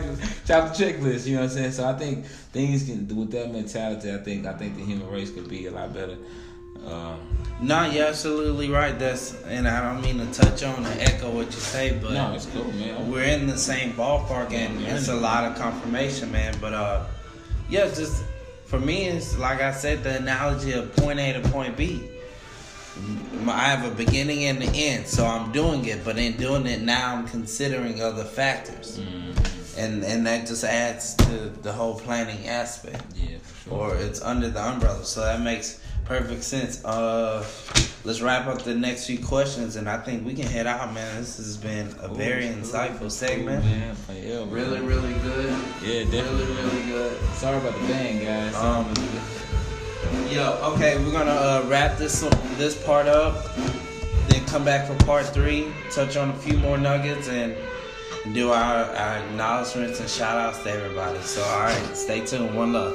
chop 0.46 0.76
the 0.76 0.84
checklist. 0.84 1.26
You 1.26 1.36
know 1.36 1.42
what 1.42 1.50
I'm 1.50 1.56
saying? 1.56 1.72
So 1.72 1.88
I 1.88 1.94
think 1.94 2.26
things 2.26 2.84
can 2.84 3.06
do 3.06 3.14
with 3.14 3.30
that 3.30 3.50
mentality. 3.50 4.12
I 4.12 4.18
think 4.18 4.44
I 4.46 4.52
think 4.52 4.76
the 4.76 4.82
human 4.84 5.08
race 5.08 5.30
could 5.30 5.48
be 5.48 5.66
a 5.66 5.70
lot 5.70 5.94
better. 5.94 6.18
Um, 6.86 7.20
No, 7.62 7.86
you're 7.86 8.06
absolutely 8.06 8.68
right. 8.68 8.98
That's 8.98 9.34
and 9.44 9.66
I 9.66 9.80
don't 9.80 10.02
mean 10.02 10.18
to 10.18 10.30
touch 10.38 10.62
on 10.64 10.84
and 10.84 11.00
echo 11.00 11.30
what 11.30 11.46
you 11.46 11.52
say, 11.52 11.98
but 12.02 12.12
no, 12.12 12.34
it's 12.34 12.44
cool, 12.46 12.70
man. 12.72 13.10
we're 13.10 13.22
in 13.22 13.46
the 13.46 13.56
same 13.56 13.92
ballpark 13.94 14.52
and 14.52 14.78
Yeah. 14.80 14.96
it's 14.96 15.08
a 15.08 15.14
lot 15.14 15.44
of 15.50 15.56
confirmation, 15.56 16.30
man. 16.32 16.54
But 16.60 16.74
uh, 16.74 17.04
yeah, 17.68 17.86
just 17.86 18.24
for 18.66 18.78
me, 18.80 19.06
it's 19.06 19.36
like 19.38 19.60
I 19.60 19.72
said, 19.72 20.02
the 20.02 20.16
analogy 20.16 20.72
of 20.72 20.94
point 20.96 21.18
A 21.18 21.32
to 21.34 21.48
point 21.50 21.76
B. 21.76 22.10
I 23.48 23.64
have 23.70 23.84
a 23.90 23.94
beginning 23.94 24.44
and 24.44 24.62
an 24.62 24.70
end, 24.72 25.06
so 25.08 25.26
I'm 25.26 25.50
doing 25.50 25.84
it. 25.86 26.04
But 26.04 26.16
in 26.16 26.36
doing 26.36 26.66
it 26.66 26.80
now, 26.82 27.16
I'm 27.16 27.26
considering 27.26 28.00
other 28.02 28.22
factors, 28.24 29.00
Mm, 29.00 29.76
and 29.78 30.04
and 30.04 30.26
that 30.26 30.46
just 30.46 30.62
adds 30.64 31.14
to 31.16 31.50
the 31.62 31.72
whole 31.72 31.98
planning 31.98 32.46
aspect. 32.46 33.02
yeah, 33.16 33.38
for 33.42 33.68
sure. 33.70 33.78
or 33.78 33.96
it's 33.96 34.22
under 34.22 34.48
the 34.48 34.62
umbrella. 34.62 35.04
So 35.04 35.22
that 35.22 35.40
makes 35.40 35.80
perfect 36.04 36.42
sense. 36.42 36.84
Uh, 36.84 37.44
let's 38.04 38.20
wrap 38.20 38.46
up 38.46 38.62
the 38.62 38.74
next 38.74 39.06
few 39.06 39.18
questions, 39.18 39.76
and 39.76 39.88
I 39.88 39.98
think 39.98 40.26
we 40.26 40.34
can 40.34 40.46
head 40.46 40.66
out, 40.66 40.92
man. 40.92 41.16
This 41.16 41.36
has 41.38 41.56
been 41.56 41.88
a 42.00 42.08
very 42.08 42.44
insightful 42.46 42.98
cool, 43.00 43.10
segment. 43.10 43.64
man. 43.64 43.96
Yeah, 44.14 44.40
man. 44.40 44.50
Really, 44.50 44.80
really 44.80 45.14
good. 45.20 45.50
Yeah, 45.82 46.04
definitely. 46.04 46.44
Really, 46.46 46.62
really 46.62 46.82
good. 46.86 47.20
Sorry 47.34 47.56
about 47.56 47.74
the 47.80 47.86
bang, 47.88 48.24
guys. 48.24 48.54
Um, 48.56 48.92
Yo, 50.30 50.58
okay, 50.74 50.98
we're 50.98 51.12
gonna 51.12 51.30
uh, 51.30 51.64
wrap 51.66 51.96
this 51.98 52.20
this 52.56 52.82
part 52.84 53.06
up, 53.06 53.54
then 54.28 54.44
come 54.46 54.64
back 54.64 54.86
for 54.86 54.94
part 55.04 55.26
three, 55.26 55.72
touch 55.90 56.16
on 56.16 56.30
a 56.30 56.32
few 56.34 56.56
more 56.58 56.76
nuggets, 56.78 57.28
and 57.28 57.56
do 58.32 58.50
our, 58.50 58.84
our 58.84 59.18
acknowledgments 59.18 60.00
and 60.00 60.08
shout 60.08 60.38
outs 60.38 60.62
to 60.62 60.70
everybody. 60.70 61.20
So, 61.20 61.42
all 61.42 61.60
right, 61.60 61.96
stay 61.96 62.24
tuned. 62.24 62.54
One 62.54 62.72
love. 62.72 62.94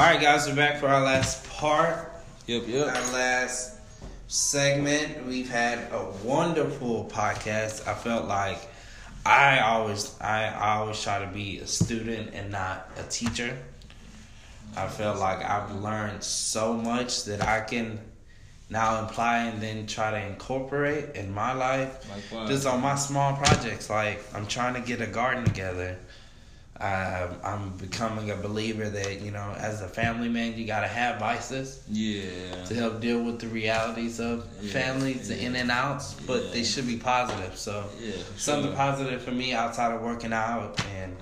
All 0.00 0.06
right, 0.06 0.18
guys, 0.18 0.48
we're 0.48 0.56
back 0.56 0.80
for 0.80 0.88
our 0.88 1.02
last 1.02 1.46
part. 1.50 2.10
Yep, 2.46 2.62
yep. 2.68 2.86
Our 2.86 3.12
last 3.12 3.76
segment. 4.28 5.26
We've 5.26 5.50
had 5.50 5.92
a 5.92 6.10
wonderful 6.24 7.04
podcast. 7.12 7.86
I 7.86 7.92
felt 7.92 8.26
like 8.26 8.66
I 9.26 9.58
always, 9.58 10.18
I, 10.18 10.46
I 10.46 10.76
always 10.76 11.02
try 11.02 11.18
to 11.18 11.26
be 11.26 11.58
a 11.58 11.66
student 11.66 12.30
and 12.32 12.50
not 12.50 12.88
a 12.96 13.02
teacher. 13.10 13.54
I 14.74 14.88
felt 14.88 15.18
like 15.18 15.44
I've 15.44 15.82
learned 15.82 16.24
so 16.24 16.72
much 16.72 17.24
that 17.24 17.42
I 17.42 17.60
can 17.60 18.00
now 18.70 19.04
apply 19.04 19.48
and 19.48 19.60
then 19.60 19.86
try 19.86 20.12
to 20.12 20.26
incorporate 20.28 21.14
in 21.14 21.30
my 21.30 21.52
life. 21.52 22.08
Likewise. 22.08 22.48
Just 22.48 22.66
on 22.66 22.80
my 22.80 22.94
small 22.94 23.36
projects, 23.36 23.90
like 23.90 24.24
I'm 24.34 24.46
trying 24.46 24.72
to 24.72 24.80
get 24.80 25.02
a 25.02 25.06
garden 25.06 25.44
together. 25.44 25.98
Um, 26.80 27.36
I'm 27.44 27.70
becoming 27.76 28.30
a 28.30 28.36
believer 28.36 28.88
that 28.88 29.20
you 29.20 29.30
know, 29.32 29.54
as 29.58 29.82
a 29.82 29.88
family 29.88 30.30
man, 30.30 30.56
you 30.56 30.64
gotta 30.66 30.88
have 30.88 31.20
vices 31.20 31.82
Yeah. 31.90 32.64
to 32.68 32.74
help 32.74 33.00
deal 33.02 33.22
with 33.22 33.38
the 33.38 33.48
realities 33.48 34.18
of 34.18 34.46
Yeah, 34.62 34.72
families, 34.72 35.28
the 35.28 35.36
yeah. 35.36 35.48
in 35.48 35.56
and 35.56 35.70
outs, 35.70 36.14
but 36.26 36.42
Yeah. 36.44 36.50
they 36.52 36.64
should 36.64 36.86
be 36.86 36.96
positive. 36.96 37.58
So 37.58 37.84
Yeah. 38.00 38.12
for 38.32 38.40
something 38.40 38.72
positive 38.72 39.20
for 39.22 39.30
me 39.30 39.52
outside 39.52 39.92
of 39.92 40.00
working 40.00 40.32
out 40.32 40.80
and 40.94 41.16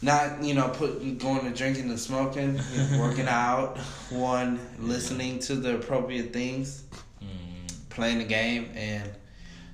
not 0.00 0.42
you 0.44 0.54
know 0.54 0.68
put 0.68 1.18
going 1.18 1.40
to 1.44 1.50
drinking 1.50 1.90
and 1.90 1.98
smoking, 1.98 2.60
working 3.00 3.26
out. 3.26 3.78
One 4.10 4.60
listening 4.78 5.40
to 5.40 5.56
the 5.56 5.74
appropriate 5.74 6.32
things, 6.32 6.84
Mm, 7.20 7.68
playing 7.90 8.18
the 8.18 8.24
game, 8.24 8.70
and 8.76 9.10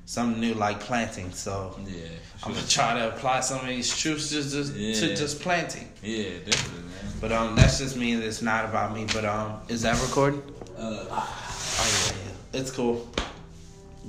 something 0.07 0.41
new 0.41 0.55
like 0.55 0.81
planting. 0.81 1.31
So 1.33 1.79
yeah. 1.87 2.01
For 2.39 2.49
I'm 2.49 2.55
gonna 2.55 2.67
try 2.67 2.95
to 2.95 3.09
apply 3.15 3.41
some 3.41 3.61
of 3.61 3.67
these 3.67 3.95
truths 3.97 4.31
just 4.31 4.53
to, 4.55 4.73
Yeah. 4.79 4.95
to 4.95 5.15
just 5.17 5.41
planting. 5.41 5.89
Yeah, 6.03 6.39
definitely, 6.45 6.83
man. 6.85 7.13
But 7.21 7.33
um, 7.33 7.55
that's 7.57 7.79
just 7.79 7.97
me. 7.97 8.15
It's 8.15 8.41
not 8.43 8.65
about 8.65 8.95
me. 8.95 9.07
But 9.13 9.25
um, 9.25 9.61
is 9.69 9.83
that 9.83 10.01
recording? 10.03 10.43
Uh, 10.79 11.05
Oh 11.79 12.09
yeah, 12.09 12.17
yeah. 12.53 12.61
It's 12.61 12.71
cool. 12.71 13.07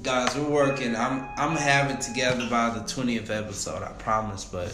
Guys, 0.03 0.35
we're 0.35 0.47
working. 0.49 0.95
I'm 0.95 1.25
I'm 1.37 1.55
having 1.57 1.97
together 1.97 2.47
by 2.49 2.69
the 2.69 2.81
twentieth 2.87 3.29
episode. 3.29 3.81
I 3.83 3.91
promise. 3.93 4.45
But 4.45 4.71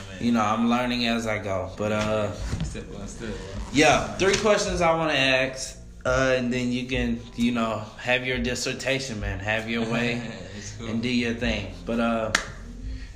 you 0.20 0.32
know, 0.32 0.40
I'm 0.42 0.68
learning 0.70 1.06
as 1.06 1.26
I 1.26 1.38
go. 1.38 1.70
But 1.76 1.92
uh, 1.92 2.32
step 2.64 2.90
by 2.92 3.04
step. 3.06 3.28
bro. 3.28 3.38
yeah, 3.72 4.06
three 4.16 4.34
questions 4.36 4.80
I 4.80 4.94
want 4.96 5.10
to 5.12 5.18
ask, 5.18 5.78
uh, 6.04 6.34
and 6.38 6.52
then 6.52 6.72
you 6.72 6.86
can 6.86 7.20
you 7.36 7.52
know 7.52 7.82
have 7.98 8.26
your 8.26 8.38
dissertation, 8.38 9.20
man. 9.20 9.38
Have 9.40 9.68
your 9.70 9.84
way 9.92 10.22
Cool. 10.86 10.94
and 10.94 11.02
do 11.02 11.08
your 11.08 11.34
thing. 11.34 11.74
But 11.84 12.00
uh, 12.00 12.32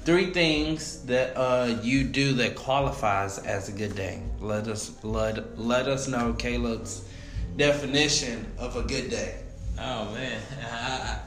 three 0.04 0.32
things 0.32 1.04
that 1.06 1.36
uh 1.36 1.78
you 1.82 2.04
do 2.04 2.32
that 2.34 2.56
qualifies 2.56 3.38
as 3.38 3.68
a 3.68 3.72
good 3.72 3.94
day. 3.94 4.22
Let 4.40 4.68
us 4.68 4.92
let 5.02 5.58
let 5.58 5.88
us 5.88 6.08
know 6.08 6.32
Caleb's 6.34 7.04
definition 7.56 8.46
of 8.58 8.76
a 8.76 8.82
good 8.82 9.10
day. 9.10 9.42
Oh 9.78 10.12
man, 10.12 10.38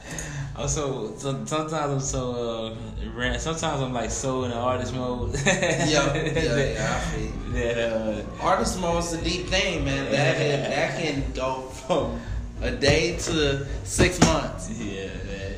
I'm 0.56 0.68
so, 0.68 1.14
so 1.18 1.44
sometimes 1.44 1.72
I'm 1.72 2.00
so 2.00 2.74
uh. 2.76 3.38
Sometimes 3.38 3.80
I'm 3.80 3.92
like 3.92 4.10
so 4.10 4.44
in 4.44 4.50
the 4.50 4.56
artist 4.56 4.94
mode. 4.94 5.34
yeah, 5.46 5.86
yeah, 5.86 6.14
yeah. 6.14 6.96
I 6.96 7.00
feel 7.10 7.32
that 7.52 7.78
uh, 7.78 8.42
Artist 8.42 8.78
is 8.78 9.12
a 9.12 9.22
deep 9.22 9.46
thing, 9.46 9.84
man. 9.84 10.10
That 10.10 10.36
can, 10.36 10.70
that 10.70 11.00
can 11.00 11.32
go 11.32 11.62
from 11.68 12.20
a 12.60 12.70
day 12.70 13.16
to 13.16 13.66
six 13.84 14.20
months. 14.20 14.70
yeah, 14.70 15.08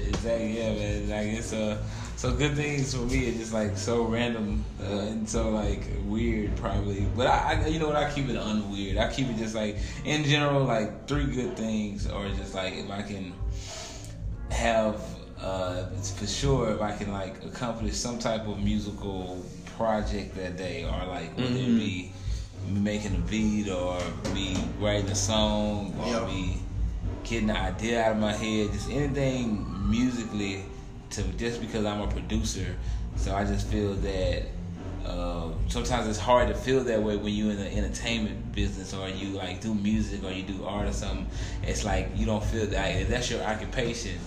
exactly. 0.09 0.59
Yeah, 0.59 0.73
man. 0.75 1.09
Like 1.09 1.27
it's 1.39 1.53
uh, 1.53 1.83
so 2.17 2.33
good 2.35 2.55
things 2.57 2.95
for 2.95 3.03
me. 3.03 3.27
It's 3.27 3.39
just 3.39 3.53
like 3.53 3.77
so 3.77 4.05
random 4.05 4.65
uh, 4.83 4.85
and 5.11 5.29
so 5.29 5.51
like 5.51 5.83
weird, 6.05 6.57
probably. 6.57 7.07
But 7.17 7.27
I, 7.27 7.63
I, 7.65 7.67
you 7.69 7.79
know 7.79 7.89
what? 7.89 7.97
I 7.97 8.11
keep 8.13 8.29
it 8.29 8.37
unweird. 8.37 8.99
I 8.99 9.13
keep 9.13 9.29
it 9.29 9.37
just 9.37 9.55
like 9.55 9.77
in 10.05 10.25
general, 10.25 10.65
like 10.65 11.07
three 11.09 11.27
good 11.27 11.57
things, 11.57 12.07
or 12.09 12.29
just 12.31 12.55
like 12.55 12.75
if 12.75 12.91
I 12.91 13.03
can 13.03 13.33
have 14.51 15.01
uh 15.41 15.87
it's 15.99 16.11
for 16.19 16.27
sure 16.27 16.71
if 16.73 16.81
I 16.81 16.97
can 16.97 17.13
like 17.13 17.45
accomplish 17.45 17.95
some 17.97 18.19
type 18.19 18.47
of 18.47 18.59
musical 18.63 19.45
project 19.77 20.35
that 20.37 20.57
day 20.57 20.85
or 20.85 21.07
like 21.09 21.37
whether 21.37 21.51
it 21.51 21.69
Mhm. 21.69 21.79
be 21.79 22.13
making 22.69 23.15
a 23.17 23.19
beat 23.31 23.69
or 23.69 24.01
me 24.33 24.57
writing 24.81 25.11
a 25.11 25.15
song 25.15 25.95
or 26.01 26.07
Yeah. 26.07 26.27
me 26.27 26.63
getting 27.27 27.51
an 27.51 27.57
idea 27.57 28.03
out 28.03 28.12
of 28.12 28.18
my 28.18 28.33
head 28.33 28.72
just 28.72 28.91
anything 28.91 29.66
musically 29.91 30.64
to 31.11 31.22
just 31.35 31.61
because 31.61 31.85
I'm 31.85 32.01
a 32.01 32.07
producer 32.07 32.77
so 33.16 33.35
I 33.35 33.45
just 33.45 33.66
feel 33.66 33.95
that 33.95 34.43
uh, 35.07 35.51
sometimes 35.68 36.09
it's 36.09 36.18
hard 36.18 36.49
to 36.49 36.55
feel 36.55 36.83
that 36.85 37.01
way 37.01 37.16
when 37.16 37.33
you're 37.33 37.51
in 37.51 37.59
the 37.59 37.72
entertainment 37.72 38.53
business 38.53 38.93
or 38.93 39.09
you 39.09 39.29
like 39.29 39.61
do 39.61 39.72
music 39.74 40.24
or 40.24 40.33
you 40.33 40.43
do 40.43 40.64
art 40.64 40.89
or 40.89 40.93
something. 40.93 41.29
It's 41.62 41.85
like 41.85 42.11
you 42.16 42.27
don't 42.27 42.43
feel 42.43 42.66
that 42.66 42.97
if 42.97 43.09
that's 43.09 43.31
your 43.31 43.41
occupation, 43.43 44.18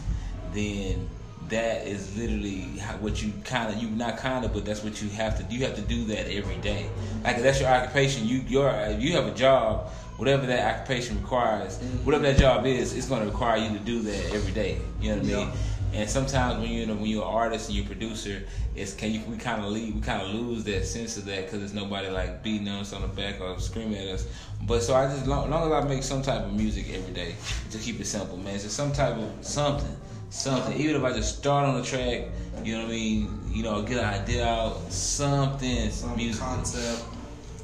then 0.54 1.10
that 1.50 1.86
is 1.86 2.16
literally 2.16 2.62
what 3.00 3.22
you 3.22 3.34
kind 3.44 3.74
of 3.74 3.82
you 3.82 3.90
not 3.90 4.18
kind 4.18 4.46
of 4.46 4.54
but 4.54 4.66
that's 4.66 4.84
what 4.84 5.02
you 5.02 5.10
have 5.10 5.38
to 5.38 5.54
you 5.54 5.66
have 5.66 5.76
to 5.76 5.82
do 5.82 6.06
that 6.06 6.32
every 6.32 6.58
day. 6.58 6.90
Like 7.24 7.38
if 7.38 7.44
that's 7.44 7.60
your 7.60 7.70
occupation, 7.70 8.26
you 8.28 8.38
your 8.48 8.70
you 8.98 9.14
have 9.14 9.28
a 9.28 9.34
job. 9.36 9.92
Whatever 10.20 10.46
that 10.48 10.76
occupation 10.82 11.20
requires, 11.22 11.78
whatever 12.04 12.24
that 12.24 12.38
job 12.38 12.66
is, 12.66 12.94
it's 12.96 13.08
going 13.08 13.22
to 13.22 13.28
require 13.28 13.58
you 13.58 13.70
to 13.78 13.84
do 13.84 14.02
that 14.02 14.34
every 14.36 14.52
day. 14.52 14.78
You 15.02 15.10
know 15.12 15.16
what 15.18 15.26
I 15.26 15.28
mean? 15.28 15.48
Yeah. 15.48 15.56
And 16.02 16.08
sometimes 16.10 16.60
when 16.62 16.70
you 16.72 16.86
know 16.86 16.94
when 16.94 17.06
you're 17.06 17.24
an 17.24 17.34
artist 17.34 17.70
and 17.70 17.76
you're 17.76 17.86
a 17.86 17.88
producer, 17.88 18.44
it's 18.76 18.94
can 18.94 19.12
you 19.12 19.22
we 19.28 19.38
kind 19.38 19.64
of 19.64 19.72
leave 19.72 19.96
we 19.96 20.02
kind 20.02 20.22
of 20.22 20.30
lose 20.36 20.64
that 20.66 20.86
sense 20.86 21.18
of 21.18 21.26
that 21.26 21.46
because 21.46 21.60
there's 21.60 21.74
nobody 21.74 22.10
like 22.10 22.44
beating 22.44 22.68
us 22.68 22.94
on 22.94 23.02
the 23.02 23.08
back 23.08 23.42
or 23.42 23.60
screaming 23.60 23.98
at 23.98 24.08
us. 24.10 24.28
But 24.68 24.84
so 24.84 24.94
I 24.94 25.08
just 25.08 25.26
long, 25.26 25.50
long 25.50 25.72
as 25.72 25.84
I 25.84 25.88
make 25.88 26.04
some 26.04 26.22
type 26.22 26.44
of 26.44 26.54
music 26.54 26.86
every 26.94 27.12
day 27.14 27.34
to 27.72 27.78
keep 27.80 28.00
it 28.00 28.06
simple, 28.06 28.38
man. 28.38 28.54
It's 28.54 28.66
just 28.66 28.76
some 28.76 28.92
type 28.92 29.16
of 29.16 29.32
something, 29.42 29.96
something. 30.30 30.78
Even 30.78 30.96
if 30.98 31.04
I 31.04 31.12
just 31.14 31.40
start 31.40 31.66
on 31.68 31.80
the 31.80 31.84
track, 31.84 32.26
you 32.64 32.76
know 32.76 32.84
what 32.84 32.90
I 32.90 32.92
mean. 32.92 33.40
You 33.52 33.64
know, 33.64 33.82
get 33.82 33.98
an 33.98 34.06
idea 34.22 34.46
out, 34.48 34.92
something, 34.92 35.90
Some 35.90 36.16
music 36.16 36.40
concept 36.44 37.04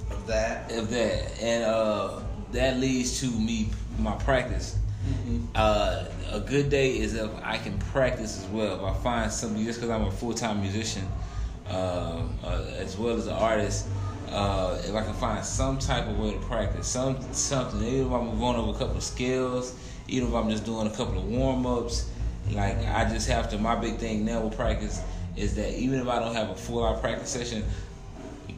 of 0.10 0.26
that. 0.26 0.72
of 0.72 0.89
that, 0.89 1.39
and 1.43 1.64
uh, 1.64 2.22
that 2.51 2.77
leads 2.79 3.19
to 3.21 3.27
me 3.31 3.69
my 3.99 4.15
practice. 4.15 4.77
Uh, 5.53 6.05
a 6.31 6.39
good 6.39 6.69
day 6.69 6.97
is 6.97 7.13
if 7.13 7.29
I 7.43 7.57
can 7.57 7.77
practice 7.77 8.39
as 8.43 8.45
well. 8.49 8.75
If 8.75 8.81
I 8.81 8.93
find 9.03 9.31
something, 9.31 9.63
just 9.63 9.79
because 9.79 9.91
I'm 9.91 10.05
a 10.07 10.11
full 10.11 10.33
time 10.33 10.61
musician, 10.61 11.07
uh, 11.69 12.23
uh, 12.43 12.65
as 12.77 12.97
well 12.97 13.15
as 13.15 13.27
an 13.27 13.33
artist, 13.33 13.87
uh, 14.31 14.81
if 14.83 14.95
I 14.95 15.03
can 15.03 15.13
find 15.13 15.45
some 15.45 15.77
type 15.77 16.07
of 16.07 16.17
way 16.19 16.33
to 16.33 16.39
practice, 16.39 16.87
some 16.87 17.17
something, 17.33 17.83
even 17.83 18.07
if 18.07 18.11
I'm 18.11 18.37
going 18.39 18.55
over 18.57 18.71
a 18.75 18.79
couple 18.79 18.97
of 18.97 19.03
skills, 19.03 19.75
even 20.07 20.29
if 20.29 20.33
I'm 20.35 20.49
just 20.49 20.65
doing 20.65 20.87
a 20.87 20.91
couple 20.91 21.19
of 21.19 21.25
warm 21.25 21.65
ups, 21.67 22.09
like 22.51 22.77
I 22.87 23.07
just 23.07 23.27
have 23.29 23.49
to. 23.51 23.57
My 23.59 23.75
big 23.75 23.97
thing 23.97 24.25
now 24.25 24.41
with 24.41 24.55
practice 24.57 25.01
is 25.37 25.55
that 25.55 25.77
even 25.77 25.99
if 25.99 26.07
I 26.07 26.19
don't 26.19 26.33
have 26.33 26.49
a 26.49 26.55
full 26.55 26.83
hour 26.83 26.97
practice 26.97 27.29
session, 27.29 27.63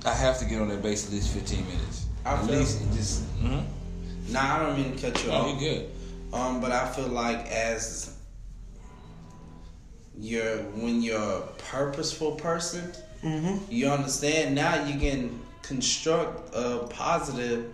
I 0.05 0.13
have 0.13 0.39
to 0.39 0.45
get 0.45 0.61
on 0.61 0.69
that 0.69 0.81
bass 0.81 1.07
at 1.07 1.11
least 1.13 1.33
15 1.33 1.65
minutes. 1.67 2.05
I 2.25 2.35
at 2.35 2.45
least 2.45 2.79
just. 2.93 3.23
mhm. 3.41 3.65
Nah, 4.29 4.55
I 4.57 4.59
don't 4.65 4.77
mean 4.77 4.95
to 4.95 5.01
cut 5.11 5.23
you 5.23 5.31
Oh, 5.31 5.35
off. 5.35 5.53
you 5.61 5.67
good. 5.69 5.89
Um, 6.33 6.59
but 6.61 6.71
I 6.71 6.87
feel 6.89 7.07
like 7.07 7.45
as 7.47 8.13
you're 10.19 10.57
when 10.75 11.01
you're 11.01 11.19
a 11.19 11.41
purposeful 11.69 12.31
person, 12.33 12.91
you 13.69 13.87
understand 13.89 14.55
now 14.55 14.85
you 14.85 14.99
can 14.99 15.39
construct 15.61 16.53
a 16.55 16.87
positive 16.89 17.73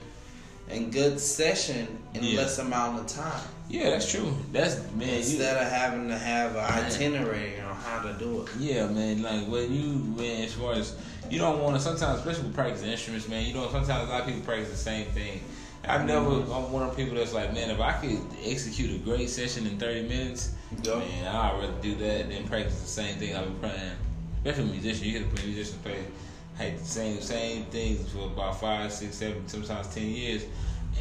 and 0.70 0.92
good 0.92 1.20
session 1.20 1.88
in 2.14 2.24
Yeah. 2.24 2.42
less 2.42 2.58
amount 2.58 3.00
of 3.00 3.06
time 3.08 3.42
Yeah, 3.70 3.92
that's 3.92 4.10
true. 4.10 4.34
That's 4.52 4.76
man. 4.96 5.10
You, 5.10 5.16
instead 5.16 5.58
of 5.62 5.70
having 5.72 6.08
to 6.08 6.18
have 6.18 6.52
an 6.52 6.58
Man. 6.64 6.86
itinerary 6.86 7.60
on 7.60 7.76
how 7.76 8.02
to 8.02 8.14
do 8.14 8.42
it. 8.44 8.50
yeah, 8.60 8.88
man. 8.88 9.22
Like 9.22 9.48
when 9.48 9.72
you, 9.74 9.92
when 10.16 10.44
as 10.44 10.54
far 10.54 10.74
as 10.74 10.96
you 11.30 11.40
don't 11.40 11.60
want 11.62 11.76
to. 11.76 11.82
Sometimes, 11.82 12.20
especially 12.20 12.44
with 12.44 12.56
practice 12.56 12.84
instruments, 12.84 13.28
man. 13.28 13.46
You 13.46 13.54
know, 13.54 13.70
sometimes 13.72 14.08
a 14.08 14.12
lot 14.12 14.22
of 14.22 14.28
people 14.28 14.42
practice 14.42 14.70
the 14.70 14.78
same 14.78 15.06
thing. 15.08 15.42
I've 15.88 16.06
never. 16.06 16.30
I'm 16.30 16.72
one 16.72 16.84
of 16.84 16.96
the 16.96 17.04
people 17.04 17.18
that's 17.18 17.34
like, 17.34 17.54
man, 17.54 17.70
if 17.70 17.80
I 17.80 17.94
could 17.94 18.20
execute 18.44 18.96
a 18.96 19.04
great 19.04 19.30
session 19.30 19.68
in 19.68 19.78
30 19.78 20.08
minutes, 20.08 20.54
Yup. 20.84 21.00
man, 21.00 21.28
I'd 21.28 21.60
rather 21.60 21.82
do 21.82 21.96
that 21.96 22.30
than 22.30 22.48
practice 22.48 22.80
the 22.82 22.88
same 22.88 23.18
thing 23.18 23.36
I've 23.36 23.46
been 23.46 23.70
playing. 23.70 23.92
Especially 24.38 24.70
a 24.70 24.74
musician, 24.74 25.06
you 25.06 25.20
get 25.20 25.30
to 25.30 25.36
play 25.36 25.46
musicians 25.46 25.78
play 25.78 26.04
hey, 26.58 26.76
the 26.78 26.86
same 26.86 27.22
same 27.22 27.66
things 27.66 28.12
for 28.12 28.26
about 28.26 28.60
five, 28.60 28.92
six, 28.92 29.16
seven, 29.18 29.48
sometimes 29.48 29.94
ten 29.94 30.08
years, 30.08 30.46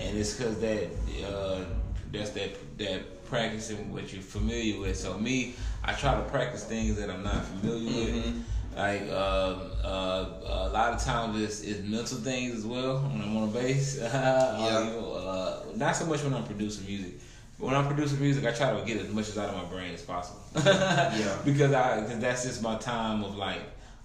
and 0.00 0.16
it's 0.16 0.34
because 0.34 0.58
that 0.60 0.88
uh, 1.26 1.64
that's 2.12 2.30
that 2.30 2.78
that 2.78 3.24
practicing 3.26 3.92
what 3.92 4.12
you're 4.12 4.22
familiar 4.22 4.80
with. 4.80 4.96
So 4.96 5.18
me, 5.18 5.54
I 5.84 5.92
try 5.92 6.14
to 6.14 6.22
practice 6.28 6.64
things 6.64 6.96
that 6.96 7.10
I'm 7.10 7.22
not 7.22 7.44
familiar 7.44 8.12
with. 8.12 8.44
Like 8.76 9.02
uh, 9.10 9.56
uh, 9.84 10.26
a 10.44 10.68
lot 10.72 10.94
of 10.94 11.02
times 11.02 11.40
it's, 11.40 11.60
it's 11.62 11.86
mental 11.86 12.18
things 12.18 12.58
as 12.58 12.66
well 12.66 13.00
when 13.00 13.20
I'm 13.20 13.36
on 13.36 13.48
a 13.48 13.52
bass. 13.52 13.98
yeah. 14.00 14.08
uh, 14.08 15.62
not 15.76 15.94
so 15.94 16.06
much 16.06 16.22
when 16.22 16.32
I'm 16.32 16.44
producing 16.44 16.86
music. 16.86 17.14
But 17.58 17.66
when 17.66 17.74
I'm 17.76 17.86
producing 17.86 18.20
music, 18.20 18.44
I 18.46 18.52
try 18.52 18.78
to 18.78 18.84
get 18.86 18.98
as 18.98 19.12
much 19.12 19.28
as 19.28 19.38
out 19.38 19.50
of 19.50 19.56
my 19.56 19.64
brain 19.64 19.92
as 19.92 20.02
possible. 20.02 20.40
Yeah. 20.64 21.36
Because 21.44 21.72
I, 21.72 22.00
cause 22.00 22.18
that's 22.18 22.44
just 22.44 22.62
my 22.62 22.76
time 22.76 23.22
of 23.24 23.36
like, 23.36 23.60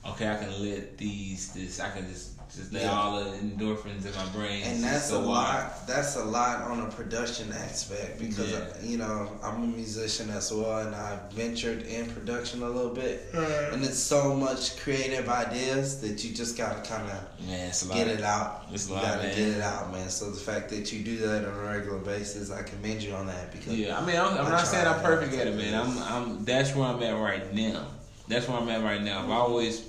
okay, 0.06 0.30
I 0.30 0.38
can 0.38 0.64
let 0.64 0.98
these, 0.98 1.54
this, 1.54 1.80
I 1.80 1.90
can 1.90 2.08
just, 2.08 2.37
just 2.58 2.74
let 2.74 2.84
Yeah. 2.84 2.92
all 3.00 3.24
the 3.24 3.30
endorphins 3.38 4.06
in 4.06 4.14
my 4.16 4.26
brain. 4.36 4.64
And 4.64 4.84
that's 4.84 5.12
go 5.12 5.18
a 5.18 5.20
wild. 5.22 5.30
lot. 5.30 5.88
That's 5.88 6.16
a 6.16 6.24
lot 6.26 6.62
on 6.64 6.82
a 6.82 6.90
production 6.90 7.52
aspect 7.54 8.20
because 8.20 8.52
Yeah. 8.52 8.58
uh, 8.58 8.74
you 8.84 8.98
know 8.98 9.30
I'm 9.44 9.64
a 9.64 9.68
musician 9.68 10.30
as 10.32 10.52
well, 10.52 10.80
and 10.80 10.96
I've 10.96 11.32
ventured 11.32 11.84
in 11.84 12.08
production 12.10 12.64
a 12.64 12.70
little 12.70 12.94
bit. 12.94 13.30
And 13.72 13.84
it's 13.86 14.00
so 14.00 14.34
much 14.34 14.78
creative 14.78 15.30
ideas 15.30 16.02
that 16.02 16.24
you 16.24 16.34
just 16.34 16.58
gotta 16.58 16.82
kind 16.82 17.10
of 17.12 17.48
Man, 17.48 17.70
it's 17.70 17.84
a 17.84 17.88
lot. 17.88 17.96
get 17.98 18.08
it 18.08 18.24
out. 18.24 18.66
It's 18.74 18.86
a 18.88 18.90
you 18.90 18.96
lot, 18.96 19.04
gotta 19.04 19.24
man. 19.24 19.36
get 19.36 19.48
it 19.50 19.62
out, 19.62 19.92
man. 19.92 20.10
So 20.10 20.32
the 20.32 20.40
fact 20.40 20.70
that 20.72 20.92
you 20.92 21.04
do 21.04 21.18
that 21.20 21.46
on 21.46 21.54
a 21.54 21.64
regular 21.72 22.00
basis, 22.00 22.52
I 22.52 22.64
commend 22.64 23.04
you 23.04 23.14
on 23.14 23.28
that 23.28 23.52
because 23.52 23.74
Yeah, 23.74 23.98
I 24.00 24.06
mean, 24.06 24.16
I'm, 24.18 24.38
I'm 24.38 24.46
I 24.48 24.50
not 24.50 24.68
saying 24.68 24.88
I'm 24.88 25.02
perfect 25.02 25.34
at 25.36 25.48
it, 25.48 25.56
man. 25.56 25.74
I'm, 25.76 25.98
I'm. 26.04 26.46
That's 26.46 26.74
where 26.76 26.88
I'm 26.88 27.02
at 27.04 27.20
right 27.20 27.54
now. 27.54 27.86
That's 28.28 28.48
where 28.48 28.58
I'm 28.58 28.68
at 28.70 28.84
right 28.84 29.02
now. 29.02 29.24
I've 29.24 29.30
always, 29.30 29.82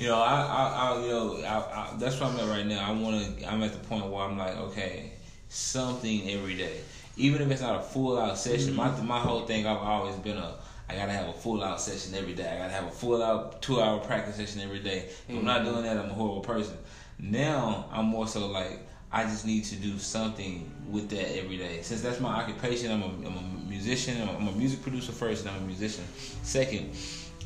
you 0.00 0.08
know, 0.08 0.18
I, 0.18 0.40
I, 0.40 0.94
I 0.94 1.02
you 1.02 1.10
know, 1.10 1.36
I, 1.44 1.56
I, 1.58 1.90
that's 1.98 2.18
where 2.18 2.30
I'm 2.30 2.40
at 2.40 2.48
right 2.48 2.66
now. 2.66 2.82
I 2.82 2.92
want 2.92 3.38
to. 3.38 3.44
I'm 3.44 3.62
at 3.62 3.72
the 3.72 3.78
point 3.80 4.06
where 4.06 4.24
I'm 4.24 4.38
like, 4.38 4.56
okay, 4.56 5.12
something 5.50 6.30
every 6.30 6.56
day, 6.56 6.80
even 7.18 7.42
if 7.42 7.50
it's 7.50 7.60
not 7.60 7.78
a 7.78 7.82
full 7.82 8.18
out 8.18 8.38
session. 8.38 8.74
My, 8.74 8.88
mm-hmm. 8.88 9.06
my 9.06 9.18
whole 9.18 9.46
thing, 9.46 9.66
I've 9.66 9.76
always 9.76 10.16
been 10.16 10.38
a. 10.38 10.54
I 10.88 10.94
gotta 10.94 11.12
have 11.12 11.28
a 11.28 11.32
full 11.34 11.62
out 11.62 11.80
session 11.80 12.14
every 12.14 12.32
day. 12.32 12.48
I 12.48 12.56
gotta 12.56 12.72
have 12.72 12.86
a 12.86 12.90
full 12.90 13.22
out 13.22 13.60
two 13.60 13.80
hour 13.80 14.00
practice 14.00 14.36
session 14.36 14.62
every 14.62 14.80
day. 14.80 15.08
If 15.28 15.36
I'm 15.36 15.44
not 15.44 15.60
mm-hmm. 15.60 15.70
doing 15.70 15.84
that, 15.84 15.98
I'm 15.98 16.10
a 16.10 16.14
horrible 16.14 16.40
person. 16.40 16.78
Now 17.18 17.86
I'm 17.92 18.06
more 18.06 18.26
so 18.26 18.46
like 18.46 18.80
I 19.12 19.24
just 19.24 19.44
need 19.44 19.64
to 19.64 19.76
do 19.76 19.98
something 19.98 20.70
with 20.88 21.10
that 21.10 21.36
every 21.36 21.58
day. 21.58 21.82
Since 21.82 22.00
that's 22.00 22.20
my 22.20 22.40
occupation, 22.40 22.90
I'm 22.90 23.02
a, 23.02 23.06
I'm 23.06 23.36
a 23.36 23.68
musician. 23.68 24.22
I'm 24.22 24.28
a, 24.28 24.36
I'm 24.38 24.48
a 24.48 24.52
music 24.52 24.82
producer 24.82 25.12
first, 25.12 25.44
and 25.44 25.54
I'm 25.54 25.62
a 25.62 25.66
musician 25.66 26.04
second. 26.42 26.96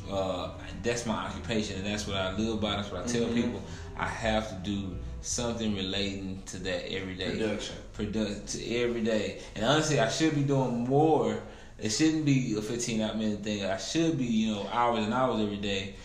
Uh, 0.09 0.51
that's 0.83 1.05
my 1.05 1.25
occupation, 1.25 1.77
and 1.77 1.85
that's 1.85 2.07
what 2.07 2.17
I 2.17 2.35
live 2.35 2.61
by. 2.61 2.75
That's 2.75 2.91
what 2.91 3.03
I 3.03 3.07
tell 3.07 3.27
people. 3.29 3.61
I 3.97 4.07
have 4.07 4.49
to 4.49 4.55
do 4.69 4.95
something 5.21 5.75
relating 5.75 6.41
to 6.47 6.57
that 6.59 6.91
every 6.91 7.15
day. 7.15 7.31
Production. 7.31 7.75
Product 7.93 8.47
to 8.49 8.75
every 8.75 9.01
day. 9.01 9.41
And 9.55 9.65
honestly, 9.65 9.99
I 9.99 10.09
should 10.09 10.35
be 10.35 10.43
doing 10.43 10.87
more. 10.87 11.39
It 11.79 11.89
shouldn't 11.89 12.25
be 12.25 12.55
a 12.57 12.61
15 12.61 13.01
out 13.01 13.17
minute 13.17 13.43
thing. 13.43 13.65
I 13.65 13.77
should 13.77 14.17
be, 14.17 14.25
you 14.25 14.53
know, 14.53 14.67
hours 14.71 15.03
and 15.03 15.13
hours 15.13 15.41
every 15.41 15.57
day. 15.57 15.95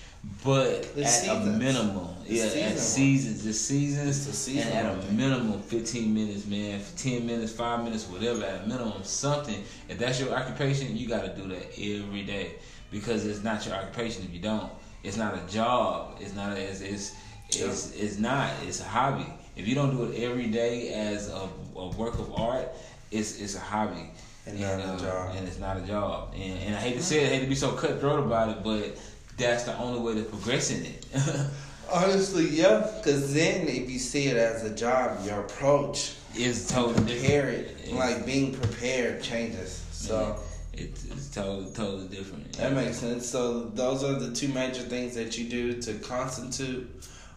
But 0.44 0.94
The 0.94 1.04
at 1.04 1.28
a 1.28 1.44
minimum, 1.46 2.08
The 2.26 2.34
yeah, 2.34 2.42
season 2.48 2.62
at 2.72 2.78
seasons, 2.78 3.44
the 3.44 3.52
seasons, 3.54 4.28
It's 4.28 4.36
season 4.38 4.70
and 4.72 4.88
at 4.88 4.98
a 4.98 5.00
thing. 5.00 5.16
minimum, 5.16 5.62
15 5.62 6.12
minutes, 6.12 6.46
man, 6.46 6.80
10 6.96 7.26
minutes, 7.26 7.52
5 7.52 7.84
minutes, 7.84 8.06
whatever, 8.06 8.44
at 8.44 8.64
a 8.64 8.66
minimum, 8.66 9.02
something. 9.02 9.64
If 9.88 9.98
that's 9.98 10.20
your 10.20 10.34
occupation, 10.34 10.94
you 10.94 11.08
got 11.08 11.22
to 11.24 11.34
do 11.34 11.48
that 11.48 11.68
every 11.78 12.24
day 12.24 12.52
because 12.90 13.26
it's 13.26 13.42
not 13.42 13.64
your 13.66 13.74
occupation 13.74 14.24
if 14.24 14.32
you 14.32 14.40
don't. 14.40 14.70
It's 15.02 15.16
not 15.16 15.34
a 15.34 15.52
job. 15.52 16.18
It's 16.20 16.34
not. 16.34 16.56
A, 16.56 16.60
it's, 16.60 16.80
it's 16.80 17.14
it's 17.48 17.94
it's 17.94 18.18
not. 18.18 18.50
It's 18.62 18.80
a 18.80 18.84
hobby. 18.84 19.26
If 19.56 19.66
you 19.66 19.74
don't 19.74 19.96
do 19.96 20.04
it 20.04 20.22
every 20.22 20.46
day 20.46 20.92
as 20.92 21.28
a, 21.28 21.48
a 21.76 21.88
work 21.90 22.18
of 22.18 22.32
art, 22.34 22.68
it's 23.10 23.40
it's 23.40 23.54
a 23.54 23.60
hobby. 23.60 24.10
And 24.46 24.60
not 24.60 24.80
a 24.80 24.84
uh, 24.84 24.98
job. 24.98 25.36
And 25.36 25.46
it's 25.46 25.58
not 25.58 25.76
a 25.76 25.82
job. 25.82 26.32
And, 26.34 26.58
and 26.60 26.74
I 26.74 26.80
hate 26.80 26.94
to 26.94 27.02
say 27.02 27.24
it, 27.24 27.26
I 27.26 27.34
hate 27.34 27.40
to 27.42 27.46
be 27.46 27.54
so 27.54 27.72
cutthroat 27.72 28.20
about 28.20 28.48
it, 28.48 28.64
but 28.64 28.98
that's 29.36 29.64
the 29.64 29.76
only 29.78 30.00
way 30.00 30.14
to 30.14 30.26
progress 30.26 30.70
in 30.70 30.84
it. 30.84 31.06
honestly, 31.92 32.48
yeah. 32.48 32.90
Because 32.96 33.34
then 33.34 33.68
if 33.68 33.90
you 33.90 33.98
see 33.98 34.26
it 34.26 34.36
as 34.36 34.64
a 34.64 34.74
job, 34.74 35.24
your 35.24 35.40
approach, 35.40 36.14
is 36.36 36.68
totally 36.68 36.94
different. 37.06 37.20
prepare 37.20 37.48
it, 37.48 37.92
like 37.92 38.24
being 38.24 38.54
prepared 38.54 39.22
changes. 39.22 39.84
So. 39.90 40.38
It's, 40.80 41.04
it's 41.06 41.28
totally 41.34 41.72
totally 41.72 42.08
different. 42.08 42.52
That 42.54 42.72
makes 42.72 42.96
sense. 42.98 43.28
So 43.28 43.64
those 43.74 44.02
are 44.04 44.14
the 44.14 44.32
two 44.34 44.48
major 44.48 44.82
things 44.82 45.14
that 45.14 45.36
you 45.38 45.48
do 45.48 45.80
to 45.82 45.94
constitute 45.94 46.88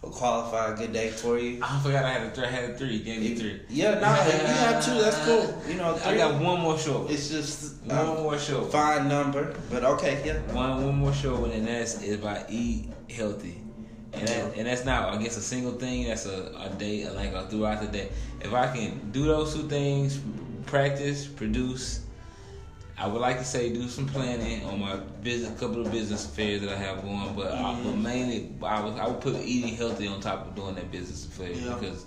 or 0.02 0.10
qualify 0.12 0.74
a 0.74 0.76
good 0.76 0.92
day 0.92 1.10
for 1.10 1.38
you. 1.40 1.60
I 1.62 1.80
forgot 1.80 2.04
I 2.06 2.12
had 2.12 2.24
a 2.28 2.32
three. 2.32 2.46
I 2.46 2.50
had 2.50 2.70
a 2.72 2.78
three. 2.78 2.96
You 2.98 3.04
Gave 3.04 3.22
me 3.22 3.36
three. 3.36 3.62
Yeah, 3.70 4.00
no, 4.00 4.14
if 4.28 4.42
you 4.42 4.48
have 4.48 4.86
two, 4.86 4.94
that's 5.02 5.18
cool. 5.26 5.62
You 5.68 5.76
know, 5.76 5.98
I 6.04 6.18
got 6.18 6.42
one 6.42 6.60
more 6.62 6.78
show. 6.78 7.08
It's 7.10 7.30
just 7.30 7.82
One 7.86 7.98
um, 7.98 8.24
more 8.24 8.38
show. 8.38 8.64
fine 8.66 9.08
number, 9.08 9.56
but 9.70 9.84
okay, 9.84 10.22
yeah. 10.26 10.40
One 10.54 10.84
one 10.86 10.96
more 10.96 11.14
show, 11.14 11.46
and 11.46 11.66
that's 11.68 12.02
is 12.04 12.18
by 12.18 12.46
eat 12.50 12.90
healthy, 13.10 13.62
and 14.14 14.28
that, 14.28 14.58
and 14.58 14.68
that's 14.68 14.84
not 14.86 15.14
I 15.14 15.22
guess 15.24 15.38
a 15.38 15.42
single 15.42 15.74
thing. 15.74 16.08
That's 16.08 16.26
a, 16.26 16.52
a 16.60 16.70
day 16.78 17.10
like 17.10 17.32
a 17.34 17.48
throughout 17.48 17.82
the 17.82 17.88
day. 17.88 18.10
If 18.42 18.54
I 18.54 18.68
can 18.76 19.12
do 19.12 19.26
those 19.26 19.56
two 19.56 19.64
things, 19.70 20.20
practice, 20.66 21.26
produce. 21.28 22.03
I 22.98 23.08
would 23.08 23.22
like 23.22 23.40
to 23.40 23.44
say 23.46 23.74
do 23.74 23.88
some 23.88 24.08
planning 24.08 24.64
on 24.66 24.80
my 24.80 24.96
business, 25.24 25.60
couple 25.60 25.86
of 25.86 25.92
business 25.92 26.26
affairs 26.26 26.62
that 26.62 26.70
I 26.70 26.76
have 26.78 27.02
going, 27.02 27.34
but 27.36 27.52
I, 27.52 27.80
but 27.84 27.96
mainly 27.98 28.52
I 28.64 28.82
would 28.82 28.94
I 29.00 29.08
would 29.08 29.20
put 29.20 29.36
eating 29.42 29.76
healthy 29.76 30.08
on 30.08 30.22
top 30.22 30.48
of 30.48 30.56
doing 30.56 30.76
that 30.76 30.92
business 30.92 31.26
affair 31.26 31.52
Yeah. 31.52 31.74
because 31.80 32.06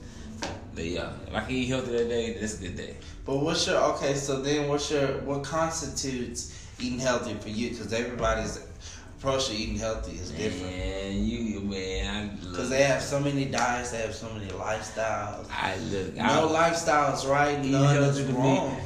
they 0.74 0.88
yeah 0.90 1.10
if 1.26 1.34
I 1.34 1.40
can 1.40 1.50
eat 1.50 1.66
healthy 1.66 1.90
that 1.92 2.08
day, 2.08 2.36
that's 2.38 2.58
a 2.58 2.62
good 2.62 2.76
day. 2.76 2.96
But 3.24 3.38
what's 3.38 3.66
your 3.66 3.78
okay? 3.94 4.14
So 4.14 4.40
then, 4.40 4.68
what's 4.68 4.90
your 4.90 5.06
what 5.22 5.42
constitutes 5.42 6.54
eating 6.80 7.00
healthy 7.00 7.34
for 7.34 7.48
you? 7.48 7.70
Because 7.70 7.92
everybody's 7.92 8.64
approach 9.18 9.48
to 9.48 9.54
eating 9.54 9.78
healthy 9.78 10.12
is 10.12 10.30
different. 10.30 10.76
Man, 10.76 11.24
you 11.24 11.60
man, 11.62 12.38
Because 12.40 12.70
they 12.70 12.84
have 12.84 13.02
so 13.02 13.18
many 13.18 13.46
diets, 13.46 13.90
they 13.90 13.98
have 13.98 14.14
so 14.14 14.32
many 14.34 14.46
lifestyles. 14.52 15.46
I 15.50 15.76
look. 15.90 16.14
No 16.14 16.22
I, 16.22 16.40
lifestyle's 16.42 17.26
right, 17.26 17.58
none 17.64 17.96
is 18.04 18.18
to 18.18 18.24
me- 18.26 18.32
wrong. 18.34 18.76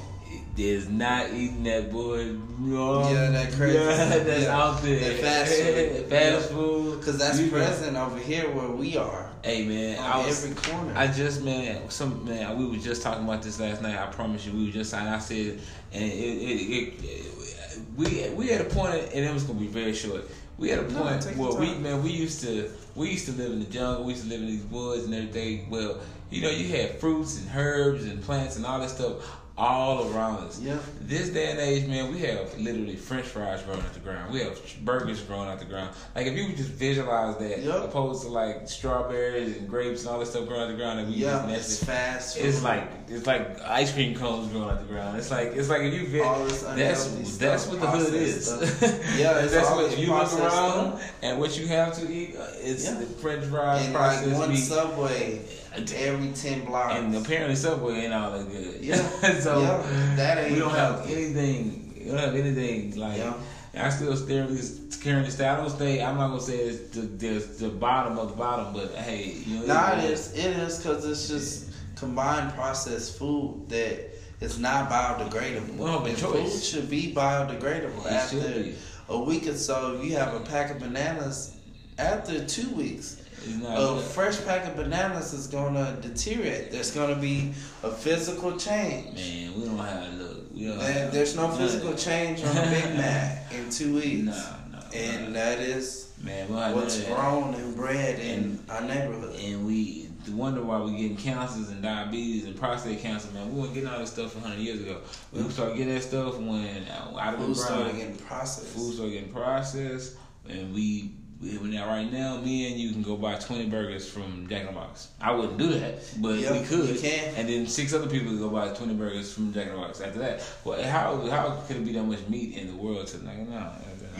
Is 0.56 0.88
not 0.88 1.30
eating 1.32 1.62
that 1.64 1.90
boy. 1.90 2.34
No, 2.58 3.08
Yeah, 3.10 3.30
that 3.30 3.52
crazy 3.56 3.78
Yeah, 3.78 4.18
that's 4.18 4.42
Yeah. 4.44 4.58
out 4.62 4.82
there. 4.82 5.00
That 5.00 5.20
fast 5.20 5.54
food. 5.54 6.06
fast 6.10 6.50
food. 6.50 6.98
Because 7.00 7.18
that's 7.18 7.38
You 7.38 7.46
know- 7.46 7.52
present 7.52 7.96
over 7.96 8.18
here 8.18 8.50
where 8.50 8.68
we 8.68 8.96
are. 8.96 9.30
Hey 9.42 9.64
man, 9.64 9.98
On 9.98 10.04
I 10.04 10.26
was, 10.26 10.44
every 10.44 10.54
corner. 10.56 10.92
I 10.94 11.06
just 11.06 11.42
man, 11.42 11.88
some 11.88 12.26
man, 12.26 12.58
we 12.58 12.66
were 12.66 12.76
just 12.76 13.00
talking 13.02 13.24
about 13.24 13.42
this 13.42 13.58
last 13.58 13.80
night. 13.80 13.98
I 13.98 14.06
promise 14.06 14.44
you, 14.44 14.52
we 14.52 14.66
were 14.66 14.72
just. 14.72 14.92
And 14.92 15.08
I 15.08 15.18
said, 15.18 15.58
and 15.94 16.04
it, 16.04 16.14
it, 16.14 16.60
it, 16.60 16.94
it, 17.04 17.80
we 17.96 18.28
we 18.34 18.48
had 18.48 18.60
a 18.60 18.64
point, 18.64 18.96
and 19.14 19.24
it 19.24 19.32
was 19.32 19.44
gonna 19.44 19.58
be 19.58 19.66
very 19.66 19.94
short. 19.94 20.24
We 20.58 20.68
had 20.68 20.80
a 20.80 20.88
No, 20.92 21.00
point 21.04 21.24
where 21.38 21.54
we 21.58 21.74
man, 21.76 22.02
we 22.02 22.10
used 22.10 22.42
to 22.42 22.70
we 22.94 23.12
used 23.12 23.24
to 23.26 23.32
live 23.32 23.50
in 23.52 23.60
the 23.60 23.64
jungle. 23.70 24.04
We 24.04 24.12
used 24.12 24.24
to 24.24 24.28
live 24.28 24.42
in 24.42 24.46
these 24.48 24.64
woods 24.64 25.06
and 25.06 25.14
everything. 25.14 25.70
Well, 25.70 26.00
you 26.30 26.42
know, 26.42 26.50
you 26.50 26.68
had 26.68 26.98
fruits 27.00 27.40
and 27.40 27.48
herbs 27.56 28.04
and 28.04 28.22
plants 28.22 28.56
and 28.56 28.66
all 28.66 28.78
that 28.80 28.90
stuff 28.90 29.14
all 29.60 30.10
around 30.14 30.38
us. 30.46 30.58
Yeah. 30.58 30.78
This 31.02 31.28
day 31.28 31.50
and 31.50 31.60
age, 31.60 31.86
man, 31.86 32.10
we 32.10 32.20
have 32.20 32.58
literally 32.58 32.96
French 32.96 33.26
fries 33.26 33.62
growing 33.62 33.80
out 33.80 33.92
the 33.92 34.00
ground. 34.00 34.32
We 34.32 34.40
have 34.40 34.58
burgers 34.84 35.20
growing 35.20 35.48
out 35.50 35.58
the 35.58 35.66
ground. 35.66 35.90
Like 36.16 36.26
if 36.26 36.34
you 36.34 36.46
could 36.46 36.56
just 36.56 36.70
visualize 36.70 37.36
that, 37.36 37.58
Yep. 37.60 37.84
opposed 37.84 38.22
to 38.22 38.28
like 38.28 38.66
strawberries 38.68 39.58
and 39.58 39.68
grapes 39.68 40.00
and 40.00 40.10
all 40.10 40.18
that 40.20 40.26
stuff 40.26 40.48
growing 40.48 40.62
out 40.62 40.68
the 40.68 40.76
ground, 40.76 41.00
and 41.00 41.08
we 41.10 41.16
Yeah, 41.16 41.46
just 41.54 41.84
fast 41.84 42.38
food. 42.38 42.46
It's 42.46 42.62
like 42.62 42.88
it's 43.08 43.26
like 43.26 43.60
ice 43.62 43.92
cream 43.92 44.14
cones 44.16 44.50
growing 44.50 44.70
out 44.70 44.78
the 44.80 44.86
ground. 44.92 45.18
It's 45.18 45.30
like 45.30 45.48
it's 45.54 45.68
like 45.68 45.82
if 45.82 45.92
you 45.92 46.06
vi- 46.06 46.44
this 46.44 46.62
that's 46.62 47.06
unhealthy 47.06 47.38
that's 47.38 47.66
what 47.66 47.80
the 47.80 47.86
hood 47.86 48.14
is. 48.14 48.46
stuff. 48.46 48.82
Yeah, 49.18 49.40
it's 49.40 49.52
that's 49.52 49.68
what 49.70 49.82
this 49.90 49.92
if 49.92 49.98
you 49.98 50.06
look 50.14 50.32
around 50.32 50.98
stuff. 50.98 51.12
and 51.22 51.38
what 51.38 51.58
you 51.58 51.66
have 51.66 51.92
to 51.98 52.10
eat. 52.10 52.34
uh, 52.36 52.46
It's 52.62 52.84
Yeah. 52.86 52.94
the 52.94 53.04
French 53.06 53.44
fries, 53.44 53.84
and 53.84 53.94
like 53.94 54.26
one 54.38 54.48
meat, 54.50 54.56
subway 54.56 55.40
every 55.74 56.32
ten 56.32 56.64
blocks. 56.64 56.94
and 56.96 57.14
apparently 57.14 57.54
Subway 57.56 58.00
ain't 58.04 58.12
all 58.12 58.32
that 58.32 58.50
good. 58.50 58.80
Yeah. 58.82 58.96
so 59.40 59.60
Yeah, 59.62 60.14
that 60.16 60.38
ain't 60.38 60.52
we 60.52 60.58
don't 60.58 60.74
have 60.74 61.08
anything. 61.10 61.94
We 61.98 62.10
don't 62.10 62.18
have 62.18 62.34
anything 62.34 62.96
like. 62.96 63.18
Yeah. 63.18 63.34
I 63.76 63.88
still 63.90 64.16
currently 64.26 64.60
currently 65.02 65.30
stay. 65.30 65.46
I 65.46 65.56
don't 65.56 65.70
stay. 65.70 66.02
I'm 66.02 66.16
not 66.16 66.28
gonna 66.28 66.40
say 66.40 66.58
it's 66.58 66.96
the, 66.96 67.02
the 67.02 67.38
the 67.66 67.68
bottom 67.68 68.18
of 68.18 68.30
the 68.30 68.36
bottom, 68.36 68.72
but 68.74 68.92
hey, 68.96 69.32
you 69.46 69.60
know. 69.60 69.66
Nah, 69.66 69.98
it 69.98 70.10
is. 70.10 70.32
It 70.34 70.56
is 70.56 70.78
because 70.78 71.04
it's 71.06 71.28
just 71.28 71.72
combined 71.96 72.52
processed 72.54 73.16
food 73.18 73.66
that 73.68 74.10
is 74.40 74.58
not 74.58 74.90
biodegradable. 74.90 75.76
Well, 75.76 75.92
don't 75.92 75.98
have 75.98 76.06
a 76.06 76.08
and 76.08 76.18
choice. 76.18 76.52
food 76.52 76.64
should 76.64 76.90
be 76.90 77.14
biodegradable 77.14 78.06
It 78.06 78.12
after 78.12 78.40
be. 78.62 78.74
a 79.08 79.18
week 79.20 79.46
or 79.46 79.54
so. 79.54 79.94
If 79.96 80.04
you 80.04 80.16
have 80.16 80.34
a 80.34 80.40
pack 80.40 80.72
of 80.72 80.80
bananas, 80.80 81.54
after 81.98 82.44
two 82.44 82.70
weeks, 82.70 83.22
a 83.44 83.94
good. 83.96 84.04
fresh 84.04 84.44
pack 84.44 84.66
of 84.66 84.76
bananas 84.76 85.32
is 85.32 85.46
gonna 85.46 85.96
deteriorate. 86.00 86.70
There's 86.70 86.90
gonna 86.90 87.16
be 87.16 87.52
a 87.82 87.90
physical 87.90 88.56
change. 88.56 89.16
Man, 89.16 89.54
we 89.54 89.64
don't 89.66 89.78
have 89.78 90.10
to 90.10 90.16
look. 90.16 90.52
We 90.54 90.66
don't 90.66 90.74
And 90.74 90.82
have, 90.82 91.12
there's 91.12 91.36
no 91.36 91.48
physical 91.50 91.94
change 91.94 92.42
on 92.44 92.56
a 92.56 92.70
Big 92.70 92.96
Mac 92.96 93.52
in 93.52 93.70
two 93.70 93.94
weeks. 93.94 94.26
Nah, 94.26 94.78
nah. 94.78 94.82
And 94.94 95.34
that 95.34 95.58
is 95.58 96.12
man, 96.22 96.48
what's 96.48 97.02
grown 97.04 97.54
and 97.54 97.74
bred 97.74 98.18
in 98.20 98.58
our 98.68 98.82
neighborhood. 98.82 99.38
And 99.40 99.66
we 99.66 100.08
wonder 100.28 100.62
why 100.62 100.78
we're 100.80 100.90
getting 100.90 101.16
cancers 101.16 101.70
and 101.70 101.82
diabetes 101.82 102.44
and 102.44 102.56
prostate 102.56 103.00
cancer, 103.00 103.32
man. 103.32 103.52
We 103.54 103.60
weren't 103.60 103.74
getting 103.74 103.88
all 103.88 103.98
this 103.98 104.12
stuff 104.12 104.34
100 104.34 104.60
years 104.60 104.80
ago. 104.80 105.00
We 105.32 105.48
started 105.50 105.76
getting 105.76 105.94
that 105.94 106.02
stuff 106.02 106.36
when 106.38 106.86
uh, 106.88 107.16
out 107.18 107.34
of 107.34 107.40
Food 107.40 107.56
started 107.56 107.96
getting 107.96 108.16
processed. 108.16 108.68
food 108.68 108.94
started 108.94 109.12
getting 109.12 109.32
processed, 109.32 110.16
and 110.48 110.74
we. 110.74 111.14
Right 111.42 112.08
now, 112.12 112.38
me 112.40 112.70
and 112.70 112.78
you 112.80 112.92
can 112.92 113.02
go 113.02 113.16
buy 113.16 113.34
twenty 113.36 113.66
burgers 113.66 114.08
from 114.08 114.46
Jack 114.48 114.60
in 114.62 114.66
the 114.66 114.72
Box. 114.72 115.08
I 115.20 115.32
wouldn't 115.32 115.58
do 115.58 115.68
that, 115.68 115.98
but 116.18 116.38
Yep, 116.38 116.52
we 116.52 116.66
could. 116.66 116.98
can. 117.00 117.34
And 117.36 117.48
then 117.48 117.66
six 117.66 117.92
other 117.94 118.08
people 118.08 118.36
go 118.36 118.48
buy 118.50 118.68
twenty 118.74 118.94
burgers 118.94 119.32
from 119.32 119.52
Jack 119.52 119.68
in 119.68 119.72
the 119.74 119.78
Box. 119.78 120.00
After 120.00 120.18
that, 120.20 120.42
well, 120.64 120.82
how 120.82 121.16
how 121.28 121.62
could 121.66 121.76
it 121.76 121.84
be 121.84 121.92
that 121.92 122.02
much 122.04 122.26
meat 122.28 122.56
in 122.56 122.66
the 122.68 122.74
world? 122.74 123.06
To 123.08 123.18
like, 123.18 123.38
no, 123.38 123.72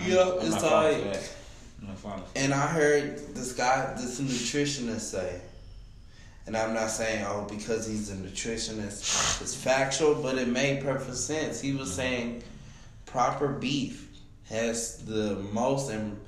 Yeah, 0.06 0.22
I'm 0.22 0.46
it's 0.46 0.62
like- 0.62 1.12
that. 1.12 1.30
I'm 1.82 1.88
not 1.88 1.98
falling 1.98 2.22
for 2.22 2.28
And 2.38 2.52
I 2.52 2.66
heard 2.66 3.34
this 3.34 3.52
guy, 3.52 3.94
this 3.98 4.20
nutritionist 4.20 5.00
say, 5.00 5.40
and 6.46 6.54
I'm 6.54 6.74
not 6.74 6.90
saying, 6.90 7.24
oh, 7.26 7.46
because 7.48 7.86
he's 7.86 8.10
a 8.10 8.16
nutritionist, 8.16 9.40
it's 9.40 9.54
factual, 9.54 10.14
but 10.16 10.36
it 10.36 10.48
made 10.48 10.82
perfect 10.82 11.16
sense. 11.16 11.58
He 11.58 11.72
was 11.72 11.90
saying 11.90 12.42
proper 13.06 13.48
beef 13.48 14.08
has 14.50 14.98
the 15.06 15.36
most 15.52 15.90
and 15.90 16.20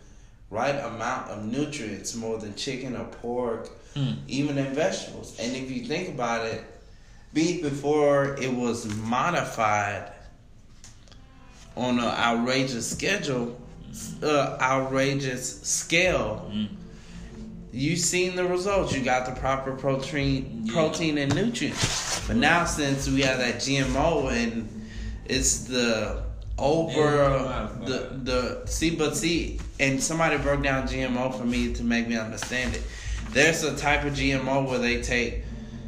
right 0.52 0.74
amount 0.84 1.30
of 1.30 1.44
nutrients 1.46 2.14
more 2.14 2.36
than 2.38 2.54
chicken 2.54 2.94
or 2.94 3.04
pork, 3.06 3.70
Hmm. 3.94 4.12
even 4.28 4.58
in 4.58 4.74
vegetables. 4.74 5.34
And 5.40 5.56
if 5.56 5.70
you 5.70 5.84
think 5.86 6.10
about 6.10 6.46
it, 6.46 6.62
beef 7.32 7.62
before 7.62 8.36
it 8.40 8.52
was 8.52 8.84
modified 8.96 10.12
on 11.76 11.98
an 11.98 12.04
outrageous 12.04 12.90
schedule, 12.90 13.58
uh, 14.22 14.58
outrageous 14.60 15.62
scale. 15.62 16.50
Mm. 16.54 16.68
You 17.72 17.96
seen 17.96 18.36
the 18.36 18.44
results. 18.44 18.92
You 18.92 19.02
got 19.02 19.24
the 19.24 19.32
proper 19.40 19.72
protein, 19.72 20.64
Yeah. 20.66 20.72
protein 20.74 21.16
and 21.16 21.34
nutrients. 21.34 22.20
But 22.26 22.36
now 22.36 22.66
since 22.66 23.08
we 23.08 23.22
have 23.22 23.38
that 23.38 23.60
GMO 23.60 24.28
and 24.28 24.68
it's 25.24 25.60
the 25.64 26.22
over 26.62 27.68
the 27.84 28.08
the 28.22 28.66
see, 28.66 28.94
but 28.94 29.16
see, 29.16 29.58
and 29.80 30.00
somebody 30.00 30.38
broke 30.38 30.62
down 30.62 30.86
GMO 30.86 31.36
for 31.36 31.44
me 31.44 31.74
to 31.74 31.82
make 31.82 32.08
me 32.08 32.16
understand 32.16 32.74
it. 32.74 32.82
There's 33.30 33.64
a 33.64 33.76
type 33.76 34.04
of 34.04 34.12
GMO 34.12 34.68
where 34.68 34.78
they 34.78 35.02
take, 35.02 35.42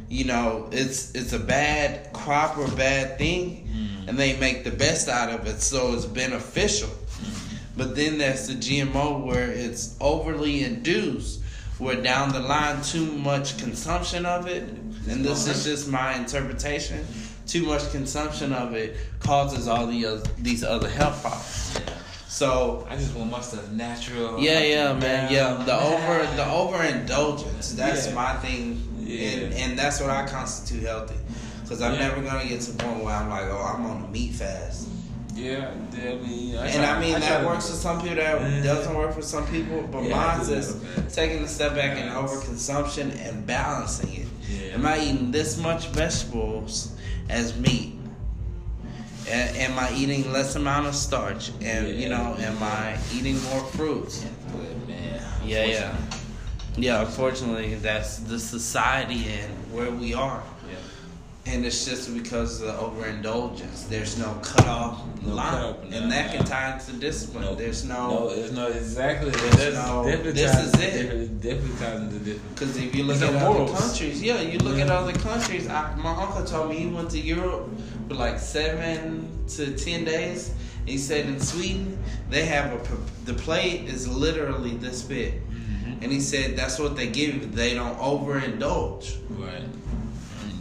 you 0.09 0.25
know, 0.25 0.67
it's 0.71 1.15
it's 1.15 1.31
a 1.31 1.39
bad 1.39 2.11
crop 2.11 2.57
or 2.57 2.67
bad 2.67 3.17
thing, 3.17 3.67
mm. 3.71 4.09
and 4.09 4.17
they 4.17 4.37
make 4.37 4.65
the 4.65 4.71
best 4.71 5.07
out 5.07 5.29
of 5.29 5.47
it, 5.47 5.61
so 5.61 5.93
it's 5.93 6.05
beneficial. 6.05 6.89
Mm. 6.89 7.57
But 7.77 7.95
then 7.95 8.17
there's 8.17 8.47
the 8.47 8.55
GMO 8.55 9.25
where 9.25 9.49
it's 9.49 9.95
overly 10.01 10.65
induced, 10.65 11.41
where 11.77 12.01
down 12.01 12.33
the 12.33 12.41
line 12.41 12.81
too 12.81 13.05
much 13.05 13.57
consumption 13.57 14.25
of 14.25 14.47
it, 14.47 14.63
and 14.63 15.23
this 15.23 15.47
is 15.47 15.63
just 15.63 15.87
my 15.87 16.15
interpretation. 16.15 17.05
Too 17.47 17.63
much 17.65 17.91
consumption 17.91 18.51
of 18.53 18.73
it 18.73 18.97
causes 19.19 19.67
all 19.67 19.85
the 19.87 20.05
oth- 20.05 20.35
these 20.37 20.63
other 20.63 20.89
health 20.89 21.21
problems. 21.21 21.79
So 22.27 22.85
I 22.89 22.95
just 22.97 23.15
want 23.15 23.31
my 23.31 23.39
stuff 23.41 23.69
natural. 23.71 24.39
yeah, 24.39 24.57
I 24.59 24.63
yeah, 24.65 24.93
man, 24.93 25.31
yeah. 25.31 25.63
The 25.65 25.79
over 25.79 26.25
the 26.35 26.45
overindulgence. 26.61 27.73
That's 27.73 28.07
Yeah. 28.07 28.13
my 28.13 28.33
thing, 28.37 28.81
Yeah. 28.99 29.29
and 29.29 29.53
and 29.53 29.79
that's 29.79 30.01
what 30.01 30.09
I 30.09 30.25
constitute 30.27 30.83
healthy. 30.83 31.15
Because 31.61 31.81
I'm 31.81 31.93
Yeah. 31.93 32.09
never 32.09 32.21
gonna 32.21 32.45
get 32.47 32.61
to 32.61 32.71
the 32.73 32.83
point 32.83 33.03
where 33.03 33.13
I'm 33.15 33.29
like, 33.29 33.45
oh, 33.45 33.73
I'm 33.75 33.85
on 33.85 34.05
a 34.05 34.07
meat 34.11 34.33
fast. 34.33 34.87
Yeah, 35.35 35.69
I 35.93 36.15
mean, 36.15 36.57
I 36.57 36.65
And 36.67 36.75
try- 36.75 36.85
I 36.95 36.99
mean 36.99 37.11
try 37.11 37.19
that 37.19 37.45
works 37.45 37.69
for 37.69 37.75
some 37.75 37.99
people. 38.01 38.15
That 38.17 38.41
Yeah. 38.41 38.63
doesn't 38.63 38.95
work 38.95 39.13
for 39.13 39.21
some 39.21 39.45
people. 39.47 39.83
But 39.91 40.03
Yeah, 40.05 40.15
mine's 40.15 40.49
is 40.49 40.75
taking 41.13 41.43
a 41.43 41.47
step 41.47 41.75
back 41.75 41.97
and 41.97 42.09
overconsumption 42.09 43.11
and 43.27 43.45
balancing 43.45 44.13
it. 44.13 44.27
Yeah. 44.49 44.73
Am 44.75 44.85
I 44.85 44.99
eating 44.99 45.31
this 45.31 45.57
much 45.57 45.87
vegetables 45.89 46.89
as 47.29 47.57
meat? 47.57 47.93
A- 49.27 49.31
Am 49.31 49.77
I 49.79 49.91
eating 49.93 50.31
less 50.31 50.55
amount 50.55 50.87
of 50.87 50.95
starch? 50.95 51.51
And 51.61 51.87
you 51.87 51.93
Yeah. 51.95 52.09
know, 52.09 52.35
am 52.39 52.61
I 52.61 52.97
eating 53.13 53.41
more 53.45 53.63
fruits? 53.71 54.23
Yeah, 55.45 55.63
yeah, 55.65 55.95
yeah. 56.77 57.01
Unfortunately, 57.01 57.75
that's 57.75 58.17
the 58.17 58.39
society 58.39 59.27
and 59.29 59.51
where 59.73 59.91
we 59.91 60.13
are. 60.13 60.41
And 61.47 61.63
it's 61.65 61.85
just 61.85 62.11
because 62.13 62.61
of 62.61 62.67
the 62.67 62.77
overindulgence. 62.79 63.83
There's 63.83 64.17
no 64.17 64.33
cutoff 64.41 65.03
No 65.21 65.35
line, 65.35 65.51
cutoff, 65.51 65.83
and 65.91 66.11
that 66.11 66.31
no. 66.31 66.37
can 66.37 66.45
tie 66.45 66.73
into 66.73 66.93
discipline. 66.93 67.45
No, 67.45 67.55
There's 67.55 67.83
no, 67.85 68.09
no 68.09 68.29
it's 68.29 68.51
no 68.51 68.67
exactly. 68.67 69.29
There's 69.31 69.55
That's 69.75 69.75
no- 69.75 70.03
this 70.05 70.55
is 70.57 70.73
it. 70.81 71.41
Definitely, 71.41 71.77
ties 71.77 72.01
into 72.01 72.19
different. 72.19 72.55
because 72.55 72.77
if 72.77 72.95
you 72.95 73.03
look 73.03 73.15
It's 73.17 73.25
at 73.25 73.31
the 73.33 73.39
other 73.39 73.73
countries, 73.73 74.21
yeah, 74.23 74.41
you 74.41 74.57
look 74.59 74.79
at 74.79 74.89
other 74.89 75.13
countries. 75.13 75.67
I, 75.67 75.93
my 75.95 76.15
uncle 76.15 76.43
told 76.45 76.69
me 76.69 76.77
he 76.77 76.87
went 76.87 77.11
to 77.11 77.19
Europe 77.19 77.69
for 78.07 78.15
like 78.15 78.39
seven 78.39 79.27
to 79.49 79.75
ten 79.77 80.03
days. 80.03 80.53
He 80.87 80.97
said 80.97 81.25
in 81.27 81.39
Sweden 81.39 81.97
they 82.29 82.45
have 82.45 82.71
a 82.73 83.25
the 83.25 83.33
plate 83.33 83.87
is 83.87 84.07
literally 84.07 84.71
this 84.77 85.03
big. 85.03 85.33
Mm-hmm. 85.49 86.03
And 86.03 86.11
he 86.11 86.19
said 86.19 86.55
that's 86.55 86.79
what 86.79 86.95
they 86.95 87.07
give 87.07 87.35
you. 87.35 87.45
They 87.45 87.73
don't 87.75 87.97
overindulge. 87.99 89.17
Right. 89.29 89.63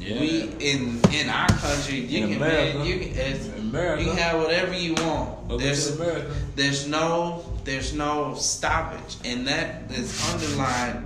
Yeah. 0.05 0.21
We 0.21 0.43
in 0.61 1.01
in 1.13 1.31
our 1.31 1.49
country, 1.49 1.97
you 2.01 2.25
In 2.25 2.29
can 2.35 2.37
America. 2.43 2.79
man, 2.79 2.87
you 2.87 2.99
can 2.99 3.09
it's, 3.17 3.49
America. 3.59 4.03
you 4.03 4.09
can 4.11 4.19
have 4.19 4.41
whatever 4.43 4.75
you 4.75 4.95
want. 4.95 5.59
There's 5.59 5.97
there's 6.57 6.87
no 6.87 7.45
there's 7.65 7.95
no 7.95 8.35
stoppage, 8.35 9.17
and 9.25 9.47
that 9.49 9.91
is 9.91 10.13
underlying 10.33 11.05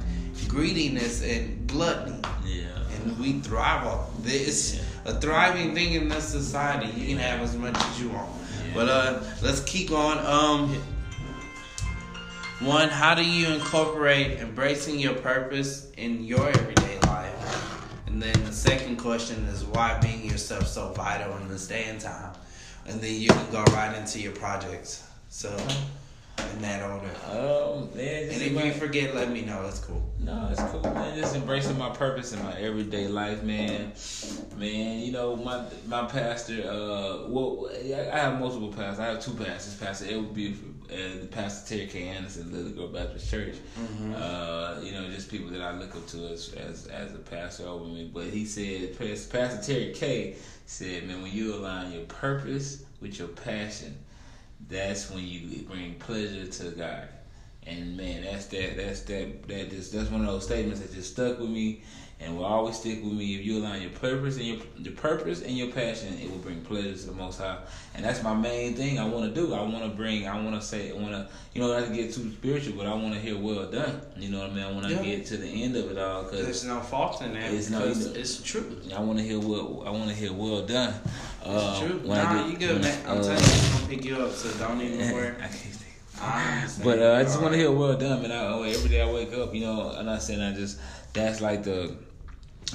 greediness 0.49 1.23
and 1.23 1.66
gluttony, 1.69 2.19
Yeah. 2.45 2.65
and 2.97 3.19
we 3.20 3.39
thrive 3.41 3.87
on 3.87 4.07
this. 4.23 4.75
Yeah. 4.75 4.83
A 5.12 5.20
thriving 5.20 5.75
thing 5.75 5.93
in 5.95 6.09
this 6.09 6.25
society. 6.25 6.89
You 7.01 7.07
can 7.07 7.19
have 7.19 7.41
as 7.41 7.55
much 7.57 7.77
as 7.77 8.01
you 8.01 8.09
want. 8.11 8.29
Yeah. 8.66 8.75
But 8.75 8.89
uh, 8.89 9.20
let's 9.43 9.61
keep 9.62 9.91
going. 9.91 10.19
Um, 10.19 10.75
one, 12.61 12.89
how 12.89 13.15
do 13.15 13.25
you 13.25 13.47
incorporate 13.55 14.41
embracing 14.41 14.99
your 14.99 15.15
purpose 15.15 15.91
in 15.97 16.25
your 16.25 16.49
everyday 16.49 16.99
life? 17.07 17.33
And 18.19 18.35
then 18.35 18.45
the 18.47 18.53
second 18.53 18.97
question 18.97 19.45
is 19.45 19.62
why 19.62 19.97
being 20.01 20.24
yourself 20.24 20.66
so 20.66 20.89
vital 20.89 21.36
in 21.36 21.47
this 21.47 21.69
day 21.69 21.85
and 21.85 22.01
time. 22.01 22.32
And 22.89 23.01
then 23.01 23.15
you 23.15 23.28
can 23.28 23.53
go 23.53 23.62
right 23.73 23.97
into 23.97 24.19
your 24.19 24.32
projects. 24.32 25.09
So 25.28 25.57
in 26.53 26.62
that 26.62 26.82
order. 26.82 27.11
Um, 27.31 27.97
man, 27.97 28.24
And 28.24 28.43
if 28.43 28.65
you 28.65 28.73
forget, 28.73 29.15
let 29.15 29.31
me 29.31 29.43
know. 29.43 29.65
It's 29.69 29.78
cool. 29.78 30.03
No, 30.19 30.49
it's 30.51 30.61
cool, 30.61 30.82
man. 30.82 31.16
Just 31.16 31.36
embracing 31.36 31.78
my 31.78 31.90
purpose 31.90 32.32
in 32.32 32.43
my 32.43 32.59
everyday 32.59 33.07
life, 33.07 33.45
man. 33.45 33.93
Man, 34.57 34.99
you 34.99 35.12
know 35.12 35.36
my 35.36 35.62
my 35.86 36.05
pastor. 36.07 36.69
Uh, 36.69 37.28
well, 37.28 37.70
I 37.73 38.11
I 38.12 38.19
have 38.19 38.40
multiple 38.40 38.73
pastors. 38.73 38.99
I 38.99 39.05
have 39.11 39.20
two 39.20 39.35
pastors. 39.35 39.77
Pastor 39.77 40.07
Edward 40.07 40.35
Buford 40.35 40.78
and 40.90 41.31
Pastor 41.31 41.77
Terry 41.77 41.86
K. 41.89 42.09
Anderson, 42.09 42.52
Little 42.52 42.73
Girl 42.73 42.89
Baptist 42.89 43.31
Church. 43.31 43.56
Uh, 44.15 44.81
you 44.82 44.93
know, 44.93 45.09
just 45.10 45.31
people 45.31 45.48
that 45.51 45.60
I 45.62 45.73
look 45.73 45.94
up 45.94 46.06
to 46.09 46.28
as 46.28 46.52
as 46.55 46.86
as 46.86 47.15
a 47.15 47.19
pastor 47.19 47.66
over 47.66 47.85
me. 47.85 48.10
But 48.12 48.24
he 48.27 48.44
said, 48.44 48.98
Pastor 48.98 49.60
Terry 49.62 49.93
K. 49.94 50.36
said, 50.66 51.06
man, 51.06 51.23
when 51.23 51.32
you 51.32 51.55
align 51.55 51.93
your 51.93 52.05
purpose 52.05 52.85
with 53.01 53.19
your 53.19 53.28
passion, 53.28 53.97
that's 54.69 55.10
when 55.10 55.27
you 55.27 55.62
bring 55.62 55.94
pleasure 55.94 56.47
to 56.47 56.70
God. 56.70 57.09
And 57.66 57.97
man, 57.97 58.24
that's 58.24 58.47
that. 58.47 58.77
That's 58.77 59.01
that. 59.02 59.47
That 59.48 59.70
just 59.70 59.93
that's 59.93 60.10
one 60.10 60.23
of 60.23 60.27
those 60.27 60.44
statements 60.44 60.81
that 60.81 60.93
just 60.94 61.12
stuck 61.12 61.39
with 61.39 61.51
me, 61.51 61.82
and 62.20 62.36
will 62.36 62.45
always 62.45 62.77
stick 62.77 63.03
with 63.03 63.12
me. 63.12 63.36
If 63.36 63.45
you 63.47 63.59
align 63.59 63.81
your 63.81 63.93
purpose 63.93 64.36
and 64.39 64.45
your 64.47 64.57
your 64.77 64.93
purpose 64.95 65.43
and 65.43 65.57
your 65.57 65.69
passion, 65.70 66.19
it 66.19 66.28
will 66.31 66.39
bring 66.39 66.61
pleasure 66.62 66.93
to 66.95 67.07
the 67.07 67.12
Most 67.12 67.39
High. 67.39 67.59
And 67.95 68.05
that's 68.05 68.23
my 68.24 68.35
main 68.35 68.74
thing. 68.74 68.99
I 68.99 69.07
want 69.07 69.32
to 69.32 69.40
do. 69.40 69.55
I 69.55 69.62
want 69.62 69.85
to 69.85 69.90
bring. 69.90 70.27
I 70.27 70.43
want 70.43 70.61
to 70.61 70.66
say. 70.66 70.90
I 70.90 70.95
want 70.95 71.11
to. 71.12 71.28
You 71.55 71.62
know, 71.62 71.78
not 71.78 71.86
to 71.89 71.95
get 71.95 72.12
too 72.12 72.31
spiritual, 72.32 72.74
but 72.77 72.86
I 72.86 72.95
want 72.95 73.15
to 73.15 73.20
hear 73.20 73.39
well 73.39 73.70
done. 73.70 74.01
You 74.16 74.31
know 74.31 74.40
what 74.40 74.51
I 74.51 74.55
mean? 74.55 74.65
I 74.65 74.70
want 74.73 74.86
to 74.89 74.95
Yeah. 74.95 75.03
get 75.03 75.27
to 75.27 75.36
the 75.36 75.47
end 75.62 75.77
of 75.77 75.90
it 75.93 75.99
all 75.99 76.24
because 76.24 76.45
There's 76.45 76.65
no 76.65 76.81
fault 76.81 77.23
in 77.23 77.35
that 77.35 77.53
It's 77.53 77.70
no- 77.70 77.81
because 77.81 78.07
it's 78.07 78.43
true. 78.43 78.81
I 78.97 79.01
want 79.01 79.19
to 79.19 79.24
hear 79.24 79.39
well. 79.39 79.85
I 79.86 79.90
want 79.90 80.09
to 80.09 80.15
hear 80.15 80.32
well 80.32 80.62
done. 80.66 80.95
Uh, 81.45 81.78
It's 81.81 81.86
true. 81.86 82.01
Nah, 82.05 82.35
get- 82.43 82.51
you 82.51 82.59
good, 82.66 82.82
man. 82.82 82.99
I'm 83.07 83.19
uh, 83.19 83.23
telling 83.23 83.39
you, 83.39 83.45
I'm 83.45 83.73
gonna 83.74 83.86
pick 83.89 84.05
you 84.05 84.16
up, 84.16 84.32
so 84.32 84.51
don't 84.59 84.81
even 84.81 85.12
worry. 85.15 85.28
I 85.36 85.40
can't 85.43 85.53
think. 85.53 85.95
I. 86.20 86.69
But 86.82 86.99
uh, 86.99 87.15
I 87.15 87.23
just 87.23 87.40
want 87.40 87.53
to 87.55 87.59
hear 87.59 87.70
well 87.70 87.97
done, 87.97 88.23
man. 88.23 88.32
I, 88.32 88.69
every 88.69 88.90
day 88.90 89.01
I 89.03 89.11
wake 89.12 89.32
up, 89.35 89.55
you 89.55 89.61
know, 89.61 89.93
I'm 89.97 90.05
not 90.07 90.20
saying 90.20 90.40
I 90.40 90.53
just 90.53 90.78
that's 91.12 91.40
like 91.40 91.62
the, 91.62 91.95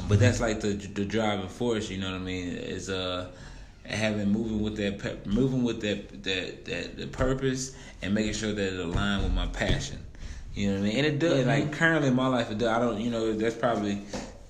but 0.08 0.20
that's 0.20 0.40
like 0.40 0.60
the 0.62 0.74
the 0.74 1.06
driving 1.06 1.48
force. 1.50 1.90
You 1.90 1.98
know 2.00 2.12
what 2.12 2.16
I 2.22 2.24
mean? 2.24 2.50
Is 2.50 2.90
uh 2.90 3.28
having 3.86 4.32
moving 4.32 4.62
with 4.62 4.78
that 4.78 5.00
pe- 5.00 5.30
moving 5.30 5.64
with 5.64 5.82
that 5.82 6.24
that 6.24 6.66
that 6.66 6.98
the 6.98 7.08
purpose 7.08 7.76
and 8.02 8.14
making 8.14 8.34
sure 8.34 8.54
that 8.54 8.74
it 8.74 8.80
align 8.80 9.24
with 9.24 9.34
my 9.34 9.48
passion. 9.48 10.00
You 10.54 10.68
know 10.70 10.74
what 10.80 10.86
I 10.86 10.88
mean? 10.90 10.98
And 10.98 11.06
it 11.08 11.20
does. 11.20 11.46
Like 11.46 11.72
currently 11.72 12.10
in 12.10 12.16
my 12.16 12.28
life, 12.28 12.52
it 12.52 12.58
does. 12.60 12.70
I 12.70 12.80
don't. 12.80 13.00
You 13.02 13.12
know, 13.12 13.34
that's 13.34 13.56
probably. 13.56 14.02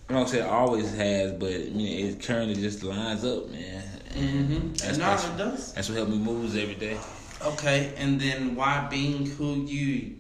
I 0.10 0.14
don't 0.14 0.28
say 0.28 0.40
it 0.40 0.46
always 0.46 0.94
has, 0.96 1.32
but 1.32 1.52
you 1.52 1.72
know, 1.72 2.10
it 2.10 2.22
currently 2.22 2.56
just 2.56 2.84
lines 2.84 3.24
up, 3.24 3.50
man. 3.50 3.84
And 4.16 4.50
Mhm. 4.50 4.78
that's, 4.78 4.98
No, 4.98 5.06
that's, 5.06 5.26
it 5.26 5.38
does. 5.38 5.74
that's 5.74 5.90
what 5.90 5.96
helps 5.98 6.12
me 6.12 6.18
moves 6.18 6.56
every 6.56 6.76
day. 6.76 6.98
Okay, 7.42 7.94
and 7.98 8.20
then 8.20 8.56
why 8.56 8.86
being 8.92 9.26
who 9.26 9.64
you 9.66 10.16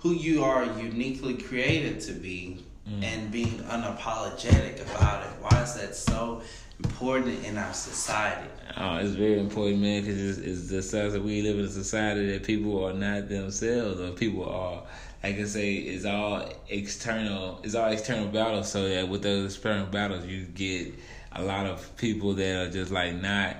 who 0.00 0.12
you 0.12 0.44
are 0.44 0.64
uniquely 0.78 1.34
created 1.34 2.00
to 2.00 2.12
be 2.12 2.62
Mm. 2.88 3.04
and 3.04 3.30
being 3.30 3.58
unapologetic 3.60 4.82
about 4.90 5.24
it. 5.24 5.30
Why 5.40 5.62
is 5.62 5.74
that 5.74 5.94
so 5.94 6.42
important 6.82 7.44
in 7.44 7.56
our 7.56 7.72
society? 7.72 8.48
Oh, 8.76 8.96
it's 8.96 9.12
very 9.12 9.38
important, 9.38 9.80
man, 9.80 10.02
because 10.02 10.20
it's, 10.20 10.38
it's 10.38 10.68
the 10.68 10.82
sense 10.82 11.12
that 11.12 11.22
we 11.22 11.42
live 11.42 11.60
in 11.60 11.66
a 11.66 11.68
society 11.68 12.32
that 12.32 12.42
people 12.42 12.84
are 12.84 12.92
not 12.92 13.28
themselves, 13.28 14.00
or 14.00 14.10
people 14.10 14.48
are, 14.48 14.82
like 15.22 15.38
I 15.38 15.44
say, 15.44 15.74
it's 15.74 16.04
all 16.04 16.48
external. 16.68 17.60
It's 17.62 17.76
all 17.76 17.88
external 17.88 18.26
battles. 18.26 18.72
So 18.72 18.88
that 18.88 19.08
with 19.08 19.22
those 19.22 19.54
external 19.54 19.86
battles, 19.86 20.26
you 20.26 20.46
get 20.46 20.92
a 21.30 21.42
lot 21.42 21.66
of 21.66 21.96
people 21.96 22.34
that 22.34 22.66
are 22.66 22.70
just 22.70 22.90
like 22.90 23.14
not 23.14 23.58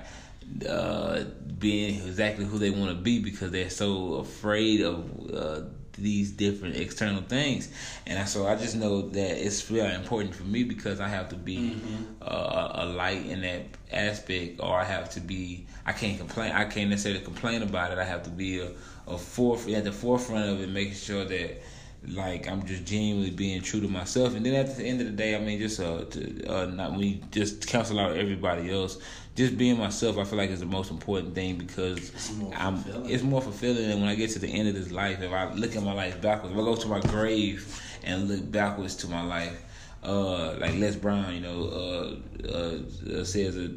uh, 0.67 1.23
being 1.59 2.05
exactly 2.05 2.43
who 2.43 2.59
they 2.59 2.71
want 2.71 2.89
to 2.89 3.01
be 3.01 3.19
because 3.19 3.51
they're 3.51 3.69
so 3.69 4.15
afraid 4.15 4.81
of 4.81 5.33
uh, 5.33 5.61
these 5.97 6.31
different 6.31 6.75
external 6.75 7.21
things. 7.21 7.69
And 8.05 8.27
so 8.27 8.47
I 8.47 8.55
just 8.55 8.75
know 8.75 9.09
that 9.09 9.45
it's 9.45 9.69
really 9.69 9.93
important 9.93 10.35
for 10.35 10.43
me 10.43 10.63
because 10.63 10.99
I 10.99 11.07
have 11.07 11.29
to 11.29 11.35
be 11.35 11.75
uh, 12.21 12.71
a 12.73 12.85
light 12.85 13.25
in 13.25 13.41
that 13.41 13.63
aspect, 13.91 14.59
or 14.59 14.75
I 14.75 14.83
have 14.83 15.09
to 15.11 15.19
be. 15.19 15.67
I 15.85 15.91
can't 15.91 16.17
complain. 16.17 16.51
I 16.51 16.65
can't 16.65 16.89
necessarily 16.89 17.21
complain 17.21 17.61
about 17.61 17.91
it. 17.91 17.97
I 17.97 18.05
have 18.05 18.23
to 18.23 18.29
be 18.29 18.59
a, 18.59 18.71
a 19.07 19.15
foref- 19.15 19.75
at 19.75 19.83
the 19.83 19.91
forefront 19.91 20.49
of 20.49 20.61
it, 20.61 20.69
making 20.69 20.93
sure 20.93 21.25
that 21.25 21.61
like 22.07 22.49
I'm 22.49 22.65
just 22.65 22.85
genuinely 22.85 23.29
being 23.31 23.61
true 23.61 23.81
to 23.81 23.87
myself. 23.87 24.35
And 24.35 24.45
then 24.45 24.55
at 24.55 24.75
the 24.75 24.83
end 24.83 24.99
of 25.01 25.07
the 25.07 25.13
day, 25.13 25.35
I 25.35 25.39
mean, 25.39 25.59
just 25.59 25.79
uh, 25.79 26.03
to, 26.03 26.47
uh 26.47 26.65
not 26.65 26.99
you 26.99 27.21
just 27.31 27.65
cancel 27.67 27.99
out 27.99 28.17
everybody 28.17 28.71
else. 28.71 28.99
Just 29.35 29.57
being 29.57 29.79
myself, 29.79 30.19
I 30.19 30.25
feel 30.25 30.37
like 30.37 30.51
is 30.51 30.59
the 30.59 30.67
most 30.67 30.91
important 30.91 31.33
thing 31.33 31.57
because 31.57 31.97
It's 31.97 32.33
more 32.33 32.53
I'm. 32.55 32.77
fulfilling. 32.77 33.09
It's 33.09 33.23
more 33.23 33.41
fulfilling 33.41 33.89
than 33.89 33.99
when 33.99 34.09
I 34.09 34.15
get 34.15 34.29
to 34.31 34.39
the 34.39 34.47
end 34.47 34.67
of 34.67 34.75
this 34.75 34.91
life. 34.91 35.21
If 35.21 35.31
I 35.31 35.51
look 35.53 35.75
at 35.75 35.81
my 35.81 35.93
life 35.93 36.21
backwards, 36.21 36.53
if 36.53 36.61
I 36.61 36.63
go 36.63 36.75
to 36.75 36.87
my 36.87 36.99
grave 36.99 37.81
and 38.03 38.27
look 38.27 38.51
backwards 38.51 38.95
to 38.97 39.07
my 39.07 39.23
life, 39.23 39.59
uh, 40.03 40.53
like 40.57 40.75
Les 40.75 40.95
Brown, 40.95 41.33
you 41.33 41.41
know, 41.41 41.63
uh, 41.65 42.47
uh, 42.47 42.79
uh 43.11 43.23
says 43.23 43.57
uh, 43.57 43.69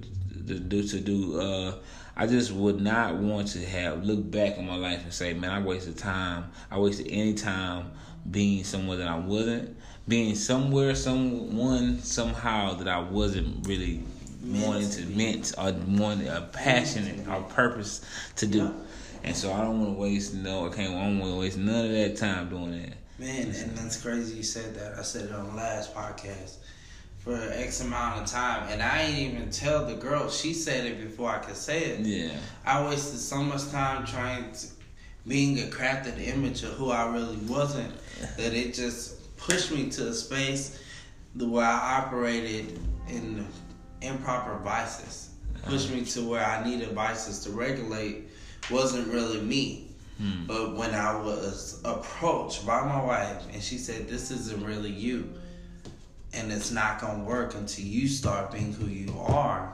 to 0.47 0.59
do 0.59 0.83
to 0.83 1.01
do. 1.01 1.41
Uh, 1.41 1.75
I 2.19 2.27
just 2.27 2.53
would 2.53 2.81
not 2.81 3.15
want 3.17 3.49
to 3.49 3.65
have 3.65 4.05
look 4.05 4.31
back 4.31 4.59
on 4.59 4.67
my 4.67 4.77
life 4.77 5.05
and 5.05 5.13
say, 5.13 5.33
man, 5.33 5.51
I 5.51 5.61
wasted 5.61 5.97
time. 5.97 6.51
I 6.71 6.79
wasted 6.79 7.09
any 7.09 7.35
time 7.35 7.93
being 8.31 8.65
somewhere 8.65 8.99
that 8.99 9.09
I 9.09 9.19
wasn't, 9.19 9.77
being 10.09 10.35
somewhere, 10.35 10.95
someone, 10.95 11.99
somehow 12.01 12.75
that 12.75 12.89
I 12.89 13.01
wasn't 13.01 13.67
really 13.67 14.03
wanting 14.47 14.91
to 14.91 15.07
meant 15.07 15.53
or 15.59 15.73
wanting 15.73 16.29
a 16.29 16.43
passion 16.53 17.27
or 17.29 17.43
purpose 17.43 18.01
to 18.37 18.47
do. 18.47 18.75
And 19.25 19.35
so 19.35 19.53
I 19.53 19.63
don't 19.63 19.81
want 19.81 19.97
to 19.97 20.01
waste 20.01 20.35
no. 20.35 20.67
I 20.67 20.75
can't. 20.75 20.95
I 20.95 21.05
don't 21.05 21.19
want 21.19 21.33
to 21.33 21.39
waste 21.39 21.59
none 21.59 21.87
of 21.87 21.93
that 21.93 22.17
time 22.17 22.49
doing 22.49 22.73
that. 22.73 22.93
Man, 23.19 23.47
and 23.47 23.77
that's 23.77 24.01
crazy 24.01 24.37
you 24.37 24.43
said 24.43 24.75
that. 24.77 24.99
I 24.99 25.03
said 25.03 25.25
it 25.25 25.33
on 25.33 25.49
the 25.49 25.55
last 25.55 25.95
podcast 25.95 26.57
for 27.19 27.35
X 27.35 27.81
amount 27.81 28.23
of 28.23 28.27
time, 28.27 28.69
and 28.71 28.83
I 28.83 29.03
ain't 29.03 29.35
even 29.35 29.51
tell 29.51 29.85
the 29.85 29.95
girl. 29.95 30.31
She 30.31 30.53
said 30.53 30.87
it 30.87 31.01
before 31.01 31.31
I 31.31 31.39
could 31.39 31.57
say 31.57 31.85
it. 31.85 32.01
Yeah. 32.07 32.37
I 32.65 32.85
wasted 32.87 33.19
so 33.19 33.43
much 33.43 33.69
time 33.71 34.07
trying 34.07 34.53
to 34.53 34.67
being 35.27 35.59
a 35.59 35.63
crafted 35.63 36.25
image 36.25 36.63
of 36.63 36.71
who 36.75 36.91
I 36.91 37.11
really 37.11 37.37
wasn't 37.49 37.93
that 38.37 38.55
it 38.55 38.75
just 38.75 39.37
pushed 39.37 39.73
me 39.73 39.91
to 39.91 40.09
a 40.09 40.13
space 40.13 40.81
the 41.35 41.49
where 41.49 41.67
I 41.67 42.03
operated 42.03 42.79
in 43.09 43.47
improper 44.07 44.59
vices. 44.59 45.31
Pushed 45.65 45.91
me 45.91 46.05
to 46.05 46.29
where 46.29 46.45
I 46.45 46.65
needed 46.65 46.91
vices 46.93 47.41
to 47.41 47.51
regulate 47.51 48.29
wasn't 48.71 49.13
really 49.13 49.41
me. 49.41 49.89
Hmm. 50.19 50.47
But 50.47 50.77
when 50.77 50.95
I 50.95 51.21
was 51.21 51.81
approached 51.85 52.67
by 52.67 52.83
my 52.83 53.03
wife 53.03 53.43
and 53.53 53.63
she 53.63 53.79
said, 53.79 54.09
This 54.09 54.31
isn't 54.31 54.65
really 54.65 54.91
you 54.91 55.35
and 56.37 56.53
it's 56.53 56.71
not 56.71 57.01
gonna 57.01 57.25
work 57.25 57.55
until 57.55 57.85
you 57.85 58.07
start 58.07 58.53
being 58.53 58.73
who 58.73 58.87
you 58.87 59.19
are. 59.21 59.73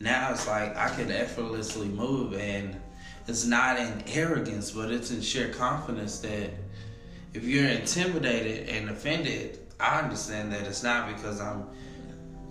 Now 0.00 0.32
it's 0.32 0.46
like 0.46 0.76
I 0.76 0.88
could 0.90 1.10
effortlessly 1.10 1.88
move 1.88 2.34
and 2.34 2.80
it's 3.28 3.44
not 3.44 3.78
in 3.78 4.02
arrogance, 4.08 4.70
but 4.70 4.90
it's 4.90 5.10
in 5.10 5.20
sheer 5.20 5.48
confidence 5.52 6.20
that 6.20 6.50
if 7.34 7.44
you're 7.44 7.68
intimidated 7.68 8.68
and 8.68 8.90
offended, 8.90 9.58
I 9.78 10.00
understand 10.00 10.52
that 10.52 10.62
it's 10.62 10.82
not 10.82 11.14
because 11.14 11.40
I'm 11.40 11.66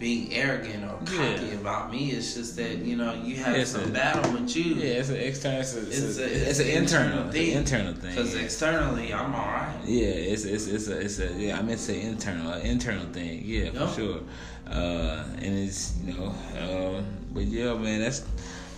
being 0.01 0.33
arrogant 0.33 0.83
or 0.83 0.97
cocky 1.05 1.45
Yeah. 1.45 1.61
about 1.61 1.91
me. 1.93 2.09
It's 2.11 2.33
just 2.33 2.55
that, 2.57 2.79
you 2.79 2.95
know, 2.97 3.13
you 3.13 3.35
have 3.35 3.65
some 3.67 3.83
a- 3.85 3.87
battle 3.89 4.33
with 4.33 4.53
you. 4.55 4.73
Yeah, 4.73 4.99
it's 4.99 5.09
an 5.09 5.17
external. 5.17 5.61
It's, 5.61 5.75
a, 5.75 5.79
it's, 5.79 5.97
It's 5.99 6.17
a, 6.17 6.25
it's, 6.25 6.49
it's 6.49 6.59
an 6.59 6.67
internal, 6.69 7.07
internal 7.29 7.31
thing. 7.31 7.51
internal 7.51 7.93
thing. 7.93 8.09
Because 8.15 8.33
yeah. 8.35 8.41
externally, 8.41 9.13
I'm 9.13 9.33
alright. 9.33 9.75
Yeah, 9.85 10.07
it's 10.33 10.43
it's 10.45 10.65
it's 10.67 10.87
a 10.87 10.99
it's 10.99 11.19
a 11.19 11.27
yeah. 11.33 11.57
I 11.59 11.61
meant 11.61 11.77
to 11.79 11.85
say 11.85 12.01
internal, 12.01 12.51
an 12.51 12.61
internal 12.65 13.05
thing. 13.13 13.43
Yeah, 13.45 13.69
Yeah. 13.73 13.87
for 13.87 13.93
sure. 13.95 14.19
Uh, 14.67 15.23
and 15.37 15.53
it's 15.67 15.93
you 16.03 16.13
know, 16.15 16.33
um, 16.59 17.05
but 17.33 17.43
yeah, 17.43 17.73
man, 17.75 18.01
that's 18.01 18.23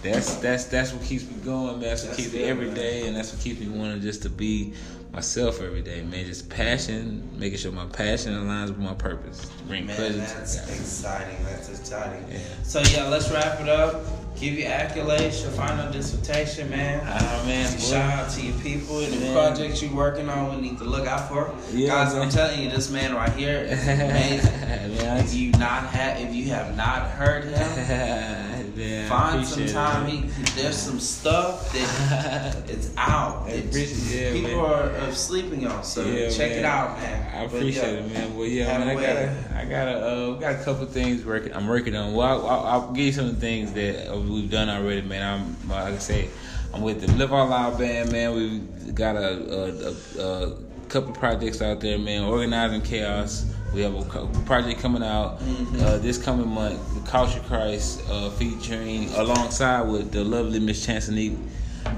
that's 0.04 0.36
that's 0.36 0.66
that's 0.66 0.94
what 0.94 1.04
keeps 1.04 1.26
me 1.26 1.36
going, 1.44 1.80
man. 1.80 1.82
That's 1.82 2.04
what 2.04 2.10
That's 2.10 2.24
keeps 2.24 2.34
me 2.34 2.44
every 2.44 2.72
day, 2.72 3.08
and 3.08 3.16
that's 3.16 3.34
what 3.34 3.42
keeps 3.42 3.60
me 3.60 3.70
wanting 3.70 4.02
just 4.02 4.22
to 4.24 4.30
be 4.30 4.74
myself 5.14 5.62
every 5.62 5.82
day, 5.82 6.02
man. 6.04 6.26
Just 6.26 6.50
passion, 6.50 7.30
making 7.38 7.60
sure 7.60 7.72
my 7.72 7.86
passion 7.86 8.34
aligns 8.34 8.68
with 8.70 8.80
my 8.80 8.94
purpose, 8.96 9.46
bring 9.68 9.86
Man, 9.86 9.96
pleasure 9.96 10.18
that's 10.18 10.56
to 10.58 10.74
exciting. 10.74 11.38
That's 11.46 11.70
exciting. 11.70 12.26
Yeah. 12.32 12.40
So 12.64 12.82
yeah, 12.82 13.08
let's 13.08 13.32
wrap 13.32 13.62
it 13.62 13.70
up. 13.70 14.04
Give 14.36 14.56
you 14.56 14.66
accolades, 14.66 15.44
your 15.44 15.52
final 15.52 15.92
dissertation, 15.92 16.70
man. 16.72 17.02
Ah 17.06 17.44
man, 17.46 17.72
boy. 17.72 17.80
Shout 17.80 18.12
out 18.20 18.32
to 18.32 18.42
your 18.42 18.58
people 18.60 19.00
and 19.00 19.14
the 19.14 19.32
projects 19.32 19.82
you 19.82 19.96
working 19.96 20.28
on. 20.28 20.56
We 20.56 20.62
need 20.70 20.80
to 20.80 20.84
look 20.84 21.08
out 21.08 21.30
for. 21.30 21.54
Yeah, 21.72 21.90
Guys, 21.90 22.14
man. 22.14 22.24
I'm 22.24 22.30
telling 22.30 22.62
you, 22.62 22.70
this 22.70 22.90
man 22.90 23.14
right 23.16 23.32
here 23.34 23.60
is 23.70 23.84
amazing. 23.88 24.60
man, 24.62 25.18
if 25.24 25.34
you 25.36 25.52
not 25.52 25.86
have, 25.86 26.20
if 26.20 26.34
you 26.34 26.46
have 26.50 26.76
not 26.76 27.12
heard 27.12 27.46
him, 27.46 27.54
Yeah, 28.84 29.08
find 29.10 29.46
some 29.46 29.66
time. 29.68 30.08
He, 30.08 30.18
he- 30.18 30.44
there's 30.62 30.78
some 30.78 31.00
stuff 31.00 31.72
that 31.74 32.70
it's 32.70 32.90
out. 32.98 33.50
It's- 33.50 34.14
yeah, 34.14 34.32
people 34.34 34.52
man. 34.52 34.60
are, 34.60 34.98
are 35.10 35.12
sleeping 35.14 35.66
on. 35.68 35.84
So 35.84 36.04
Yeah, 36.06 36.30
check 36.30 36.52
it 36.52 36.66
out, 36.66 36.98
man. 37.00 37.36
I 37.36 37.48
But, 37.48 37.56
appreciate 37.56 37.94
yeah. 37.94 38.00
it, 38.00 38.14
man. 38.14 38.36
Well, 38.38 38.48
yeah, 38.48 38.66
Have 38.66 38.86
man. 38.86 38.98
I 38.98 39.02
got 39.02 39.58
I 39.58 39.66
got 39.70 39.88
a, 39.88 39.98
uh, 40.00 40.32
got 40.40 40.62
a 40.62 40.64
couple 40.64 40.86
things 40.88 41.24
working. 41.26 41.54
I'm 41.54 41.68
working 41.68 41.96
on. 41.96 42.14
Well, 42.14 42.28
I'll, 42.28 42.48
I'll, 42.48 42.66
I'll 42.82 42.92
give 42.94 43.06
you 43.06 43.12
some 43.14 43.26
of 43.28 43.36
the 43.36 43.42
things 43.42 43.74
that 43.74 44.12
uh, 44.14 44.18
we've 44.20 44.50
done 44.50 44.70
already, 44.70 45.02
man. 45.02 45.22
I'm 45.62 45.70
like 45.70 45.94
I 45.94 45.98
say, 46.00 46.30
I'm 46.74 46.82
with 46.82 47.02
the 47.02 47.12
Live 47.14 47.32
Out 47.34 47.50
Loud 47.50 47.78
band, 47.78 48.12
man. 48.12 48.34
We 48.36 48.60
got 48.94 49.16
a, 49.16 49.30
a, 49.30 50.22
a, 50.22 50.48
a 50.52 50.56
couple 50.90 51.14
projects 51.14 51.62
out 51.62 51.80
there, 51.80 51.98
man. 51.98 52.24
Organizing 52.24 52.82
chaos. 52.82 53.46
We 53.74 53.82
have 53.82 53.96
a 53.96 54.28
project 54.46 54.82
coming 54.82 55.02
out 55.02 55.42
uh, 55.80 55.98
this 55.98 56.20
coming 56.24 56.48
month, 56.48 56.80
the 56.94 57.10
Culture 57.10 57.40
Christ, 57.48 58.04
uh, 58.08 58.30
featuring 58.30 59.10
alongside 59.16 59.82
with 59.90 60.12
the 60.12 60.24
lovely 60.24 60.60
Miss 60.60 60.86
Chancenique 60.86 61.38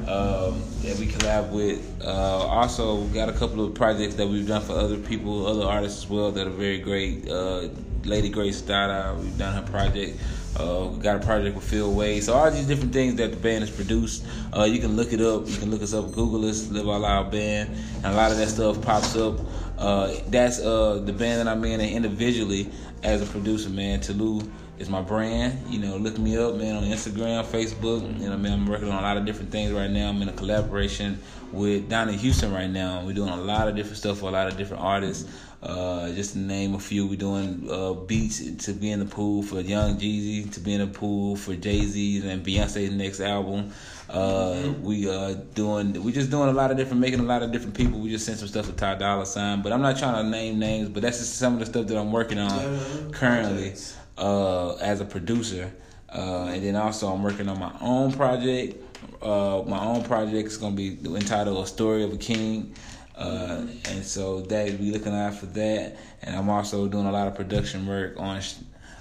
um, 0.07 0.61
that 0.81 0.97
we 0.97 1.07
collab 1.07 1.51
with. 1.51 2.01
Uh, 2.01 2.07
also, 2.09 2.95
we 2.95 3.13
got 3.13 3.27
a 3.27 3.33
couple 3.33 3.65
of 3.65 3.73
projects 3.73 4.15
that 4.15 4.25
we've 4.25 4.47
done 4.47 4.61
for 4.61 4.73
other 4.73 4.97
people, 4.97 5.45
other 5.45 5.65
artists 5.65 6.03
as 6.03 6.09
well 6.09 6.31
that 6.31 6.47
are 6.47 6.51
very 6.51 6.79
great. 6.79 7.27
Uh, 7.27 7.67
Lady 8.05 8.29
Grace 8.29 8.61
Dada, 8.61 9.13
we've 9.19 9.37
done 9.37 9.53
her 9.53 9.69
project. 9.69 10.17
Uh, 10.57 10.89
we 10.93 10.99
got 10.99 11.17
a 11.17 11.19
project 11.19 11.55
with 11.55 11.65
Phil 11.65 11.91
Wade. 11.91 12.23
So 12.23 12.33
all 12.33 12.49
these 12.49 12.67
different 12.67 12.93
things 12.93 13.15
that 13.15 13.31
the 13.31 13.37
band 13.37 13.61
has 13.61 13.69
produced, 13.69 14.25
uh, 14.55 14.63
you 14.63 14.79
can 14.79 14.95
look 14.95 15.11
it 15.11 15.19
up. 15.19 15.47
You 15.49 15.57
can 15.57 15.69
look 15.69 15.81
us 15.81 15.93
up, 15.93 16.13
Google 16.13 16.47
us, 16.47 16.69
Live 16.69 16.87
Out 16.87 17.01
Loud 17.01 17.31
Band, 17.31 17.71
and 17.97 18.05
a 18.05 18.13
lot 18.15 18.31
of 18.31 18.37
that 18.37 18.47
stuff 18.47 18.81
pops 18.81 19.17
up. 19.17 19.39
Uh, 19.77 20.15
that's 20.27 20.59
uh, 20.59 21.01
the 21.03 21.13
band 21.13 21.39
that 21.39 21.47
I'm 21.47 21.63
in, 21.65 21.79
and 21.79 21.89
individually 21.89 22.69
as 23.03 23.21
a 23.21 23.25
producer, 23.25 23.69
man. 23.69 24.01
Tolu 24.01 24.41
is 24.79 24.89
my 24.89 25.01
brand. 25.01 25.71
You 25.71 25.79
know, 25.79 25.97
look 25.97 26.17
me 26.17 26.37
up, 26.37 26.55
man, 26.55 26.75
on 26.75 26.83
Instagram, 26.83 27.43
Facebook. 27.45 28.01
You 28.19 28.29
know, 28.29 28.37
man, 28.37 28.53
I'm 28.53 28.65
working 28.65 28.89
on 28.89 28.99
a 28.99 29.01
lot 29.01 29.17
of 29.17 29.25
different 29.25 29.51
things 29.51 29.71
right 29.71 29.89
now. 29.89 30.09
I'm 30.09 30.21
in 30.21 30.29
a 30.29 30.33
collaboration 30.33 31.19
with 31.51 31.89
down 31.89 32.09
in 32.09 32.15
Houston 32.15 32.53
right 32.53 32.69
now. 32.69 33.03
We're 33.05 33.13
doing 33.13 33.29
a 33.29 33.37
lot 33.37 33.67
of 33.67 33.75
different 33.75 33.97
stuff 33.97 34.19
for 34.19 34.29
a 34.29 34.31
lot 34.31 34.47
of 34.47 34.57
different 34.57 34.83
artists. 34.83 35.29
Uh, 35.63 36.11
just 36.13 36.33
to 36.33 36.37
name 36.37 36.75
a 36.75 36.79
few, 36.79 37.07
we're 37.07 37.17
doing 37.17 37.67
uh, 37.71 37.93
beats 37.93 38.65
to 38.65 38.71
be 38.71 38.91
in 38.91 38.99
the 38.99 39.05
pool 39.05 39.41
for 39.41 39.61
Young 39.61 39.97
Jeezy, 39.97 40.51
to 40.53 40.59
be 40.59 40.73
in 40.73 40.81
the 40.81 40.87
pool 40.87 41.35
for 41.35 41.55
Jay 41.55 41.81
Z 41.85 42.29
and 42.29 42.45
Beyonce's 42.45 42.91
next 42.91 43.19
album. 43.19 43.71
Uh, 44.09 44.73
we 44.81 45.09
are 45.09 45.33
doing 45.33 46.03
we 46.03 46.11
just 46.11 46.29
doing 46.29 46.49
a 46.49 46.53
lot 46.53 46.69
of 46.69 46.77
different 46.77 47.01
making 47.01 47.19
a 47.19 47.23
lot 47.23 47.41
of 47.41 47.51
different 47.51 47.75
people. 47.75 47.99
We 47.99 48.09
just 48.09 48.25
sent 48.25 48.37
some 48.37 48.47
stuff 48.47 48.67
to 48.67 48.73
Ty 48.73 48.95
Dolla 48.95 49.25
Sign, 49.25 49.61
but 49.61 49.73
I'm 49.73 49.81
not 49.81 49.97
trying 49.97 50.23
to 50.23 50.29
name 50.29 50.59
names. 50.59 50.89
But 50.89 51.01
that's 51.01 51.17
just 51.17 51.35
some 51.35 51.53
of 51.53 51.59
the 51.59 51.65
stuff 51.65 51.87
that 51.87 51.97
I'm 51.97 52.11
working 52.11 52.37
on 52.37 52.49
Yeah, 52.49 52.79
currently 53.11 53.73
uh, 54.17 54.75
as 54.75 55.01
a 55.01 55.05
producer, 55.05 55.71
uh, 56.09 56.51
and 56.51 56.63
then 56.63 56.75
also 56.75 57.11
I'm 57.11 57.23
working 57.23 57.49
on 57.49 57.59
my 57.59 57.71
own 57.81 58.13
project. 58.13 58.81
Uh, 59.23 59.63
my 59.65 59.79
own 59.79 60.03
project 60.03 60.47
is 60.47 60.57
gonna 60.57 60.75
be 60.75 60.99
entitled 61.03 61.63
"A 61.63 61.67
Story 61.67 62.03
of 62.03 62.13
a 62.13 62.17
King," 62.17 62.75
uh, 63.17 63.65
and 63.89 64.05
so 64.05 64.41
that 64.41 64.77
be 64.77 64.91
looking 64.91 65.15
out 65.15 65.33
for 65.33 65.47
that. 65.47 65.97
And 66.21 66.35
I'm 66.35 66.49
also 66.49 66.87
doing 66.87 67.07
a 67.07 67.11
lot 67.11 67.27
of 67.27 67.33
production 67.33 67.87
work 67.87 68.19
on 68.19 68.39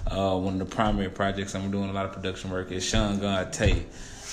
uh, 0.07 0.37
one 0.37 0.53
of 0.53 0.59
the 0.59 0.75
primary 0.75 1.09
projects 1.09 1.53
I'm 1.53 1.69
doing 1.69 1.89
a 1.89 1.93
lot 1.93 2.05
of 2.05 2.13
production 2.13 2.49
work 2.49 2.71
is 2.71 2.83
Sean 2.83 3.19
God 3.19 3.53
Tate. 3.53 3.85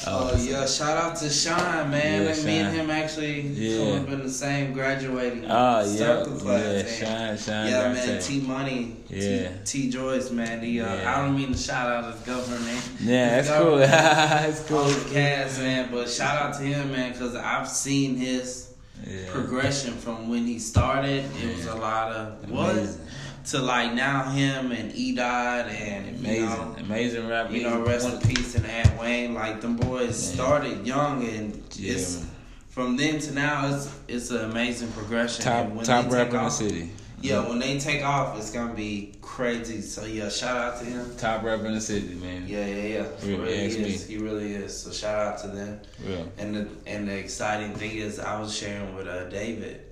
Uh, 0.06 0.30
Oh 0.34 0.36
yeah, 0.42 0.66
shout 0.66 0.96
out 0.96 1.16
to 1.16 1.30
Sean, 1.30 1.90
man. 1.90 2.22
Yeah, 2.24 2.32
and 2.32 2.44
me 2.44 2.58
and 2.58 2.76
him 2.76 2.90
actually 2.90 3.40
Yeah. 3.42 3.78
come 3.96 4.02
up 4.04 4.08
in 4.12 4.22
the 4.24 4.30
same 4.30 4.72
graduating 4.72 5.44
Oh, 5.48 5.80
yeah. 5.80 5.84
circle 5.96 6.32
class. 6.36 7.00
Yeah, 7.00 7.28
and- 7.30 7.38
Sean- 7.40 7.54
Sean 7.54 7.68
Yeah, 7.68 7.92
man. 7.92 8.20
T 8.22 8.40
Money, 8.40 8.96
Yeah. 9.08 9.48
T, 9.64 9.82
T 9.84 9.90
Joyce, 9.90 10.30
man. 10.30 10.60
The, 10.60 10.80
uh, 10.80 10.94
Yeah. 10.94 11.14
I 11.16 11.24
don't 11.24 11.36
mean 11.36 11.52
to 11.52 11.58
shout 11.58 11.88
out 11.90 12.12
his 12.12 12.20
government. 12.22 12.80
Yeah, 13.00 13.36
His 13.36 13.48
that's 13.48 13.60
cool. 13.62 13.76
that's 13.78 14.60
all 14.60 14.66
cool. 14.66 14.84
the 14.88 15.14
cast, 15.14 15.58
man. 15.60 15.88
But 15.92 16.08
shout 16.10 16.42
out 16.42 16.54
to 16.58 16.62
him, 16.64 16.92
man, 16.92 17.12
because 17.12 17.34
I've 17.34 17.68
seen 17.68 18.16
his 18.16 18.68
Yeah. 19.06 19.16
progression 19.30 19.94
from 19.94 20.28
when 20.28 20.46
he 20.46 20.58
started. 20.58 21.24
It 21.42 21.56
was 21.56 21.66
a 21.66 21.74
lot 21.76 22.12
of 22.12 22.50
what 22.50 22.70
Amazing. 22.70 23.00
To 23.46 23.58
like 23.58 23.92
now 23.94 24.30
him 24.30 24.72
and 24.72 24.94
E 24.94 25.14
Dot 25.14 25.66
and 25.68 26.16
Amazing, 26.18 26.34
you 26.34 26.46
know, 26.46 26.76
amazing 26.78 27.28
rap. 27.28 27.50
you 27.50 27.62
know, 27.62 27.84
rest 27.84 28.08
in 28.08 28.34
peace 28.34 28.54
and 28.54 28.64
Ant 28.66 28.98
Wayne. 29.00 29.34
Like 29.34 29.60
them 29.60 29.76
boys 29.76 30.16
started 30.32 30.86
young 30.86 31.26
and 31.26 31.62
Yeah, 31.74 31.94
it's 31.94 32.20
man. 32.20 32.30
from 32.68 32.96
then 32.96 33.18
to 33.20 33.32
now 33.34 33.74
it's 33.74 33.92
it's 34.08 34.30
an 34.30 34.50
amazing 34.50 34.92
progression. 34.92 35.44
Top 35.44 35.68
top 35.84 36.04
rapper 36.10 36.24
take 36.30 36.34
in 36.34 36.44
the 36.44 36.50
city. 36.50 36.90
Yeah, 37.20 37.48
when 37.48 37.60
they 37.60 37.78
take 37.78 38.04
off, 38.04 38.36
it's 38.36 38.50
gonna 38.50 38.74
be 38.74 39.14
crazy. 39.22 39.80
So 39.80 40.04
yeah, 40.04 40.28
shout 40.28 40.56
out 40.56 40.78
to 40.80 40.84
him. 40.84 41.16
Top 41.16 41.44
rapper 41.44 41.66
in 41.66 41.74
the 41.74 41.80
city, 41.80 42.14
man. 42.14 42.44
Yeah, 42.48 42.66
yeah, 42.66 42.82
yeah. 42.98 43.06
He 43.20 43.34
really 43.36 43.52
is. 43.52 44.08
me. 44.08 44.14
He 44.16 44.20
really 44.20 44.54
is. 44.54 44.76
So 44.76 44.90
shout 44.90 45.18
out 45.26 45.38
to 45.42 45.48
them. 45.48 45.80
Real. 46.04 46.28
And 46.38 46.54
the 46.56 46.68
and 46.86 47.06
the 47.08 47.16
exciting 47.16 47.74
thing 47.74 47.92
is, 47.96 48.18
I 48.18 48.40
was 48.40 48.56
sharing 48.56 48.94
with 48.96 49.06
uh, 49.06 49.28
David. 49.28 49.82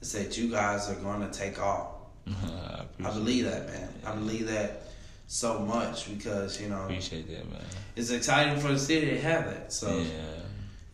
It 0.00 0.06
said 0.06 0.36
you 0.36 0.50
guys 0.50 0.90
are 0.90 0.94
gonna 0.96 1.30
take 1.30 1.58
off. 1.58 1.93
Uh, 2.28 2.84
I 3.02 3.08
I 3.08 3.12
believe 3.12 3.44
that, 3.44 3.66
man. 3.66 3.88
I 4.06 4.14
believe 4.14 4.46
that 4.48 4.82
so 5.26 5.58
much 5.60 6.12
because 6.12 6.60
you 6.60 6.68
know 6.68 6.82
appreciate 6.84 7.28
that, 7.28 7.50
man. 7.50 7.60
it's 7.96 8.10
exciting 8.10 8.58
for 8.60 8.68
the 8.68 8.78
city 8.78 9.10
to 9.10 9.20
have 9.20 9.44
that. 9.46 9.72
So 9.72 9.98
yeah. 9.98 10.43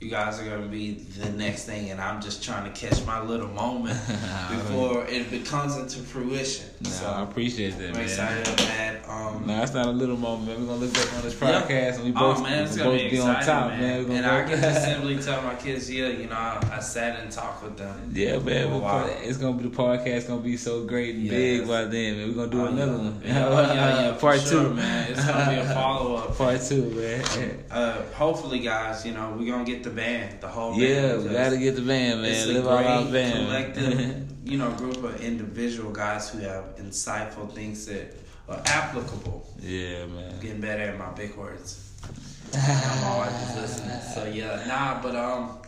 You 0.00 0.08
guys 0.08 0.40
are 0.40 0.44
gonna 0.48 0.66
be 0.66 0.94
the 0.94 1.28
next 1.32 1.64
thing, 1.66 1.90
and 1.90 2.00
I'm 2.00 2.22
just 2.22 2.42
trying 2.42 2.64
to 2.64 2.70
catch 2.80 3.04
my 3.04 3.20
little 3.22 3.48
moment 3.48 3.98
before 4.50 5.04
it 5.06 5.30
becomes 5.30 5.76
into 5.76 5.98
fruition. 5.98 6.64
No, 7.02 7.06
I 7.06 7.22
appreciate 7.22 7.76
that, 7.76 7.88
I'm 7.88 7.92
man. 7.92 8.02
excited 8.04 8.46
about 8.46 8.56
that. 8.58 9.06
Um, 9.06 9.46
No, 9.46 9.62
it's 9.62 9.74
not 9.74 9.86
a 9.86 9.90
little 9.90 10.16
moment, 10.16 10.48
man. 10.48 10.60
We're 10.60 10.66
gonna 10.72 10.86
look 10.86 10.94
back 10.94 11.12
on 11.14 11.22
this 11.22 11.38
Yeah. 11.38 11.60
podcast 11.62 11.96
and 11.96 12.04
we 12.04 12.10
Oh 12.12 12.32
both, 12.32 12.42
man, 12.42 12.64
it's 12.64 12.76
gonna 12.78 12.90
both 12.90 12.98
be 12.98 13.06
exciting, 13.08 13.28
on 13.36 13.44
top, 13.44 13.70
man. 13.72 14.08
man. 14.08 14.16
And 14.16 14.26
I 14.26 14.42
can 14.44 14.58
just 14.62 14.84
simply 14.86 15.18
tell 15.22 15.42
my 15.42 15.54
kids, 15.56 15.90
yeah, 15.90 16.06
you 16.08 16.28
know, 16.28 16.34
I, 16.34 16.76
I 16.76 16.80
sat 16.80 17.20
and 17.20 17.30
talked 17.30 17.62
with 17.62 17.76
them. 17.76 18.10
Yeah, 18.14 18.38
man. 18.38 18.68
Oh, 18.72 19.16
it's 19.22 19.36
gonna 19.36 19.58
be 19.58 19.64
the 19.68 19.76
podcast 19.76 20.28
gonna 20.28 20.40
be 20.40 20.56
so 20.56 20.84
great 20.84 21.14
and 21.16 21.24
Yes. 21.24 21.34
big 21.34 21.68
by 21.68 21.84
then, 21.84 22.16
man. 22.16 22.28
We're 22.28 22.46
gonna 22.46 22.50
do 22.50 22.60
Oh, 22.62 22.66
another 22.66 22.92
yeah. 22.92 22.98
one. 22.98 23.22
Yeah, 23.22 23.46
oh, 23.48 23.74
yeah, 23.74 24.02
yeah, 24.04 24.12
Part 24.18 24.40
sure, 24.40 24.50
two, 24.68 24.74
man. 24.74 25.10
It's 25.12 25.24
gonna 25.26 25.50
be 25.50 25.56
a 25.58 25.74
follow 25.74 26.14
up. 26.16 26.38
Part 26.38 26.62
two, 26.62 26.84
man. 26.84 27.64
Uh, 27.70 28.00
hopefully, 28.14 28.60
guys, 28.60 29.04
you 29.04 29.12
know, 29.12 29.36
we're 29.38 29.50
gonna 29.52 29.64
get 29.64 29.82
the 29.84 29.89
band, 29.90 30.40
the 30.40 30.48
whole 30.48 30.70
band. 30.70 30.82
Yeah, 30.82 31.16
we 31.18 31.28
gotta 31.28 31.56
get 31.58 31.76
the 31.76 31.82
band, 31.82 32.24
It's 32.24 32.46
man. 32.46 32.56
a 32.56 32.58
Live 32.58 32.66
all 32.66 32.78
our 32.78 33.02
great 33.02 33.12
band. 33.12 33.46
collective, 33.46 34.26
you 34.44 34.58
know, 34.58 34.70
group 34.72 35.02
of 35.02 35.20
individual 35.20 35.90
guys 35.92 36.30
who 36.30 36.38
have 36.40 36.76
insightful 36.76 37.52
things 37.52 37.86
that 37.86 38.14
are 38.48 38.60
applicable. 38.66 39.46
yeah, 39.60 40.06
man. 40.06 40.40
Getting 40.40 40.60
better 40.60 40.82
at 40.82 40.98
my 40.98 41.10
big 41.12 41.36
words. 41.36 41.86
I'm 42.54 43.04
always 43.04 43.32
listening. 43.56 44.00
So 44.14 44.24
yeah, 44.24 44.64
nah, 44.66 45.00
but 45.02 45.14
um, 45.14 45.58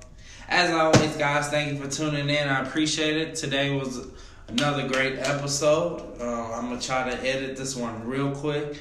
as 0.48 0.70
always, 0.70 1.16
guys, 1.16 1.48
thank 1.48 1.72
you 1.72 1.78
for 1.84 1.90
tuning 1.90 2.28
in. 2.28 2.48
I 2.48 2.62
appreciate 2.66 3.16
it. 3.16 3.34
Today 3.36 3.74
was 3.76 4.06
another 4.48 4.88
great 4.88 5.18
episode. 5.18 6.20
Uh, 6.20 6.52
I'm 6.52 6.68
gonna 6.68 6.80
try 6.80 7.08
to 7.08 7.16
edit 7.28 7.56
this 7.56 7.76
one 7.76 8.04
real 8.06 8.32
quick, 8.32 8.78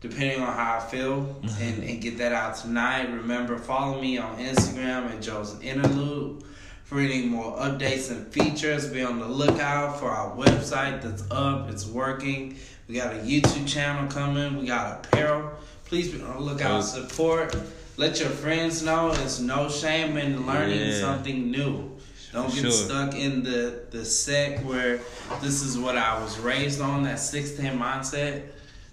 depending 0.00 0.40
on 0.40 0.52
how 0.54 0.76
I 0.78 0.80
feel, 0.80 1.22
mm-hmm. 1.22 1.62
and, 1.62 1.82
and 1.82 2.00
get 2.00 2.18
that 2.18 2.32
out 2.32 2.56
tonight. 2.56 3.10
Remember, 3.10 3.58
follow 3.58 4.00
me 4.00 4.18
on 4.18 4.38
Instagram 4.38 5.10
at 5.10 5.22
Joe's 5.22 5.60
Interlude 5.62 6.44
for 6.84 7.00
any 7.00 7.26
more 7.26 7.56
updates 7.56 8.10
and 8.10 8.26
features. 8.28 8.88
Be 8.88 9.02
on 9.02 9.18
the 9.18 9.26
lookout 9.26 9.98
for 9.98 10.10
our 10.10 10.36
website 10.36 11.02
that's 11.02 11.24
up. 11.30 11.70
It's 11.70 11.86
working. 11.86 12.56
We 12.88 12.94
got 12.94 13.14
a 13.14 13.18
YouTube 13.18 13.66
channel 13.66 14.08
coming. 14.10 14.58
We 14.58 14.66
got 14.66 15.04
apparel. 15.06 15.50
Please 15.86 16.12
be 16.12 16.22
on 16.22 16.34
the 16.34 16.40
lookout. 16.40 16.82
Support. 16.82 17.56
Let 17.96 18.20
your 18.20 18.28
friends 18.28 18.82
know. 18.82 19.10
It's 19.12 19.40
no 19.40 19.68
shame 19.68 20.16
in 20.16 20.46
learning 20.46 20.90
Yeah. 20.90 21.00
something 21.00 21.50
new. 21.50 21.90
Don't 22.32 22.52
get 22.52 22.62
Sure. 22.62 22.70
stuck 22.70 23.14
in 23.14 23.42
the 23.42 23.80
the 23.90 24.04
sect 24.04 24.62
where 24.64 25.00
this 25.40 25.62
is 25.62 25.78
what 25.78 25.96
I 25.96 26.20
was 26.22 26.38
raised 26.38 26.80
on. 26.80 27.04
That 27.04 27.18
six 27.18 27.52
ten 27.52 27.78
mindset 27.78 28.42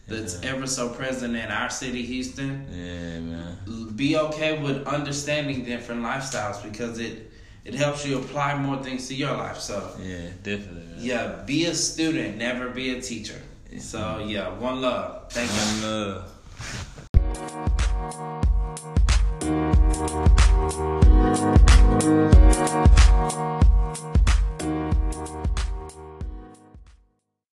that's 0.08 0.34
Yeah. 0.44 0.52
ever 0.56 0.68
so 0.68 0.90
present 0.90 1.36
in 1.36 1.50
our 1.52 1.70
city, 1.70 2.04
Houston 2.06 2.66
Yeah, 2.72 3.20
man. 3.20 3.58
be 3.96 4.18
okay 4.18 4.58
with 4.62 4.86
understanding 4.88 5.64
different 5.66 6.02
lifestyles 6.02 6.62
because 6.64 7.00
it 7.00 7.30
it 7.66 7.74
helps 7.76 8.06
you 8.06 8.18
apply 8.20 8.56
more 8.56 8.84
things 8.84 9.08
to 9.08 9.16
your 9.16 9.32
life. 9.38 9.58
So 9.60 9.78
Yeah, 10.02 10.28
definitely. 10.44 10.84
Man. 10.84 10.98
yeah, 11.00 11.26
be 11.46 11.66
a 11.66 11.74
student, 11.74 12.38
never 12.38 12.70
be 12.70 12.90
a 12.98 13.02
teacher. 13.02 13.42
So 13.80 14.26
yeah, 14.28 14.50
one 14.50 14.82
love. 14.82 15.32
Thank 15.32 15.50
you. 15.52 15.62
One 15.62 15.82
love. 15.82 16.30